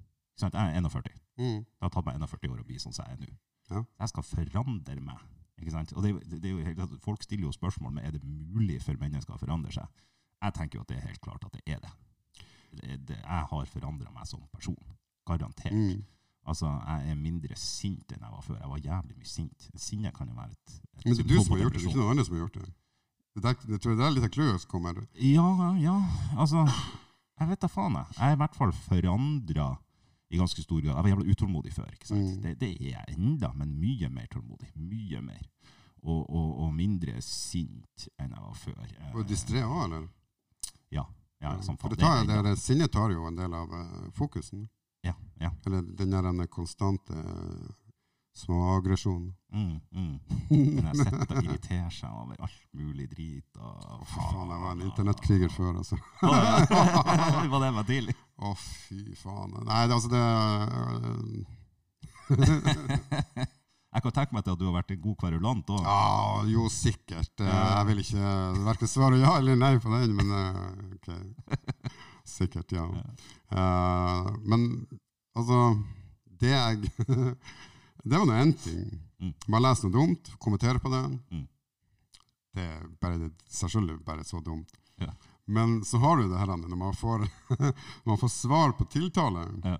ikke? 0.48 0.58
Jeg 0.58 0.76
er 0.76 0.88
41. 0.88 1.20
Mm. 1.40 1.60
Det 1.64 1.86
har 1.86 1.92
tatt 1.94 2.06
meg 2.06 2.20
41 2.20 2.52
år 2.54 2.62
å 2.62 2.66
bli 2.68 2.78
sånn 2.82 2.96
som 2.96 3.06
jeg 3.06 3.16
er 3.16 3.20
nå. 3.24 3.36
Ja. 3.70 3.82
Jeg 4.02 4.12
skal 4.12 4.26
forandre 4.26 5.00
meg. 5.00 5.26
Ikke 5.60 5.74
sant? 5.74 5.92
Og 5.92 6.04
det, 6.04 6.14
det, 6.30 6.38
det 6.42 6.52
jo 6.54 6.86
folk 7.04 7.22
stiller 7.22 7.48
jo 7.48 7.52
spørsmål 7.52 7.92
med 7.96 8.06
er 8.08 8.14
det 8.16 8.22
mulig 8.24 8.80
for 8.82 8.96
mennesker 9.00 9.36
å 9.36 9.40
forandre 9.40 9.72
seg. 9.74 10.00
Jeg 10.40 10.56
tenker 10.56 10.78
jo 10.78 10.86
at 10.86 10.92
det 10.92 10.96
er 10.96 11.08
helt 11.10 11.20
klart 11.24 11.44
at 11.44 11.58
det 11.58 11.62
er 11.68 11.82
det. 11.84 11.92
det, 12.80 12.96
det 13.10 13.18
jeg 13.18 13.44
har 13.52 13.68
forandra 13.68 14.14
meg 14.14 14.28
som 14.28 14.42
person. 14.54 14.80
Garantert. 15.28 15.76
Mm. 15.76 16.00
Altså, 16.48 16.66
Jeg 16.66 17.10
er 17.12 17.18
mindre 17.20 17.56
sint 17.60 18.12
enn 18.14 18.24
jeg 18.24 18.32
var 18.32 18.44
før. 18.46 18.56
Jeg 18.62 18.70
var 18.70 18.84
jævlig 18.86 19.16
mye 19.18 19.28
sint. 19.28 19.68
Sinne 19.76 20.12
kan 20.16 20.30
jo 20.30 20.38
være 20.38 20.54
et, 20.56 20.78
et 20.96 21.04
Men 21.04 21.18
det 21.18 21.24
er 21.24 21.28
du 21.28 21.36
som 21.36 21.52
har 21.52 21.62
gjort 21.64 21.74
det, 21.74 21.80
det 21.80 21.84
er 21.84 21.90
ikke 21.90 22.00
noen 22.00 22.14
andre 22.14 22.24
som 22.26 22.36
har 22.36 22.42
gjort 22.44 22.56
det. 22.56 22.72
Det, 23.30 23.42
der, 23.44 23.58
det 23.68 23.80
tror 23.80 23.92
jeg 23.92 23.98
det 24.00 24.06
er 24.06 24.16
litt 24.16 24.26
av 24.26 24.32
clouet 24.34 24.62
som 24.64 24.70
kommer. 24.72 25.04
Ja, 25.22 25.50
ja, 25.78 25.98
altså 26.34 26.64
Jeg 26.64 27.48
vet 27.52 27.62
da 27.62 27.68
faen, 27.70 27.94
jeg. 28.00 28.16
Jeg 28.16 28.26
er 28.26 28.34
i 28.36 28.40
hvert 28.40 28.56
fall 28.58 28.72
forandra 28.88 29.68
i 30.30 30.38
ganske 30.38 30.62
stor 30.62 30.80
grad. 30.80 30.94
Jeg 30.94 31.02
var 31.02 31.08
jævla 31.08 31.32
utålmodig 31.32 31.72
før. 31.74 31.90
ikke 31.92 32.06
sant? 32.06 32.20
Mm. 32.20 32.42
Det, 32.42 32.54
det 32.60 32.70
er 32.70 32.90
jeg 32.90 33.16
enda, 33.18 33.52
men 33.58 33.72
mye 33.80 34.08
mer 34.08 34.28
tålmodig. 34.30 34.70
Mye 34.74 35.22
mer. 35.26 35.42
Og, 36.02 36.20
og, 36.30 36.50
og 36.64 36.74
mindre 36.74 37.16
sint 37.24 38.06
enn 38.16 38.30
jeg 38.30 38.44
var 38.44 38.54
før. 38.56 38.78
Var 38.84 39.18
Og 39.18 39.26
distré 39.28 39.64
òg, 39.66 39.80
eller? 39.88 40.06
Ja, 40.94 41.04
ja 41.42 41.56
sånn, 41.64 41.78
For 41.82 41.92
det 41.92 41.98
tar, 42.00 42.22
det, 42.28 42.38
det, 42.46 42.54
sinnet 42.62 42.94
tar 42.94 43.12
jo 43.12 43.26
en 43.28 43.36
del 43.36 43.56
av 43.58 43.74
uh, 43.74 44.06
fokusen. 44.16 44.68
Ja, 45.04 45.16
ja. 45.40 45.50
Eller 45.66 45.82
den 45.98 46.14
der 46.14 46.46
konstante 46.46 47.16
uh, 47.16 47.68
småaggresjonen. 48.36 49.34
Mm, 49.52 49.80
mm. 49.90 50.18
Den 50.50 50.86
jeg 50.86 50.96
sitter 50.96 51.36
og 51.36 51.44
irriterer 51.44 51.90
seg 51.94 52.14
over 52.14 52.38
alt 52.38 52.66
mulig 52.76 53.08
drit. 53.10 53.58
Og, 53.58 54.06
faen, 54.06 54.52
jeg 54.52 54.62
var 54.62 54.72
en 54.76 54.84
internettkriger 54.86 55.52
før, 55.52 55.80
altså. 55.82 55.98
det 56.22 57.50
Var 57.50 57.58
det 57.58 57.70
jeg 57.70 57.78
var 57.80 57.88
til? 57.88 58.12
Å, 58.40 58.54
fy 58.56 59.14
faen. 59.20 59.52
Nei, 59.68 59.82
det, 59.88 59.94
altså 59.96 60.10
det 60.10 60.24
Jeg 63.90 64.04
kan 64.04 64.12
tenke 64.14 64.36
meg 64.36 64.44
til 64.46 64.54
at 64.54 64.60
du 64.60 64.68
har 64.68 64.76
vært 64.76 64.92
en 64.94 65.00
god 65.02 65.16
kverulant 65.18 65.70
òg. 65.74 65.80
Ja, 65.82 66.42
jo, 66.46 66.68
sikkert. 66.70 67.42
Jeg 67.42 67.86
vil 67.88 68.02
ikke 68.04 68.34
verken 68.68 68.90
svare 68.90 69.18
ja 69.18 69.32
eller 69.40 69.58
nei 69.58 69.72
på 69.82 69.90
den, 69.90 70.14
men 70.14 70.30
eh, 70.36 70.60
OK. 70.94 71.08
Sikkert, 72.30 72.70
ja. 72.76 72.84
Eh, 73.50 74.28
men 74.46 74.86
altså 75.34 75.58
Det 76.40 76.52
jeg 76.52 76.92
Det 78.06 78.14
var 78.14 78.28
nå 78.28 78.36
én 78.38 78.54
ting. 78.62 78.86
Bare 79.20 79.50
Man 79.52 79.66
leser 79.66 79.88
noe 79.88 79.96
dumt, 79.98 80.30
kommenterer 80.40 80.78
på 80.80 80.92
det. 80.94 81.02
Mm. 81.34 81.46
Det 82.54 82.62
er 82.64 82.86
bare 83.02 83.18
det, 83.24 83.32
selvfølgelig 83.52 83.98
bare 84.06 84.24
så 84.24 84.40
dumt. 84.40 84.70
Ja. 85.02 85.10
Men 85.44 85.80
så 85.84 85.98
har 86.02 86.16
du 86.16 86.28
det 86.30 86.38
her 86.38 86.50
når 86.56 86.76
man 86.76 86.96
får, 86.96 87.26
man 88.08 88.18
får 88.18 88.28
svar 88.28 88.74
på 88.78 88.84
tiltale. 88.90 89.46
Ja. 89.64 89.78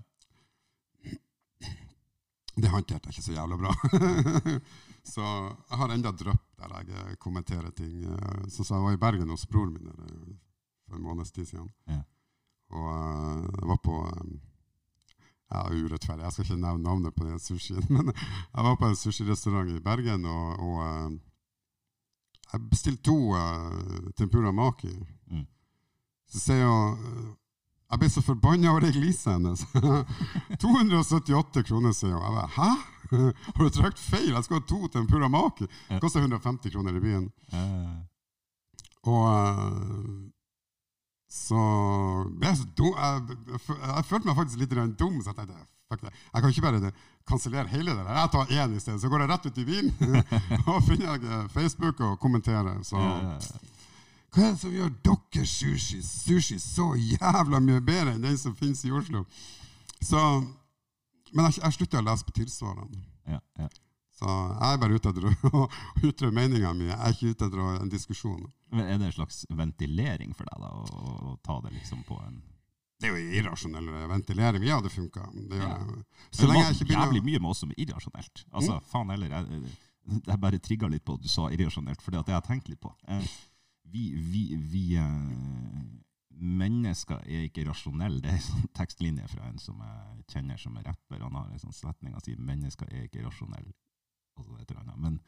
Det 2.60 2.68
håndterte 2.68 3.08
jeg 3.08 3.14
ikke 3.14 3.24
så 3.24 3.36
jævla 3.36 3.56
bra. 3.56 3.74
så 5.14 5.22
jeg 5.22 5.78
har 5.80 5.94
enda 5.94 6.12
drypp 6.12 6.46
der 6.60 6.74
jeg 6.90 7.18
kommenterer 7.22 7.70
ting. 7.72 8.02
Sånn 8.48 8.66
som 8.66 8.76
jeg 8.76 8.86
var 8.86 8.96
i 8.96 9.02
Bergen 9.04 9.32
hos 9.32 9.46
broren 9.48 9.76
min 9.76 9.88
eh, 9.88 10.32
for 10.90 10.98
en 10.98 11.06
måneds 11.06 11.32
tid 11.32 11.48
siden. 11.48 11.70
Ja. 11.88 12.02
Og 12.74 12.88
eh, 12.90 13.48
jeg 13.60 13.70
var 13.70 13.80
på 13.84 13.96
eh, 14.10 14.34
ja, 15.50 15.64
urettferdig, 15.70 16.24
jeg 16.24 16.32
skal 16.34 16.46
ikke 16.46 16.60
nevne 16.62 16.86
navnet 16.86 17.16
på 17.16 17.26
den 17.26 17.42
sushien, 17.42 17.86
men 17.94 18.12
jeg 18.12 18.66
var 18.66 18.76
på 18.78 18.90
en 18.90 18.98
sushirestaurant 18.98 19.72
i 19.72 19.82
Bergen, 19.84 20.26
og, 20.26 20.60
og 20.66 21.18
jeg 22.52 22.68
bestilte 22.70 23.02
to 23.02 23.16
uh, 23.34 24.10
tempura 24.18 24.52
maki. 24.52 24.90
Mm. 25.30 25.46
Så 26.30 26.40
sier 26.44 26.60
jeg 26.62 26.96
eh, 27.10 27.28
Jeg 27.90 27.98
ble 27.98 28.08
så 28.10 28.22
forbanna 28.22 28.70
over 28.70 28.84
det 28.84 28.92
gliset 28.94 29.32
hennes. 29.32 29.64
278 30.62 31.64
kroner, 31.66 31.94
sier 31.94 32.14
hun. 32.14 32.22
Jeg 32.22 32.36
bare, 32.36 32.50
Hæ? 32.54 32.70
Har 33.56 33.64
du 33.64 33.70
trykt 33.74 33.98
feil? 33.98 34.30
Jeg 34.30 34.44
skal 34.46 34.60
ha 34.60 34.66
to 34.66 34.86
tempura 34.94 35.28
maki. 35.28 35.66
Det 35.88 35.98
koster 36.02 36.22
150 36.22 36.70
kroner 36.70 36.94
i 36.94 37.02
byen. 37.02 37.26
Og 39.10 39.26
eh, 39.34 40.30
så 41.30 41.64
ble 42.30 42.52
jeg 42.52 42.60
så 42.60 42.68
dum. 42.78 42.94
Jeg, 42.94 43.38
jeg, 43.50 43.60
jeg 43.82 44.06
følte 44.06 44.30
meg 44.30 44.38
faktisk 44.38 44.62
litt 44.62 44.78
dum, 44.98 45.18
så 45.18 45.32
jeg 45.32 45.40
tenkte 45.40 45.66
fuck 45.90 46.04
det. 46.06 46.12
Jeg 46.32 46.42
kan 46.44 46.54
ikke 46.54 46.64
bare 46.68 46.80
det- 46.86 46.94
kansellere 47.30 47.68
hele 47.70 47.92
det 47.94 48.04
der. 48.06 48.16
Jeg 48.22 48.30
tar 48.32 48.54
én 48.56 48.76
i 48.76 48.80
stedet, 48.82 49.00
så 49.02 49.10
går 49.12 49.24
jeg 49.24 49.30
rett 49.30 49.46
ut 49.50 49.58
i 49.58 49.64
bilen 49.68 50.24
og 50.72 50.80
finner 50.86 51.18
eh, 51.18 51.44
Facebook 51.52 52.00
og 52.06 52.16
kommenterer. 52.22 52.80
Så 52.86 52.96
eh, 52.98 53.50
hva 54.30 54.46
er 54.46 54.52
det 54.54 54.60
som 54.62 54.70
gjør 54.74 54.90
deres 55.04 55.52
sushi, 55.58 56.00
sushi 56.06 56.58
så 56.62 56.92
jævla 56.94 57.58
mye 57.60 57.80
bedre 57.82 58.14
enn 58.16 58.22
den 58.24 58.38
som 58.38 58.54
finnes 58.58 58.84
i 58.86 58.92
Oslo? 58.94 59.24
Så, 60.00 60.20
men 61.34 61.44
jeg, 61.50 61.58
jeg 61.62 61.76
slutta 61.76 62.00
å 62.00 62.06
lese 62.06 62.26
på 62.30 62.36
tilsvarene. 62.40 63.02
ja, 63.28 63.40
ja. 63.58 63.68
Så 64.20 64.26
jeg 64.28 64.74
er 64.74 64.80
bare 64.82 64.96
ute 65.00 65.08
etter 65.14 65.24
å 65.48 65.60
ytre 66.10 66.28
meninga 66.36 66.74
mi. 66.76 66.90
Jeg 66.90 66.98
er 67.00 67.14
ikke 67.14 67.30
ute 67.32 67.46
etter 67.48 67.60
en 67.80 67.88
diskusjon. 67.88 68.42
Men 68.70 68.84
Er 68.84 68.98
det 69.00 69.06
en 69.08 69.14
slags 69.16 69.38
ventilering 69.48 70.34
for 70.36 70.44
deg, 70.50 70.60
da? 70.60 70.68
Å, 70.76 71.14
å 71.30 71.36
ta 71.46 71.56
det 71.64 71.72
liksom 71.78 72.02
på 72.04 72.18
en 72.26 72.34
Det 73.00 73.08
er 73.08 73.16
jo 73.16 73.38
irrasjonell 73.40 73.86
ventilering. 74.10 74.64
Ja, 74.68 74.80
det 74.84 74.92
funka. 74.92 75.28
Det 75.32 75.60
gjør 75.60 75.70
Ja. 75.70 76.02
Så 76.30 76.46
lenge 76.46 76.66
jeg 76.66 76.74
ikke 76.76 76.88
begynner 76.90 77.06
jævlig 77.06 77.22
mye 77.24 77.40
med 77.40 77.50
oss 77.50 77.62
som 77.64 77.70
er 77.72 77.80
irrasjonelt. 77.84 78.44
Altså, 78.52 78.80
faen 78.90 79.10
heller, 79.14 79.32
jeg, 79.36 79.62
jeg 80.26 80.40
bare 80.40 80.58
trigga 80.58 80.90
litt 80.92 81.04
på 81.04 81.16
at 81.16 81.24
du 81.24 81.30
sa 81.32 81.48
irrasjonelt, 81.48 82.02
for 82.02 82.12
det 82.12 82.22
har 82.26 82.40
jeg 82.40 82.48
tenkt 82.50 82.68
litt 82.68 82.80
på. 82.84 82.92
Eh, 83.08 83.24
vi 83.90 84.04
vi, 84.14 84.42
vi 84.70 84.84
eh, 85.00 85.80
mennesker 86.40 87.24
er 87.26 87.48
ikke 87.48 87.66
rasjonelle. 87.68 88.20
Det 88.22 88.30
er 88.32 88.38
en 88.38 88.46
sånn 88.46 88.70
tekstlinje 88.76 89.28
fra 89.32 89.48
en 89.48 89.58
som 89.60 89.80
jeg 89.84 90.24
kjenner 90.34 90.60
som 90.60 90.76
er 90.80 90.88
rapper. 90.88 91.24
Han 91.24 91.36
har 91.40 91.50
en 91.50 91.62
sånn 91.62 91.76
setning 91.76 92.14
han 92.16 92.24
sier 92.24 92.40
'mennesker 92.40 92.88
er 92.92 93.08
ikke 93.08 93.24
rasjonelle'. 93.26 93.74
Og 94.38 94.44
så 94.44 94.56
et 94.60 94.70
eller 94.70 94.82
annet. 94.82 94.98
Men 94.98 95.20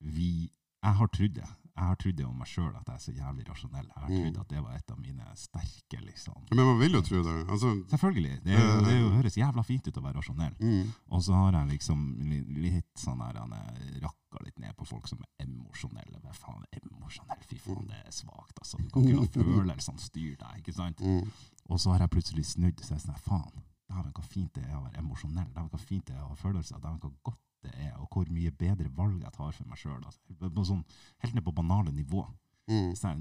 vi 0.00 0.50
jeg 0.82 0.94
har 0.98 1.06
trodd 1.08 1.34
det. 1.34 1.48
Jeg 1.72 1.84
har 1.88 1.96
trodd 1.96 2.16
det 2.18 2.24
om 2.28 2.34
meg 2.36 2.48
sjøl, 2.50 2.74
at 2.76 2.84
jeg 2.86 2.94
er 2.94 3.00
så 3.00 3.12
jævlig 3.16 3.44
rasjonell. 3.48 3.86
Jeg 3.88 4.02
har 4.02 4.08
Mm. 4.10 4.16
trodd 4.20 4.40
at 4.42 4.48
det 4.52 4.60
var 4.62 4.74
et 4.76 4.90
av 4.92 4.98
mine 5.00 5.24
sterke 5.40 6.00
liksom. 6.04 6.34
Men 6.52 6.66
man 6.66 6.78
vil 6.78 6.92
jo 6.92 7.00
tro 7.00 7.22
det. 7.22 7.48
Altså, 7.48 7.70
Selvfølgelig. 7.88 8.34
Det, 8.44 8.52
er 8.52 8.60
jo, 8.60 8.80
det 8.84 8.92
er 8.92 9.00
jo, 9.00 9.08
høres 9.16 9.36
jævla 9.40 9.64
fint 9.64 9.86
ut 9.88 9.96
å 9.96 10.02
være 10.04 10.16
rasjonell. 10.20 10.54
mm, 10.60 10.92
Og 11.10 11.22
så 11.24 11.32
har 11.32 11.52
jeg 11.52 11.68
liksom 11.70 12.18
li- 12.28 12.60
litt 12.68 12.92
sånn 13.00 13.18
der 13.24 13.40
han 13.40 13.52
er 13.54 14.00
rakka 14.04 14.44
litt 14.44 14.58
ned 14.58 14.76
på 14.76 14.86
folk 14.86 15.08
som 15.08 15.18
er 15.24 15.46
emosjonelle. 15.46 16.20
Hva 16.20 16.34
faen 16.34 16.64
emosjonell? 16.76 17.42
Fy 17.48 17.56
faen, 17.58 17.86
det 17.88 18.02
er 18.04 18.10
svakt, 18.12 18.58
altså. 18.60 18.76
Du 18.78 18.90
kan 18.90 19.02
ikke 19.08 19.16
la 19.16 19.26
følelsene 19.64 19.98
styre 19.98 20.36
deg, 20.36 20.58
ikke 20.60 20.74
sant? 20.74 20.98
mm, 21.00 21.30
Og 21.70 21.80
så 21.80 21.92
har 21.92 22.00
jeg 22.00 22.10
plutselig 22.10 22.44
snudd 22.52 22.76
så 22.84 22.92
jeg 22.94 23.00
er 23.00 23.06
sånn, 23.06 23.22
faen, 23.24 23.62
dæven 23.88 24.12
hva 24.12 24.24
fint 24.24 24.52
det 24.52 24.64
er 24.68 24.76
å 24.76 24.84
være 24.84 24.98
emosjonell, 24.98 25.48
dæven 25.54 25.70
hva 25.70 25.80
fint 25.80 26.04
det 26.06 26.16
er 26.16 26.22
å 26.22 26.28
ha 26.28 26.34
følelser, 26.36 26.78
dæven 26.80 27.00
hva 27.00 27.12
godt 27.24 27.38
det 27.62 27.72
er, 27.78 27.92
og 28.00 28.08
hvor 28.10 28.26
mye 28.32 28.50
bedre 28.50 28.90
valg 28.96 29.22
jeg 29.22 29.32
tar 29.36 29.52
for 29.54 29.68
meg 29.70 29.78
sjøl. 29.78 30.02
Altså. 30.04 30.20
Sånn, 30.66 30.82
helt 31.22 31.34
ned 31.36 31.44
på 31.46 31.54
banale 31.54 31.92
nivå. 31.94 32.24
mm. 32.70 32.92
Så 32.98 33.12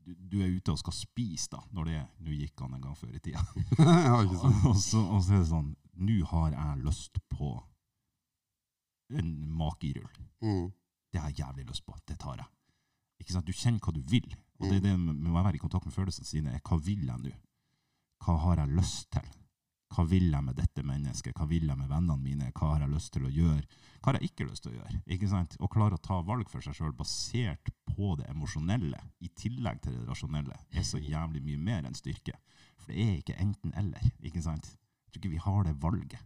du, 0.00 0.14
du 0.16 0.38
er 0.40 0.48
ute 0.56 0.72
og 0.72 0.78
skal 0.80 0.94
spise, 0.96 1.50
da, 1.52 1.58
når 1.76 1.84
det 1.90 1.94
er 1.98 2.06
Nå 2.24 2.32
gikk 2.32 2.60
han 2.64 2.72
en 2.78 2.80
gang 2.86 2.94
før 2.96 3.12
i 3.14 3.20
tida. 3.20 3.42
og. 4.16 4.32
Og 4.70 4.76
så, 4.80 5.00
og 5.04 5.20
så 5.26 5.34
er 5.36 5.42
det 5.42 5.50
sånn 5.50 5.74
Nå 6.00 6.16
har 6.30 6.54
jeg 6.54 6.84
lyst 6.86 7.18
på 7.28 7.50
en 9.18 9.32
makirull. 9.58 10.16
Mm, 10.40 10.70
Det 11.12 11.20
har 11.20 11.28
jeg 11.32 11.42
jævlig 11.42 11.66
lyst 11.68 11.84
på. 11.84 11.96
Det 12.06 12.16
tar 12.22 12.38
jeg. 12.40 12.46
Ikke 13.20 13.34
sant? 13.34 13.46
Du 13.46 13.52
kjenner 13.52 13.82
hva 13.84 13.92
du 13.92 14.00
vil. 14.08 14.28
Og 14.60 14.68
det 14.68 14.76
er 14.78 14.84
det 14.86 14.94
med 15.00 15.28
å 15.28 15.34
være 15.36 15.58
i 15.58 15.60
kontakt 15.60 15.84
med 15.88 15.92
følelsene 15.96 16.28
sine. 16.28 16.54
er 16.54 16.62
Hva 16.64 16.78
vil 16.80 17.02
jeg 17.08 17.18
nå? 17.24 17.32
Hva 18.24 18.36
har 18.46 18.62
jeg 18.62 18.76
lyst 18.78 19.10
til? 19.12 19.26
Hva 19.90 20.04
vil 20.06 20.28
jeg 20.30 20.46
med 20.46 20.54
dette 20.54 20.84
mennesket? 20.86 21.34
Hva 21.34 21.48
vil 21.50 21.66
jeg 21.66 21.78
med 21.78 21.90
vennene 21.90 22.22
mine? 22.22 22.50
Hva 22.54 22.74
har 22.74 22.84
jeg 22.84 22.92
lyst 22.92 23.10
til 23.16 23.26
å 23.26 23.32
gjøre? 23.34 23.64
Hva 23.98 24.12
har 24.12 24.18
jeg 24.20 24.30
ikke 24.30 24.46
lyst 24.46 24.64
til 24.64 24.72
å 24.72 24.78
gjøre? 24.78 25.00
Ikke 25.16 25.30
sant? 25.32 25.56
Å 25.58 25.68
klare 25.72 25.98
å 25.98 26.02
ta 26.04 26.20
valg 26.24 26.50
for 26.52 26.62
seg 26.64 26.76
sjøl 26.78 26.94
basert 26.96 27.72
på 27.90 28.14
det 28.20 28.28
emosjonelle, 28.30 29.00
i 29.20 29.32
tillegg 29.34 29.82
til 29.84 29.98
det 29.98 30.06
rasjonelle, 30.08 30.56
er 30.70 30.86
så 30.86 31.02
jævlig 31.02 31.42
mye 31.44 31.64
mer 31.66 31.88
enn 31.88 31.98
styrke. 31.98 32.38
For 32.78 32.94
det 32.94 33.02
er 33.02 33.18
ikke 33.18 33.38
enten-eller. 33.42 34.12
ikke 34.22 34.44
sant? 34.46 34.70
Jeg 34.70 35.12
tror 35.12 35.24
ikke 35.24 35.34
vi 35.34 35.44
har 35.48 35.66
det 35.66 35.76
valget. 35.82 36.22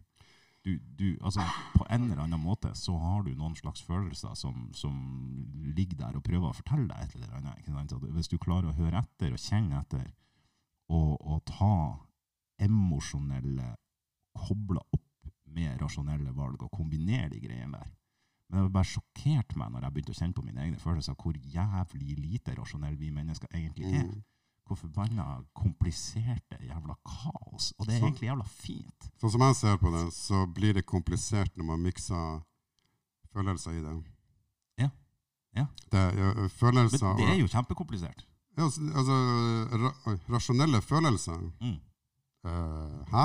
Du, 0.65 0.79
du, 0.97 1.17
altså, 1.21 1.43
på 1.75 1.85
en 1.93 2.07
eller 2.07 2.23
annen 2.23 2.41
måte 2.41 2.71
så 2.77 2.95
har 2.97 3.25
du 3.25 3.35
noen 3.37 3.53
slags 3.57 3.83
følelser 3.85 4.33
som, 4.37 4.71
som 4.73 4.95
ligger 5.77 5.99
der 5.99 6.17
og 6.17 6.25
prøver 6.25 6.49
å 6.49 6.57
fortelle 6.57 6.87
deg 6.89 7.03
et 7.03 7.17
eller 7.19 7.35
annet. 7.37 7.93
Hvis 8.15 8.31
du 8.31 8.39
klarer 8.41 8.71
å 8.71 8.77
høre 8.77 9.03
etter 9.03 9.35
og 9.35 9.41
kjenne 9.41 9.81
etter, 9.83 10.07
og, 10.89 11.11
og 11.21 11.43
ta 11.49 11.75
emosjonelle 12.59 13.75
kobla 14.35 14.81
opp 14.93 15.01
med 15.55 15.79
rasjonelle 15.81 16.33
valg 16.35 16.63
og 16.63 16.71
kombinere 16.71 17.29
de 17.31 17.39
greiene 17.39 17.77
der. 17.79 17.91
Men 18.49 18.63
det 18.67 18.73
bare 18.75 18.85
sjokkert 18.85 19.55
meg 19.57 19.71
når 19.73 19.81
jeg 19.87 19.93
begynte 19.95 20.13
å 20.13 20.17
kjenne 20.19 20.33
på 20.37 20.43
mine 20.45 20.61
egne 20.61 20.77
følelser, 20.79 21.15
hvor 21.17 21.33
jævlig 21.33 22.17
lite 22.19 22.55
rasjonelle 22.59 22.97
vi 22.99 23.09
mennesker 23.15 23.47
egentlig 23.53 23.85
er. 23.89 24.03
Mm. 24.05 24.23
Hvor 24.65 24.75
forbanna 24.79 25.25
kompliserte 25.53 26.57
jævla 26.61 26.95
kaos. 27.05 27.71
Og 27.79 27.85
det 27.87 27.95
er 27.95 27.99
Så- 27.99 28.05
egentlig 28.05 28.29
jævla 28.29 28.45
fint. 28.45 29.09
Sånn 29.21 29.31
som 29.31 29.41
jeg 29.41 29.55
ser 29.55 29.77
på 29.77 29.91
det, 29.91 30.13
så 30.13 30.45
blir 30.53 30.73
det 30.73 30.85
komplisert 30.85 31.55
når 31.57 31.65
man 31.65 31.79
mikser 31.83 32.41
følelser 33.33 33.71
i 33.71 33.81
det. 33.81 34.03
Ja. 34.77 34.89
Ja. 35.55 35.65
Det, 35.91 35.97
ja, 36.17 36.33
Men 36.33 37.17
det 37.17 37.29
er 37.29 37.39
jo 37.39 37.47
kjempekomplisert. 37.47 38.25
ja, 38.57 38.63
altså, 38.63 38.81
altså 38.81 39.15
ra, 39.83 39.91
rasjonelle 40.29 40.81
følelser 40.81 41.51
Mm. 41.61 41.79
Eh, 42.45 42.99
Hæ? 43.11 43.23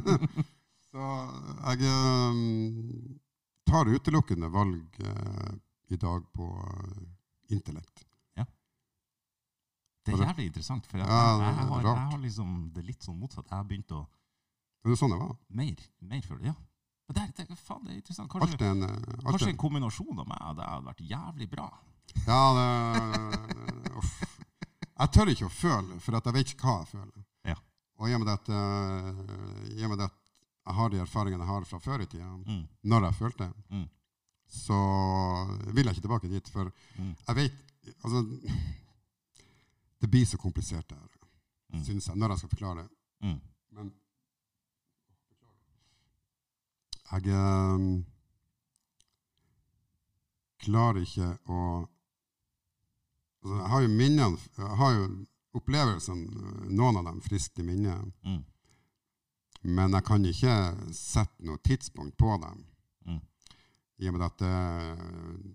så 0.90 1.04
jeg 1.74 1.86
eh, 1.90 2.40
tar 3.70 3.90
utelukkende 3.94 4.50
valg 4.52 4.98
eh, 5.00 5.52
i 5.94 5.96
dag 6.00 6.26
på 6.34 6.48
intellekt. 7.54 8.04
Det 10.04 10.12
er 10.12 10.20
jævlig 10.26 10.44
interessant, 10.50 10.84
for 10.84 10.98
jeg, 11.00 11.06
Ja, 11.08 11.14
jeg, 11.16 11.38
jeg, 11.40 11.54
har, 11.64 11.80
jeg 11.80 12.00
har 12.10 12.18
liksom 12.20 12.48
det 12.74 12.82
er 12.82 12.86
litt 12.90 13.06
sånn 13.06 13.14
motsatt. 13.16 13.46
Jeg 13.48 13.56
har 13.56 13.64
begynt 13.64 13.92
å 13.96 14.02
Det 14.84 14.90
er 14.92 14.98
sånn 15.00 15.14
det 15.14 15.16
var. 15.22 15.30
mer, 15.48 15.84
mer 16.10 16.26
føle. 16.28 16.44
Ja. 16.50 16.52
Men 17.08 17.16
det, 17.16 17.22
er- 17.40 17.46
det, 17.48 17.56
faen, 17.56 17.86
det 17.86 17.94
er 17.94 17.96
interessant. 18.02 18.28
Kanskje, 18.34 18.68
en, 18.68 18.84
kanskje 19.24 19.48
en 19.54 19.60
kombinasjon 19.62 20.20
av 20.20 20.28
meg 20.28 20.42
og 20.50 20.58
det 20.58 20.66
hadde 20.68 20.88
vært 20.90 21.00
jævlig 21.08 21.48
bra. 21.54 21.70
Ja, 22.28 22.42
det 22.58 22.68
uff. 24.02 24.12
Jeg 24.92 25.12
tør 25.16 25.32
ikke 25.32 25.48
å 25.48 25.54
føle, 25.56 25.96
for 26.04 26.18
jeg 26.20 26.36
vet 26.36 26.52
ikke 26.52 26.68
hva 26.68 26.76
jeg 26.82 26.90
føler. 26.92 27.24
Og 27.98 28.08
i 28.10 28.14
og 28.14 28.20
med 28.20 28.32
at, 28.32 28.48
eh, 28.48 29.78
i 29.78 29.84
og 29.84 29.90
med 29.90 30.00
at 30.04 30.10
jeg 30.66 30.74
har 30.74 30.88
de 30.90 30.98
erfaringene 30.98 31.44
jeg 31.44 31.46
har 31.52 31.64
fra 31.64 31.78
før 31.78 32.00
i 32.02 32.06
tida, 32.06 32.24
Mm. 32.46 32.66
når 32.84 33.04
jeg 33.04 33.14
følte, 33.14 33.52
Mm. 33.70 33.88
så 34.48 34.78
vil 35.74 35.84
jeg 35.84 35.94
ikke 35.96 36.00
tilbake 36.08 36.28
dit. 36.28 36.48
For 36.48 36.72
Mm. 36.98 37.14
jeg 37.28 37.36
vet 37.36 37.52
Altså, 38.04 38.22
det 40.00 40.10
blir 40.10 40.24
så 40.24 40.36
komplisert 40.38 40.88
det 40.88 40.96
her, 40.98 41.08
Mm. 41.74 41.84
syns 41.84 42.06
jeg, 42.08 42.16
når 42.16 42.28
jeg 42.28 42.38
skal 42.38 42.48
forklare. 42.48 42.88
Mm. 43.22 43.40
Men 43.72 43.92
jeg 47.12 47.34
um, 47.74 48.04
klarer 50.58 51.00
ikke 51.04 51.28
å 51.48 51.58
altså, 53.42 53.54
Jeg 53.60 53.68
har 53.70 53.80
jo 53.82 53.88
minnene 53.88 54.38
Jeg 54.58 54.76
har 54.80 54.92
jo 54.94 55.26
opplevelsene, 55.54 56.68
noen 56.70 56.98
av 57.00 57.04
dem 57.08 57.20
friskt 57.24 57.58
i. 57.58 57.66
Mm. 57.66 58.42
Men 59.64 59.96
jeg 59.96 60.04
kan 60.04 60.24
ikke 60.28 60.56
sette 60.92 61.46
noe 61.46 61.60
tidspunkt 61.64 62.16
på 62.20 62.34
dem. 62.42 62.64
Mm. 63.06 63.20
I 64.02 64.08
og 64.10 64.16
med 64.16 64.26
at 64.26 64.42
det, 64.42 65.54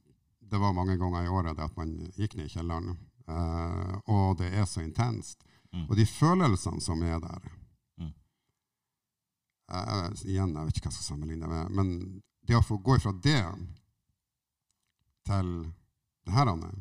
det 0.50 0.62
var 0.62 0.74
mange 0.74 0.98
ganger 0.98 1.26
i 1.28 1.30
året 1.30 1.60
at 1.62 1.76
man 1.78 1.94
gikk 2.18 2.36
ned 2.40 2.50
i 2.50 2.54
kjelleren. 2.56 2.96
Eh, 3.30 3.96
og 4.10 4.40
det 4.40 4.50
er 4.58 4.66
så 4.66 4.82
intenst. 4.82 5.44
Mm. 5.74 5.86
Og 5.86 5.96
de 6.00 6.06
følelsene 6.10 6.82
som 6.82 7.04
er 7.06 7.20
der 7.24 7.56
Mm. 8.00 8.14
Eh, 9.76 10.10
Igjen, 10.26 10.56
jeg 10.56 10.66
vet 10.66 10.78
ikke 10.78 10.88
hva 10.88 10.94
jeg 10.94 10.98
skal 11.02 11.12
sammenligne 11.14 11.48
med, 11.52 11.70
men 11.76 12.22
det 12.48 12.56
å 12.58 12.64
få 12.66 12.78
gå 12.82 12.96
ifra 12.96 13.12
det 13.12 13.44
til 15.28 15.50
det 16.26 16.34
her, 16.34 16.50
Anne. 16.50 16.72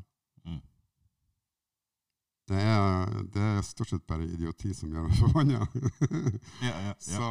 Det 2.48 2.58
er, 2.64 3.10
det 3.34 3.42
er 3.44 3.62
stort 3.66 3.90
sett 3.90 4.04
bare 4.08 4.24
idioti 4.24 4.70
som 4.74 4.90
gjør 4.94 5.06
meg 5.08 5.16
forbanna. 5.20 5.66
Ja, 6.66 6.72
ja, 6.72 6.80
ja. 6.88 6.94
Så 6.98 7.28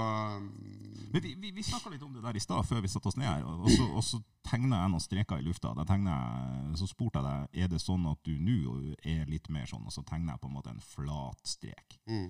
Men 1.14 1.22
vi, 1.23 1.34
vi, 1.41 1.52
vi 1.56 1.64
snakka 1.65 1.89
litt 1.94 2.03
om 2.06 2.14
det 2.14 2.23
der 2.23 2.38
i 2.38 2.44
stad, 2.44 2.65
før 2.68 2.81
vi 2.84 2.91
satte 2.91 3.10
oss 3.11 3.18
ned 3.18 3.27
her. 3.27 3.45
Og 3.48 3.69
så, 3.73 3.85
og 3.88 4.03
så 4.06 4.19
tegna 4.48 4.84
jeg 4.84 4.94
noen 4.94 5.03
streker 5.03 5.41
i 5.41 5.45
lufta. 5.45 5.73
Jeg, 5.77 6.77
så 6.80 6.88
spurte 6.89 7.22
jeg 7.22 7.27
deg 7.27 7.64
er 7.65 7.72
det 7.73 7.81
sånn 7.84 8.06
at 8.11 8.22
du 8.27 8.35
nå 8.38 8.76
er 9.03 9.26
litt 9.31 9.49
mer 9.53 9.65
sånn, 9.69 9.85
og 9.88 9.94
så 9.95 10.03
tegner 10.07 10.35
jeg 10.35 10.44
på 10.44 10.52
en 10.52 10.57
måte 10.60 10.73
en 10.76 10.84
flat 10.94 11.41
strek. 11.48 11.99
mm, 12.10 12.27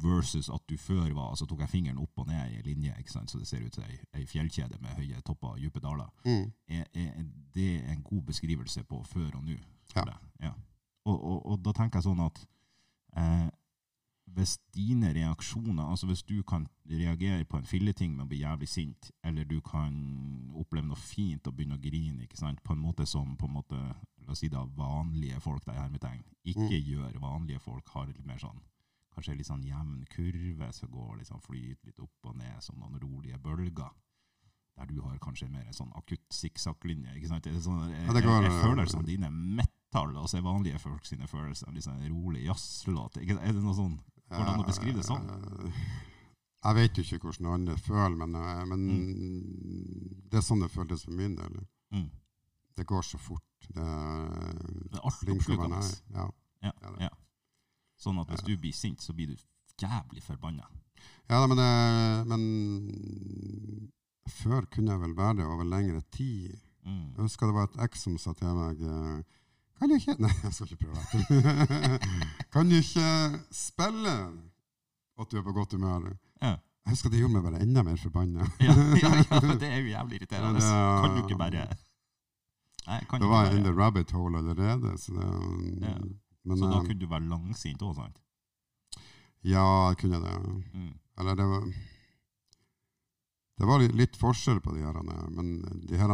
Versus 0.00 0.48
at 0.48 0.62
du 0.64 0.78
før 0.80 1.10
var 1.12 1.34
Så 1.36 1.44
tok 1.44 1.60
jeg 1.60 1.68
fingeren 1.68 1.98
opp 2.00 2.22
og 2.22 2.28
ned 2.30 2.54
i 2.54 2.56
en 2.56 2.64
linje, 2.64 2.94
ikke 3.02 3.12
sant? 3.12 3.28
så 3.30 3.36
det 3.38 3.46
ser 3.50 3.66
ut 3.66 3.74
som 3.76 3.84
ei, 3.84 3.98
ei 4.16 4.24
fjellkjede 4.24 4.78
med 4.80 4.96
høye 4.96 5.20
topper 5.26 5.58
og 5.58 5.60
dype 5.60 5.82
daler. 5.84 6.08
mm, 6.24 6.46
Er, 6.72 6.86
er 6.94 7.26
det 7.52 7.82
en 7.92 8.00
god 8.06 8.22
beskrivelse 8.30 8.84
på 8.88 9.02
før 9.10 9.34
og 9.36 9.44
nå? 9.44 9.58
Ja. 9.94 10.06
deg? 10.08 10.30
ja. 10.48 10.54
Og, 11.04 11.16
og, 11.18 11.38
og 11.52 11.60
da 11.64 11.72
tenker 11.76 12.00
jeg 12.00 12.06
sånn 12.08 12.22
at 12.24 12.38
eh, 13.20 13.48
hvis 14.34 14.54
dine 14.74 15.10
reaksjoner 15.14 15.84
Altså 15.84 16.08
hvis 16.08 16.22
du 16.26 16.38
kan 16.48 16.64
reagere 16.88 17.44
på 17.44 17.58
en 17.60 17.68
filleting 17.68 18.14
med 18.16 18.24
å 18.24 18.30
bli 18.30 18.40
jævlig 18.40 18.68
sint, 18.68 19.10
eller 19.22 19.44
du 19.48 19.58
kan 19.64 19.94
oppleve 20.56 20.88
noe 20.88 20.98
fint 21.00 21.46
og 21.46 21.54
begynne 21.56 21.76
å 21.78 21.82
grine, 21.82 22.24
ikke 22.24 22.40
sant? 22.40 22.62
på 22.64 22.72
en 22.74 22.82
måte 22.82 23.06
som 23.06 23.36
på 23.36 23.46
en 23.48 23.56
måte, 23.58 23.76
la 24.24 24.32
oss 24.32 24.40
si 24.42 24.48
da, 24.52 24.64
vanlige 24.76 25.40
folk 25.44 25.64
der, 25.68 25.78
hermetegn, 25.78 26.24
ikke 26.44 26.70
Mm. 26.70 26.88
gjør. 26.88 27.18
Vanlige 27.20 27.60
folk 27.60 27.88
har 27.94 28.06
litt 28.08 28.24
mer 28.26 28.40
sånn 28.40 28.60
kanskje 29.14 29.36
litt 29.38 29.46
sånn 29.46 29.62
jevn 29.62 30.00
kurve 30.10 30.72
som 30.74 30.90
går 30.90 31.20
liksom 31.20 31.40
flyter 31.44 31.86
litt 31.86 32.00
opp 32.02 32.26
og 32.30 32.36
ned 32.36 32.62
som 32.64 32.80
noen 32.80 32.98
rolige 32.98 33.38
bølger. 33.38 33.92
Der 34.74 34.88
du 34.90 34.96
har 35.04 35.20
kanskje 35.22 35.46
mer 35.48 35.68
en 35.68 35.76
sånn 35.76 35.92
akutt 35.94 36.24
sikksakk-linje. 36.34 37.12
ikke 37.14 37.28
sant? 37.30 37.44
Det 37.46 37.52
er 37.54 37.60
sånn, 37.62 37.84
jeg, 37.92 38.08
jeg, 38.08 38.24
går, 38.26 38.40
er 38.42 38.48
eh, 38.50 38.62
følelsene 38.64 39.06
dine 39.06 39.30
metal, 39.94 40.16
og 40.16 40.34
er 40.34 40.42
vanlige 40.42 40.78
folk 40.78 41.06
sine 41.06 41.26
følelser 41.26 41.72
litt 41.72 41.84
sånn 41.84 42.02
rolig 42.10 42.44
jazzlåt. 42.48 43.16
Er 43.22 43.52
det 43.52 43.62
noe 43.62 43.74
sånn 43.74 44.00
Går 44.30 44.40
det 44.40 44.52
an 44.54 44.62
å 44.64 44.66
beskrive 44.66 44.98
det 44.98 45.04
sånn? 45.06 45.28
Eh, 45.30 45.72
Jeg 46.64 46.74
vet 46.74 46.96
jo 46.96 47.02
ikke 47.04 47.28
hvordan 47.28 47.50
andre 47.52 47.76
føler, 47.76 48.16
men, 48.16 48.32
men 48.70 48.84
mm. 48.88 50.22
det 50.30 50.38
er 50.40 50.42
sånn 50.46 50.64
det 50.64 50.70
føltes 50.72 51.04
for 51.04 51.12
min 51.12 51.36
del. 51.36 51.58
Mm. 51.92 52.08
Det 52.74 52.86
går 52.88 53.02
så 53.04 53.18
fort. 53.20 53.68
Det 53.68 53.84
Det 53.84 54.98
er 54.98 55.04
altoppslukende. 55.04 55.82
Ja. 56.14 56.30
Ja, 56.64 56.72
Ja, 56.80 56.94
ja. 57.04 57.10
Sånn 58.00 58.18
at 58.18 58.28
hvis 58.32 58.42
du 58.42 58.56
blir 58.58 58.72
sint, 58.72 59.00
så 59.00 59.12
blir 59.12 59.28
du 59.28 59.36
jævlig 59.78 60.22
forbanna. 60.24 60.66
ja, 61.28 61.46
men, 61.46 61.56
det, 61.56 62.26
men 62.26 62.42
før 64.26 64.64
kunne 64.72 64.92
jeg 64.92 65.00
vel 65.00 65.16
være 65.16 65.36
det 65.36 65.46
over 65.46 65.64
lengre 65.64 66.00
tid. 66.10 66.56
Mm. 66.84 67.12
Jeg 67.14 67.22
husker 67.22 67.46
det 67.46 67.54
var 67.54 67.68
et 67.68 67.80
eks 67.84 68.02
som 68.08 68.16
sa 68.18 68.32
til 68.32 68.56
meg 68.56 68.80
eh, 68.80 69.22
Kan 69.78 69.90
du 69.90 69.94
ikke 69.98 70.14
Nei, 70.22 70.30
jeg 70.42 70.52
skal 70.54 70.66
ikke 70.70 70.86
prøve. 70.86 71.00
kan 72.54 72.68
du 72.70 72.76
ikke 72.78 73.08
spille 73.50 74.14
at 75.20 75.30
du 75.30 75.38
er 75.38 75.42
på 75.46 75.52
godt 75.56 75.72
humør? 75.76 76.12
Ja. 76.42 76.54
Jeg 76.84 76.92
husker 76.92 77.10
det 77.10 77.18
gjorde 77.22 77.32
meg 77.38 77.44
bare 77.46 77.62
enda 77.64 77.82
mer 77.86 77.96
forbanna. 77.96 78.44
Ja, 78.66 78.74
ja, 79.00 79.10
ja, 79.24 79.40
det 79.60 79.68
er 79.70 79.78
jo 79.80 79.88
jævlig 79.94 80.18
irriterende. 80.20 80.60
Men, 80.60 80.68
eh, 80.68 81.00
Kan 81.04 81.16
du 81.16 81.22
ikke 81.24 81.38
bare 81.40 81.64
Nei, 82.84 82.98
kan 83.08 83.20
Det 83.22 83.28
var 83.30 83.46
bare... 83.46 83.56
in 83.56 83.64
the 83.64 83.72
rabbit 83.72 84.10
hole 84.12 84.38
allerede. 84.38 84.98
Så, 85.00 85.12
det, 85.12 85.88
Ja. 85.88 85.94
men, 86.44 86.58
Så 86.58 86.68
da 86.68 86.76
eh, 86.78 86.84
kunne 86.86 87.00
du 87.00 87.06
være 87.08 87.28
langsint 87.28 87.82
òg, 87.82 87.94
sant? 87.96 88.20
Ja, 89.44 89.64
jeg 89.88 89.96
kunne 90.02 90.20
det. 90.20 90.36
Mm. 90.74 90.92
Eller 91.18 91.34
det 91.34 91.46
var 91.48 91.64
Det 93.58 93.66
var 93.66 93.78
litt, 93.78 94.16
forskjell 94.18 94.60
på 94.60 94.74
de 94.74 94.82
her, 94.82 95.02
men 95.30 95.62
de 95.88 95.96
her 95.96 96.10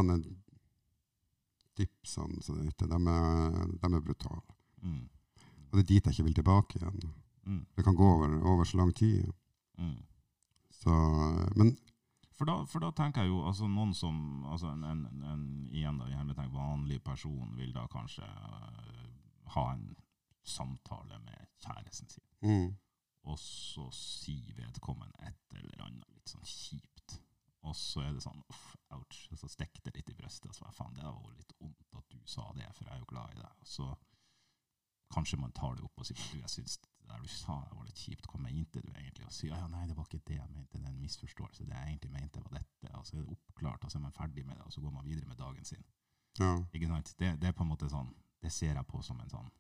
dipsene, 1.81 2.43
som 2.45 2.61
er 2.61 2.69
ute, 2.71 2.89
de 2.91 3.01
er, 3.15 3.59
de 3.81 3.91
er 3.91 4.05
brutale. 4.05 4.57
Mm. 4.83 5.03
Og 5.71 5.79
det 5.79 5.85
er 5.85 5.91
dit 5.91 6.07
jeg 6.07 6.17
ikke 6.17 6.29
vil 6.29 6.39
tilbake 6.41 6.79
igjen. 6.79 7.13
Mm. 7.47 7.67
Det 7.77 7.85
kan 7.85 7.97
gå 7.97 8.07
over, 8.15 8.37
over 8.53 8.65
så 8.65 8.77
lang 8.81 8.95
tid. 8.97 9.27
Mm. 9.79 9.99
Så, 10.71 10.91
men 11.57 11.77
For 12.39 12.49
da, 12.49 12.55
for 12.65 12.81
da 12.81 12.89
tenker 12.97 13.27
jeg 13.27 13.29
jo 13.35 13.43
altså 13.45 13.67
noen 13.69 13.91
som 13.95 14.47
altså 14.49 14.71
en, 14.73 14.85
en, 14.89 15.25
en 15.29 15.43
igjen 15.69 15.99
da, 16.01 16.07
tenker, 16.09 16.55
vanlig 16.55 17.03
person 17.05 17.51
vil 17.59 17.75
da 17.75 17.83
kanskje 17.93 18.25
uh, 18.25 19.11
ha 19.57 19.65
en 19.75 19.91
samtale 20.49 21.19
med 21.27 21.51
kjæresten 21.61 22.09
sin, 22.09 22.25
mm, 22.41 22.71
og 23.29 23.37
så 23.39 23.85
sier 23.93 24.57
vedkommende 24.57 25.29
et 25.29 25.59
eller 25.59 25.85
annet 25.85 26.09
litt 26.15 26.33
sånn 26.33 26.49
kjipt. 26.49 27.00
Og 27.69 27.75
så 27.77 28.01
er 28.05 28.15
det 28.17 28.23
sånn 28.25 28.41
uff, 28.49 28.69
ouch. 28.97 29.25
Og 29.33 29.41
så 29.41 29.51
stikker 29.53 29.85
det 29.85 29.99
litt 29.99 30.13
i 30.13 30.17
brystet. 30.17 30.55
Så 30.57 30.69
faen, 30.77 30.95
det 30.97 31.05
var 31.05 31.35
litt 31.37 31.53
vondt 31.59 31.99
at 31.99 32.07
du 32.15 32.21
sa 32.29 32.47
det, 32.57 32.69
for 32.77 32.87
jeg 32.89 32.95
er 32.97 33.03
jo 33.03 33.11
glad 33.11 33.35
i 33.35 33.43
deg. 33.43 33.59
Og 33.61 33.69
så 33.69 33.89
kanskje 35.13 35.41
man 35.43 35.53
tar 35.53 35.77
det 35.77 35.85
opp 35.85 36.01
og 36.01 36.07
sier 36.07 36.19
du, 36.31 36.39
jeg 36.39 36.53
syns 36.53 36.79
det 36.81 37.11
der 37.11 37.21
du 37.21 37.29
sa, 37.29 37.57
det 37.67 37.77
var 37.77 37.89
litt 37.89 38.01
kjipt. 38.01 38.29
Hva 38.31 38.41
mente 38.41 38.83
du 38.85 38.91
egentlig? 38.95 39.27
Og 39.27 39.35
si 39.35 39.51
ja, 39.51 39.61
nei, 39.69 39.87
det 39.91 39.97
var 39.99 40.07
ikke 40.07 40.23
det 40.31 40.39
jeg 40.39 40.53
mente, 40.55 40.79
det 40.79 40.87
er 40.87 40.93
en 40.93 41.01
misforståelse. 41.03 41.67
Det 41.67 41.77
jeg 41.77 41.95
egentlig 41.95 42.13
mente, 42.15 42.45
var 42.45 42.61
dette. 42.61 42.93
Og 42.97 43.07
så 43.07 43.17
er 43.17 43.25
det 43.25 43.35
oppklart, 43.37 43.85
og 43.85 43.93
så 43.93 43.99
er 43.99 44.05
man 44.07 44.17
ferdig 44.17 44.47
med 44.47 44.57
det, 44.57 44.67
og 44.69 44.73
så 44.73 44.85
går 44.85 44.95
man 44.95 45.09
videre 45.09 45.29
med 45.29 45.41
dagen 45.41 45.67
sin. 45.67 45.85
Ja. 46.39 46.53
Ikke 46.73 46.89
sant? 46.93 47.15
Det, 47.19 47.35
det 47.43 47.51
er 47.51 47.57
på 47.57 47.67
en 47.67 47.73
måte 47.73 47.91
sånn, 47.91 48.13
det 48.41 48.53
ser 48.55 48.77
jeg 48.77 48.87
på 48.89 49.03
som 49.05 49.21
en 49.21 49.33
sånn 49.33 49.51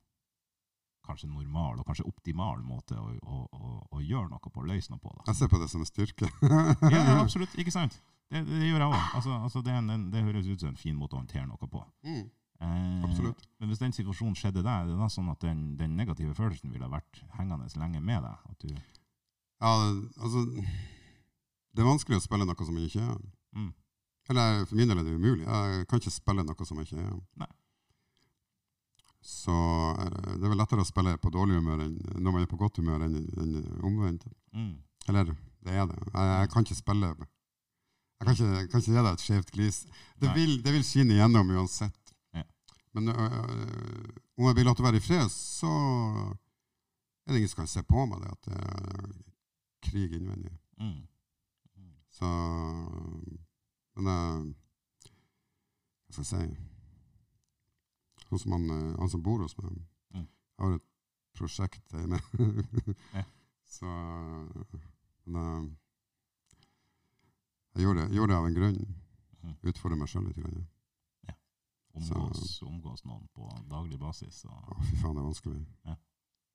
kanskje 1.06 1.28
normal 1.31 1.78
og 1.81 1.86
kanskje 1.89 2.06
optimal 2.09 2.60
måte 2.62 2.94
å, 2.98 3.06
å, 3.22 3.39
å, 3.52 3.70
å 3.97 4.01
gjøre 4.05 4.28
noe 4.31 4.51
på, 4.52 4.62
løse 4.68 4.93
noe 4.93 5.01
på. 5.02 5.12
Da. 5.18 5.27
Jeg 5.31 5.36
ser 5.40 5.48
på 5.52 5.60
det 5.62 5.68
som 5.72 5.81
en 5.85 5.89
styrke. 5.89 6.28
Ja, 6.43 6.64
ja, 6.90 7.16
absolutt. 7.24 7.55
Ikke 7.59 7.72
sant? 7.74 7.97
Det, 8.31 8.44
det 8.47 8.68
gjør 8.68 8.85
jeg 8.85 8.90
òg. 8.93 8.98
Altså, 9.18 9.31
altså 9.43 9.62
det, 9.66 9.72
en- 9.74 10.10
det 10.12 10.22
høres 10.22 10.47
ut 10.47 10.60
som 10.62 10.68
en 10.70 10.77
fin 10.78 10.94
måte 10.98 11.16
å 11.16 11.22
håndtere 11.22 11.47
noe 11.51 11.70
på. 11.70 11.86
Mm, 12.06 12.28
Eh, 12.60 13.05
absolutt. 13.06 13.47
Men 13.56 13.70
hvis 13.72 13.78
den 13.81 13.94
situasjonen 13.97 14.35
skjedde 14.36 14.60
der, 14.60 14.82
er 14.82 14.89
det 14.90 14.97
da 15.01 15.06
sånn 15.09 15.31
at 15.32 15.40
den, 15.40 15.62
den 15.81 15.94
negative 15.97 16.35
følelsen 16.36 16.68
ville 16.74 16.90
vært 16.93 17.22
hengende 17.39 17.64
lenge 17.81 18.02
med 18.05 18.20
deg? 18.20 18.74
Ja, 19.64 19.70
altså 20.20 20.43
Det 21.72 21.81
er 21.81 21.89
vanskelig 21.89 22.18
å 22.20 22.24
spille 22.27 22.44
noe 22.44 22.66
som 22.68 22.77
jeg 22.77 22.90
ikke 22.90 23.06
er. 23.14 23.22
mm, 23.56 23.70
Eller 24.35 24.60
for 24.68 24.77
min 24.77 24.93
del 24.93 25.01
er 25.01 25.09
det 25.09 25.14
umulig. 25.16 25.47
Jeg 25.47 25.86
kan 25.89 26.02
ikke 26.02 26.12
spille 26.12 26.44
noe 26.44 26.68
som 26.68 26.82
jeg 26.82 26.90
ikke 26.90 27.01
er. 27.06 27.16
Nei. 27.40 27.48
Så 29.20 29.52
det, 30.01 30.40
er 30.40 30.48
vel 30.48 30.56
lettere 30.59 30.80
å 30.80 30.88
spille 30.88 31.12
på 31.20 31.30
dårlig 31.34 31.59
humør 31.60 31.82
enn 31.84 31.97
når 32.16 32.32
man 32.32 32.42
er 32.42 32.48
på 32.48 32.56
godt 32.60 32.78
humør, 32.80 33.02
enn, 33.05 33.18
enn 33.36 33.82
omvendt. 33.84 34.24
mm, 34.56 34.72
Eller 35.09 35.34
det 35.60 35.74
er 35.76 35.86
det. 35.90 35.98
Jeg, 36.14 36.28
jeg 36.30 36.51
kan 36.55 36.64
ikke 36.64 36.78
spille 36.78 37.10
Jeg 37.10 38.24
kan 38.26 38.32
ikke, 38.32 38.62
kan 38.72 38.80
ikke 38.80 38.92
gi 38.92 38.97
deg 38.97 39.10
et 39.12 39.24
skjevt 39.24 39.51
glis. 39.52 39.82
Det 40.20 40.32
vil, 40.36 40.55
det 40.64 40.72
vil 40.72 40.84
skinne 40.84 41.14
igjennom 41.18 41.51
uansett. 41.56 42.14
Ja. 42.36 42.44
Men 42.97 43.09
ø, 43.12 43.26
ø, 43.28 44.22
om 44.40 44.47
jeg 44.48 44.56
blir 44.56 44.68
latt 44.70 44.80
være 44.84 45.01
i 45.01 45.05
fred, 45.05 45.28
så 45.32 45.68
er 47.26 47.32
det 47.34 47.42
ingen 47.42 47.52
som 47.52 47.60
kan 47.62 47.70
se 47.70 47.82
på 47.84 48.06
meg 48.09 48.24
det 48.24 48.32
at 48.32 48.48
det 48.48 48.56
er 48.56 49.12
krig 49.90 50.16
innvendig. 50.16 50.52
mm, 50.80 50.97
mm, 51.76 51.92
Så 52.16 52.32
Men 54.01 54.06
eh, 54.16 54.42
hva 56.10 56.24
skal 56.24 56.24
jeg 56.24 56.51
si 56.51 56.69
Sånn 58.31 58.39
som 58.44 58.52
han, 58.55 58.66
eh, 58.70 58.97
han 59.01 59.11
som 59.11 59.23
bor 59.27 59.43
hos 59.43 59.57
meg. 59.59 59.81
Mm. 60.15 60.27
Har 60.62 60.77
et 60.78 60.86
prosjekt 61.36 61.94
hjemme. 61.97 62.20
Ja. 63.16 63.24
Så 63.70 63.86
Men 65.31 65.36
eh, 65.40 65.70
jeg 67.77 67.85
gjorde, 67.85 68.09
det- 68.09 68.16
gjorde 68.16 68.32
det 68.32 68.39
av 68.39 68.47
en 68.47 68.55
grunn. 68.55 68.78
Mm. 69.43 69.55
Utfordre 69.70 69.98
meg 69.98 70.09
sjøl 70.11 70.27
litt. 70.28 70.36
Grann. 70.36 70.66
omgås, 71.94 72.62
omgås 72.62 73.05
noen 73.05 73.27
på 73.35 73.47
daglig 73.70 73.98
basis. 73.98 74.44
Og, 74.47 74.73
Å, 74.74 74.78
fy 74.89 74.97
faen, 75.02 75.15
det 75.16 75.23
er 75.23 75.28
vanskelig. 75.28 75.61
Ja. 75.86 75.97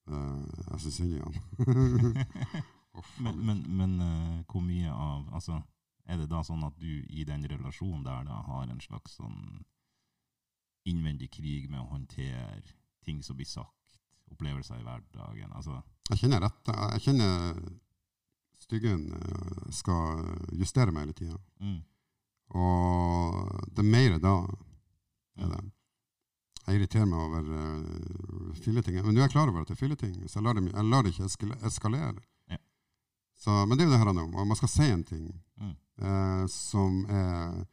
Uh, 0.06 0.44
jeg 0.72 0.82
syns 0.84 0.98
synd 1.00 1.16
i 1.16 1.22
han. 1.24 1.36
Men 3.20 3.40
men, 3.44 3.58
men 3.76 3.96
uh, 4.00 4.44
hvor 4.48 4.62
mye 4.64 4.88
av 4.88 5.26
altså, 5.36 5.58
Er 6.08 6.16
det 6.22 6.30
da 6.32 6.40
sånn 6.48 6.62
at 6.64 6.78
du 6.80 6.88
i 7.12 7.26
den 7.28 7.44
relasjonen 7.50 8.06
der 8.06 8.24
da 8.24 8.38
har 8.46 8.70
en 8.72 8.80
slags 8.80 9.18
sånn 9.18 9.66
innvendig 10.86 11.32
krig 11.34 11.70
med 11.70 11.80
å 11.82 11.90
håndtere 11.92 12.62
ting 13.06 13.24
som 13.24 13.36
blir 13.38 13.46
sagt, 13.50 14.00
opplevelser 14.32 14.80
i 14.80 14.84
hverdagen? 14.86 15.52
Altså, 15.54 15.82
Jeg 16.10 16.18
kjenner 16.24 16.42
rett. 16.46 16.68
Jeg 16.94 17.02
kjenner 17.08 17.60
Styggen 18.66 19.02
eh, 19.14 19.72
skal 19.76 20.22
justere 20.58 20.92
meg 20.92 21.04
hele 21.06 21.14
tida. 21.18 21.38
mm, 21.60 21.82
Og 22.56 23.50
det 23.76 23.84
er 23.84 23.90
mer 23.92 24.16
da. 24.24 24.36
Er 25.38 25.46
mm, 25.46 25.52
det. 25.52 25.64
Jeg 26.66 26.80
irriterer 26.80 27.06
meg 27.06 27.20
over 27.20 27.50
uh, 27.52 28.54
filleting. 28.58 28.96
Men 29.06 29.14
nå 29.14 29.20
er 29.22 29.28
jeg 29.28 29.34
klar 29.36 29.52
over 29.52 29.62
at 29.62 29.68
det 29.70 29.76
er 29.76 29.82
filleting, 29.84 30.16
så 30.26 30.40
jeg 30.40 30.46
lar 30.48 30.58
det, 30.58 30.64
jeg 30.72 30.86
lar 30.90 31.04
det 31.06 31.12
ikke 31.14 31.28
eskale- 31.28 31.58
eskalere. 31.68 32.24
Ja. 32.50 32.58
Så, 33.38 33.58
men 33.70 33.78
det 33.78 33.86
er 33.86 33.90
jo 33.92 33.94
det 33.94 34.00
her 34.02 34.10
og 34.24 34.48
Man 34.48 34.58
skal 34.58 34.72
si 34.72 34.88
en 34.90 35.04
ting 35.06 35.28
mm, 35.62 35.76
uh, 36.02 36.48
som 36.50 37.04
er 37.06 37.66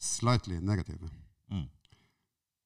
slightly 0.00 0.56
negativ. 0.64 1.02
mm, 1.50 1.66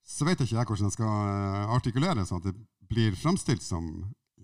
Så 0.04 0.26
vet 0.28 0.40
ikke 0.40 0.58
jeg 0.58 0.68
hvordan 0.68 0.90
jeg 0.90 0.96
skal 0.98 1.12
eh, 1.32 1.72
artikulere 1.74 2.26
sånn 2.28 2.42
at 2.42 2.50
det 2.50 2.90
blir 2.90 3.16
framstilt 3.16 3.64
som 3.64 3.88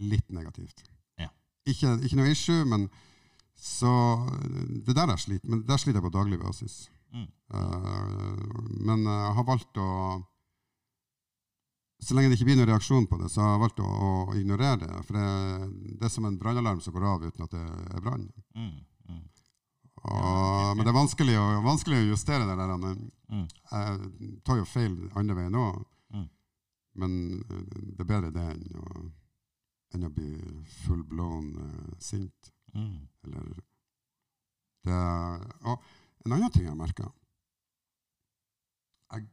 litt 0.00 0.32
negativt. 0.32 0.82
Ja. 1.20 1.28
Ikke, 1.68 1.98
ikke 2.00 2.20
noe 2.20 2.32
issue, 2.32 2.64
men 2.64 2.88
så 3.60 3.90
Det 4.86 4.94
der 4.96 5.10
jeg 5.12 5.20
sliter 5.20 5.50
men 5.52 5.60
der 5.68 5.76
sliter 5.76 5.98
jeg 5.98 6.06
på 6.06 6.16
daglig 6.16 6.40
basis. 6.40 6.88
mm, 7.12 7.28
Uh, 7.50 8.36
men 8.86 9.00
jeg 9.02 9.32
har 9.34 9.44
valgt 9.44 9.78
å 9.82 9.86
Så 12.00 12.14
lenge 12.14 12.30
det 12.30 12.36
ikke 12.38 12.46
blir 12.46 12.56
noen 12.60 12.70
reaksjon 12.70 13.08
på 13.10 13.18
det, 13.20 13.28
så 13.28 13.42
har 13.42 13.50
jeg 13.56 13.60
valgt 13.64 13.80
å, 13.82 13.88
å 13.90 14.36
ignorere 14.38 14.78
det. 14.80 15.00
For 15.04 15.18
det, 15.18 15.24
det 15.98 16.06
er 16.06 16.12
som 16.14 16.24
en 16.24 16.38
brannalarm 16.40 16.80
som 16.80 16.94
går 16.94 17.04
av 17.04 17.26
uten 17.26 17.44
at 17.44 17.52
det 17.52 17.64
er 17.66 18.04
brann. 18.06 18.22
mm, 18.54 18.70
mm, 19.10 19.24
Og- 20.02 20.76
Men 20.76 20.84
det 20.86 20.88
er 20.92 20.96
vanskelig 20.96 21.34
å, 21.36 21.62
vanskelig 21.64 21.96
å 22.00 22.08
justere 22.10 22.46
det 22.48 22.56
der. 22.56 22.76
men 22.78 23.10
mm, 23.28 23.48
Jeg 23.72 24.42
tar 24.44 24.56
jo 24.56 24.64
feil 24.64 25.10
andre 25.14 25.34
veien 25.36 25.54
òg. 25.60 25.82
Mm. 26.14 26.28
Men 26.94 27.12
eh, 27.50 27.64
det 27.96 28.00
er 28.00 28.08
bedre 28.08 28.30
det 28.32 28.46
enn 28.54 28.78
å, 28.80 29.10
enn 29.94 30.04
å 30.08 30.10
bli 30.14 30.64
full 30.86 31.02
blown 31.04 31.50
eh, 31.66 31.98
sint. 31.98 32.52
mm, 32.74 33.08
Eller 33.24 33.50
det, 34.84 35.00
Og 35.68 35.82
en 36.24 36.32
annen 36.32 36.50
ting 36.50 36.64
jeg 36.64 36.76
merker 36.76 37.10
Jeg 39.12 39.26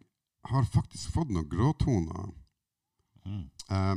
har 0.51 0.63
faktisk 0.65 1.11
fått 1.13 1.29
noen 1.31 1.47
gråtoner. 1.49 2.33
mm, 3.25 3.49
Uh, 3.69 3.95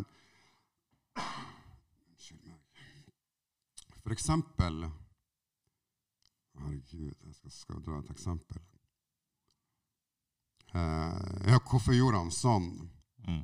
For 4.02 4.12
eksempel 4.14 4.88
Herregud, 6.60 7.14
jeg 7.24 7.34
skal, 7.34 7.50
skal 7.54 7.82
dra 7.86 7.98
et 8.02 8.10
eksempel. 8.12 8.60
Eh, 10.74 11.50
ja, 11.50 11.58
hvorfor 11.66 11.94
gjorde 11.96 12.20
han 12.22 12.30
sånn 12.34 12.66
mm, 13.26 13.40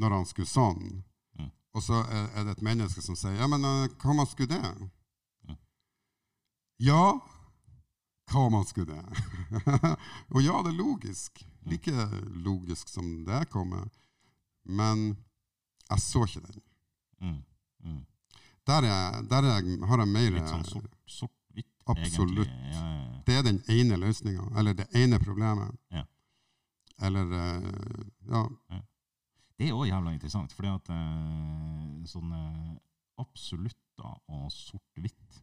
når 0.00 0.14
han 0.16 0.26
skulle 0.28 0.48
sånn? 0.48 0.84
Mm. 1.38 1.50
Og 1.76 1.82
så 1.84 1.98
er, 2.06 2.28
er 2.38 2.46
det 2.48 2.54
et 2.56 2.64
menneske 2.64 3.02
som 3.04 3.18
sier 3.18 3.36
ja, 3.36 3.48
men 3.50 3.64
eh, 3.68 3.88
hva 4.00 4.14
om 4.14 4.22
han 4.22 4.30
skulle 4.30 4.54
det? 4.54 4.72
Mm. 5.50 5.58
Ja, 6.88 7.02
hva 8.32 8.46
om 8.48 8.56
han 8.56 8.64
skulle 8.70 8.96
det? 8.96 9.26
og 10.32 10.40
ja, 10.40 10.56
det 10.64 10.72
er 10.72 10.78
logisk. 10.80 11.44
Mm. 11.64 11.70
Like 11.74 12.08
logisk 12.46 12.88
som 12.92 13.12
det 13.28 13.42
kommer. 13.52 13.84
Men 14.64 15.10
jeg 15.90 16.00
så 16.00 16.24
ikke 16.24 16.46
den. 16.46 16.62
mm, 17.20 17.38
mm. 17.84 18.02
Der, 18.64 18.86
er, 18.88 19.18
der 19.28 19.44
er, 19.44 19.58
har 19.90 20.00
jeg 20.00 20.08
mer 20.08 20.30
Litt 20.38 20.48
sånn 20.48 20.62
sort- 20.64 20.94
sort-hvitt, 21.04 21.43
Absolutt. 21.86 22.48
egentlig. 22.48 22.72
Ja, 22.72 22.88
ja. 22.94 23.20
Det 23.26 23.34
er 23.38 23.42
den 23.42 23.60
ene 23.68 23.96
løsninga, 23.96 24.44
eller 24.58 24.72
det 24.72 24.86
ene 24.94 25.18
problemet. 25.18 25.70
Ja. 25.92 26.02
Eller 27.02 27.32
eh, 27.32 28.04
Ja. 28.30 28.44
Det 29.58 29.68
er 29.68 29.72
òg 29.74 29.86
jævla 29.86 30.12
interessant, 30.12 30.52
fordi 30.52 30.68
at 30.68 30.88
eh, 30.90 32.06
sånne 32.10 32.40
absolutter 33.18 34.16
og 34.28 34.50
sort-hvitt, 34.52 35.42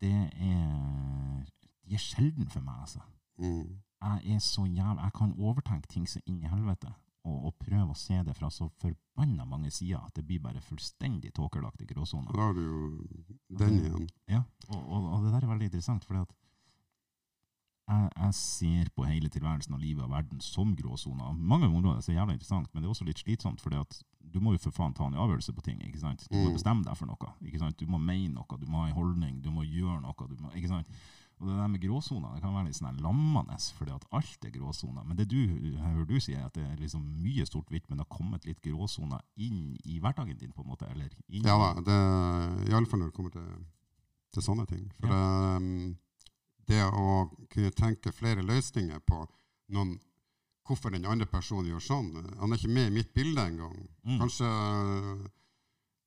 det 0.00 0.12
er 0.34 1.44
De 1.84 1.94
er 1.94 2.00
sjelden 2.00 2.48
for 2.48 2.60
meg, 2.60 2.74
altså. 2.80 3.00
Mm. 3.38 3.80
Jeg 4.04 4.34
er 4.34 4.38
så 4.38 4.64
jævla 4.64 5.02
Jeg 5.02 5.12
kan 5.12 5.32
overtenke 5.38 5.86
ting 5.88 6.08
så 6.08 6.20
inn 6.26 6.42
i 6.42 6.48
helvete, 6.48 6.92
og, 7.24 7.36
og 7.48 7.54
prøve 7.58 7.90
å 7.94 7.96
se 7.96 8.18
det 8.26 8.34
fra 8.36 8.50
så 8.52 8.68
forbanna 8.82 9.46
mange 9.48 9.70
sider 9.72 9.98
at 10.04 10.14
det 10.14 10.26
blir 10.28 10.40
bare 10.44 10.60
fullstendig 10.60 11.32
tåkelagt 11.34 11.80
i 11.80 11.86
gråsona. 11.88 12.30
Da 12.34 12.48
har 12.50 12.54
du 12.54 12.62
jo 12.64 12.80
den 13.58 13.78
igjen. 13.80 14.08
Ja, 14.28 14.42
og, 14.68 14.80
og, 14.82 15.06
og 15.14 15.24
det 15.24 15.32
der 15.32 15.44
er 15.46 15.52
veldig 15.54 15.70
interessant, 15.70 16.04
fordi 16.04 16.20
at 16.26 16.34
jeg, 17.84 18.10
jeg 18.16 18.34
ser 18.38 18.88
på 18.96 19.04
hele 19.04 19.28
tilværelsen 19.28 19.74
og 19.76 19.80
livet 19.82 20.04
og 20.06 20.10
verden 20.14 20.40
som 20.40 20.70
gråsona. 20.76 21.32
Mange 21.36 21.66
områder 21.68 21.98
er 21.98 22.06
det 22.06 22.14
jævlig 22.16 22.36
interessant, 22.38 22.70
men 22.72 22.80
det 22.82 22.88
er 22.88 22.94
også 22.94 23.04
litt 23.08 23.20
slitsomt, 23.20 23.60
fordi 23.60 23.76
at 23.82 23.98
du 24.34 24.38
må 24.40 24.54
jo 24.54 24.62
for 24.64 24.72
faen 24.74 24.94
ta 24.96 25.04
en 25.06 25.18
avgjørelse 25.20 25.52
på 25.54 25.62
ting. 25.66 25.82
ikke 25.84 26.00
sant? 26.00 26.24
Du 26.30 26.36
må 26.38 26.48
Mm. 26.48 26.54
bestemme 26.56 26.82
deg 26.84 26.96
for 26.96 27.06
noe. 27.06 27.34
ikke 27.44 27.60
sant? 27.60 27.76
Du 27.78 27.86
må 27.86 27.98
mene 28.00 28.32
noe, 28.34 28.56
du 28.58 28.66
må 28.66 28.80
ha 28.82 28.88
en 28.88 28.96
holdning, 28.96 29.42
du 29.44 29.50
må 29.52 29.62
gjøre 29.68 30.00
noe. 30.00 30.28
Du 30.32 30.42
må, 30.42 30.50
ikke 30.56 30.68
sant? 30.72 30.88
Og 31.40 31.48
det 31.48 31.56
der 31.58 31.70
med 31.72 31.82
gråsoner 31.82 32.36
det 32.36 32.42
kan 32.44 32.54
være 32.54 32.68
litt 32.68 32.78
sånn 32.78 33.00
lammende, 33.02 33.56
fordi 33.78 33.92
at 33.94 34.06
alt 34.14 34.46
er 34.46 34.52
gråsoner. 34.54 35.04
Men 35.04 35.18
det 35.18 35.26
du, 35.32 35.40
hører 35.80 36.06
du 36.08 36.14
sier, 36.22 36.44
at 36.46 36.54
det 36.54 36.64
er 36.64 36.78
liksom 36.80 37.02
mye 37.24 37.46
stort-hvitt, 37.48 37.88
men 37.88 37.98
det 37.98 38.06
har 38.06 38.16
kommet 38.16 38.46
litt 38.46 38.62
gråsoner 38.64 39.20
inn 39.42 39.74
i 39.84 39.98
hverdagen 40.02 40.38
din, 40.38 40.54
på 40.54 40.62
en 40.62 40.70
måte? 40.70 40.88
eller 40.94 41.10
inn 41.28 41.46
Ja 41.46 41.56
da. 41.58 41.70
Det, 41.82 41.98
Iallfall 42.70 43.02
når 43.02 43.10
det 43.10 43.16
kommer 43.16 43.34
til, 43.34 43.48
til 44.34 44.46
sånne 44.46 44.66
ting. 44.70 44.86
For 45.00 45.14
ehm, 45.18 45.94
det 46.70 46.82
å 46.86 47.24
kunne 47.52 47.72
tenke 47.76 48.14
flere 48.14 48.44
løsninger 48.44 49.02
på 49.04 49.24
noen, 49.74 49.96
hvorfor 50.64 50.94
den 50.94 51.04
andre 51.08 51.26
personen 51.28 51.68
gjør 51.68 51.82
sånn 51.84 52.06
Han 52.40 52.52
er 52.52 52.56
ikke 52.56 52.72
med 52.72 52.86
i 52.88 52.94
mitt 52.94 53.10
bilde 53.16 53.42
engang. 53.42 53.74
Mm. 54.06 54.20
Kanskje 54.22 54.48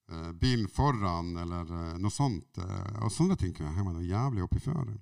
eh, 0.10 0.32
bilen 0.40 0.70
foran, 0.72 1.36
eller 1.44 1.68
eh, 1.68 2.00
noe 2.02 2.14
sånt. 2.14 2.58
eh, 2.64 3.04
og 3.04 3.14
sånne 3.14 3.38
ting 3.38 3.54
kunne 3.54 3.70
jeg 3.70 3.78
henge 3.78 3.92
meg 3.92 4.00
noe 4.00 4.10
jævlig 4.10 4.48
opp 4.48 4.58
i 4.58 4.64
før. 4.64 4.96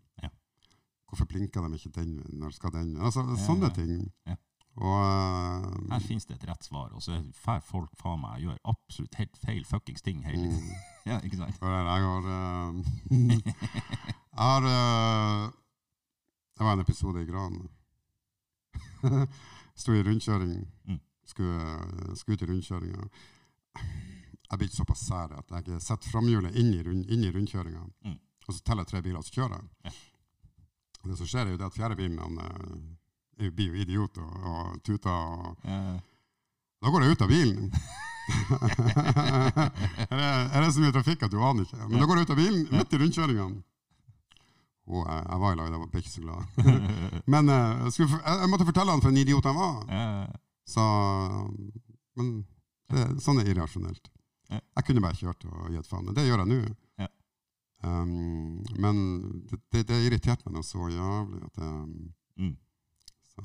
Hvorfor 1.16 1.30
blinker 1.32 1.64
de 1.64 1.78
ikke 1.78 1.94
den? 1.96 2.18
Når 2.36 2.52
skal 2.52 2.74
den? 2.76 2.98
Altså, 3.00 3.22
sånne 3.40 3.70
ting. 3.72 3.92
Ja. 4.28 4.36
Og 4.84 4.96
eh, 5.00 5.92
Her 5.94 6.02
finnes 6.04 6.26
det 6.28 6.36
et 6.36 6.48
rett 6.50 6.66
svar, 6.68 6.90
og 6.92 7.04
så 7.04 7.16
får 7.40 7.62
folk 7.64 7.94
faen 7.96 8.20
meg 8.20 8.42
gjøre 8.44 8.60
absolutt 8.68 9.16
helt 9.16 9.38
feil 9.40 9.62
fuckings 9.64 10.04
ting 10.04 10.20
hele 10.26 10.50
mm, 10.52 10.66
Ja, 11.12 11.22
ikke 11.24 11.38
sant? 11.40 11.62
jeg 11.62 12.02
har 12.04 12.28
uh, 12.28 12.82
Jeg 14.36 14.42
har 14.42 14.68
uh, 14.68 15.46
Det 16.58 16.68
var 16.68 16.74
en 16.76 16.84
episode 16.84 17.24
i 17.24 17.30
Gran. 17.30 17.56
Sto 19.80 19.96
i 19.96 20.04
rundkjøring. 20.04 20.58
Mm. 20.90 21.00
Skulle, 21.24 22.18
skulle 22.20 22.36
ut 22.36 22.44
i 22.44 22.50
rundkjøringa. 22.52 23.08
Jeg 23.76 24.60
blir 24.60 24.68
ikke 24.68 24.82
såpass 24.82 25.08
sær 25.08 25.38
at 25.40 25.56
jeg 25.56 25.80
setter 25.84 26.12
framhjulet 26.12 26.56
inn 26.60 26.74
i, 26.76 26.84
rund, 26.84 27.08
inn 27.12 27.24
i 27.24 27.32
rundkjøringa. 27.32 27.88
Mm. 28.08 28.20
Og 28.48 28.54
så 28.54 28.60
teller 28.64 28.84
jeg 28.84 28.92
tre 28.92 29.02
biler, 29.08 29.20
og 29.20 29.28
så 29.28 29.36
kjører 29.40 29.56
jeg. 29.58 29.72
Ja. 29.88 29.96
Og 31.06 31.12
det 31.12 31.18
som 31.20 31.28
skjer, 31.30 31.46
er 31.46 31.54
jo 31.54 31.60
det 31.62 31.68
at 31.70 31.76
fjerde 31.78 31.96
eh, 33.38 33.52
blir 33.54 33.70
jo 33.70 33.82
idiot 33.86 34.18
og, 34.18 34.34
og 34.50 34.82
tuter. 34.84 35.12
og 35.12 35.58
Eh, 35.70 36.00
Da 36.82 36.90
går 36.92 37.02
jeg 37.06 37.12
ut 37.16 37.22
av 37.22 37.30
bilen. 37.30 37.72
er, 38.86 40.18
det, 40.18 40.30
er 40.54 40.62
det 40.66 40.74
så 40.74 40.82
mye 40.82 40.94
trafikk 40.96 41.24
at 41.26 41.32
du 41.34 41.38
aner 41.42 41.66
ikke? 41.66 41.78
Men 41.90 42.02
da 42.02 42.08
går 42.10 42.20
jeg 42.20 42.26
ut 42.28 42.34
av 42.36 42.40
bilen 42.42 42.66
midt 42.74 42.94
i 42.94 43.00
rundkjøringene. 43.02 43.62
Og 44.86 45.02
jeg, 45.10 45.22
jeg 45.30 45.40
var 45.42 45.54
i 45.54 45.58
lag, 45.58 45.70
jeg 45.74 45.90
ble 45.94 46.02
ikke 46.04 46.14
så 46.14 46.24
glad. 46.26 46.42
Men 47.34 47.50
eh, 47.50 47.70
jeg, 47.86 47.94
skulle, 47.96 48.20
jeg, 48.20 48.42
jeg 48.44 48.52
måtte 48.52 48.68
fortelle 48.70 48.94
han 48.94 49.02
for 49.06 49.10
en 49.14 49.22
idiot 49.22 49.48
han 49.50 49.58
var. 49.58 49.78
eh, 49.90 50.36
Så, 50.66 50.84
men 52.18 52.30
det, 52.90 53.02
sånn 53.22 53.38
er 53.42 53.50
irrasjonelt. 53.52 54.08
Ja. 54.50 54.58
Jeg 54.78 54.86
kunne 54.88 55.02
bare 55.04 55.18
kjørt 55.18 55.46
og 55.46 55.68
gitt 55.74 55.90
faen. 55.90 56.08
Det 56.18 56.24
gjør 56.26 56.42
jeg 56.42 56.50
nå. 56.52 56.60
Um, 57.86 58.64
men 58.82 59.02
det, 59.50 59.60
det, 59.74 59.82
det 59.92 59.98
irriterte 60.08 60.48
meg 60.48 60.56
noe 60.56 60.66
så 60.66 60.88
jævlig 60.90 61.42
at 61.46 61.60
jeg, 61.62 62.06
mm. 62.42 62.56
så, 63.30 63.44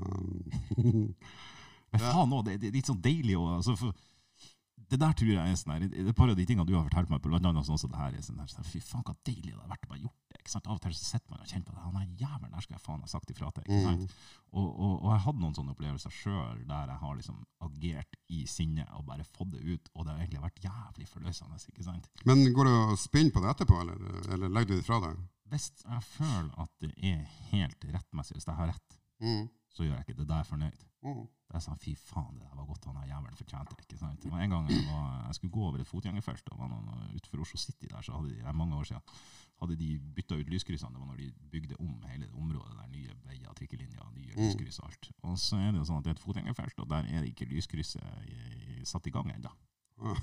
Men 1.90 2.04
faen 2.04 2.32
òg, 2.36 2.46
det, 2.46 2.54
det 2.62 2.70
er 2.70 2.78
litt 2.78 2.88
sånn 2.88 3.02
deilig 3.04 3.34
å 3.36 3.48
altså, 3.58 3.74
Det 4.90 5.00
der 5.02 5.12
tror 5.18 5.32
jeg 5.34 5.42
er 5.42 5.58
sånn 5.58 5.74
her, 5.74 5.84
det 5.90 5.98
er 6.00 6.12
et 6.12 6.16
par 6.16 6.30
av 6.32 6.38
de 6.38 6.46
tingene 6.46 6.68
du 6.68 6.76
har 6.76 6.86
fortalt 6.86 7.10
meg, 7.12 7.20
på, 7.20 7.32
blant 7.32 7.50
annet 7.50 7.68
sånn 7.68 7.82
som 7.82 7.92
det 7.92 8.00
her, 8.00 8.16
er 8.16 8.24
sånn 8.24 8.40
her, 8.40 8.70
fy 8.70 8.80
faen, 8.80 9.04
hva 9.04 9.16
deilig 9.26 9.50
det 9.50 9.58
har 9.58 9.74
vært 9.74 9.84
å 9.84 9.92
bare 9.92 10.04
gjort 10.06 10.29
sant? 10.52 10.66
Av 10.70 10.76
og 10.78 10.82
til 10.84 10.94
så 10.96 11.04
sitter 11.06 11.30
man 11.32 11.40
og 11.44 11.48
kjenner 11.50 11.66
på 11.68 11.74
det. 11.76 11.84
Han 11.86 11.98
er 12.00 12.12
jævelen, 12.20 12.52
der 12.56 12.64
skal 12.66 12.76
jeg 12.76 12.82
faen 12.84 13.04
ha 13.06 13.10
sagt 13.10 13.30
ifra 13.34 13.50
til. 13.56 13.64
ikke 13.68 13.80
sant? 13.86 14.00
mm, 14.00 14.46
Og, 14.52 14.66
og, 14.68 14.94
og 15.04 15.08
jeg 15.14 15.24
hadde 15.26 15.42
noen 15.44 15.56
sånne 15.58 15.74
opplevelser 15.76 16.14
sjøl 16.14 16.62
der 16.68 16.90
jeg 16.94 17.00
har 17.04 17.16
liksom 17.20 17.40
agert 17.68 18.16
i 18.28 18.40
sinne 18.50 18.86
og 18.98 19.04
bare 19.06 19.24
fått 19.28 19.52
det 19.54 19.62
ut, 19.64 19.90
og 19.94 20.04
det 20.06 20.12
har 20.14 20.22
egentlig 20.24 20.42
vært 20.46 20.64
jævlig 20.66 21.08
forløsende. 21.10 21.60
ikke 21.72 21.86
sant? 21.86 22.08
Men 22.26 22.44
går 22.56 22.70
du 22.70 22.72
og 22.76 22.96
spinner 22.98 23.34
på 23.36 23.42
det 23.44 23.52
etterpå, 23.54 23.80
eller, 23.84 24.32
eller 24.34 24.48
legger 24.56 24.74
du 24.74 24.80
det 24.82 24.86
fra 24.90 25.00
deg? 25.06 25.20
Hvis 25.50 25.70
jeg 25.82 26.02
føler 26.06 26.50
at 26.62 26.70
det 26.82 26.92
er 27.02 27.24
helt 27.50 27.84
rettmessig, 27.94 28.36
hvis 28.38 28.46
jeg 28.50 28.58
har 28.60 28.70
rett, 28.74 28.96
Mm. 29.20 29.50
så 29.68 29.84
gjør 29.84 29.98
jeg 29.98 30.04
ikke 30.06 30.14
det. 30.16 30.24
Da 30.30 30.34
er 30.38 30.38
jeg 30.40 30.48
fornøyd. 30.48 30.84
Mm. 31.04 31.24
Jeg 31.52 31.60
sånn, 31.66 31.80
fy 31.82 31.92
faen, 31.98 32.38
det 32.40 32.46
der 32.48 32.56
var 32.56 32.64
godt 32.70 32.86
han 32.88 32.94
der 32.96 33.10
jævelen 33.10 33.36
fortjente 33.36 33.74
ikke 33.82 33.98
sant? 34.00 34.22
Det 34.22 34.30
var 34.32 34.40
en 34.40 34.54
gang 34.54 34.70
jeg, 34.70 34.84
var, 34.88 35.26
jeg 35.26 35.34
skulle 35.36 35.52
gå 35.52 35.64
over 35.66 35.82
et 35.82 35.90
fotgjengerfelt, 35.90 36.48
og 36.54 36.58
var 36.62 36.70
noen, 36.72 37.10
utenfor 37.18 37.42
Oslo 37.44 37.60
City 37.60 37.90
der, 37.90 38.00
så 38.06 38.14
hadde 38.16 38.30
de, 38.30 38.38
det 38.40 38.48
er 38.48 38.56
mange 38.56 38.78
år 38.78 38.88
siden, 38.88 39.02
hadde 39.60 39.76
de 39.76 39.98
bytta 40.16 40.34
ut 40.40 40.48
lyskryssene. 40.48 40.92
Det 40.94 41.00
var 41.00 41.06
når 41.10 41.16
de 41.20 41.32
bygde 41.52 41.76
om 41.80 42.02
hele 42.08 42.26
det 42.26 42.34
området 42.34 42.76
der, 42.78 42.88
nye 42.88 43.14
veier, 43.26 43.52
trikkelinjer, 43.54 44.10
nye 44.16 44.34
Mm. 44.36 44.42
lyskryss 44.46 44.78
og 44.80 44.88
alt. 44.88 45.10
Og 45.22 45.38
så 45.38 45.56
er 45.60 45.72
det 45.72 45.78
jo 45.80 45.84
sånn 45.84 45.98
at 45.98 46.04
det 46.04 46.10
er 46.10 46.18
et 46.18 46.24
fotgjengerfelt, 46.24 46.78
og 46.80 46.88
der 46.88 47.04
er 47.04 47.20
det 47.20 47.28
ikke 47.34 47.48
lyskrysset 47.50 48.02
i- 48.28 48.84
satt 48.84 49.06
i 49.06 49.10
gang 49.10 49.30
ennå. 49.30 49.50
Ah. 50.02 50.16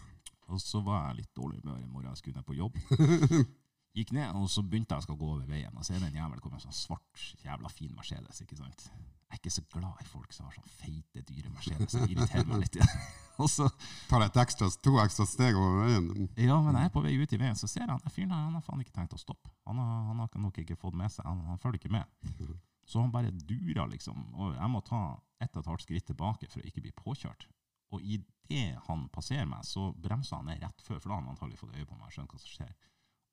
Og 0.50 0.60
så 0.62 0.82
var 0.84 1.08
jeg 1.10 1.18
litt 1.18 1.34
dårlig 1.36 1.58
i 1.58 1.62
humør 1.62 1.84
i 1.84 1.86
morgen, 1.86 2.08
jeg 2.10 2.18
skulle 2.18 2.36
ned 2.36 2.46
på 2.46 2.56
jobb. 2.56 2.76
Gikk 3.98 4.12
ned, 4.14 4.30
og 4.38 4.50
så 4.54 4.62
begynte 4.62 4.94
jeg 4.94 5.02
å 5.02 5.06
skal 5.08 5.18
gå 5.18 5.28
over 5.34 5.46
veien, 5.50 5.74
og 5.74 5.86
så 5.86 5.96
er 5.96 6.04
det 6.04 6.12
en 6.12 6.20
jævel 6.20 6.42
kommer 6.44 6.60
en 6.60 6.68
sånn 6.68 6.76
svart, 6.76 7.22
jævla 7.42 7.72
fin 7.74 7.96
Mercedes. 7.98 8.44
ikke 8.44 8.58
sant? 8.60 8.84
Jeg 9.28 9.36
er 9.36 9.40
ikke 9.42 9.54
så 9.56 9.64
glad 9.74 10.04
i 10.04 10.06
folk 10.08 10.36
som 10.36 10.46
har 10.48 10.54
sånn 10.56 10.70
feite, 10.72 11.24
dyre 11.28 11.50
Mercedes. 11.52 11.96
Det 11.98 12.06
irriterer 12.14 12.46
meg 12.48 12.62
litt. 12.64 12.78
og 13.42 13.50
så, 13.52 13.68
Tar 14.08 14.24
et 14.28 14.38
ekstra, 14.44 14.70
to 14.86 14.94
ekstra 15.02 15.26
steg 15.28 15.58
over 15.58 15.82
veien. 15.82 16.30
ja, 16.38 16.60
men 16.64 16.78
jeg 16.78 16.92
er 16.92 16.94
på 16.94 17.04
vei 17.04 17.16
ut 17.18 17.34
i 17.34 17.42
veien, 17.42 17.58
så 17.58 17.68
ser 17.68 17.84
jeg 17.84 17.92
han 17.92 18.14
fyren 18.14 18.32
der, 18.32 18.46
han 18.46 18.56
har 18.56 18.64
faen 18.64 18.86
ikke 18.86 18.96
tenkt 18.96 19.18
å 19.18 19.20
stoppe. 19.20 19.52
Han 19.68 19.82
har, 19.82 20.06
han 20.12 20.22
har 20.24 20.42
nok 20.46 20.62
ikke 20.64 20.78
fått 20.80 20.96
med 20.96 21.12
seg, 21.12 21.26
han, 21.28 21.42
han 21.50 21.60
følger 21.64 21.82
ikke 21.82 21.96
med. 21.98 22.54
Så 22.88 23.02
han 23.04 23.12
bare 23.12 23.34
durer, 23.36 23.84
liksom. 23.92 24.30
Og 24.40 24.54
jeg 24.56 24.72
må 24.72 24.80
ta 24.88 25.02
ett 25.44 25.52
og 25.58 25.60
et 25.60 25.68
halvt 25.74 25.84
skritt 25.84 26.06
tilbake 26.08 26.48
for 26.48 26.62
å 26.62 26.70
ikke 26.70 26.86
bli 26.86 26.94
påkjørt. 26.96 27.44
Og 27.92 28.04
idet 28.04 28.78
han 28.88 29.10
passerer 29.12 29.48
meg, 29.50 29.66
så 29.68 29.90
bremser 29.92 30.40
han 30.40 30.48
ned 30.48 30.64
rett 30.64 30.86
før, 30.86 31.02
for 31.02 31.10
da 31.10 31.18
har 31.18 31.26
han 31.26 31.34
antagelig 31.34 31.60
fått 31.60 31.76
øye 31.76 31.84
på 31.88 31.98
meg 31.98 32.08
og 32.08 32.16
skjønt 32.16 32.32
hva 32.32 32.40
som 32.40 32.54
skjer. 32.54 32.72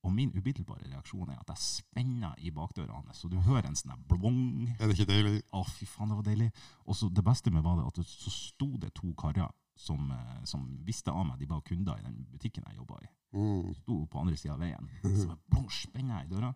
Og 0.05 0.13
min 0.13 0.33
umiddelbare 0.37 0.85
reaksjon 0.91 1.31
er 1.33 1.41
at 1.41 1.51
jeg 1.55 1.65
spenner 1.65 2.37
i 2.45 2.53
bakdøra 2.53 2.99
hans, 2.99 3.23
så 3.23 3.31
du 3.33 3.39
hører 3.41 3.71
en 3.71 3.79
sånn 3.79 3.95
der 3.95 4.03
blong. 4.11 4.69
Er 4.77 4.91
det 4.91 4.99
ikke 4.99 5.09
deilig? 5.09 5.39
Å, 5.57 5.65
fy 5.65 5.89
faen, 5.89 6.13
det 6.13 6.19
var 6.19 6.27
deilig. 6.29 6.51
Og 6.85 6.99
så 6.99 7.09
det 7.09 7.25
beste 7.25 7.53
med 7.55 7.65
var 7.65 7.79
det 7.81 7.87
at 7.89 8.01
det, 8.03 8.05
så 8.11 8.33
sto 8.33 8.69
det 8.83 8.93
to 8.99 9.15
karer 9.19 9.49
som, 9.81 10.11
eh, 10.13 10.45
som 10.45 10.67
visste 10.87 11.11
av 11.11 11.25
meg, 11.27 11.41
de 11.41 11.49
var 11.51 11.65
kunder 11.67 11.99
i 11.99 12.05
den 12.05 12.21
butikken 12.31 12.67
jeg 12.69 12.79
jobba 12.79 13.01
i. 13.01 13.11
Mm. 13.35 13.73
Sto 13.81 13.99
på 14.07 14.21
andre 14.21 14.37
sida 14.39 14.55
av 14.55 14.63
veien. 14.63 14.91
Så 15.03 15.39
blong, 15.51 15.71
spenner 15.73 16.21
jeg 16.21 16.29
i 16.29 16.35
døra. 16.37 16.53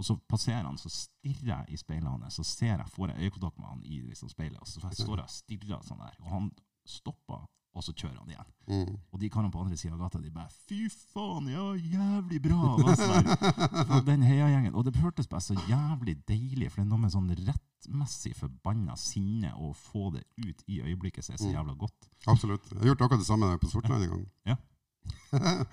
Og 0.00 0.06
så 0.06 0.16
passerer 0.30 0.64
han, 0.64 0.78
så 0.80 0.88
stirrer 0.88 1.50
jeg 1.50 1.74
i 1.74 1.78
speilet 1.80 2.08
hans, 2.08 2.38
så 2.38 2.44
ser 2.46 2.76
jeg, 2.78 2.92
får 2.94 3.10
jeg 3.10 3.26
øyekontakt 3.26 3.58
med 3.58 3.68
han 3.68 3.82
i 3.84 3.98
liksom, 4.06 4.30
speilet, 4.32 4.60
og 4.60 4.68
så 4.68 4.80
står 4.80 5.20
jeg 5.20 5.26
og 5.26 5.34
stirrer 5.34 5.82
sånn 5.84 6.00
der. 6.00 6.14
Og 6.22 6.30
han 6.32 6.46
stopper, 6.88 7.42
og 7.74 7.84
så 7.86 7.92
kjører 7.94 8.18
han 8.18 8.30
igjen. 8.32 8.48
Mm. 8.70 8.96
Og 9.12 9.20
de 9.22 9.28
karene 9.30 9.50
på 9.54 9.60
andre 9.62 9.76
sida 9.78 9.94
av 9.94 10.00
gata 10.00 10.18
de 10.20 10.30
bare 10.34 10.50
'Fy 10.50 10.88
faen, 10.90 11.46
ja, 11.48 11.66
jævlig 11.78 12.40
bra!' 12.42 12.76
var. 12.82 13.96
Og 13.96 14.06
den 14.06 14.22
heiagjengen. 14.22 14.74
Og 14.74 14.84
det 14.84 14.96
hørtes 14.96 15.28
bare 15.30 15.40
så 15.40 15.54
jævlig 15.68 16.16
deilig, 16.28 16.70
for 16.70 16.80
det 16.80 16.86
er 16.86 16.90
noe 16.90 16.98
med 17.04 17.12
sånn 17.14 17.30
rettmessig 17.30 18.34
forbanna 18.36 18.96
sinne 18.96 19.52
å 19.54 19.72
få 19.72 20.10
det 20.14 20.24
ut 20.38 20.64
i 20.66 20.80
øyeblikket 20.82 21.24
som 21.24 21.34
er 21.34 21.38
så 21.38 21.46
Mm. 21.50 21.54
jævla 21.54 21.74
godt. 21.78 22.08
Absolutt. 22.26 22.70
Jeg 22.72 22.78
har 22.78 22.86
gjort 22.94 23.00
akkurat 23.06 23.20
det 23.22 23.26
samme 23.30 23.58
på 23.58 23.70
Sortland 23.70 24.02
en 24.04 24.10
gang. 24.10 24.58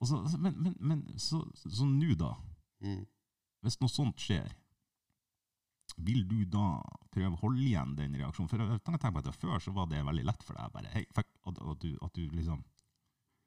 Og 0.00 0.08
så, 0.08 0.18
men 0.38 0.54
men, 0.58 0.74
men 0.80 1.18
så 1.18 1.38
så 1.54 1.84
nå, 1.86 2.14
da. 2.14 2.34
Mm. 2.82 3.06
Hvis 3.62 3.80
noe 3.80 3.88
sånt 3.88 4.18
skjer, 4.20 4.50
vil 5.96 6.24
du 6.28 6.44
da 6.50 6.80
prøve 7.14 7.34
å 7.36 7.40
holde 7.44 7.62
igjen 7.62 7.94
den 7.96 8.14
reaksjonen? 8.18 8.48
For 8.50 8.58
jeg 8.58 8.80
tenker 8.84 9.12
på 9.14 9.22
at 9.22 9.36
Før 9.38 9.58
så 9.62 9.72
var 9.76 9.86
det 9.90 10.04
veldig 10.04 10.24
lett 10.26 10.42
for 10.42 10.54
deg 10.58 10.72
bare, 10.74 10.90
hey, 10.94 11.04
fuck, 11.14 11.28
at, 11.46 11.58
og 11.62 11.78
du, 11.82 11.92
at 12.02 12.14
du 12.16 12.24
liksom 12.34 12.64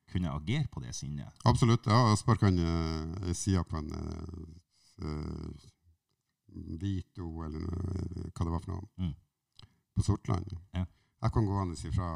kunne 0.08 0.32
agere 0.32 0.68
på 0.72 0.80
det 0.80 0.94
sinnet. 0.96 1.34
Absolutt. 1.46 1.86
Jeg 1.86 1.94
har 2.08 2.16
sparka 2.16 2.48
en, 2.48 2.60
eh, 2.64 3.28
ei 3.28 3.34
side 3.36 3.64
på 3.68 3.78
en 3.82 3.90
eh, 3.92 5.08
eh, 5.08 5.66
Vito, 6.80 7.26
eller 7.44 7.60
noe, 7.60 8.30
hva 8.32 8.46
det 8.46 8.54
var 8.54 8.62
for 8.64 8.72
noe, 8.72 8.88
Mm. 8.98 9.16
på 9.98 10.04
Sortland. 10.06 10.54
Ja. 10.74 10.86
Jeg 11.22 11.32
kan 11.34 11.46
gå 11.46 11.58
hans 11.58 11.84
ifra, 11.84 12.08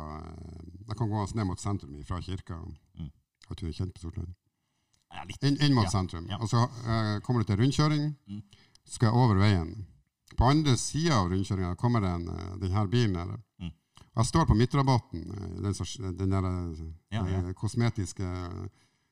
jeg 0.88 0.96
kan 0.98 1.10
gå 1.10 1.26
ned 1.36 1.46
mot 1.48 1.60
sentrum 1.60 2.04
fra 2.06 2.22
kirka. 2.22 2.56
Mm. 2.96 3.12
Har 3.48 3.56
du 3.56 3.72
kjent 3.74 3.94
på 3.94 4.00
Sortland? 4.00 4.34
Ja. 5.12 5.26
Inn, 5.42 5.58
inn 5.60 5.74
mot 5.76 5.84
Ja, 5.84 5.90
sentrum. 5.90 6.28
ja. 6.30 6.38
Og 6.40 6.48
så 6.48 6.64
uh, 6.64 7.20
kommer 7.26 7.42
du 7.42 7.48
til 7.50 7.58
rundkjøring. 7.60 8.16
Mm. 8.28 8.42
Skal 8.86 9.08
jeg 9.08 9.14
over 9.16 9.36
veien. 9.36 9.86
På 10.38 10.50
andre 10.50 10.78
sida 10.78 11.20
av 11.20 11.30
rundkjøringa 11.32 11.76
kommer 11.80 12.06
en, 12.08 12.28
eh, 12.30 12.58
den 12.62 12.72
her 12.72 12.88
bilen 12.88 13.16
her. 13.16 13.38
Mm. 13.62 13.72
Jeg 14.16 14.26
står 14.28 14.46
på 14.46 14.58
midtrabatten, 14.60 15.22
eh, 15.32 15.62
den, 15.64 16.18
den 16.18 16.30
der 16.36 16.48
eh, 16.50 16.86
Ja, 17.12 17.28
ja. 17.28 17.42
eh, 17.48 17.54
kosmetiske 17.54 18.28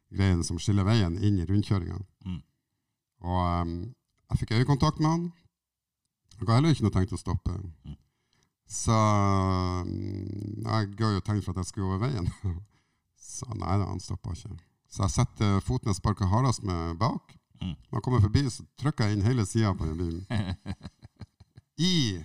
greien 0.10 0.44
som 0.44 0.60
skiller 0.60 0.88
veien 0.88 1.18
inn 1.24 1.40
i 1.40 1.46
rundkjøringa. 1.46 2.00
Mm. 2.26 2.41
Og 3.30 3.62
um, 3.62 3.74
jeg 4.30 4.40
fikk 4.41 4.52
øyekontakt 4.58 5.00
med 5.00 5.10
han. 5.10 5.32
Jeg 6.40 6.48
har 6.48 6.56
heller 6.56 6.74
ikke 6.74 6.86
noe 6.88 6.96
tenkt 6.96 7.14
å 7.14 7.20
stoppe. 7.20 7.56
Mm. 7.86 7.98
Så 8.70 8.96
mm, 9.86 10.64
jeg 10.66 10.91
ga 11.00 11.12
jo 11.16 11.24
tegn 11.26 11.41
for 11.44 11.52
at 11.52 11.64
jeg 11.64 11.72
skulle 11.72 11.90
over 11.90 12.04
veien. 12.08 12.30
Så 13.30 13.48
nei 13.56 13.76
da, 13.80 13.88
han 13.90 14.00
stoppa 14.04 14.34
ikke. 14.36 14.56
Så 14.90 15.04
jeg 15.06 15.14
setter 15.14 15.60
foten 15.64 15.91
jeg 15.91 16.00
sparker 16.00 16.30
hardest 16.32 16.64
med 16.66 16.96
bak. 17.02 17.36
Mm. 17.62 17.76
Når 17.76 17.98
jeg 18.00 18.04
kommer 18.06 18.24
forbi, 18.24 18.46
så 18.50 18.64
trykker 18.80 19.10
jeg 19.10 19.18
inn 19.18 19.26
hele 19.28 19.46
sida 19.46 19.74
på 19.76 19.86
den 19.86 20.00
bilen. 20.00 20.24
I 21.80 22.20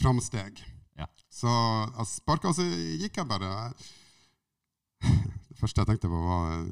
framsteg. 0.00 0.60
Ja. 0.98 1.06
Så 1.32 1.48
jeg 1.48 2.08
sparka, 2.10 2.52
så 2.52 2.66
gikk 3.00 3.16
jeg 3.20 3.28
bare. 3.28 3.70
Det 5.00 5.56
første 5.60 5.82
jeg 5.82 5.88
tenkte 5.88 6.10
på, 6.12 6.20
var 6.24 6.58
eh, 6.58 6.66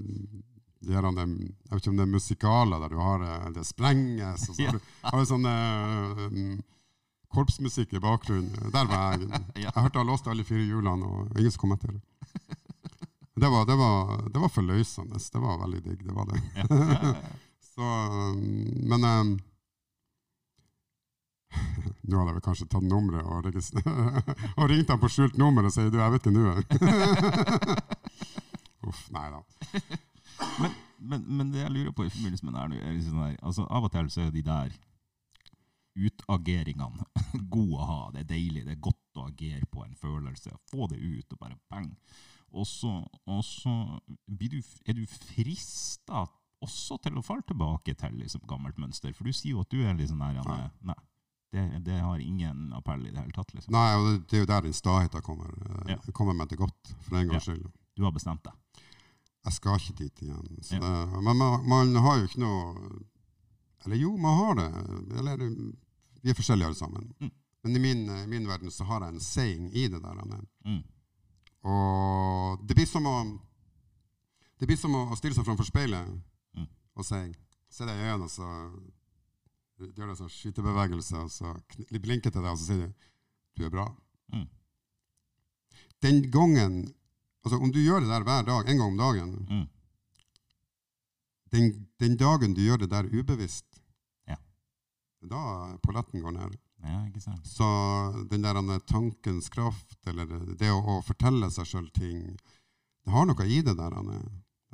de 0.84 0.94
her, 0.94 1.08
Jeg 1.08 1.72
vet 1.72 1.80
ikke 1.80 1.92
om 1.92 2.00
det 2.00 2.06
er 2.06 2.12
musikaler 2.12 2.82
der 2.84 2.92
du 2.92 2.98
har 3.00 3.24
eh, 3.24 3.48
det 3.56 3.64
sprenges, 3.66 4.48
og 4.48 4.58
så 4.58 4.68
har 4.68 4.76
du, 4.76 4.92
har 5.08 5.24
du 5.24 5.30
sånn 5.30 5.48
mm, 5.48 6.52
korpsmusikk 7.32 7.96
i 7.96 8.04
bakgrunnen. 8.04 8.70
Der 8.76 8.92
var 8.92 9.16
jeg. 9.16 9.42
Jeg 9.64 9.74
hørte 9.74 10.00
jeg 10.00 10.08
låste 10.08 10.32
alle 10.32 10.46
fire 10.48 10.64
hjulene, 10.64 11.08
og 11.08 11.40
ingen 11.40 11.52
som 11.52 11.64
kom 11.64 11.76
etter. 11.76 11.96
Det 13.38 13.48
var, 13.48 13.66
det 13.66 13.76
var, 13.78 14.16
det 14.32 14.40
var 14.42 14.50
forløsende. 14.50 15.18
Det 15.32 15.40
var 15.40 15.60
veldig 15.60 15.82
digg. 15.84 16.00
Det 16.04 16.14
var 16.14 16.26
det. 16.26 16.40
Så, 17.72 17.82
um, 17.82 18.40
men 18.90 19.04
Nå 22.08 22.20
hadde 22.20 22.34
vel 22.36 22.44
kanskje 22.44 22.68
tatt 22.72 22.86
nummeret 22.88 23.24
og, 23.26 23.48
og 24.58 24.70
ringt 24.70 24.90
ham 24.92 25.00
på 25.02 25.10
skjult 25.12 25.38
nummer 25.40 25.66
og 25.68 25.74
sagt 25.74 25.92
du, 25.92 25.98
jeg 26.00 26.14
vet 26.14 26.26
ikke 26.26 26.36
nå. 26.36 26.44
Uff, 28.88 29.02
nei 29.12 29.26
da. 29.34 29.42
Men, 30.62 30.76
men, 30.98 31.24
men 31.26 31.50
det 31.52 31.64
jeg 31.64 31.74
lurer 31.74 31.96
på 31.96 32.06
i 32.06 32.12
forbindelse 32.12 32.46
med 32.46 32.54
det 32.54 32.62
her, 32.62 32.76
er 32.78 32.96
liksom 32.96 33.20
der, 33.20 33.34
altså 33.42 33.66
av 33.68 33.88
og 33.88 33.92
til 33.92 34.08
så 34.14 34.24
er 34.24 34.32
de 34.34 34.44
der 34.46 34.78
utageringene 35.98 37.06
gode 37.54 37.82
å 37.82 37.90
ha. 37.90 38.00
Det 38.14 38.24
er 38.24 38.32
deilig, 38.32 38.64
det 38.66 38.76
er 38.76 38.82
godt 38.88 39.20
å 39.20 39.28
agere 39.28 39.68
på 39.70 39.84
en 39.84 39.96
følelse, 39.98 40.54
få 40.70 40.88
det 40.92 41.00
ut 41.02 41.36
og 41.36 41.42
bare 41.42 41.58
bang. 41.70 41.92
Og 42.56 42.64
så, 42.64 42.92
er 43.28 44.96
du 44.96 45.04
frista 45.12 46.24
også 46.64 46.96
til 47.04 47.18
å 47.18 47.22
falle 47.22 47.44
tilbake 47.46 47.94
til 47.98 48.16
liksom, 48.22 48.46
gammelt 48.48 48.78
mønster. 48.80 49.12
For 49.14 49.28
du 49.28 49.34
sier 49.36 49.56
jo 49.56 49.62
at 49.62 49.70
du 49.74 49.82
er 49.82 49.94
litt 49.98 50.10
sånn 50.10 50.22
der 50.22 50.40
Nei. 50.46 50.62
Nei. 50.90 50.98
Det, 51.50 51.78
det, 51.84 51.98
har 52.04 52.18
ingen 52.20 52.72
appell 52.76 53.06
i 53.06 53.10
det 53.10 53.18
hele 53.22 53.32
tatt. 53.32 53.54
liksom. 53.54 53.72
Nei, 53.72 53.94
og 53.96 54.06
det, 54.06 54.16
det 54.28 54.36
er 54.36 54.42
jo 54.42 54.48
der 54.50 54.60
den 54.66 54.72
staheten 54.76 55.22
kommer. 55.24 55.48
Ja. 55.88 55.94
Ja. 55.96 56.12
kommer 56.12 56.34
meg 56.36 56.48
til 56.50 56.58
godt, 56.60 56.90
for 57.06 57.16
en 57.16 57.28
gangs 57.30 57.46
Ja. 57.48 57.54
skyld. 57.54 57.70
Du 57.96 58.04
har 58.04 58.12
bestemt 58.12 58.42
deg. 58.44 58.52
Jeg 59.44 59.52
skal 59.56 59.78
ikke 59.80 59.94
dit 60.02 60.22
igjen. 60.22 60.58
Så 60.62 60.74
Ja. 60.76 60.80
det, 60.80 61.22
men 61.22 61.36
man, 61.36 61.64
man 61.68 61.94
har 62.04 62.18
jo 62.18 62.24
ikke 62.28 62.40
noe 62.40 63.00
Eller 63.86 63.96
jo, 63.96 64.16
man 64.16 64.36
har 64.36 64.54
det. 64.54 65.18
Eller 65.18 65.36
vi 66.22 66.30
er 66.30 66.34
forskjellige 66.34 66.66
alle 66.66 66.74
sammen. 66.76 67.12
Mm. 67.20 67.30
Men 67.62 67.76
i 67.76 67.78
min, 67.78 68.08
i 68.10 68.26
min 68.26 68.46
verden 68.48 68.70
så 68.70 68.84
har 68.84 69.00
jeg 69.00 69.14
en 69.14 69.20
saying 69.20 69.70
i 69.76 69.86
det 69.88 70.02
der. 70.02 70.42
Mm. 70.66 70.82
Og 71.64 72.66
det 72.68 72.76
blir 72.76 72.86
som 72.86 73.06
å 73.06 73.16
Det 74.58 74.66
blir 74.66 74.76
som 74.76 74.94
å 74.98 75.16
stille 75.16 75.34
seg 75.34 75.44
framfor 75.46 75.64
speilet 75.64 76.08
Mm. 76.56 76.66
og 76.96 77.04
si 77.04 77.32
Se 77.70 77.84
deg 77.86 77.96
i 77.96 78.08
øynene, 78.10 78.24
og 78.24 78.82
så 79.78 79.86
gjør 79.94 80.10
en 80.10 80.16
sånn 80.18 80.32
skytebevegelse, 80.34 81.16
og 81.22 81.30
så 81.30 81.52
kn- 81.70 82.00
blinker 82.02 82.30
til 82.34 82.42
deg, 82.42 82.50
og 82.50 82.58
så 82.58 82.66
sier 82.72 82.86
du 82.86 82.94
du 83.58 83.64
er 83.66 83.70
bra. 83.74 83.84
Mm. 84.34 84.46
Den 86.02 86.22
gangen 86.30 86.94
Altså, 87.46 87.56
om 87.62 87.70
du 87.72 87.78
gjør 87.80 88.00
det 88.02 88.08
der 88.10 88.24
hver 88.26 88.42
dag, 88.44 88.68
en 88.68 88.78
gang 88.78 88.90
om 88.92 88.96
dagen 88.98 89.30
Mm. 89.48 89.68
den, 91.52 91.68
den 92.00 92.16
dagen 92.20 92.54
du 92.54 92.60
gjør 92.60 92.78
det 92.82 92.90
der 92.90 93.06
ubevisst, 93.08 93.78
Ja. 94.28 94.36
da 95.22 95.76
polletten 95.82 96.20
går 96.22 96.32
ned. 96.36 96.56
Ja, 96.84 97.06
ikke 97.06 97.20
sant? 97.22 97.46
Så 97.46 97.64
den 98.30 98.42
der 98.42 98.78
tankens 98.86 99.48
kraft, 99.48 99.96
eller 100.06 100.26
det 100.26 100.68
å, 100.70 100.82
å 100.98 101.02
fortelle 101.06 101.48
seg 101.50 101.66
sjøl 101.66 101.88
ting, 101.94 102.36
det 103.04 103.12
har 103.14 103.24
noe 103.26 103.46
i 103.48 103.62
det 103.62 103.76
der. 103.78 103.96
Anne. 103.96 104.18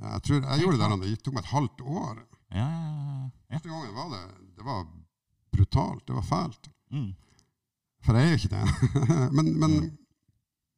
Jeg, 0.00 0.22
tror, 0.26 0.40
jeg 0.42 0.60
gjorde 0.64 0.76
det 0.78 0.82
der, 0.82 0.92
Anne. 0.96 1.06
det 1.06 1.22
tok 1.22 1.34
meg 1.34 1.44
et 1.44 1.52
halvt 1.54 1.80
år. 1.86 2.24
Ja, 2.50 2.66
ja. 2.68 3.28
Første 3.52 3.68
gangen 3.68 3.94
var 3.94 4.08
det 4.12 4.22
det 4.56 4.64
var 4.64 4.86
brutalt, 5.52 6.06
det 6.08 6.14
var 6.14 6.22
fælt. 6.22 6.68
Mm. 6.90 7.14
For 8.04 8.14
jeg 8.14 8.24
er 8.26 8.30
jo 8.30 8.34
ikke 8.34 8.54
det. 8.56 8.64
men, 9.36 9.58
men 9.60 9.70
Mm. 9.80 9.98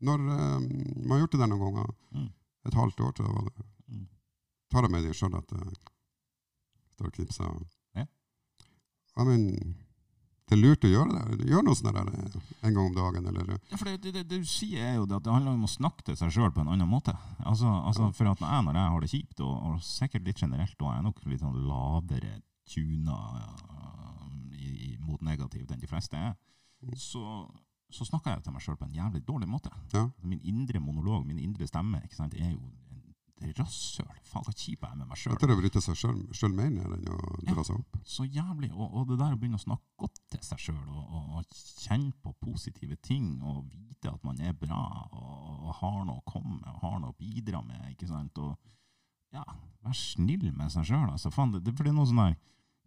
når 0.00 0.18
eh, 0.20 0.60
man 1.06 1.10
har 1.10 1.18
gjort 1.22 1.32
det 1.32 1.40
der 1.40 1.46
noen 1.46 1.62
ganger, 1.64 1.94
Mm. 2.12 2.28
et 2.66 2.74
halvt 2.74 3.00
år 3.00 3.10
til, 3.12 3.24
var 3.24 3.44
det, 3.48 3.64
Mm. 3.88 4.06
tar 4.70 4.82
jeg 4.82 4.90
med 4.90 5.02
det 5.04 5.14
sjøl 5.16 5.34
at 5.38 5.48
det 5.50 5.78
står 6.92 7.06
og 7.06 7.12
knipser. 7.12 7.66
Ja. 7.94 8.04
Ja, 9.16 9.24
men 9.24 9.76
det 10.46 10.54
er 10.54 10.60
lurt 10.62 10.84
å 10.86 10.90
gjøre 10.92 11.20
det. 11.36 11.46
Gjør 11.50 11.64
noe 11.66 11.74
sånt 11.74 11.96
eh, 11.98 12.36
en 12.62 12.74
gang 12.76 12.84
om 12.84 12.94
dagen, 12.94 13.26
eller 13.26 13.48
Ja, 13.56 13.76
for 13.76 13.88
det, 13.90 13.96
det, 14.04 14.12
det, 14.14 14.24
det 14.30 14.38
du 14.44 14.46
sier 14.46 14.84
er 14.86 14.94
jo 15.00 15.06
at 15.08 15.24
det 15.26 15.32
handler 15.32 15.56
om 15.56 15.66
å 15.66 15.70
snakke 15.70 16.06
til 16.06 16.18
seg 16.20 16.30
sjøl 16.36 16.52
på 16.54 16.62
en 16.62 16.70
annen 16.70 16.86
måte. 16.90 17.14
Altså, 17.42 17.66
altså 17.66 18.12
for 18.14 18.30
at 18.30 18.44
jeg, 18.44 18.64
når 18.68 18.78
jeg 18.78 18.92
har 18.94 19.02
det 19.06 19.10
kjipt, 19.10 19.42
og, 19.42 19.54
og 19.72 19.80
sikkert 19.82 20.28
litt 20.28 20.42
generelt, 20.44 20.76
og 20.78 20.92
jeg 20.92 21.00
er 21.02 21.06
nok 21.08 21.22
litt 21.26 21.42
sånn 21.42 21.58
lavere 21.66 22.36
tuna 22.66 23.16
uh, 23.16 24.26
i, 24.54 24.96
mot 25.02 25.22
negativt 25.22 25.70
enn 25.74 25.82
de 25.82 25.90
fleste 25.90 26.18
er, 26.18 26.34
Mm. 26.76 26.90
så, 27.00 27.20
så 27.88 28.04
snakker 28.04 28.34
jeg 28.34 28.42
til 28.44 28.52
meg 28.52 28.60
sjøl 28.60 28.76
på 28.76 28.84
en 28.84 28.92
jævlig 28.94 29.22
dårlig 29.24 29.46
måte. 29.48 29.70
Ja. 29.94 30.02
Min 30.20 30.42
indre 30.44 30.76
monolog, 30.84 31.22
min 31.24 31.38
indre 31.40 31.64
stemme, 31.66 32.02
ikke 32.04 32.18
sant, 32.18 32.34
er 32.36 32.50
jo 32.52 32.60
rasshøl. 33.56 34.20
Faen, 34.24 34.44
så 34.46 34.52
kjip 34.54 34.82
jeg 34.82 34.88
er 34.88 34.96
med 34.96 35.08
meg 35.10 35.20
sjøl. 35.20 35.34
Etter 35.36 35.52
å 35.52 35.56
bryte 35.58 35.82
seg 35.84 35.98
sjøl 35.98 36.54
mer 36.56 36.70
ned 36.72 36.94
enn 36.96 37.10
å 37.12 37.18
dra 37.44 37.64
seg 37.66 37.78
opp. 37.78 37.98
Så 38.08 38.24
jævlig. 38.24 38.70
Og, 38.72 38.86
og 38.88 39.10
det 39.10 39.18
der 39.20 39.36
å 39.36 39.40
begynne 39.40 39.60
å 39.60 39.62
snakke 39.62 39.84
godt 40.00 40.20
til 40.32 40.42
seg 40.46 40.62
sjøl, 40.68 40.82
og, 40.88 41.36
og, 41.36 41.58
kjenne 41.84 42.14
på 42.24 42.32
positive 42.42 42.96
ting, 43.04 43.36
og 43.44 43.66
vite 43.68 44.12
at 44.12 44.24
man 44.26 44.40
er 44.40 44.56
bra, 44.56 44.82
og, 45.12 45.68
og 45.68 45.78
har 45.82 46.02
noe 46.08 46.22
å 46.22 46.26
komme 46.28 46.58
med, 46.58 46.68
og 46.72 46.82
har 46.86 46.98
noe 47.02 47.12
å 47.12 47.18
bidra 47.20 47.62
med, 47.66 47.92
ikke 47.92 48.08
sant. 48.10 48.40
Og 48.40 49.36
ja, 49.36 49.44
vær 49.84 49.96
snill 49.96 50.50
med 50.52 50.72
seg 50.72 50.88
sjøl. 50.88 51.08
Altså, 51.12 51.32
faen, 51.34 51.54
det, 51.54 51.64
det, 51.66 51.76
for 51.76 51.86
det 51.86 51.92
er 51.92 51.98
noe 52.00 52.10
sånn 52.10 52.24
der 52.24 52.38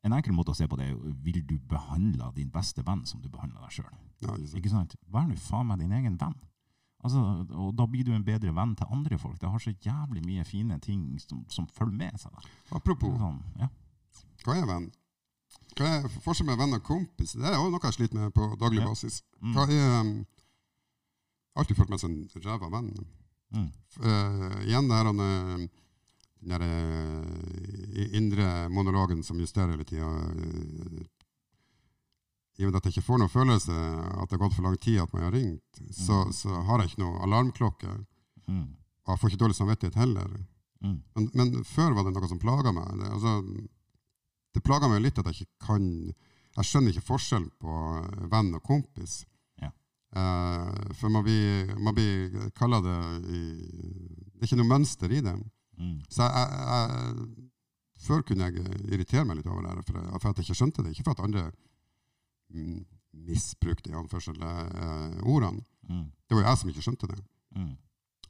En 0.08 0.14
enkel 0.16 0.32
måte 0.32 0.54
å 0.54 0.56
se 0.56 0.64
på 0.64 0.78
det 0.80 0.86
er 0.86 0.94
jo 0.94 1.10
vil 1.26 1.42
du 1.44 1.58
behandle 1.68 2.30
din 2.32 2.48
beste 2.54 2.80
venn 2.88 3.02
som 3.04 3.20
du 3.20 3.26
behandler 3.28 3.66
deg 3.66 3.82
sjøl. 3.82 3.98
Ja, 4.24 4.32
sant? 4.32 4.54
Ikke 4.56 4.72
sant? 4.72 4.94
Vær 5.12 5.26
nå 5.28 5.36
faen 5.44 5.68
meg 5.68 5.82
din 5.82 5.92
egen 5.98 6.16
venn. 6.22 6.38
Altså, 7.00 7.20
og 7.56 7.70
da 7.80 7.86
blir 7.88 8.04
du 8.04 8.12
en 8.12 8.26
bedre 8.28 8.52
venn 8.56 8.74
til 8.76 8.90
andre 8.92 9.18
folk. 9.18 9.38
Det 9.40 9.50
har 9.50 9.62
så 9.64 9.72
jævlig 9.72 10.24
mye 10.26 10.44
fine 10.44 10.80
ting 10.84 11.04
som, 11.24 11.46
som 11.50 11.68
følger 11.72 11.96
med 11.96 12.18
seg. 12.20 12.34
Da. 12.36 12.50
Apropos, 12.76 13.14
Sånn, 13.22 13.38
ja. 13.62 13.70
hva 14.44 14.58
er 14.60 14.68
venn? 14.68 14.90
Hva 15.80 15.88
er 15.96 16.10
forskjellen 16.12 16.52
med 16.52 16.60
venn 16.60 16.76
og 16.76 16.84
kompis? 16.84 17.38
Det 17.40 17.48
er 17.48 17.56
jo 17.56 17.70
noe 17.72 17.80
jeg 17.88 17.96
sliter 17.96 18.20
med 18.20 18.34
på 18.36 18.50
daglig 18.60 18.82
Ja. 18.84 18.90
basis. 18.92 19.22
Mm. 19.40 19.54
Hva 19.56 19.68
er 19.72 19.94
um, 20.02 20.12
Alltid 21.60 21.76
følt 21.80 21.90
meg 21.92 22.00
som 22.00 22.12
en 22.14 22.44
ræva 22.46 22.70
venn. 22.72 22.92
Mm. 23.56 23.70
Uh, 24.00 24.60
igjen 24.68 24.88
det 24.92 24.96
her, 25.00 25.08
han, 25.10 25.20
uh, 25.20 25.88
den 26.40 26.54
der 26.54 26.64
uh, 26.68 28.04
indre 28.16 28.50
monologen 28.72 29.24
som 29.24 29.40
justerer 29.42 29.74
hele 29.74 29.88
tida. 29.88 30.08
I 32.60 32.66
og 32.68 32.74
med 32.74 32.80
at 32.82 32.88
jeg 32.90 32.98
ikke 32.98 33.08
får 33.08 33.20
noen 33.22 33.32
følelse 33.32 33.72
at 33.72 34.28
det 34.28 34.36
har 34.36 34.42
gått 34.42 34.56
for 34.58 34.68
lang 34.68 34.76
tid 34.84 35.00
at 35.00 35.14
man 35.16 35.26
har 35.30 35.36
ringt, 35.36 35.82
så, 35.96 36.26
så 36.36 36.62
har 36.68 36.82
jeg 36.82 36.92
ikke 36.92 37.04
noen 37.06 37.22
alarmklokke. 37.24 37.94
Mm. 38.52 38.66
Og 39.06 39.14
jeg 39.14 39.22
får 39.22 39.32
ikke 39.32 39.44
dårlig 39.44 39.56
samvittighet 39.56 40.00
heller. 40.00 40.34
Mm. 40.84 40.98
Men, 41.16 41.30
men 41.34 41.64
før 41.68 41.96
var 41.96 42.08
det 42.08 42.14
noe 42.16 42.32
som 42.32 42.42
plaga 42.42 42.74
meg. 42.76 42.90
Det, 43.00 43.12
altså, 43.16 43.36
det 44.56 44.64
plaga 44.66 44.90
meg 44.92 45.06
litt 45.06 45.22
at 45.22 45.30
jeg 45.30 45.46
ikke 45.46 45.68
kan 45.70 45.86
Jeg 46.58 46.66
skjønner 46.66 46.92
ikke 46.92 47.08
forskjell 47.08 47.46
på 47.62 47.74
venn 48.32 48.52
og 48.58 48.64
kompis. 48.66 49.22
Ja. 49.62 49.70
Eh, 50.20 50.94
for 51.00 51.14
man 51.14 51.24
blir, 51.24 51.70
man 51.80 51.96
blir 51.96 52.50
kalla 52.58 52.82
det 52.84 52.98
i, 53.30 53.44
Det 54.34 54.42
er 54.42 54.50
ikke 54.50 54.60
noe 54.60 54.72
mønster 54.74 55.14
i 55.14 55.22
det. 55.24 55.36
Mm. 55.80 56.00
Så 56.10 56.26
jeg, 56.26 56.34
jeg, 56.36 56.58
jeg, 56.74 57.48
før 58.04 58.26
kunne 58.28 58.50
jeg 58.50 58.82
irritere 58.90 59.24
meg 59.30 59.40
litt 59.40 59.48
over 59.48 59.64
det, 59.70 59.86
for, 59.88 60.02
for 60.18 60.32
at 60.32 60.42
jeg 60.42 60.50
ikke 60.50 60.60
skjønte 60.60 60.84
det. 60.84 60.92
Ikke 60.92 61.08
for 61.08 61.16
at 61.16 61.24
andre 61.24 61.46
mm, 61.48 61.69
misbrukte 62.50 63.92
i 63.92 63.96
anførsel 63.98 64.38
eh, 64.42 65.20
ordene. 65.24 65.64
Mm. 65.90 66.06
Det 66.30 66.38
var 66.38 66.44
jeg 66.50 66.58
som 66.62 66.70
ikke 66.72 66.84
skjønte 66.86 67.10
det. 67.10 67.20
Mm. 67.58 67.72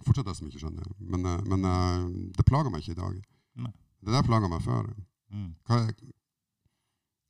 Fortsatt 0.05 0.29
jeg 0.31 0.39
som 0.39 0.47
ikke 0.47 0.61
skjønner. 0.63 0.91
Men, 0.99 1.25
eh, 1.27 1.41
men 1.51 1.67
eh, 1.67 2.05
det 2.37 2.45
plager 2.47 2.71
meg 2.71 2.83
ikke 2.85 2.95
i 2.95 3.01
dag. 3.01 3.19
Nei. 3.65 3.73
Det 3.99 4.13
der 4.15 4.23
plaga 4.27 4.47
meg 4.51 4.63
før. 4.63 4.87
Mm. 5.33 5.49
Hva 5.67 5.81
er, 5.83 5.93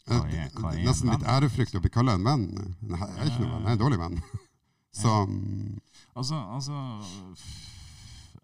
Hva 0.09 0.19
er- 0.25 0.53
hva 0.57 0.69
er 0.73 0.85
nesten 0.85 1.09
litt 1.11 1.25
ærefrykt 1.27 1.75
å 1.77 1.81
bli 1.83 1.89
kalla 1.93 2.13
en 2.17 2.23
venn. 2.25 2.45
Nei, 2.81 2.99
jeg 2.99 3.17
er 3.19 3.31
ikke 3.31 3.41
noen 3.43 3.51
venn, 3.55 3.65
jeg 3.65 3.69
er 3.73 3.77
en 3.77 3.83
dårlig 3.83 3.99
venn. 4.01 4.21
Så 5.01 5.11
mm, 5.29 5.75
Altså, 6.17 6.35
altså 6.35 6.73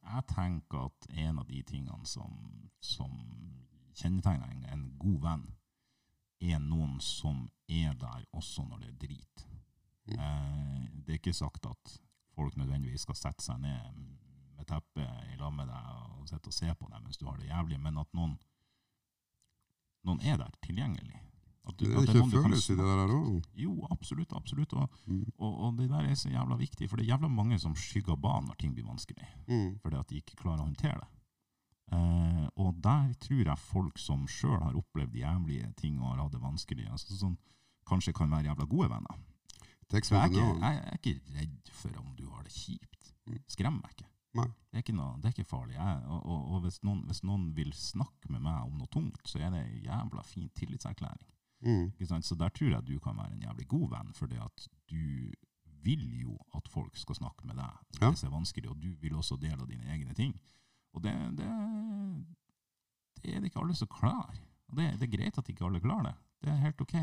Jeg 0.05 0.25
tenker 0.29 0.83
at 0.85 1.07
en 1.17 1.39
av 1.41 1.47
de 1.49 1.61
tingene 1.65 2.05
som, 2.05 2.35
som 2.85 3.09
kjennetegner 3.97 4.51
en, 4.51 4.65
en 4.75 4.83
god 5.01 5.17
venn, 5.23 5.45
er 6.51 6.59
noen 6.59 6.99
som 7.01 7.49
er 7.69 7.93
der 7.93 8.25
også 8.33 8.65
når 8.67 8.79
det 8.83 8.89
er 8.89 8.99
drit. 9.07 9.45
Mm. 10.07 10.19
Eh, 10.19 10.89
det 11.05 11.09
er 11.15 11.19
ikke 11.19 11.33
sagt 11.33 11.65
at 11.65 11.99
folk 12.35 12.55
nødvendigvis 12.57 13.01
skal 13.07 13.15
sette 13.15 13.43
seg 13.43 13.59
ned 13.59 13.95
med 14.57 14.65
teppet 14.69 15.31
i 15.33 15.37
lag 15.39 15.53
med 15.53 15.67
deg 15.67 16.19
og 16.19 16.27
sitte 16.29 16.47
og 16.51 16.53
se 16.53 16.73
på 16.75 16.89
deg 16.91 17.01
mens 17.03 17.17
du 17.17 17.25
har 17.27 17.37
det 17.37 17.47
jævlig, 17.49 17.79
men 17.79 17.97
at 17.97 18.11
noen, 18.13 18.37
noen 20.05 20.21
er 20.21 20.37
der 20.37 20.51
tilgjengelig. 20.65 21.21
At 21.67 21.77
du- 21.77 21.85
det 21.85 21.97
at 21.97 22.09
er 22.09 22.19
ikke 22.21 22.29
følelse 22.43 22.73
i 22.73 22.75
det 22.77 22.85
der 22.85 23.07
òg. 23.15 23.43
Jo, 23.55 23.87
absolutt. 23.89 24.33
absolutt. 24.33 24.73
Og, 24.73 24.89
Mm. 25.07 25.25
og, 25.39 25.59
og 25.65 25.77
det 25.77 25.89
der 25.89 26.03
er 26.05 26.13
så 26.13 26.29
jævla 26.29 26.55
viktig, 26.57 26.89
for 26.89 26.97
det 26.97 27.05
er 27.09 27.17
jævla 27.17 27.27
mange 27.27 27.57
som 27.59 27.73
skygger 27.75 28.15
banen 28.15 28.47
når 28.47 28.55
ting 28.59 28.73
blir 28.75 28.85
vanskelig, 28.85 29.25
Mm. 29.47 29.79
fordi 29.81 29.95
at 29.99 30.07
de 30.09 30.15
ikke 30.21 30.35
klarer 30.35 30.59
å 30.61 30.65
håndtere 30.69 30.99
det. 30.99 31.07
Eh, 31.93 32.47
og 32.55 32.73
der 32.83 33.13
tror 33.21 33.43
jeg 33.45 33.57
folk 33.61 33.99
som 34.01 34.25
sjøl 34.27 34.57
har 34.63 34.77
opplevd 34.79 35.15
jævlige 35.19 35.73
ting 35.77 35.99
og 36.01 36.13
har 36.13 36.23
hatt 36.23 36.33
det 36.33 36.41
vanskelig, 36.41 36.87
altså 36.91 37.17
sånn, 37.19 37.37
kanskje 37.85 38.13
kan 38.17 38.31
være 38.31 38.49
jævla 38.49 38.65
gode 38.65 38.89
venner. 38.89 39.21
Så 39.91 40.15
jeg, 40.15 40.17
er 40.17 40.25
ikke, 40.25 40.41
jeg, 40.41 40.59
jeg 40.59 40.89
er 40.89 40.97
ikke 40.97 41.37
redd 41.37 41.71
for 41.77 41.97
om 42.01 42.11
du 42.17 42.25
har 42.33 42.43
det 42.43 42.53
kjipt. 42.55 43.11
Skremmer 43.25 43.51
Skrem 43.53 43.77
meg 43.83 43.93
ikke. 43.93 44.09
Det 44.35 44.79
er 44.79 44.83
ikke, 44.83 44.95
noe, 44.97 45.19
det 45.21 45.29
er 45.29 45.35
ikke 45.35 45.47
farlig. 45.47 45.75
Jeg, 45.77 45.99
og 46.11 46.25
og, 46.25 46.39
og 46.51 46.63
hvis, 46.65 46.81
noen, 46.83 47.03
hvis 47.07 47.21
noen 47.23 47.45
vil 47.55 47.69
snakke 47.77 48.31
med 48.33 48.41
meg 48.43 48.65
om 48.65 48.73
noe 48.81 48.89
tungt, 48.91 49.21
så 49.29 49.39
er 49.39 49.53
det 49.53 49.61
en 49.61 49.77
jævla 49.85 50.25
fin 50.27 50.49
tillitserklæring. 50.57 51.29
Mm. 51.65 51.93
Så 52.21 52.35
der 52.35 52.49
tror 52.49 52.73
jeg 52.73 52.85
du 52.85 52.99
kan 52.99 53.15
være 53.17 53.31
en 53.37 53.45
jævlig 53.45 53.67
god 53.71 53.89
venn, 53.93 54.11
for 54.13 54.27
du 54.27 55.31
vil 55.85 56.05
jo 56.19 56.35
at 56.57 56.67
folk 56.67 56.97
skal 56.97 57.15
snakke 57.15 57.47
med 57.47 57.55
deg 57.61 57.71
hvis 57.95 58.01
Ja. 58.01 58.11
det 58.11 58.23
er 58.27 58.35
vanskelig, 58.35 58.69
og 58.69 58.81
du 58.81 58.91
vil 59.01 59.15
også 59.15 59.37
dele 59.39 59.67
dine 59.69 59.85
egne 59.85 60.13
ting. 60.13 60.35
Og 60.95 61.01
det, 61.03 61.13
det, 61.37 61.49
det 63.21 63.33
er 63.35 63.41
det 63.43 63.49
ikke 63.51 63.61
alle 63.63 63.75
som 63.77 63.89
klarer. 63.91 64.37
Og 64.71 64.77
det, 64.79 64.87
det 64.99 65.07
er 65.07 65.13
greit 65.17 65.37
at 65.41 65.49
ikke 65.51 65.65
alle 65.67 65.81
klarer 65.83 66.09
det. 66.11 66.15
Det 66.45 66.51
er 66.53 66.61
helt 66.63 66.81
ok. 66.85 66.95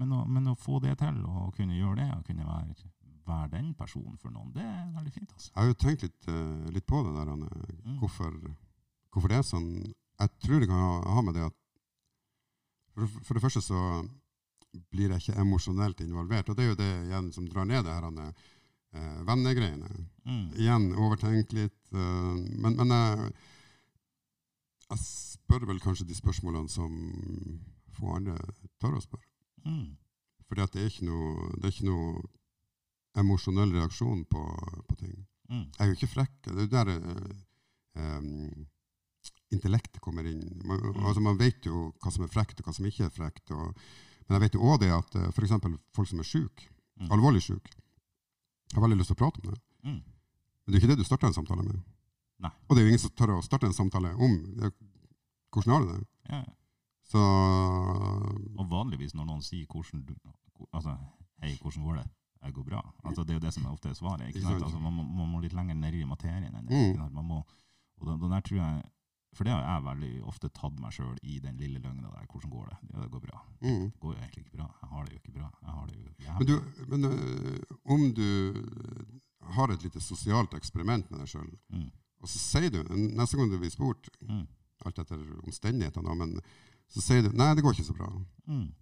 Men 0.00 0.12
å, 0.16 0.24
men 0.26 0.50
å 0.50 0.56
få 0.58 0.80
det 0.82 0.96
til, 0.98 1.20
og 1.30 1.52
kunne 1.56 1.76
gjøre 1.78 2.00
det, 2.02 2.08
og 2.16 2.24
kunne 2.26 2.46
være, 2.48 2.88
være 3.28 3.50
den 3.54 3.68
personen 3.78 4.16
for 4.18 4.34
noen, 4.34 4.50
det 4.56 4.64
er 4.66 4.88
veldig 4.96 5.12
fint. 5.14 5.30
altså. 5.36 5.52
Jeg 5.52 5.60
har 5.62 5.70
jo 5.70 5.76
tenkt 5.84 6.02
litt, 6.08 6.28
eh, 6.32 6.64
litt 6.74 6.86
på 6.90 7.02
det 7.06 7.12
der, 7.14 7.30
Anne. 7.36 7.50
Mm. 7.84 7.98
Hvorfor, 8.02 8.34
hvorfor 9.14 9.30
det 9.30 9.38
er 9.38 9.46
sånn. 9.46 9.68
Jeg 10.18 10.32
tror 10.42 10.60
det 10.64 10.68
kan 10.70 10.82
ha, 11.14 11.22
med 11.26 11.34
det 11.38 11.46
at 11.46 11.56
for, 12.94 13.04
det- 13.06 13.24
for 13.26 13.34
det 13.38 13.42
første 13.46 13.62
så 13.62 13.80
blir 14.90 15.10
jeg 15.14 15.22
ikke 15.22 15.38
emosjonelt 15.44 16.00
involvert. 16.02 16.48
Og 16.50 16.56
det 16.58 16.64
er 16.64 16.68
jo 16.72 16.80
det 16.82 16.90
igjen 17.06 17.30
som 17.34 17.46
drar 17.46 17.66
ned 17.70 17.84
det 17.86 17.94
her, 17.94 18.06
Anne. 18.10 18.28
Eh, 18.94 19.18
vennegreiene. 19.28 19.90
Mm. 20.24 20.46
Igjen, 20.56 20.86
overtenk 20.96 21.52
litt. 21.52 21.80
eh, 21.92 22.34
men 22.64 22.76
men 22.78 22.94
jeg, 22.94 23.32
jeg 24.90 24.98
spør 25.04 25.66
vel 25.70 25.80
kanskje 25.82 26.06
de 26.08 26.14
spørsmålene 26.16 26.70
som 26.72 26.94
få 27.98 28.16
andre 28.16 28.36
tør 28.82 28.96
å 28.98 29.02
spørre. 29.04 29.28
Mm. 29.64 29.96
Fordi 30.48 30.66
det 30.74 30.82
er 30.82 30.90
ikke 31.72 31.86
noe, 31.88 32.22
emosjonell 33.16 33.72
reaksjon 33.76 34.24
på, 34.30 34.42
på 34.88 34.96
ting. 34.98 35.14
Mm. 35.50 35.66
Jeg 35.70 35.80
er 35.84 35.90
jo 35.90 35.96
ikke 35.98 36.12
frekk. 36.14 36.38
Det 36.50 36.64
er 36.66 36.72
der 36.72 36.90
eh, 36.94 37.36
um, 38.18 38.66
intellektet 39.54 40.00
kommer 40.02 40.26
inn. 40.26 40.42
Man, 40.66 40.80
Mm. 40.82 41.04
altså 41.06 41.20
man 41.22 41.38
vet 41.38 41.64
jo 41.68 41.92
hva 42.02 42.10
som 42.12 42.24
er 42.26 42.32
frekt, 42.32 42.58
og 42.60 42.66
hva 42.66 42.74
som 42.74 42.86
ikke 42.88 43.06
er 43.06 43.14
frekt. 43.14 43.50
Og, 43.54 43.76
men 44.26 44.36
jeg 44.36 44.44
vet 44.48 44.54
jo 44.58 44.64
òg 44.66 44.80
det 44.82 44.90
at 44.94 45.14
uh, 45.20 45.28
f.eks. 45.30 45.54
folk 45.94 46.08
som 46.10 46.20
er 46.24 46.28
syke, 46.28 46.70
Mm. 46.94 47.08
alvorlig 47.10 47.40
syke, 47.42 47.72
har 48.72 48.84
veldig 48.84 48.98
lyst 49.00 49.12
til 49.12 49.18
å 49.18 49.22
prate 49.22 49.42
om 49.42 49.50
det. 49.52 49.60
Mm. 49.84 50.00
Men 50.00 50.72
det 50.72 50.78
er 50.78 50.82
ikke 50.82 50.92
det 50.94 51.02
du 51.02 51.06
starter 51.06 51.28
en 51.28 51.36
samtale 51.36 51.64
med. 51.66 51.78
Nei. 52.44 52.50
Og 52.66 52.74
det 52.74 52.82
er 52.82 52.86
jo 52.86 52.92
ingen 52.94 53.04
som 53.04 53.14
tør 53.16 53.36
å 53.36 53.44
starte 53.44 53.68
en 53.68 53.76
samtale 53.76 54.12
om 54.16 54.36
hvordan 55.54 55.74
har 55.74 55.84
du 55.84 55.90
det. 55.92 56.00
Ja. 56.32 56.42
Så 57.04 57.20
Og 57.20 58.68
vanligvis 58.70 59.14
når 59.14 59.28
noen 59.28 59.42
sier 59.44 59.68
hvordan 59.68 60.04
du 60.08 60.14
Altså, 60.72 60.94
hei, 61.42 61.52
hvordan 61.60 61.84
går 61.84 61.96
det? 61.98 62.04
Det 62.44 62.52
går 62.54 62.64
bra. 62.64 62.80
Altså, 63.04 63.24
det 63.24 63.34
er 63.34 63.38
jo 63.38 63.42
det 63.42 63.52
som 63.54 63.64
er 63.66 63.72
ofte 63.72 63.88
er 63.90 63.96
svaret. 63.98 64.36
Altså, 64.36 64.78
man, 64.78 64.92
må, 64.92 65.02
man 65.02 65.30
må 65.32 65.40
litt 65.42 65.54
lenger 65.56 65.74
ned 65.74 65.96
i 65.98 66.04
materien 66.06 66.54
enn 66.54 66.68
det. 66.68 66.80
Mm. 66.94 67.08
Man 67.12 67.26
må, 67.26 67.40
og 67.98 68.06
da, 68.08 68.16
den 68.20 68.34
der 68.34 68.44
tror 68.44 68.58
jeg 68.60 68.82
For 69.34 69.44
det 69.44 69.52
har 69.52 69.62
jeg 69.66 69.84
veldig 69.84 70.12
ofte 70.30 70.48
tatt 70.54 70.76
meg 70.80 70.92
sjøl 70.94 71.16
i 71.22 71.38
den 71.42 71.56
lille 71.58 71.80
løgna 71.82 72.10
der. 72.14 72.26
Hvordan 72.30 72.50
går 72.50 72.68
det? 72.70 72.76
Ja, 72.92 73.00
det 73.02 73.10
går 73.10 73.20
bra. 73.24 73.40
mm. 73.62 73.84
Det 73.90 74.00
går 74.00 74.12
jo 74.14 74.20
egentlig 74.20 74.44
ikke 74.44 74.56
bra. 74.56 74.68
Jeg 74.82 74.88
har 74.90 75.04
det 75.04 75.12
jo 75.12 75.18
ikke 75.18 75.32
bra. 75.34 75.48
Jeg 75.62 75.70
har 75.74 75.86
det 75.86 75.96
jo 75.96 76.38
Men, 76.38 76.46
du, 76.46 76.86
men 76.88 77.04
øh, 77.04 77.60
om 77.84 78.14
du 78.14 78.28
har 79.54 79.68
et 79.74 79.82
lite 79.84 80.00
sosialt 80.00 80.54
eksperiment 80.54 81.10
med 81.10 81.20
deg 81.20 81.28
sjøl, 81.28 81.50
Mm. 81.70 81.90
og 82.22 82.28
så 82.28 82.38
sier 82.38 82.70
du 82.70 82.82
Neste 82.96 83.36
gang 83.36 83.50
du 83.50 83.58
blir 83.58 83.70
spurt, 83.70 84.08
Mm. 84.22 84.46
alt 84.86 84.98
etter 84.98 85.18
omstendighetene, 85.44 86.14
men 86.16 86.40
så 86.88 87.00
sier 87.02 87.22
du 87.22 87.30
nei, 87.36 87.54
det 87.54 87.62
går 87.64 87.72
ikke 87.74 87.84
så 87.90 87.96
bra. 87.96 88.08
Mm. 88.46 88.72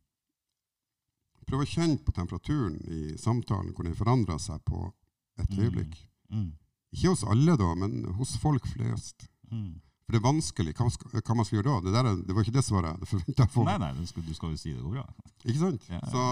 Prøv 1.47 1.61
å 1.65 1.67
kjenne 1.69 1.99
på 2.05 2.13
temperaturen 2.15 2.77
i 2.87 3.17
samtalen, 3.19 3.73
hvor 3.75 3.85
den 3.85 3.95
forandrer 3.99 4.39
seg 4.39 4.61
på 4.65 4.93
et 5.39 5.51
Mm. 5.51 5.59
øyeblikk. 5.65 5.97
Mm. 6.31 6.53
Ikke 6.93 7.09
hos 7.09 7.25
alle, 7.25 7.57
da, 7.57 7.75
men 7.75 8.05
hos 8.15 8.37
folk 8.37 8.67
flest. 8.67 9.29
Mm. 9.51 9.81
For 10.03 10.13
det 10.17 10.19
er 10.21 10.25
vanskelig. 10.27 10.73
Hva, 10.77 10.89
skal, 10.91 11.13
hva 11.21 11.35
man 11.39 11.47
skal 11.47 11.57
gjøre 11.61 11.71
da? 11.71 11.81
Det, 11.87 11.93
der, 11.95 12.09
er- 12.11 12.23
det 12.27 12.35
var 12.37 12.43
ikke 12.47 12.57
det 12.59 12.65
svaret 12.67 12.99
jeg 13.05 13.11
forventa 13.13 13.47
å 13.47 13.53
få. 13.55 13.65
Nei, 13.69 13.77
nei, 13.83 13.93
du 14.01 14.07
skal, 14.11 14.25
du 14.27 14.35
skal 14.35 14.51
jo 14.55 14.59
si 14.61 14.73
det 14.75 14.83
går 14.83 14.97
bra. 14.99 15.05
Ikke 15.45 15.61
sant? 15.63 15.87
Ja. 15.93 16.01
Så 16.11 16.25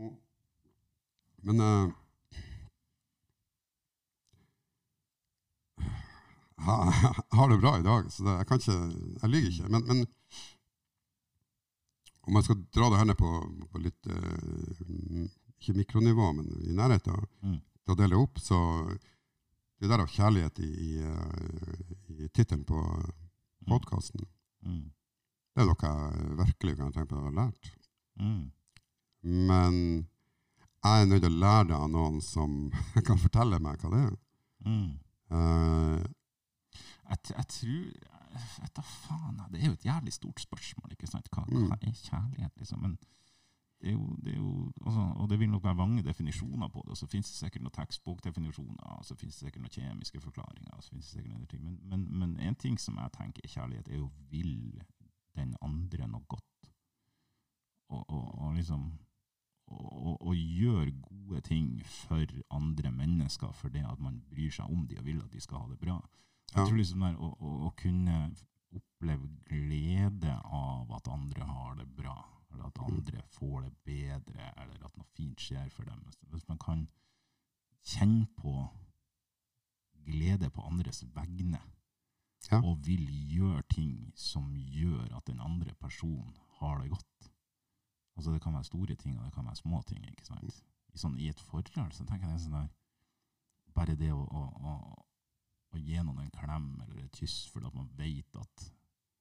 um, 0.00 0.12
Men 1.48 1.60
uh, 1.64 1.90
jeg 6.60 7.14
har 7.38 7.48
det 7.50 7.60
bra 7.62 7.74
i 7.78 7.84
dag, 7.86 8.08
så 8.12 8.24
det, 8.26 8.34
jeg 8.40 8.46
kan 8.50 8.60
ikke 8.60 8.78
Jeg 9.22 9.30
lyver 9.32 9.50
ikke. 9.54 9.68
Men, 9.72 9.86
men 9.88 10.06
om 12.28 12.36
jeg 12.36 12.46
skal 12.46 12.58
dra 12.76 12.90
det 12.92 12.98
her 13.00 13.08
ned 13.08 13.18
på, 13.18 13.30
på 13.72 13.80
litt 13.82 14.10
uh, 14.12 15.24
Ikke 15.58 15.74
mikronivå, 15.78 16.32
men 16.36 16.50
i 16.68 16.76
nærheten, 16.76 17.26
Mm. 17.42 17.56
da 17.88 17.94
å 17.94 17.96
dele 17.98 18.18
opp, 18.20 18.36
så 18.44 18.56
Det 19.80 19.88
der 19.88 19.96
derav 19.96 20.10
kjærlighet 20.12 20.58
i, 20.60 20.70
i, 20.86 20.90
uh, 21.00 22.18
i 22.20 22.28
tittelen 22.28 22.64
på 22.68 22.80
podkasten, 23.68 24.26
Mm. 24.62 24.90
det 25.56 25.62
er 25.62 25.66
noe 25.70 25.88
jeg 25.88 26.36
virkelig 26.36 26.74
kan 26.76 26.92
tenke 26.92 27.08
på 27.14 27.16
å 27.16 27.22
ha 27.24 27.30
lært. 27.32 27.70
Mm. 28.20 28.50
Men 29.22 29.74
jeg 30.84 31.02
er 31.02 31.06
nødt 31.08 31.22
til 31.24 31.32
å 31.32 31.40
lære 31.40 31.68
det 31.70 31.76
av 31.78 31.88
noen 31.90 32.20
som 32.20 32.58
kan 33.08 33.18
fortelle 33.18 33.58
meg 33.64 33.80
hva 33.80 33.90
det 33.94 34.02
er. 34.10 34.16
Mm. 34.66 34.90
Uh, 35.32 36.04
Jeg, 37.10 37.18
jeg 37.32 37.46
tror 37.48 37.86
vet 38.60 38.74
da 38.76 38.82
faen. 38.84 39.40
Det 39.50 39.62
er 39.62 39.66
jo 39.66 39.72
et 39.78 39.84
jævlig 39.88 40.12
stort 40.14 40.40
spørsmål. 40.44 40.92
ikke 40.92 41.08
sant? 41.10 41.26
Hva, 41.32 41.42
Mm. 41.48 41.66
hva 41.72 41.78
er 41.80 41.96
kjærlighet? 41.96 42.52
liksom? 42.60 42.82
Men 42.84 42.98
det 43.80 43.92
jo, 43.92 44.16
det 44.24 44.36
jo 44.36 44.72
altså, 44.86 45.00
Og 45.16 45.30
det 45.30 45.38
vil 45.40 45.50
nok 45.50 45.64
være 45.64 45.74
mange 45.74 46.02
definisjoner 46.02 46.68
på 46.68 46.82
det. 46.84 46.90
og 46.90 46.96
Så 46.96 47.06
finnes 47.06 47.30
det 47.30 47.36
sikkert 47.36 47.62
noen 47.62 47.76
tekstbokdefinisjoner, 47.78 48.96
og 48.98 49.04
så 49.04 49.14
finnes 49.16 49.36
det 49.38 49.46
sikkert 49.46 49.62
noen 49.62 49.76
kjemiske 49.76 50.20
forklaringer. 50.20 50.72
og 50.76 50.82
så 50.82 50.94
det 50.94 51.04
sikkert 51.04 51.32
noen 51.32 51.46
ting. 51.46 51.64
Men, 51.64 51.78
men, 51.82 52.18
men 52.18 52.40
en 52.40 52.54
ting 52.54 52.80
som 52.80 52.98
jeg 53.00 53.12
tenker 53.16 53.44
er 53.44 53.54
kjærlighet, 53.54 53.88
er 53.88 53.96
jo 53.96 54.10
vil 54.30 54.82
den 55.36 55.54
andre 55.62 56.08
noe 56.08 56.24
godt. 56.28 56.72
Og, 57.88 58.04
og, 58.10 58.38
og 58.38 58.54
liksom 58.54 58.90
å 59.70 60.32
gjøre 60.34 60.92
gode 61.06 61.40
ting 61.46 61.66
for 61.86 62.26
andre 62.50 62.90
mennesker 62.90 63.52
fordi 63.54 63.84
at 63.86 64.00
man 64.02 64.18
bryr 64.30 64.50
seg 64.50 64.70
om 64.70 64.86
dem 64.88 64.98
og 64.98 65.06
vil 65.06 65.20
at 65.22 65.30
de 65.32 65.42
skal 65.42 65.62
ha 65.62 65.70
det 65.70 65.78
bra. 65.78 66.00
Jeg 66.50 66.66
tror 66.66 66.76
liksom 66.76 67.04
der, 67.04 67.18
å, 67.22 67.30
å, 67.38 67.52
å 67.68 67.70
kunne 67.78 68.16
oppleve 68.74 69.28
glede 69.46 70.34
av 70.44 70.90
at 70.96 71.10
andre 71.10 71.46
har 71.46 71.76
det 71.78 71.86
bra, 71.94 72.16
eller 72.50 72.66
at 72.66 72.78
andre 72.82 73.22
får 73.36 73.60
det 73.62 73.72
bedre, 73.84 74.52
eller 74.62 74.84
at 74.84 74.96
noe 74.96 75.06
fint 75.16 75.40
skjer 75.40 75.70
for 75.70 75.84
dem. 75.84 76.04
Hvis- 76.30 76.48
man 76.48 76.58
kan 76.58 76.88
kjenne 77.84 78.26
på 78.36 78.68
glede 80.04 80.50
på 80.50 80.62
andres 80.62 81.04
vegne, 81.14 81.60
Ja. 82.50 82.56
og 82.64 82.86
vil 82.86 83.06
gjøre 83.28 83.62
ting 83.70 84.12
som 84.16 84.54
gjør 84.56 85.16
at 85.16 85.26
den 85.26 85.40
andre 85.40 85.74
personen 85.74 86.36
har 86.60 86.78
det 86.78 86.90
godt. 86.90 87.30
Altså 88.16 88.32
Det 88.32 88.42
kan 88.42 88.52
være 88.54 88.64
store 88.64 88.94
ting, 88.94 89.18
og 89.18 89.24
det 89.24 89.34
kan 89.34 89.44
være 89.44 89.56
små 89.56 89.82
ting. 89.86 90.04
ikke 90.08 90.24
sant? 90.26 90.62
I, 90.92 90.96
sånn, 90.98 91.18
I 91.20 91.28
et 91.28 91.40
forhold 91.40 91.92
så 91.92 92.04
tenker 92.06 92.28
jeg 92.28 92.40
sånn 92.40 92.52
der 92.52 92.68
Bare 93.74 93.94
det 93.94 94.10
å, 94.12 94.18
å, 94.18 94.40
å, 94.66 95.04
å 95.72 95.78
gi 95.78 96.02
noen 96.02 96.18
en 96.18 96.30
klem 96.30 96.80
eller 96.82 97.04
et 97.04 97.12
kyss 97.12 97.46
fordi 97.52 97.70
man 97.74 97.88
vet 97.96 98.34
at 98.36 98.72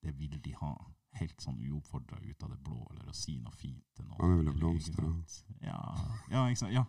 det 0.02 0.18
vil 0.18 0.42
de 0.42 0.54
ha, 0.54 0.74
helt 1.18 1.42
sånn 1.42 1.58
uoppfordra 1.66 2.20
ut 2.22 2.44
av 2.44 2.50
det 2.54 2.60
blå, 2.64 2.78
eller 2.92 3.10
å 3.10 3.16
si 3.16 3.38
noe 3.40 3.52
fint 3.58 3.82
til 3.96 4.06
noen. 4.06 4.20
Mange 4.22 4.54
vil 4.54 4.64
ha 4.64 4.74
ikke 4.78 4.94
sant? 4.94 5.40
Ja, 5.62 5.80
ja, 6.32 6.44
ikke 6.48 6.60
sant? 6.62 6.74
Ja. 6.74 6.86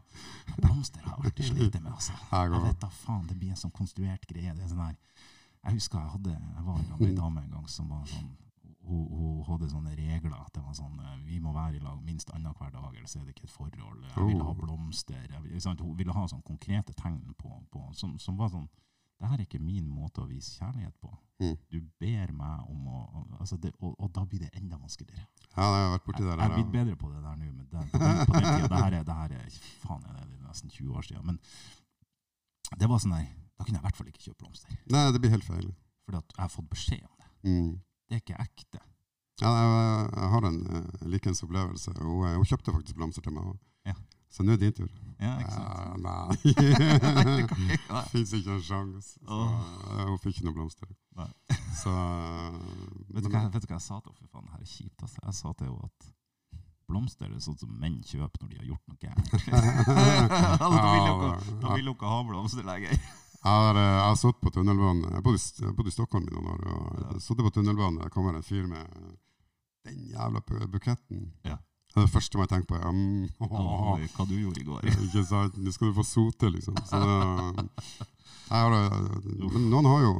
Blomster 0.61 1.01
har 1.07 1.17
jeg 1.17 1.25
alltid 1.31 1.45
slitt 1.51 1.81
med, 1.83 1.93
altså. 1.93 2.13
Jeg 2.33 2.63
vet 2.67 2.81
da 2.85 2.91
faen, 3.01 3.27
det 3.27 3.39
blir 3.41 3.51
en 3.51 3.57
sånn 3.63 3.73
konstruert 3.75 4.27
greie. 4.31 4.53
Det 4.55 4.63
er 4.65 4.69
sånn 4.75 4.85
her. 4.85 4.97
Jeg 5.65 5.77
husker 5.77 5.99
jeg 6.01 6.13
hadde, 6.15 6.31
jeg 6.37 6.65
var 6.65 6.79
med 6.85 7.03
en 7.09 7.17
dame 7.19 7.43
en 7.45 7.51
gang 7.57 7.67
som 7.69 7.89
var 7.93 8.05
sånn, 8.09 8.31
hun, 8.89 9.03
hun 9.13 9.43
hadde 9.45 9.69
sånne 9.69 9.93
regler, 9.95 10.37
at 10.41 10.53
det 10.57 10.63
var 10.65 10.73
sånn, 10.75 10.95
vi 11.27 11.37
må 11.41 11.53
være 11.53 11.77
i 11.77 11.83
lag 11.85 11.99
minst 12.03 12.31
annenhver 12.33 12.71
dag, 12.73 12.95
ellers 12.97 13.13
er 13.17 13.27
det 13.27 13.35
ikke 13.35 13.45
et 13.45 13.53
forhold. 13.53 14.05
Jeg 14.15 14.27
ville 14.31 14.45
ha 14.47 14.51
Oh. 14.55 14.57
blomster. 14.57 15.27
Sant? 15.61 15.81
Hun 15.85 15.97
ville 15.99 16.13
ha 16.17 16.25
sånne 16.27 16.43
konkrete 16.47 16.95
tegn 16.97 17.35
på, 17.39 17.51
på 17.71 17.83
som, 17.93 18.17
som 18.19 18.37
var 18.41 18.49
sånn, 18.55 18.69
det 19.21 19.29
her 19.29 19.37
er 19.37 19.45
ikke 19.45 19.61
min 19.61 19.87
måte 19.89 20.23
å 20.23 20.29
vise 20.31 20.55
kjærlighet 20.57 20.97
på. 21.01 21.13
Mm. 21.41 21.57
Du 21.73 21.79
ber 22.03 22.33
meg 22.37 22.65
om 22.69 22.89
å, 22.93 23.03
altså 23.39 23.57
det, 23.57 23.73
og, 23.81 23.95
og 23.97 24.11
da 24.13 24.27
blir 24.29 24.43
det 24.45 24.51
enda 24.59 24.77
vanskeligere. 24.77 25.25
Ja, 25.55 25.65
jeg 25.65 25.87
har 25.87 25.93
vært 25.95 26.07
borti 26.07 26.23
det 26.23 26.29
jeg 26.29 26.41
der. 26.43 26.57
blitt 26.57 26.73
bedre 26.75 26.97
på 27.01 27.11
det 27.11 27.23
der 27.25 27.39
nå, 27.41 27.49
men 27.49 27.65
det, 27.65 27.85
på, 27.93 28.01
den, 28.03 28.21
på 28.29 28.35
den 28.37 28.49
tida, 28.49 28.69
det 28.69 28.83
her 28.83 28.97
er, 28.99 29.07
det 29.09 29.17
her 29.23 29.37
er, 29.39 29.61
faen 29.81 30.05
det, 30.05 30.17
er 30.21 30.29
nesten 30.45 30.75
20 30.75 30.99
år 31.01 31.09
siden, 31.09 31.25
men 31.31 31.41
det 32.77 32.91
var 32.93 33.01
sånn 33.03 33.17
der, 33.17 33.31
da 33.57 33.67
kunne 33.67 33.81
jeg 33.81 33.83
i 33.83 33.89
hvert 33.89 33.99
fall 33.99 34.13
ikke 34.13 34.27
kjøpe 34.27 34.45
blomster. 34.45 34.77
Nei, 34.93 35.07
det 35.15 35.23
blir 35.25 35.33
helt 35.33 35.49
feil. 35.49 35.73
Fordi 36.07 36.21
at 36.21 36.37
jeg 36.37 36.45
har 36.45 36.53
fått 36.53 36.71
beskjed 36.71 37.03
om 37.09 37.17
det. 37.17 37.33
Mm. 37.49 37.73
Det 38.11 38.19
er 38.19 38.23
ikke 38.25 38.45
ekte. 38.45 38.85
Ja, 39.41 39.51
jeg, 39.57 39.75
jeg 40.21 40.31
har 40.35 40.47
en 40.51 40.63
uh, 40.69 41.05
likens 41.09 41.45
opplevelse. 41.47 41.93
Hun, 42.03 42.25
hun 42.37 42.49
kjøpte 42.49 42.75
faktisk 42.77 43.01
blomster 43.01 43.25
til 43.25 43.37
meg 43.37 43.49
Også. 43.55 43.69
Ja. 43.89 43.97
Så 44.31 44.45
nå 44.47 44.53
er 44.55 44.61
det 44.61 44.69
din 44.71 44.77
tur. 44.87 44.91
Ja, 45.21 45.33
ikke 45.43 45.53
sant? 45.53 45.69
Ja, 45.75 45.97
Nei, 46.01 46.37
det. 46.55 48.05
Fins 48.13 48.33
ikke 48.39 48.55
en 48.57 48.63
sjanse. 48.63 49.19
Hun 49.27 50.19
fikk 50.23 50.37
ikke 50.39 50.47
noe 50.49 50.55
blomster. 50.57 50.89
Så 51.83 51.91
Vet 53.11 53.25
du, 53.27 53.29
hva, 53.33 53.43
vet 53.51 53.63
du 53.63 53.69
hva 53.69 53.77
jeg 53.77 53.85
sa 53.85 53.99
til 54.01 54.11
henne? 54.13 54.19
For 54.21 54.29
faen, 54.31 54.47
det 54.47 54.53
her 54.55 54.63
er 54.65 54.71
kjipt. 54.71 55.03
Altså. 55.03 55.19
Jeg 55.27 55.35
sa 55.41 55.53
til 55.59 55.67
henne 55.67 55.91
at 55.91 56.11
blomster 56.91 57.27
er 57.31 57.43
sånn 57.43 57.59
som 57.59 57.71
menn 57.79 58.01
kjøper 58.03 58.43
når 58.43 58.49
de 58.51 58.57
har 58.61 58.69
gjort 58.71 58.87
noe 58.91 58.99
gærent. 58.99 59.29
da 60.59 61.75
vil 61.75 61.85
dere, 61.85 61.95
ikke 61.95 62.11
ha 62.11 62.21
blomster 62.27 62.67
lenger. 62.67 62.95
Jeg 63.41 63.49
har, 63.57 63.75
eh, 63.79 63.91
jeg 63.97 64.05
har 64.05 64.17
sittet 64.21 64.43
på 64.45 64.51
tunnelbanen. 64.53 65.07
Jeg 65.15 65.23
bodde, 65.25 65.89
i- 65.89 65.95
Stockholm 65.95 66.27
i 66.29 66.33
noen 66.35 66.49
år. 66.53 66.61
og 67.15 67.21
satt 67.23 67.39
på 67.41 67.51
tunnelbanen, 67.55 68.01
der 68.03 68.09
kommer 68.13 68.35
en 68.37 68.43
fyr 68.45 68.67
med 68.69 68.87
den 69.87 70.03
jævla 70.13 70.41
buketten. 70.69 71.33
Ja. 71.45 71.57
Det 71.91 71.99
er 71.99 72.07
det 72.07 72.13
første 72.13 72.39
jeg 72.39 72.51
tenker 72.53 72.69
på. 72.71 72.79
er, 72.79 72.93
mm, 72.95 74.11
hva 74.15 74.27
du 74.29 74.37
gjorde 74.37 74.61
i 74.63 74.67
går. 74.69 74.85
Ikke 75.09 75.25
sant? 75.27 75.57
Nå 75.59 75.73
skal 75.75 75.91
du 75.91 75.97
få 75.97 76.07
sote, 76.07 76.51
liksom. 76.55 76.77
Så 76.87 77.01
det, 77.03 77.67
har, 78.51 78.77
eh, 78.79 79.59
noen 79.59 79.89
har 79.91 80.07
jo 80.07 80.15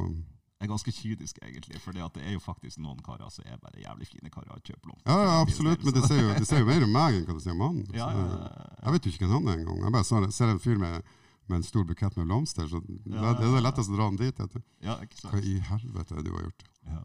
er 0.61 0.69
ganske 0.69 0.91
kynisk, 0.93 1.39
egentlig. 1.41 1.79
For 1.81 1.95
det 1.95 2.03
er 2.21 2.35
jo 2.35 2.41
faktisk 2.41 2.81
noen 2.81 2.99
karer 3.05 3.29
som 3.33 3.47
er 3.47 3.57
bare 3.61 3.81
jævlig 3.81 4.07
fine 4.11 4.29
karer 4.33 4.53
og 4.53 4.61
kjøper 4.61 4.83
blomster. 4.89 5.09
Ja, 5.09 5.23
ja, 5.25 5.39
absolutt, 5.41 5.85
men 5.85 5.95
det 5.95 6.03
ser 6.05 6.19
sier 6.19 6.27
jo, 6.27 6.35
det 6.37 6.49
sier 6.49 6.61
jo 6.61 6.67
mer 6.69 6.85
om 6.85 6.93
meg 6.93 7.17
enn 7.17 7.25
hva 7.25 7.37
det 7.37 7.45
sier 7.45 7.55
om 7.55 7.63
mannen. 7.63 7.87
ja, 7.97 8.09
ja, 8.13 8.25
ja, 8.27 8.51
ja. 8.51 8.67
Jeg 8.83 8.95
vet 8.95 9.07
jo 9.07 9.13
ikke 9.15 9.29
hvem 9.29 9.33
han 9.39 9.49
er 9.49 9.63
engang. 9.63 9.79
Jeg 9.87 9.95
bare 9.95 10.09
ser, 10.11 10.27
ser 10.35 10.53
en 10.53 10.61
fyr 10.61 10.77
med, 10.81 11.15
med 11.47 11.57
en 11.59 11.65
stor 11.65 11.87
bukett 11.89 12.19
med 12.19 12.29
blomster, 12.29 12.67
så 12.69 12.83
det, 12.85 12.99
Ja, 13.15 13.31
er 13.31 13.41
det 13.41 13.63
letteste 13.65 13.95
å 13.95 13.97
dra 13.97 14.11
han 14.11 14.19
dit. 14.21 14.43
Vet 14.43 14.53
du. 14.53 14.61
ja, 14.85 14.99
ikke 15.01 15.17
sant? 15.17 15.33
Hva 15.33 15.41
i 15.41 15.57
helvete 15.71 16.13
er 16.13 16.21
det 16.21 16.27
du 16.29 16.35
har 16.35 16.45
gjort? 16.45 16.67
Ja. 16.91 17.01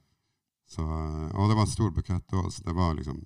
Så, 0.77 0.83
og 0.83 1.49
det 1.49 1.57
var 1.57 1.65
en 1.65 1.73
stor 1.73 1.95
bukett 1.95 2.37
òg, 2.37 2.51
så 2.53 2.67
det 2.67 2.75
var 2.77 2.97
liksom 2.99 3.23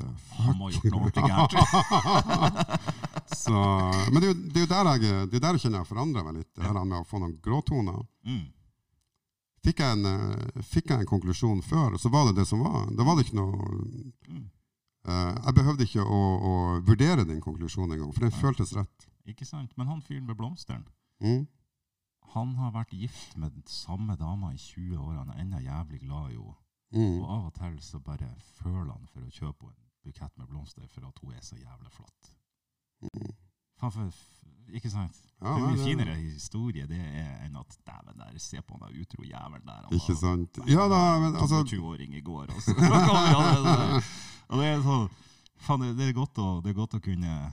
the 0.00 0.08
fuck? 0.28 0.44
Han 0.46 0.54
må 0.58 0.62
ha 0.68 0.72
gjort 0.74 0.92
noe 0.92 1.00
ordentlig 1.00 1.24
gærent. 1.30 1.54
men 4.12 4.18
det 4.20 4.26
er, 4.26 4.30
jo, 4.30 4.36
det 4.54 4.62
er 4.62 4.68
der 4.72 4.86
jeg, 5.54 5.60
kjenner 5.64 5.78
jeg 5.80 5.90
forandrer 5.90 6.22
meg 6.26 6.34
litt, 6.40 6.50
det 6.56 6.64
her 6.66 6.74
med 6.80 6.98
å 7.00 7.08
få 7.08 7.16
noen 7.22 7.36
gråtoner. 7.44 7.98
Mm. 8.26 8.46
Fikk 9.60 9.78
jeg, 9.84 9.90
en, 9.98 10.04
eh, 10.08 10.62
fikk 10.64 10.86
jeg 10.90 10.98
en 11.04 11.10
konklusjon 11.10 11.60
før, 11.62 11.90
så 12.00 12.08
var 12.12 12.22
det 12.30 12.38
det 12.40 12.46
som 12.48 12.58
var. 12.64 12.78
Da 12.96 13.02
var 13.04 13.14
det 13.18 13.24
ikke 13.28 13.40
noe 13.40 13.52
Mm. 14.30 14.48
Uh, 15.08 15.32
Jeg 15.46 15.54
behøvde 15.56 15.84
ikke 15.88 16.02
å, 16.04 16.18
å 16.44 16.50
vurdere 16.84 17.24
den 17.24 17.40
konklusjonen 17.40 17.94
engang, 17.96 18.12
for 18.12 18.20
den 18.20 18.34
ja. 18.34 18.36
føltes 18.36 18.74
rett. 18.76 19.06
Ikke 19.26 19.46
sant? 19.48 19.72
Men 19.80 19.88
han 19.88 20.02
fyren 20.04 20.26
med 20.28 20.36
blomsteren, 20.36 20.84
Mm. 21.20 21.46
han 22.34 22.54
har 22.56 22.72
vært 22.72 22.92
gift 22.92 23.36
med 23.36 23.52
den 23.52 23.64
samme 23.66 24.16
dama 24.16 24.52
i 24.52 24.56
20 24.58 24.98
år. 25.00 25.14
Han 25.16 25.30
er 25.30 25.40
ennå 25.40 25.58
jævlig 25.64 26.00
glad 26.04 26.30
i 26.30 26.36
henne. 26.36 26.54
Mm. 26.92 27.22
Og 27.22 27.30
av 27.30 27.44
og 27.46 27.54
til 27.54 27.80
så 27.80 27.98
bare 28.02 28.28
føler 28.60 28.92
han 28.92 29.06
for 29.12 29.20
å 29.24 29.30
kjøpe 29.30 29.66
henne 29.66 29.76
en 29.76 29.89
bukett 30.04 30.36
med 30.38 30.48
blomster 30.48 30.86
for 30.88 31.06
at 31.08 31.18
hun 31.22 31.32
er 31.34 31.40
så 31.44 31.56
jævlig 31.56 31.92
flott. 31.92 32.30
Mm. 33.02 33.32
For, 33.80 34.12
ikke 34.76 34.90
sant? 34.92 35.16
Ja, 35.40 35.54
Hvor 35.56 35.70
mye 35.70 35.76
det- 35.76 35.84
finere 35.86 36.14
historie 36.20 36.86
det 36.86 36.98
er 37.00 37.44
enn 37.46 37.56
at 37.56 37.76
dæven 37.86 38.18
der, 38.18 38.38
se 38.38 38.60
på 38.62 38.76
han 38.80 38.92
utro 39.00 39.22
jævelen 39.24 39.66
der. 39.66 39.86
Han 39.86 39.92
Ikke 39.96 40.12
var- 40.12 40.20
sant? 40.20 40.58
Ja 40.68 40.84
da, 40.88 41.18
men 41.20 41.36
altså 41.36 41.62
20-åring 41.64 42.14
i 42.14 42.20
går, 42.20 42.46
det. 42.50 44.04
Og 44.50 44.58
det 44.58 44.66
er 44.66 44.82
sånn 44.84 45.08
Faen, 45.60 45.80
det, 45.84 45.96
det, 45.98 46.06
er 46.08 46.12
godt 46.16 46.38
å, 46.40 46.60
det 46.64 46.70
er 46.70 46.78
godt 46.78 46.94
å 46.96 47.00
kunne 47.04 47.52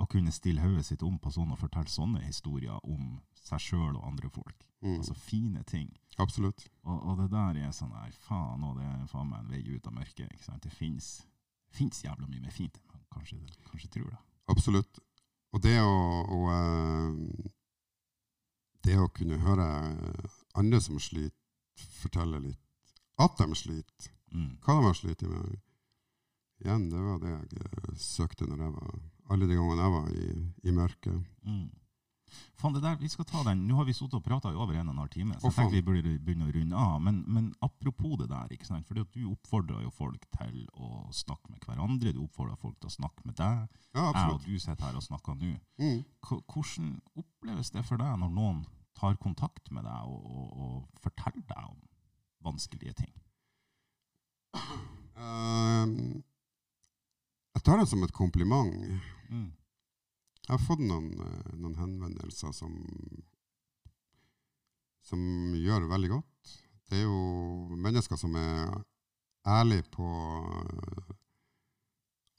å 0.00 0.06
kunne 0.08 0.32
stille 0.32 0.62
hodet 0.64 0.86
sitt 0.86 1.02
om 1.04 1.18
på 1.20 1.28
sånn 1.30 1.50
og 1.52 1.58
fortelle 1.60 1.90
sånne 1.92 2.22
historier 2.24 2.78
om 2.88 3.18
seg 3.36 3.60
sjøl 3.60 3.98
og 3.98 4.06
andre 4.08 4.30
folk. 4.32 4.62
mm, 4.80 4.94
Altså 4.96 5.12
fine 5.14 5.62
ting. 5.68 5.90
Absolutt. 6.20 6.66
Og, 6.84 6.96
og 7.10 7.18
det 7.20 7.28
der 7.32 7.58
er 7.64 7.72
sånn 7.76 7.92
her, 7.96 8.12
faen, 8.26 8.62
òg, 8.66 8.76
det 8.78 8.86
er 8.86 9.06
faen 9.10 9.28
meg 9.30 9.40
en 9.44 9.50
vei 9.52 9.62
ut 9.76 9.86
av 9.88 9.94
mørket. 9.96 10.28
ikke 10.34 10.44
sant? 10.46 10.62
Det 10.66 10.72
fins 10.74 12.02
jævla 12.04 12.26
mye 12.28 12.42
mer 12.44 12.54
fint 12.54 12.76
enn 12.76 12.88
man 12.92 13.02
kanskje, 13.14 13.38
kanskje 13.70 13.90
tror. 13.96 14.10
da. 14.14 14.20
Absolutt. 14.52 15.00
Og 15.54 15.62
det 15.64 15.76
å, 15.82 15.94
å 16.30 16.38
eh, 16.54 17.50
Det 18.86 18.96
å 18.96 19.08
kunne 19.12 19.36
høre 19.42 19.66
andre 20.56 20.80
som 20.80 20.98
sliter, 21.02 21.36
fortelle 22.00 22.38
litt 22.40 22.60
at 23.20 23.36
de 23.40 23.54
sliter, 23.56 24.10
Mm. 24.30 24.52
hva 24.62 24.76
de 24.78 24.84
har 24.86 24.94
slitt 24.94 25.22
med 25.26 25.56
Igjen, 26.62 26.84
det 26.92 27.00
var 27.02 27.16
det 27.18 27.30
jeg 27.32 27.62
eh, 27.64 27.94
søkte 27.98 28.46
når 28.46 28.60
jeg 28.62 28.72
var 28.76 28.90
alle 29.34 29.46
de 29.48 29.56
gangene 29.58 29.82
jeg 29.82 29.92
var 29.94 30.10
i, 30.12 30.26
i 30.68 30.74
mørket. 30.76 31.16
Mm. 31.42 31.64
Faen, 32.60 32.74
det 32.76 32.82
der, 32.84 32.96
vi 33.00 33.08
skal 33.08 33.26
ta 33.28 33.42
den. 33.46 33.64
Nå 33.68 33.76
har 33.78 33.86
vi 33.88 33.94
sittet 33.96 34.18
og 34.18 34.24
prata 34.24 34.52
i 34.52 34.58
over 34.58 34.76
en 34.76 34.88
og 34.88 34.94
en 34.94 35.02
halv 35.02 35.12
time, 35.12 35.36
så 35.38 35.48
jeg 35.48 35.56
tenkte 35.56 35.76
vi 35.78 35.84
burde 35.86 36.14
begynne 36.24 36.48
å 36.48 36.54
runde 36.54 36.82
av. 36.84 36.96
Men, 37.06 37.20
men 37.26 37.50
apropos 37.66 38.16
det 38.20 38.28
der, 38.32 38.54
ikke 38.56 38.68
sant? 38.68 38.90
At 38.90 39.14
du 39.14 39.22
oppfordrer 39.30 39.84
jo 39.84 39.92
folk 39.94 40.26
til 40.38 40.64
å 40.76 41.06
snakke 41.14 41.52
med 41.52 41.64
hverandre. 41.66 42.14
Du 42.16 42.22
oppfordrer 42.24 42.60
folk 42.60 42.76
til 42.80 42.90
å 42.90 42.96
snakke 42.96 43.26
med 43.28 43.38
deg. 43.40 43.80
Ja, 43.96 44.10
Jeg 44.10 44.34
og 44.34 44.44
du 44.46 44.58
sitter 44.58 44.86
her 44.86 44.98
og 45.00 45.06
snakker 45.06 45.38
nå. 45.40 45.54
Mm. 45.80 46.02
Hvordan 46.28 46.92
oppleves 47.18 47.72
det 47.74 47.86
for 47.88 48.02
deg 48.02 48.20
når 48.22 48.34
noen 48.36 48.64
tar 48.98 49.16
kontakt 49.22 49.70
med 49.72 49.86
deg 49.88 50.10
og, 50.10 50.24
og, 50.30 50.48
og 50.64 51.04
forteller 51.04 51.46
deg 51.48 51.70
om 51.70 51.80
vanskelige 52.50 52.96
ting? 53.04 53.14
Um, 55.20 56.22
jeg 57.52 57.64
tar 57.66 57.76
det 57.76 57.88
som 57.90 58.02
et 58.06 58.12
kompliment. 58.16 58.72
Mm. 59.28 59.50
Jeg 60.50 60.58
har 60.58 60.66
fått 60.66 60.80
noen, 60.82 61.12
eh, 61.22 61.50
noen 61.62 61.76
henvendelser 61.78 62.50
som, 62.50 62.72
som 65.06 65.20
gjør 65.54 65.84
det 65.84 65.90
veldig 65.92 66.08
godt. 66.10 66.54
Det 66.90 66.96
er 66.98 67.04
jo 67.04 67.76
mennesker 67.78 68.18
som 68.18 68.34
er 68.34 68.72
ærlige 69.46 69.84
på 69.94 70.08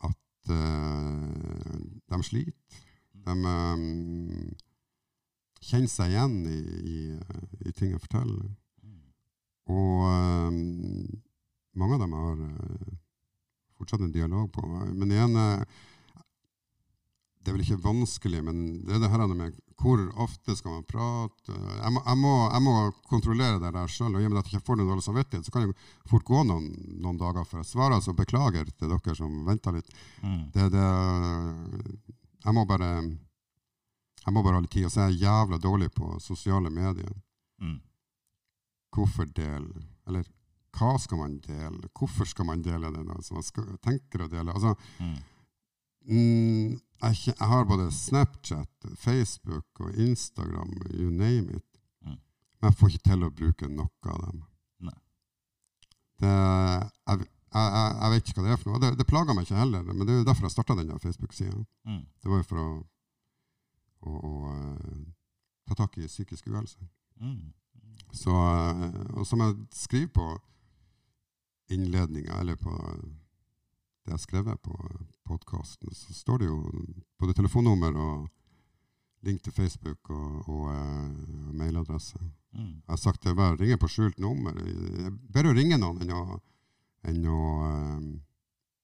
at 0.10 0.52
uh, 0.52 1.78
de 2.12 2.20
sliter. 2.28 2.84
De 3.16 3.32
um, 3.32 4.52
kjenner 5.64 5.94
seg 5.94 6.12
igjen 6.12 6.36
i, 6.52 6.60
i, 6.92 6.98
i 7.64 7.72
ting 7.72 7.94
jeg 7.96 8.04
forteller. 8.04 8.52
Og 9.72 10.04
um, 10.52 10.60
mange 11.80 11.96
av 11.96 12.04
dem 12.04 12.20
har 12.20 12.44
uh, 12.44 12.92
fortsatt 13.80 14.04
en 14.04 14.12
dialog 14.12 14.52
på. 14.52 14.68
meg. 14.68 14.92
Men 15.00 15.16
igjen 15.16 15.40
eh, 15.40 15.80
Det 17.42 17.50
er 17.50 17.56
vel 17.58 17.64
ikke 17.66 17.84
vanskelig, 17.84 18.40
men 18.46 18.58
det 18.86 18.96
er 18.96 19.00
det 19.02 19.10
her 19.10 19.24
med 19.34 19.56
hvor 19.82 19.98
ofte 20.22 20.54
skal 20.54 20.76
man 20.76 20.84
prate 20.86 21.56
Jeg 21.56 21.90
må, 21.96 22.04
jeg 22.06 22.18
må, 22.22 22.34
jeg 22.54 22.62
må 22.62 22.74
kontrollere 23.10 23.58
det 23.64 23.72
der 23.74 23.88
sjøl. 23.90 24.14
Og 24.14 24.22
i 24.22 24.28
og 24.28 24.34
med 24.36 24.38
at 24.44 24.52
jeg 24.52 24.60
ikke 24.60 24.68
får 24.68 24.78
noe 24.78 24.90
dårlig 24.92 25.06
samvittighet, 25.08 25.48
så 25.48 25.54
kan 25.56 25.66
det 25.66 25.88
fort 26.12 26.26
gå 26.28 26.44
noen, 26.46 26.68
noen 27.02 27.18
dager 27.18 27.48
før 27.50 27.64
jeg 27.64 27.72
svarer. 27.72 28.04
Så 28.06 28.14
beklager 28.14 28.70
til 28.70 28.92
dere 28.94 29.16
som 29.18 29.40
venter 29.48 29.74
litt. 29.80 29.90
Mm. 30.22 30.44
Det, 30.54 30.68
det, 30.76 30.86
jeg 32.46 32.54
må 32.58 32.66
bare 32.70 32.92
jeg 34.22 34.34
må 34.36 34.44
bare 34.46 34.60
ha 34.60 34.62
litt 34.68 34.76
tid. 34.76 34.86
Og 34.86 34.94
så 34.94 35.02
er 35.02 35.10
jeg 35.16 35.24
jævla 35.26 35.58
dårlig 35.64 35.90
på 35.98 36.12
sosiale 36.22 36.70
medier. 36.70 37.10
Mm. 37.62 37.80
Hvorfor 38.94 39.26
dele? 39.34 39.82
Eller 40.06 40.30
hva 40.78 40.94
skal 41.02 41.18
man 41.24 41.40
dele? 41.42 41.90
Hvorfor 41.98 42.30
skal 42.30 42.46
man 42.48 42.62
dele 42.62 42.94
det? 42.94 43.02
Altså, 43.18 43.34
man 43.34 43.44
skal, 43.50 43.66
tenker 43.82 44.28
å 44.28 44.30
dele. 44.32 44.54
Altså, 44.54 44.76
Mm. 45.02 45.18
mm, 46.06 46.80
jeg, 47.02 47.36
har 47.40 47.66
både 47.66 47.90
Snapchat, 47.92 48.88
Facebook 48.98 49.80
og 49.80 49.96
Instagram, 49.96 50.74
you 50.94 51.10
name 51.10 51.58
it. 51.58 51.82
Mm. 52.06 52.18
Men 52.60 52.70
jeg 52.70 52.78
får 52.80 52.94
ikke 52.94 53.10
til 53.10 53.26
å 53.26 53.36
bruke 53.42 53.70
noe 53.70 54.14
av 54.14 54.24
dem. 54.28 54.42
Det, 56.22 56.30
jeg, 56.30 57.18
jeg, 57.18 57.26
jeg, 57.54 57.94
jeg 58.02 58.12
vet 58.14 58.28
ikke 58.30 58.38
hva 58.38 58.46
det 58.46 58.54
er 58.54 58.60
for 58.62 58.72
noe. 58.72 58.82
Det, 58.84 58.92
det 59.00 59.08
plager 59.10 59.38
meg 59.38 59.48
ikke 59.48 59.58
heller, 59.58 59.88
men 59.88 60.06
det 60.06 60.14
er 60.14 60.20
jo 60.20 60.28
derfor 60.28 60.48
jeg 60.48 60.54
starta 60.54 60.78
denne 60.78 61.00
Facebook-sida. 61.02 61.64
Mm. 61.90 62.04
Det 62.22 62.32
var 62.32 62.44
jo 62.44 62.48
for 62.52 62.62
å, 62.62 62.68
å, 64.06 64.14
å 64.30 64.52
eh, 64.52 65.02
ta 65.70 65.78
tak 65.80 65.98
i 65.98 66.10
psykisk 66.10 66.52
uhelse. 66.52 66.86
Mm. 67.22 67.50
Så, 68.14 68.36
eh, 68.36 69.02
og 69.16 69.26
som 69.28 69.42
jeg 69.46 69.58
skriver 69.76 70.14
på 70.20 70.30
innledninga, 71.74 72.38
eller 72.44 72.60
på 72.60 72.76
det 74.02 74.12
jeg 74.12 74.18
har 74.18 74.22
skrevet 74.24 74.62
på 74.66 74.76
podkasten, 75.30 75.94
så 75.94 76.14
står 76.14 76.42
det 76.42 76.48
jo 76.50 76.86
både 77.22 77.36
telefonnummer 77.38 77.98
og 78.02 78.30
link 79.26 79.44
til 79.46 79.54
Facebook 79.54 80.10
og, 80.10 80.50
og 80.50 80.70
og 81.52 81.56
mailadresse. 81.56 82.18
Mm. 82.54 82.82
Jeg 82.82 82.90
har 82.90 82.98
sagt 82.98 83.24
det 83.24 83.36
bare 83.36 83.56
ringe 83.60 83.78
på 83.78 83.88
skjult 83.88 84.20
nummer. 84.20 84.56
Det 84.56 85.06
er 85.06 85.14
Bedre 85.34 85.52
å 85.52 85.58
ringe 85.58 85.78
noen 85.78 86.02
enn 86.02 86.14
å, 86.16 86.40
enn 87.08 87.28
å 87.28 87.40
um, 87.68 88.10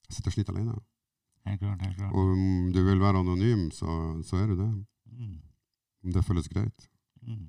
sitte 0.09 0.29
og 0.29 0.35
slite 0.35 0.53
alene. 0.53 0.77
Helt 1.47 1.61
klart, 1.63 1.81
helt 1.81 1.97
klart. 1.97 2.13
Og 2.13 2.33
om 2.35 2.71
du 2.75 2.81
vil 2.83 3.01
være 3.01 3.23
anonym, 3.23 3.69
så, 3.71 3.97
så 4.27 4.41
er 4.41 4.51
du 4.51 4.57
det. 4.59 4.71
Mm. 5.17 5.37
Om 6.05 6.15
det 6.15 6.25
føles 6.27 6.49
greit. 6.51 6.89
Mm. 7.23 7.47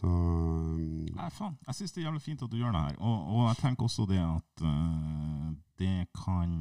Så 0.00 0.06
um, 0.10 0.82
Nei, 1.16 1.30
faen. 1.34 1.56
Jeg 1.66 1.78
syns 1.78 1.94
det 1.94 2.02
er 2.02 2.08
jævlig 2.08 2.24
fint 2.26 2.42
at 2.46 2.52
du 2.52 2.58
gjør 2.58 2.74
det 2.74 2.84
her. 2.88 2.98
Og, 2.98 3.16
og 3.34 3.46
jeg 3.48 3.60
tenker 3.62 3.86
også 3.86 4.06
det 4.10 4.20
at 4.22 4.66
eh, 4.66 5.39
det 5.80 5.94
kan 6.14 6.52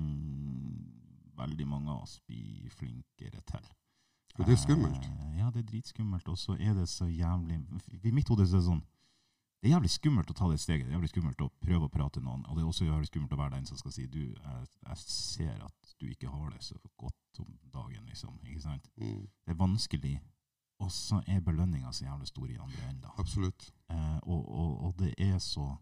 veldig 1.39 1.67
mange 1.67 1.91
av 1.91 2.03
oss 2.03 2.19
bli 2.27 2.69
flinkere 2.75 3.41
til. 3.47 3.67
Og 4.39 4.45
det 4.47 4.53
er 4.55 4.61
skummelt. 4.61 5.03
Eh, 5.09 5.37
ja, 5.39 5.49
det 5.51 5.63
er 5.63 5.67
dritskummelt. 5.71 6.27
Og 6.31 6.37
så 6.39 6.55
er 6.59 6.73
det 6.77 6.87
så 6.89 7.07
jævlig 7.09 7.59
I 8.03 8.11
mitt 8.15 8.29
hode 8.31 8.45
er 8.45 8.51
det 8.53 8.63
sånn 8.63 8.81
Det 9.59 9.67
er 9.67 9.73
jævlig 9.73 9.89
skummelt 9.91 10.29
å 10.31 10.35
ta 10.37 10.47
det 10.47 10.59
steget. 10.63 10.85
Det 10.87 10.93
er 10.93 10.95
jævlig 10.95 11.09
skummelt 11.11 11.41
å 11.43 11.49
prøve 11.59 11.89
å 11.89 11.91
prate 11.91 12.21
med 12.21 12.29
noen. 12.29 12.45
Og 12.47 12.55
det 12.55 12.63
er 12.63 12.69
også 12.69 12.85
jævlig 12.87 13.09
skummelt 13.09 13.33
å 13.35 13.39
være 13.41 13.57
den 13.57 13.65
som 13.67 13.79
skal 13.81 13.91
si 13.91 14.05
Du, 14.07 14.21
jeg, 14.21 14.67
jeg 14.87 15.01
ser 15.03 15.57
at 15.65 15.95
du 15.99 16.05
ikke 16.07 16.31
har 16.31 16.53
det 16.53 16.63
så 16.63 16.77
godt 16.95 17.41
om 17.43 17.49
dagen, 17.73 18.05
liksom. 18.07 18.37
Ikke 18.47 18.61
sant? 18.63 18.87
mm, 18.95 19.25
Det 19.45 19.51
er 19.51 19.59
vanskelig. 19.59 20.13
Og 20.79 20.91
så 20.95 21.19
er 21.27 21.41
belønninga 21.43 21.91
så 21.91 22.05
jævlig 22.05 22.27
stor 22.31 22.47
i 22.47 22.55
andre 22.55 22.87
enden. 22.87 23.11
absolutt. 23.19 23.67
Eh, 23.91 24.17
og, 24.23 24.47
og, 24.47 24.71
og 24.85 24.93
det 25.01 25.13
er 25.17 25.37
så 25.43 25.73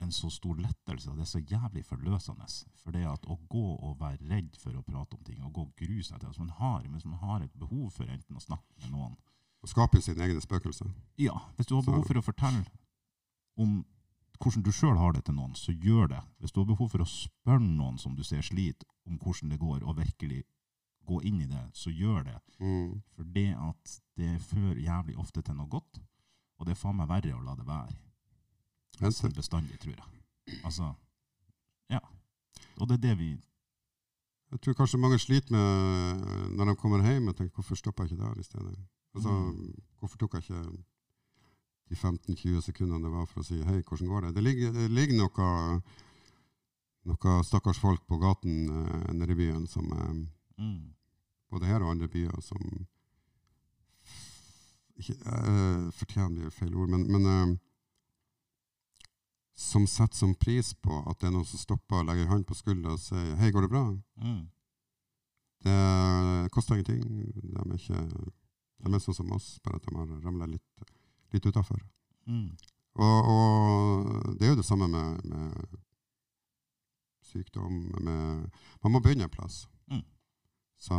en 0.00 0.12
så 0.12 0.30
stor 0.30 0.58
lettelse, 0.62 1.10
og 1.10 1.18
det 1.18 1.24
er 1.24 1.30
så 1.32 1.40
jævlig 1.42 1.84
forløsende. 1.86 2.46
For 2.82 2.94
det 2.94 3.04
at 3.08 3.26
å 3.26 3.38
gå 3.50 3.64
og 3.74 3.98
være 4.00 4.28
redd 4.30 4.58
for 4.62 4.76
å 4.78 4.82
prate 4.86 5.18
om 5.18 5.24
ting, 5.26 5.40
og 5.42 5.52
gå 5.56 5.64
og 5.66 5.74
grue 5.78 6.04
seg 6.06 6.20
til 6.20 6.30
altså 6.30 6.44
man 6.44 6.54
har, 6.60 6.86
Hvis 6.86 7.04
man 7.04 7.18
har 7.18 7.42
et 7.42 7.58
behov 7.58 7.90
for 7.90 8.04
enten 8.04 8.36
å 8.36 8.44
snakke 8.44 8.82
med 8.82 8.92
noen 8.94 9.16
Å 9.58 9.66
skape 9.66 9.98
sine 10.00 10.22
egne 10.22 10.40
spøkelser. 10.40 10.86
Ja, 11.18 11.34
hvis 11.56 11.66
du 11.66 11.74
har 11.74 11.82
behov 11.82 12.04
for 12.06 12.18
å 12.18 12.22
fortelle 12.22 12.62
om 13.58 13.80
hvordan 14.38 14.62
du 14.62 14.70
sjøl 14.70 14.94
har 15.00 15.16
det 15.16 15.24
til 15.26 15.34
noen, 15.34 15.56
så 15.58 15.72
gjør 15.74 16.12
det. 16.12 16.20
Hvis 16.38 16.52
du 16.54 16.60
har 16.60 16.68
behov 16.68 16.92
for 16.92 17.02
å 17.02 17.10
spørre 17.10 17.64
noen 17.64 17.98
som 17.98 18.14
du 18.14 18.22
ser 18.22 18.44
sliter, 18.46 18.86
om 19.08 19.18
hvordan 19.18 19.50
det 19.50 19.58
går, 19.58 19.82
og 19.82 19.98
virkelig 19.98 20.44
gå 21.08 21.18
inn 21.26 21.40
i 21.42 21.48
det, 21.50 21.64
så 21.74 21.90
gjør 21.90 22.22
det. 22.28 22.36
Mm, 22.60 23.00
For 23.16 23.24
det 23.34 23.48
at 23.56 23.96
det 24.20 24.36
fører 24.46 24.78
jævlig 24.78 25.18
ofte 25.18 25.42
til 25.42 25.58
noe 25.58 25.66
godt, 25.72 25.98
og 26.58 26.66
det 26.66 26.76
er 26.76 26.78
faen 26.78 27.00
meg 27.00 27.10
verre 27.10 27.34
å 27.34 27.42
la 27.42 27.56
det 27.58 27.66
være. 27.66 27.96
Vent 29.00 29.34
bestandig, 29.36 29.78
tror 29.80 29.94
jeg. 29.94 30.60
Altså, 30.64 30.92
ja. 31.90 32.00
Og 32.80 32.88
det 32.88 32.98
er 32.98 33.08
det 33.08 33.18
vi 33.18 33.36
Jeg 34.50 34.60
tror 34.60 34.72
kanskje 34.72 34.98
mange 34.98 35.18
sliter 35.18 35.52
med 35.52 36.56
når 36.56 36.64
de 36.64 36.76
kommer 36.76 37.04
hjem 37.04 37.28
og 37.28 37.36
tenker 37.36 37.54
hvorfor 37.54 37.76
stoppa 37.76 38.02
jeg 38.02 38.12
ikke 38.12 38.24
der 38.24 38.40
i 38.40 38.42
stedet? 38.42 38.78
Altså, 39.14 39.54
Hvorfor 39.98 40.18
tok 40.18 40.34
jeg 40.34 40.42
ikke 40.42 40.62
de 41.88 41.94
15-20 41.94 42.60
sekundene 42.60 43.04
det 43.04 43.12
var 43.12 43.26
for 43.28 43.42
å 43.42 43.46
si 43.46 43.58
hei, 43.64 43.80
hvordan 43.80 44.08
går 44.08 44.26
det? 44.26 44.34
Det 44.36 44.44
ligger, 44.44 44.72
det 44.72 44.88
ligger 44.92 45.18
noe, 45.22 45.80
noe 47.08 47.36
stakkars 47.44 47.80
folk 47.80 48.04
på 48.08 48.18
gaten 48.20 48.68
eh, 48.68 49.12
nede 49.16 49.32
i 49.32 49.38
byen, 49.38 49.66
som, 49.66 49.88
eh, 49.92 50.64
mm, 50.64 50.82
både 51.52 51.70
her 51.70 51.84
og 51.84 51.94
andre 51.94 52.10
byer, 52.12 52.40
som 52.44 52.60
ikke, 54.98 55.14
uh, 55.14 55.88
Fortjener 55.94 56.34
blir 56.34 56.52
feil 56.52 56.74
ord, 56.74 56.90
men, 56.90 57.06
men 57.08 57.26
eh, 57.32 57.56
som 59.58 59.86
setter 59.90 60.14
som 60.16 60.36
pris 60.38 60.70
på 60.74 61.00
at 61.10 61.18
det 61.18 61.28
er 61.28 61.34
noen 61.34 61.46
som 61.48 61.58
stopper 61.58 62.00
og 62.00 62.06
legger 62.06 62.30
hånd 62.30 62.44
på 62.46 62.54
skuldra 62.54 62.94
og 62.94 63.02
sier 63.02 63.34
'Hei, 63.36 63.50
går 63.50 63.66
det 63.66 63.70
bra?' 63.72 63.98
Mm. 64.22 64.48
Det 65.66 66.50
koster 66.54 66.74
ingenting. 66.74 67.02
De 67.34 67.58
er 67.58 67.74
ikke 67.74 68.30
de 68.78 68.94
er 68.94 69.02
sånn 69.02 69.16
som 69.16 69.32
oss, 69.34 69.58
bare 69.64 69.80
at 69.80 69.86
de 69.86 69.96
har 69.96 70.10
ramla 70.22 70.46
litt, 70.46 70.82
litt 71.34 71.46
utafor. 71.46 71.80
Mm. 72.30 72.52
Og, 72.98 73.30
og 73.32 74.36
det 74.38 74.46
er 74.46 74.52
jo 74.52 74.60
det 74.60 74.66
samme 74.66 74.88
med, 74.90 75.24
med 75.26 75.78
sykdom. 77.26 77.80
Med, 77.98 78.46
man 78.84 78.94
må 78.94 79.02
begynne 79.02 79.26
en 79.26 79.34
plass. 79.34 79.64
Mm. 79.90 80.04
Så 80.78 80.98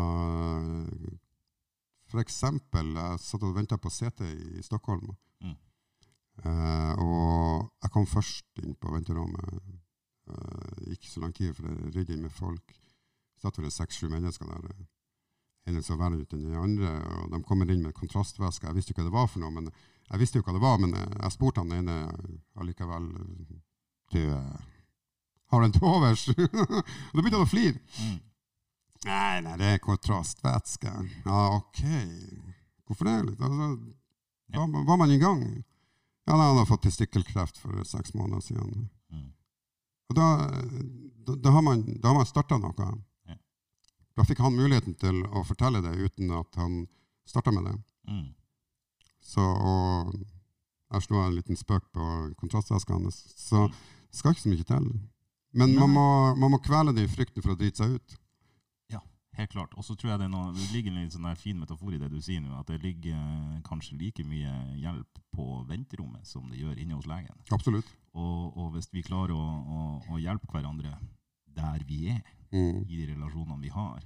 for 2.10 2.20
eksempel, 2.24 2.94
jeg 2.98 3.24
satt 3.24 3.46
og 3.48 3.56
venta 3.56 3.78
på 3.80 3.92
CT 3.94 4.26
i 4.60 4.64
Stockholm. 4.66 5.14
Eh, 6.46 6.94
og 7.04 7.68
jeg 7.84 7.92
kom 7.94 8.08
først 8.08 8.64
inn 8.64 8.76
på 8.80 8.94
venterommet. 8.94 9.60
Uh, 10.30 10.94
ikke 10.94 11.10
så 11.10 11.24
lang 11.24 11.32
tid, 11.34 11.56
for 11.58 11.66
det 11.66 11.90
rydde 11.96 12.14
inn 12.14 12.22
med 12.22 12.34
folk. 12.34 12.70
Det 12.70 13.42
satt 13.42 13.58
vel 13.58 13.72
seks-sju 13.74 14.12
mennesker 14.12 14.46
der. 14.46 14.76
En 15.70 15.80
så 15.84 15.98
verre 15.98 16.20
ut 16.22 16.36
enn 16.36 16.44
de 16.46 16.60
andre. 16.60 16.92
og 17.18 17.32
De 17.34 17.40
kommer 17.48 17.72
inn 17.72 17.82
med 17.82 17.96
kontrastvæske. 17.98 18.68
Jeg 18.68 18.78
visste 18.78 18.94
jo 18.94 19.00
hva 19.00 19.08
det 19.08 19.16
var 19.16 19.26
for 19.32 19.42
noe, 19.42 19.56
men 19.56 19.72
jeg 19.72 20.22
visste 20.22 20.38
jo 20.38 20.46
hva 20.46 20.54
det 20.54 20.62
var, 20.62 20.78
men 20.82 20.94
jeg 20.94 21.34
spurte 21.34 21.64
han 21.64 21.74
ene 21.74 21.98
allikevel 22.62 23.10
Du, 24.14 24.22
har 25.50 25.62
du 25.62 25.66
en 25.66 25.74
til 25.74 25.90
overs? 25.90 26.28
og 26.30 27.14
da 27.16 27.22
begynte 27.22 27.40
han 27.40 27.48
å 27.48 27.50
flire. 27.50 27.82
Mm. 27.98 28.18
Nei, 29.08 29.42
nei, 29.46 29.56
det 29.58 29.74
er 29.74 29.82
kontrastvæske. 29.82 30.92
Ja, 31.26 31.42
OK. 31.56 31.82
Hvorfor 32.86 33.08
det? 33.08 33.18
Altså, 33.40 33.70
da 34.54 34.66
var 34.90 34.98
man 35.00 35.14
i 35.14 35.20
gang. 35.22 35.44
Ja, 36.30 36.38
han 36.38 36.58
har 36.58 36.66
fått 36.70 36.84
testikkelkreft 36.86 37.58
for 37.58 37.84
seks 37.90 38.14
måneder 38.14 38.44
siden. 38.46 38.90
Mm. 39.10 39.30
Og 40.10 40.18
da, 40.18 40.28
da, 41.26 41.36
da 41.36 41.54
har 41.56 41.64
man, 41.66 41.82
da 42.04 42.14
man 42.14 42.28
starta 42.30 42.60
noe. 42.62 42.90
Ja. 43.26 43.38
Da 44.14 44.26
fikk 44.30 44.44
han 44.46 44.54
muligheten 44.54 44.94
til 45.02 45.24
å 45.26 45.42
fortelle 45.48 45.82
det 45.82 45.96
uten 45.98 46.30
at 46.38 46.60
han 46.62 46.84
starta 47.26 47.54
med 47.56 47.66
det. 47.66 47.74
Mm. 48.14 48.28
Så, 49.26 49.42
og 49.42 50.14
jeg 50.94 51.08
slo 51.08 51.24
en 51.24 51.34
liten 51.34 51.58
spøk 51.58 51.90
på 51.98 52.06
kontrastveska 52.38 52.94
hans. 52.94 53.24
Så 53.34 53.66
det 53.72 54.22
skal 54.22 54.38
ikke 54.38 54.46
så 54.46 54.54
mye 54.54 54.70
til. 54.70 54.88
Men 55.58 55.74
man 55.82 55.94
må, 55.98 56.08
man 56.38 56.54
må 56.54 56.62
kvele 56.62 56.94
det 56.94 57.08
i 57.08 57.12
frykten 57.12 57.42
for 57.42 57.56
å 57.56 57.58
drite 57.58 57.82
seg 57.82 57.98
ut. 57.98 58.18
Helt 59.38 59.52
klart. 59.52 59.74
Og 59.78 59.84
så 59.86 59.96
tror 59.96 60.12
jeg 60.12 60.20
det, 60.20 60.26
er 60.26 60.34
noe, 60.34 60.52
det 60.54 60.66
ligger 60.74 60.92
en 60.92 61.04
litt 61.04 61.14
sånn 61.14 61.36
fin 61.38 61.60
metafor 61.60 61.94
i 61.94 62.00
det 62.02 62.10
du 62.12 62.18
sier 62.22 62.42
nå, 62.42 62.52
at 62.60 62.68
det 62.68 62.82
ligger 62.84 63.14
eh, 63.16 63.62
kanskje 63.68 63.98
like 64.00 64.24
mye 64.28 64.52
hjelp 64.82 65.20
på 65.36 65.46
venterommet 65.70 66.26
som 66.28 66.50
det 66.50 66.60
gjør 66.60 66.80
inne 66.82 66.98
hos 66.98 67.06
legen. 67.08 67.38
Absolutt. 67.52 67.88
Og, 68.18 68.58
og 68.58 68.72
hvis 68.74 68.90
vi 68.92 69.04
klarer 69.06 69.36
å, 69.38 69.40
å, 69.40 69.80
å 70.16 70.20
hjelpe 70.20 70.50
hverandre 70.52 70.98
der 71.46 71.86
vi 71.88 72.08
er, 72.16 72.22
Mm. 72.50 72.80
i 72.90 72.96
de 72.98 73.04
relasjonene 73.12 73.62
vi 73.62 73.70
har, 73.70 74.00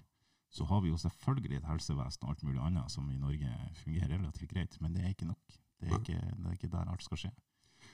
så 0.52 0.66
har 0.68 0.82
vi 0.84 0.90
jo 0.90 0.98
selvfølgelig 1.00 1.62
et 1.62 1.68
helsevesen 1.70 2.26
og 2.26 2.34
alt 2.34 2.42
mulig 2.44 2.60
annet 2.60 2.92
som 2.92 3.06
i 3.08 3.16
Norge 3.16 3.48
fungerer 3.80 4.18
relativt 4.20 4.52
greit, 4.52 4.76
men 4.84 4.92
det 4.92 5.00
er 5.06 5.14
ikke 5.14 5.30
nok. 5.30 5.54
Det 5.80 5.88
er 5.88 5.94
ikke, 5.96 6.18
det 6.42 6.50
er 6.50 6.58
ikke 6.58 6.70
der 6.74 6.92
alt 6.92 7.06
skal 7.06 7.22
skje. 7.22 7.32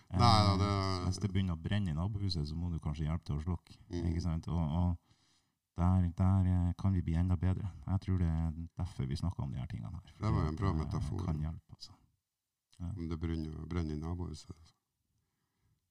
Nei, 0.10 0.26
ja, 0.26 0.56
Eh, 0.56 0.58
det- 0.58 1.06
Hvis 1.06 1.20
det 1.22 1.30
begynner 1.32 1.54
å 1.54 1.62
brenne 1.62 1.92
i 1.92 1.94
nabohuset, 1.94 2.48
så 2.50 2.56
må 2.58 2.72
du 2.74 2.80
kanskje 2.82 3.06
hjelpe 3.06 3.26
til 3.30 3.36
å 3.38 3.44
slokke. 3.46 3.78
Mm. 3.92 4.08
Ikke 4.10 4.22
sant? 4.26 4.48
Og, 4.50 4.58
og 4.58 4.98
der, 5.80 6.10
der 6.18 6.50
eh, 6.54 6.74
kan 6.80 6.94
vi 6.94 7.02
bli 7.02 7.16
enda 7.20 7.36
bedre. 7.40 7.70
Jeg 7.88 8.02
tror 8.06 8.18
det 8.22 8.28
er 8.28 8.52
derfor 8.78 9.06
vi 9.10 9.16
snakker 9.20 9.44
om 9.44 9.52
de 9.54 9.60
her 9.62 9.68
tingene 9.72 9.92
her. 9.96 10.14
Det 10.20 10.34
var 10.36 10.48
en 10.50 10.56
bra 10.60 10.74
metafor. 10.74 11.18
Det 11.18 11.26
kan 11.32 11.40
hjelpe, 11.46 11.74
altså. 11.78 11.92
Om 12.98 13.10
det 13.10 13.18
brenner, 13.20 13.66
brenner 13.72 13.96
i 13.96 14.00
nabohuset. 14.00 14.56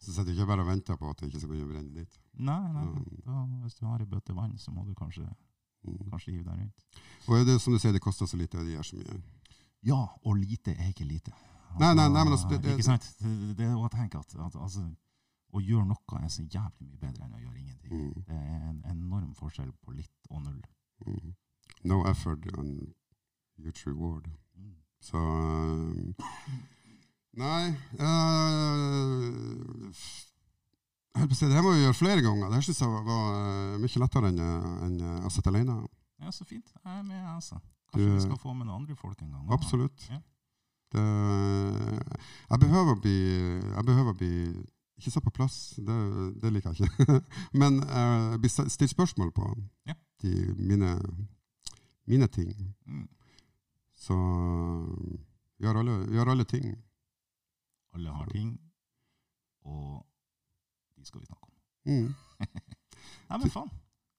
Så 0.01 0.13
sitter 0.15 0.31
jeg 0.31 0.39
ikke 0.39 0.47
bare 0.53 0.63
og 0.63 0.69
venter 0.71 0.97
på 0.97 1.09
at 1.11 1.19
det 1.21 1.27
ikke 1.29 1.41
skal 1.43 1.51
begynne 1.51 1.67
å 1.67 1.73
brenne 1.73 1.95
litt. 1.99 2.19
Nei, 2.39 2.59
nei. 2.73 2.85
Da, 3.27 3.41
hvis 3.65 3.75
du 3.81 3.85
har 3.89 4.01
ei 4.05 4.07
bøtte 4.07 4.35
vann, 4.37 4.55
så 4.63 4.71
må 4.73 4.85
du 4.87 4.95
kanskje, 4.95 5.27
Mm. 5.87 5.99
kanskje 6.11 6.33
hive 6.33 6.45
deg 6.45 6.59
rundt. 6.59 6.85
Og 7.29 7.47
det 7.47 7.61
som 7.63 7.73
du 7.73 7.79
sier, 7.79 7.93
det 7.93 8.01
koster 8.03 8.27
så 8.27 8.37
lite, 8.37 8.59
og 8.59 8.65
det 8.67 8.73
gjør 8.77 8.83
så 8.87 8.97
mye. 8.99 9.19
Ja, 9.87 9.99
og 10.25 10.37
lite 10.37 10.73
er 10.75 10.89
ikke 10.91 11.05
lite. 11.07 11.33
Nei, 11.79 11.93
nei, 11.95 12.09
nei, 12.09 12.25
men 12.25 12.33
altså, 12.33 12.49
det- 12.49 12.63
det- 12.63 12.73
ikke 12.79 12.83
sant? 12.85 13.07
Det, 13.21 13.57
det 13.57 13.67
er 13.67 13.75
å 13.77 13.89
tenke 13.89 14.19
at, 14.19 14.35
at 14.35 14.57
altså, 14.57 14.83
å 15.57 15.61
gjøre 15.65 15.87
noe 15.89 16.21
er 16.23 16.29
så 16.33 16.43
jævlig 16.45 16.87
mye 16.89 17.01
bedre 17.01 17.25
enn 17.25 17.37
å 17.37 17.43
gjøre 17.43 17.59
ingenting. 17.59 17.93
Mm. 17.93 18.25
Det 18.29 18.37
er 18.37 18.65
en 18.71 18.83
enorm 18.93 19.35
forskjell 19.39 19.71
på 19.85 19.95
litt 19.97 20.29
og 20.31 20.43
null. 20.45 20.61
Mm. 21.07 21.35
No 21.89 22.03
effort 22.11 22.45
on 22.59 22.75
huge 23.57 23.87
reward. 23.87 24.29
Mm. 24.59 24.75
Så 25.01 25.17
um, 25.17 26.15
Nei 27.39 27.69
uh, 28.03 29.29
Det 31.15 31.55
her 31.55 31.63
må 31.63 31.73
vi 31.75 31.85
gjøre 31.85 31.97
flere 31.97 32.23
ganger. 32.25 32.49
Det 32.51 32.59
her 32.61 32.67
synes 32.67 32.81
jeg 32.83 32.93
var, 32.93 33.05
var 33.07 33.25
uh, 33.35 33.79
mye 33.83 34.03
lettere 34.05 34.33
enn 34.33 34.41
enn, 34.43 34.99
å 35.25 35.31
sitte 35.33 35.53
alene. 35.53 35.81
Ja, 36.19 36.33
så 36.35 36.45
fint. 36.47 36.73
Jeg 36.83 36.99
er 36.99 37.05
med, 37.07 37.23
altså. 37.35 37.61
Du- 37.95 37.95
Kanskje 37.95 38.15
vi 38.17 38.25
skal 38.27 38.41
få 38.43 38.53
med 38.53 38.67
noen 38.67 38.83
andre 38.83 38.97
folk 38.99 39.23
en 39.23 39.33
gang. 39.33 39.47
Absolutt. 39.55 40.09
Ja. 40.11 40.19
Det, 40.93 41.03
jeg 42.49 42.61
behøver 42.63 42.95
å 42.95 43.01
bli 43.01 43.17
Jeg 43.21 43.85
behøver 43.85 44.15
å 44.15 44.17
bli 44.17 44.31
ikke 44.99 45.13
satt 45.15 45.25
på 45.25 45.33
plass, 45.35 45.57
det, 45.79 45.97
det 46.43 46.51
liker 46.53 46.75
jeg 46.75 46.91
ikke. 46.91 47.19
Men 47.61 47.79
uh, 47.85 48.37
bli 48.41 48.51
stilt 48.51 48.91
spørsmål 48.93 49.33
på 49.37 49.49
Ja. 49.89 49.95
de, 50.23 50.33
mine, 50.59 50.95
mine 52.11 52.27
ting. 52.35 52.53
Mm. 52.87 53.07
Så 53.99 54.15
har 55.63 55.79
alle, 55.79 55.97
har 56.19 56.31
alle 56.31 56.45
ting. 56.45 56.77
Alle 57.95 58.11
har 58.15 58.27
ting, 58.31 58.53
og 59.65 60.05
de 60.99 61.05
skal 61.07 61.21
vi 61.21 61.27
snakke 61.27 61.47
om. 61.47 61.55
Mm. 61.89 62.15
Nei, 63.31 63.39
men 63.39 63.51
faen. 63.51 63.71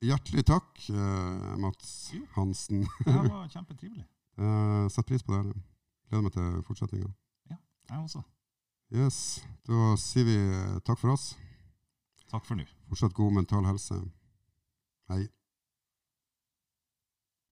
Hjertelig 0.04 0.46
takk, 0.48 0.80
eh, 0.90 1.56
Mats 1.60 1.90
Jo. 2.16 2.24
Hansen. 2.38 2.86
Det 3.06 3.16
var 3.30 3.48
kjempetrivelig. 3.52 4.06
Uh, 4.40 4.88
Sett 4.92 5.06
pris 5.10 5.24
på 5.24 5.36
det. 5.36 5.54
Gleder 6.10 6.24
meg 6.26 6.34
til 6.34 6.62
fortsetninga. 6.68 7.10
Jeg 7.90 7.98
også. 8.04 8.22
Yes. 8.90 9.44
Da 9.70 9.94
sier 10.02 10.26
vi 10.26 10.36
eh, 10.36 10.78
takk 10.82 10.98
for 10.98 11.14
oss. 11.14 11.36
Takk 12.30 12.46
for 12.46 12.58
nå. 12.58 12.66
Fortsatt 12.90 13.14
god 13.14 13.36
mental 13.36 13.68
helse. 13.70 13.98
Hei. 15.10 15.28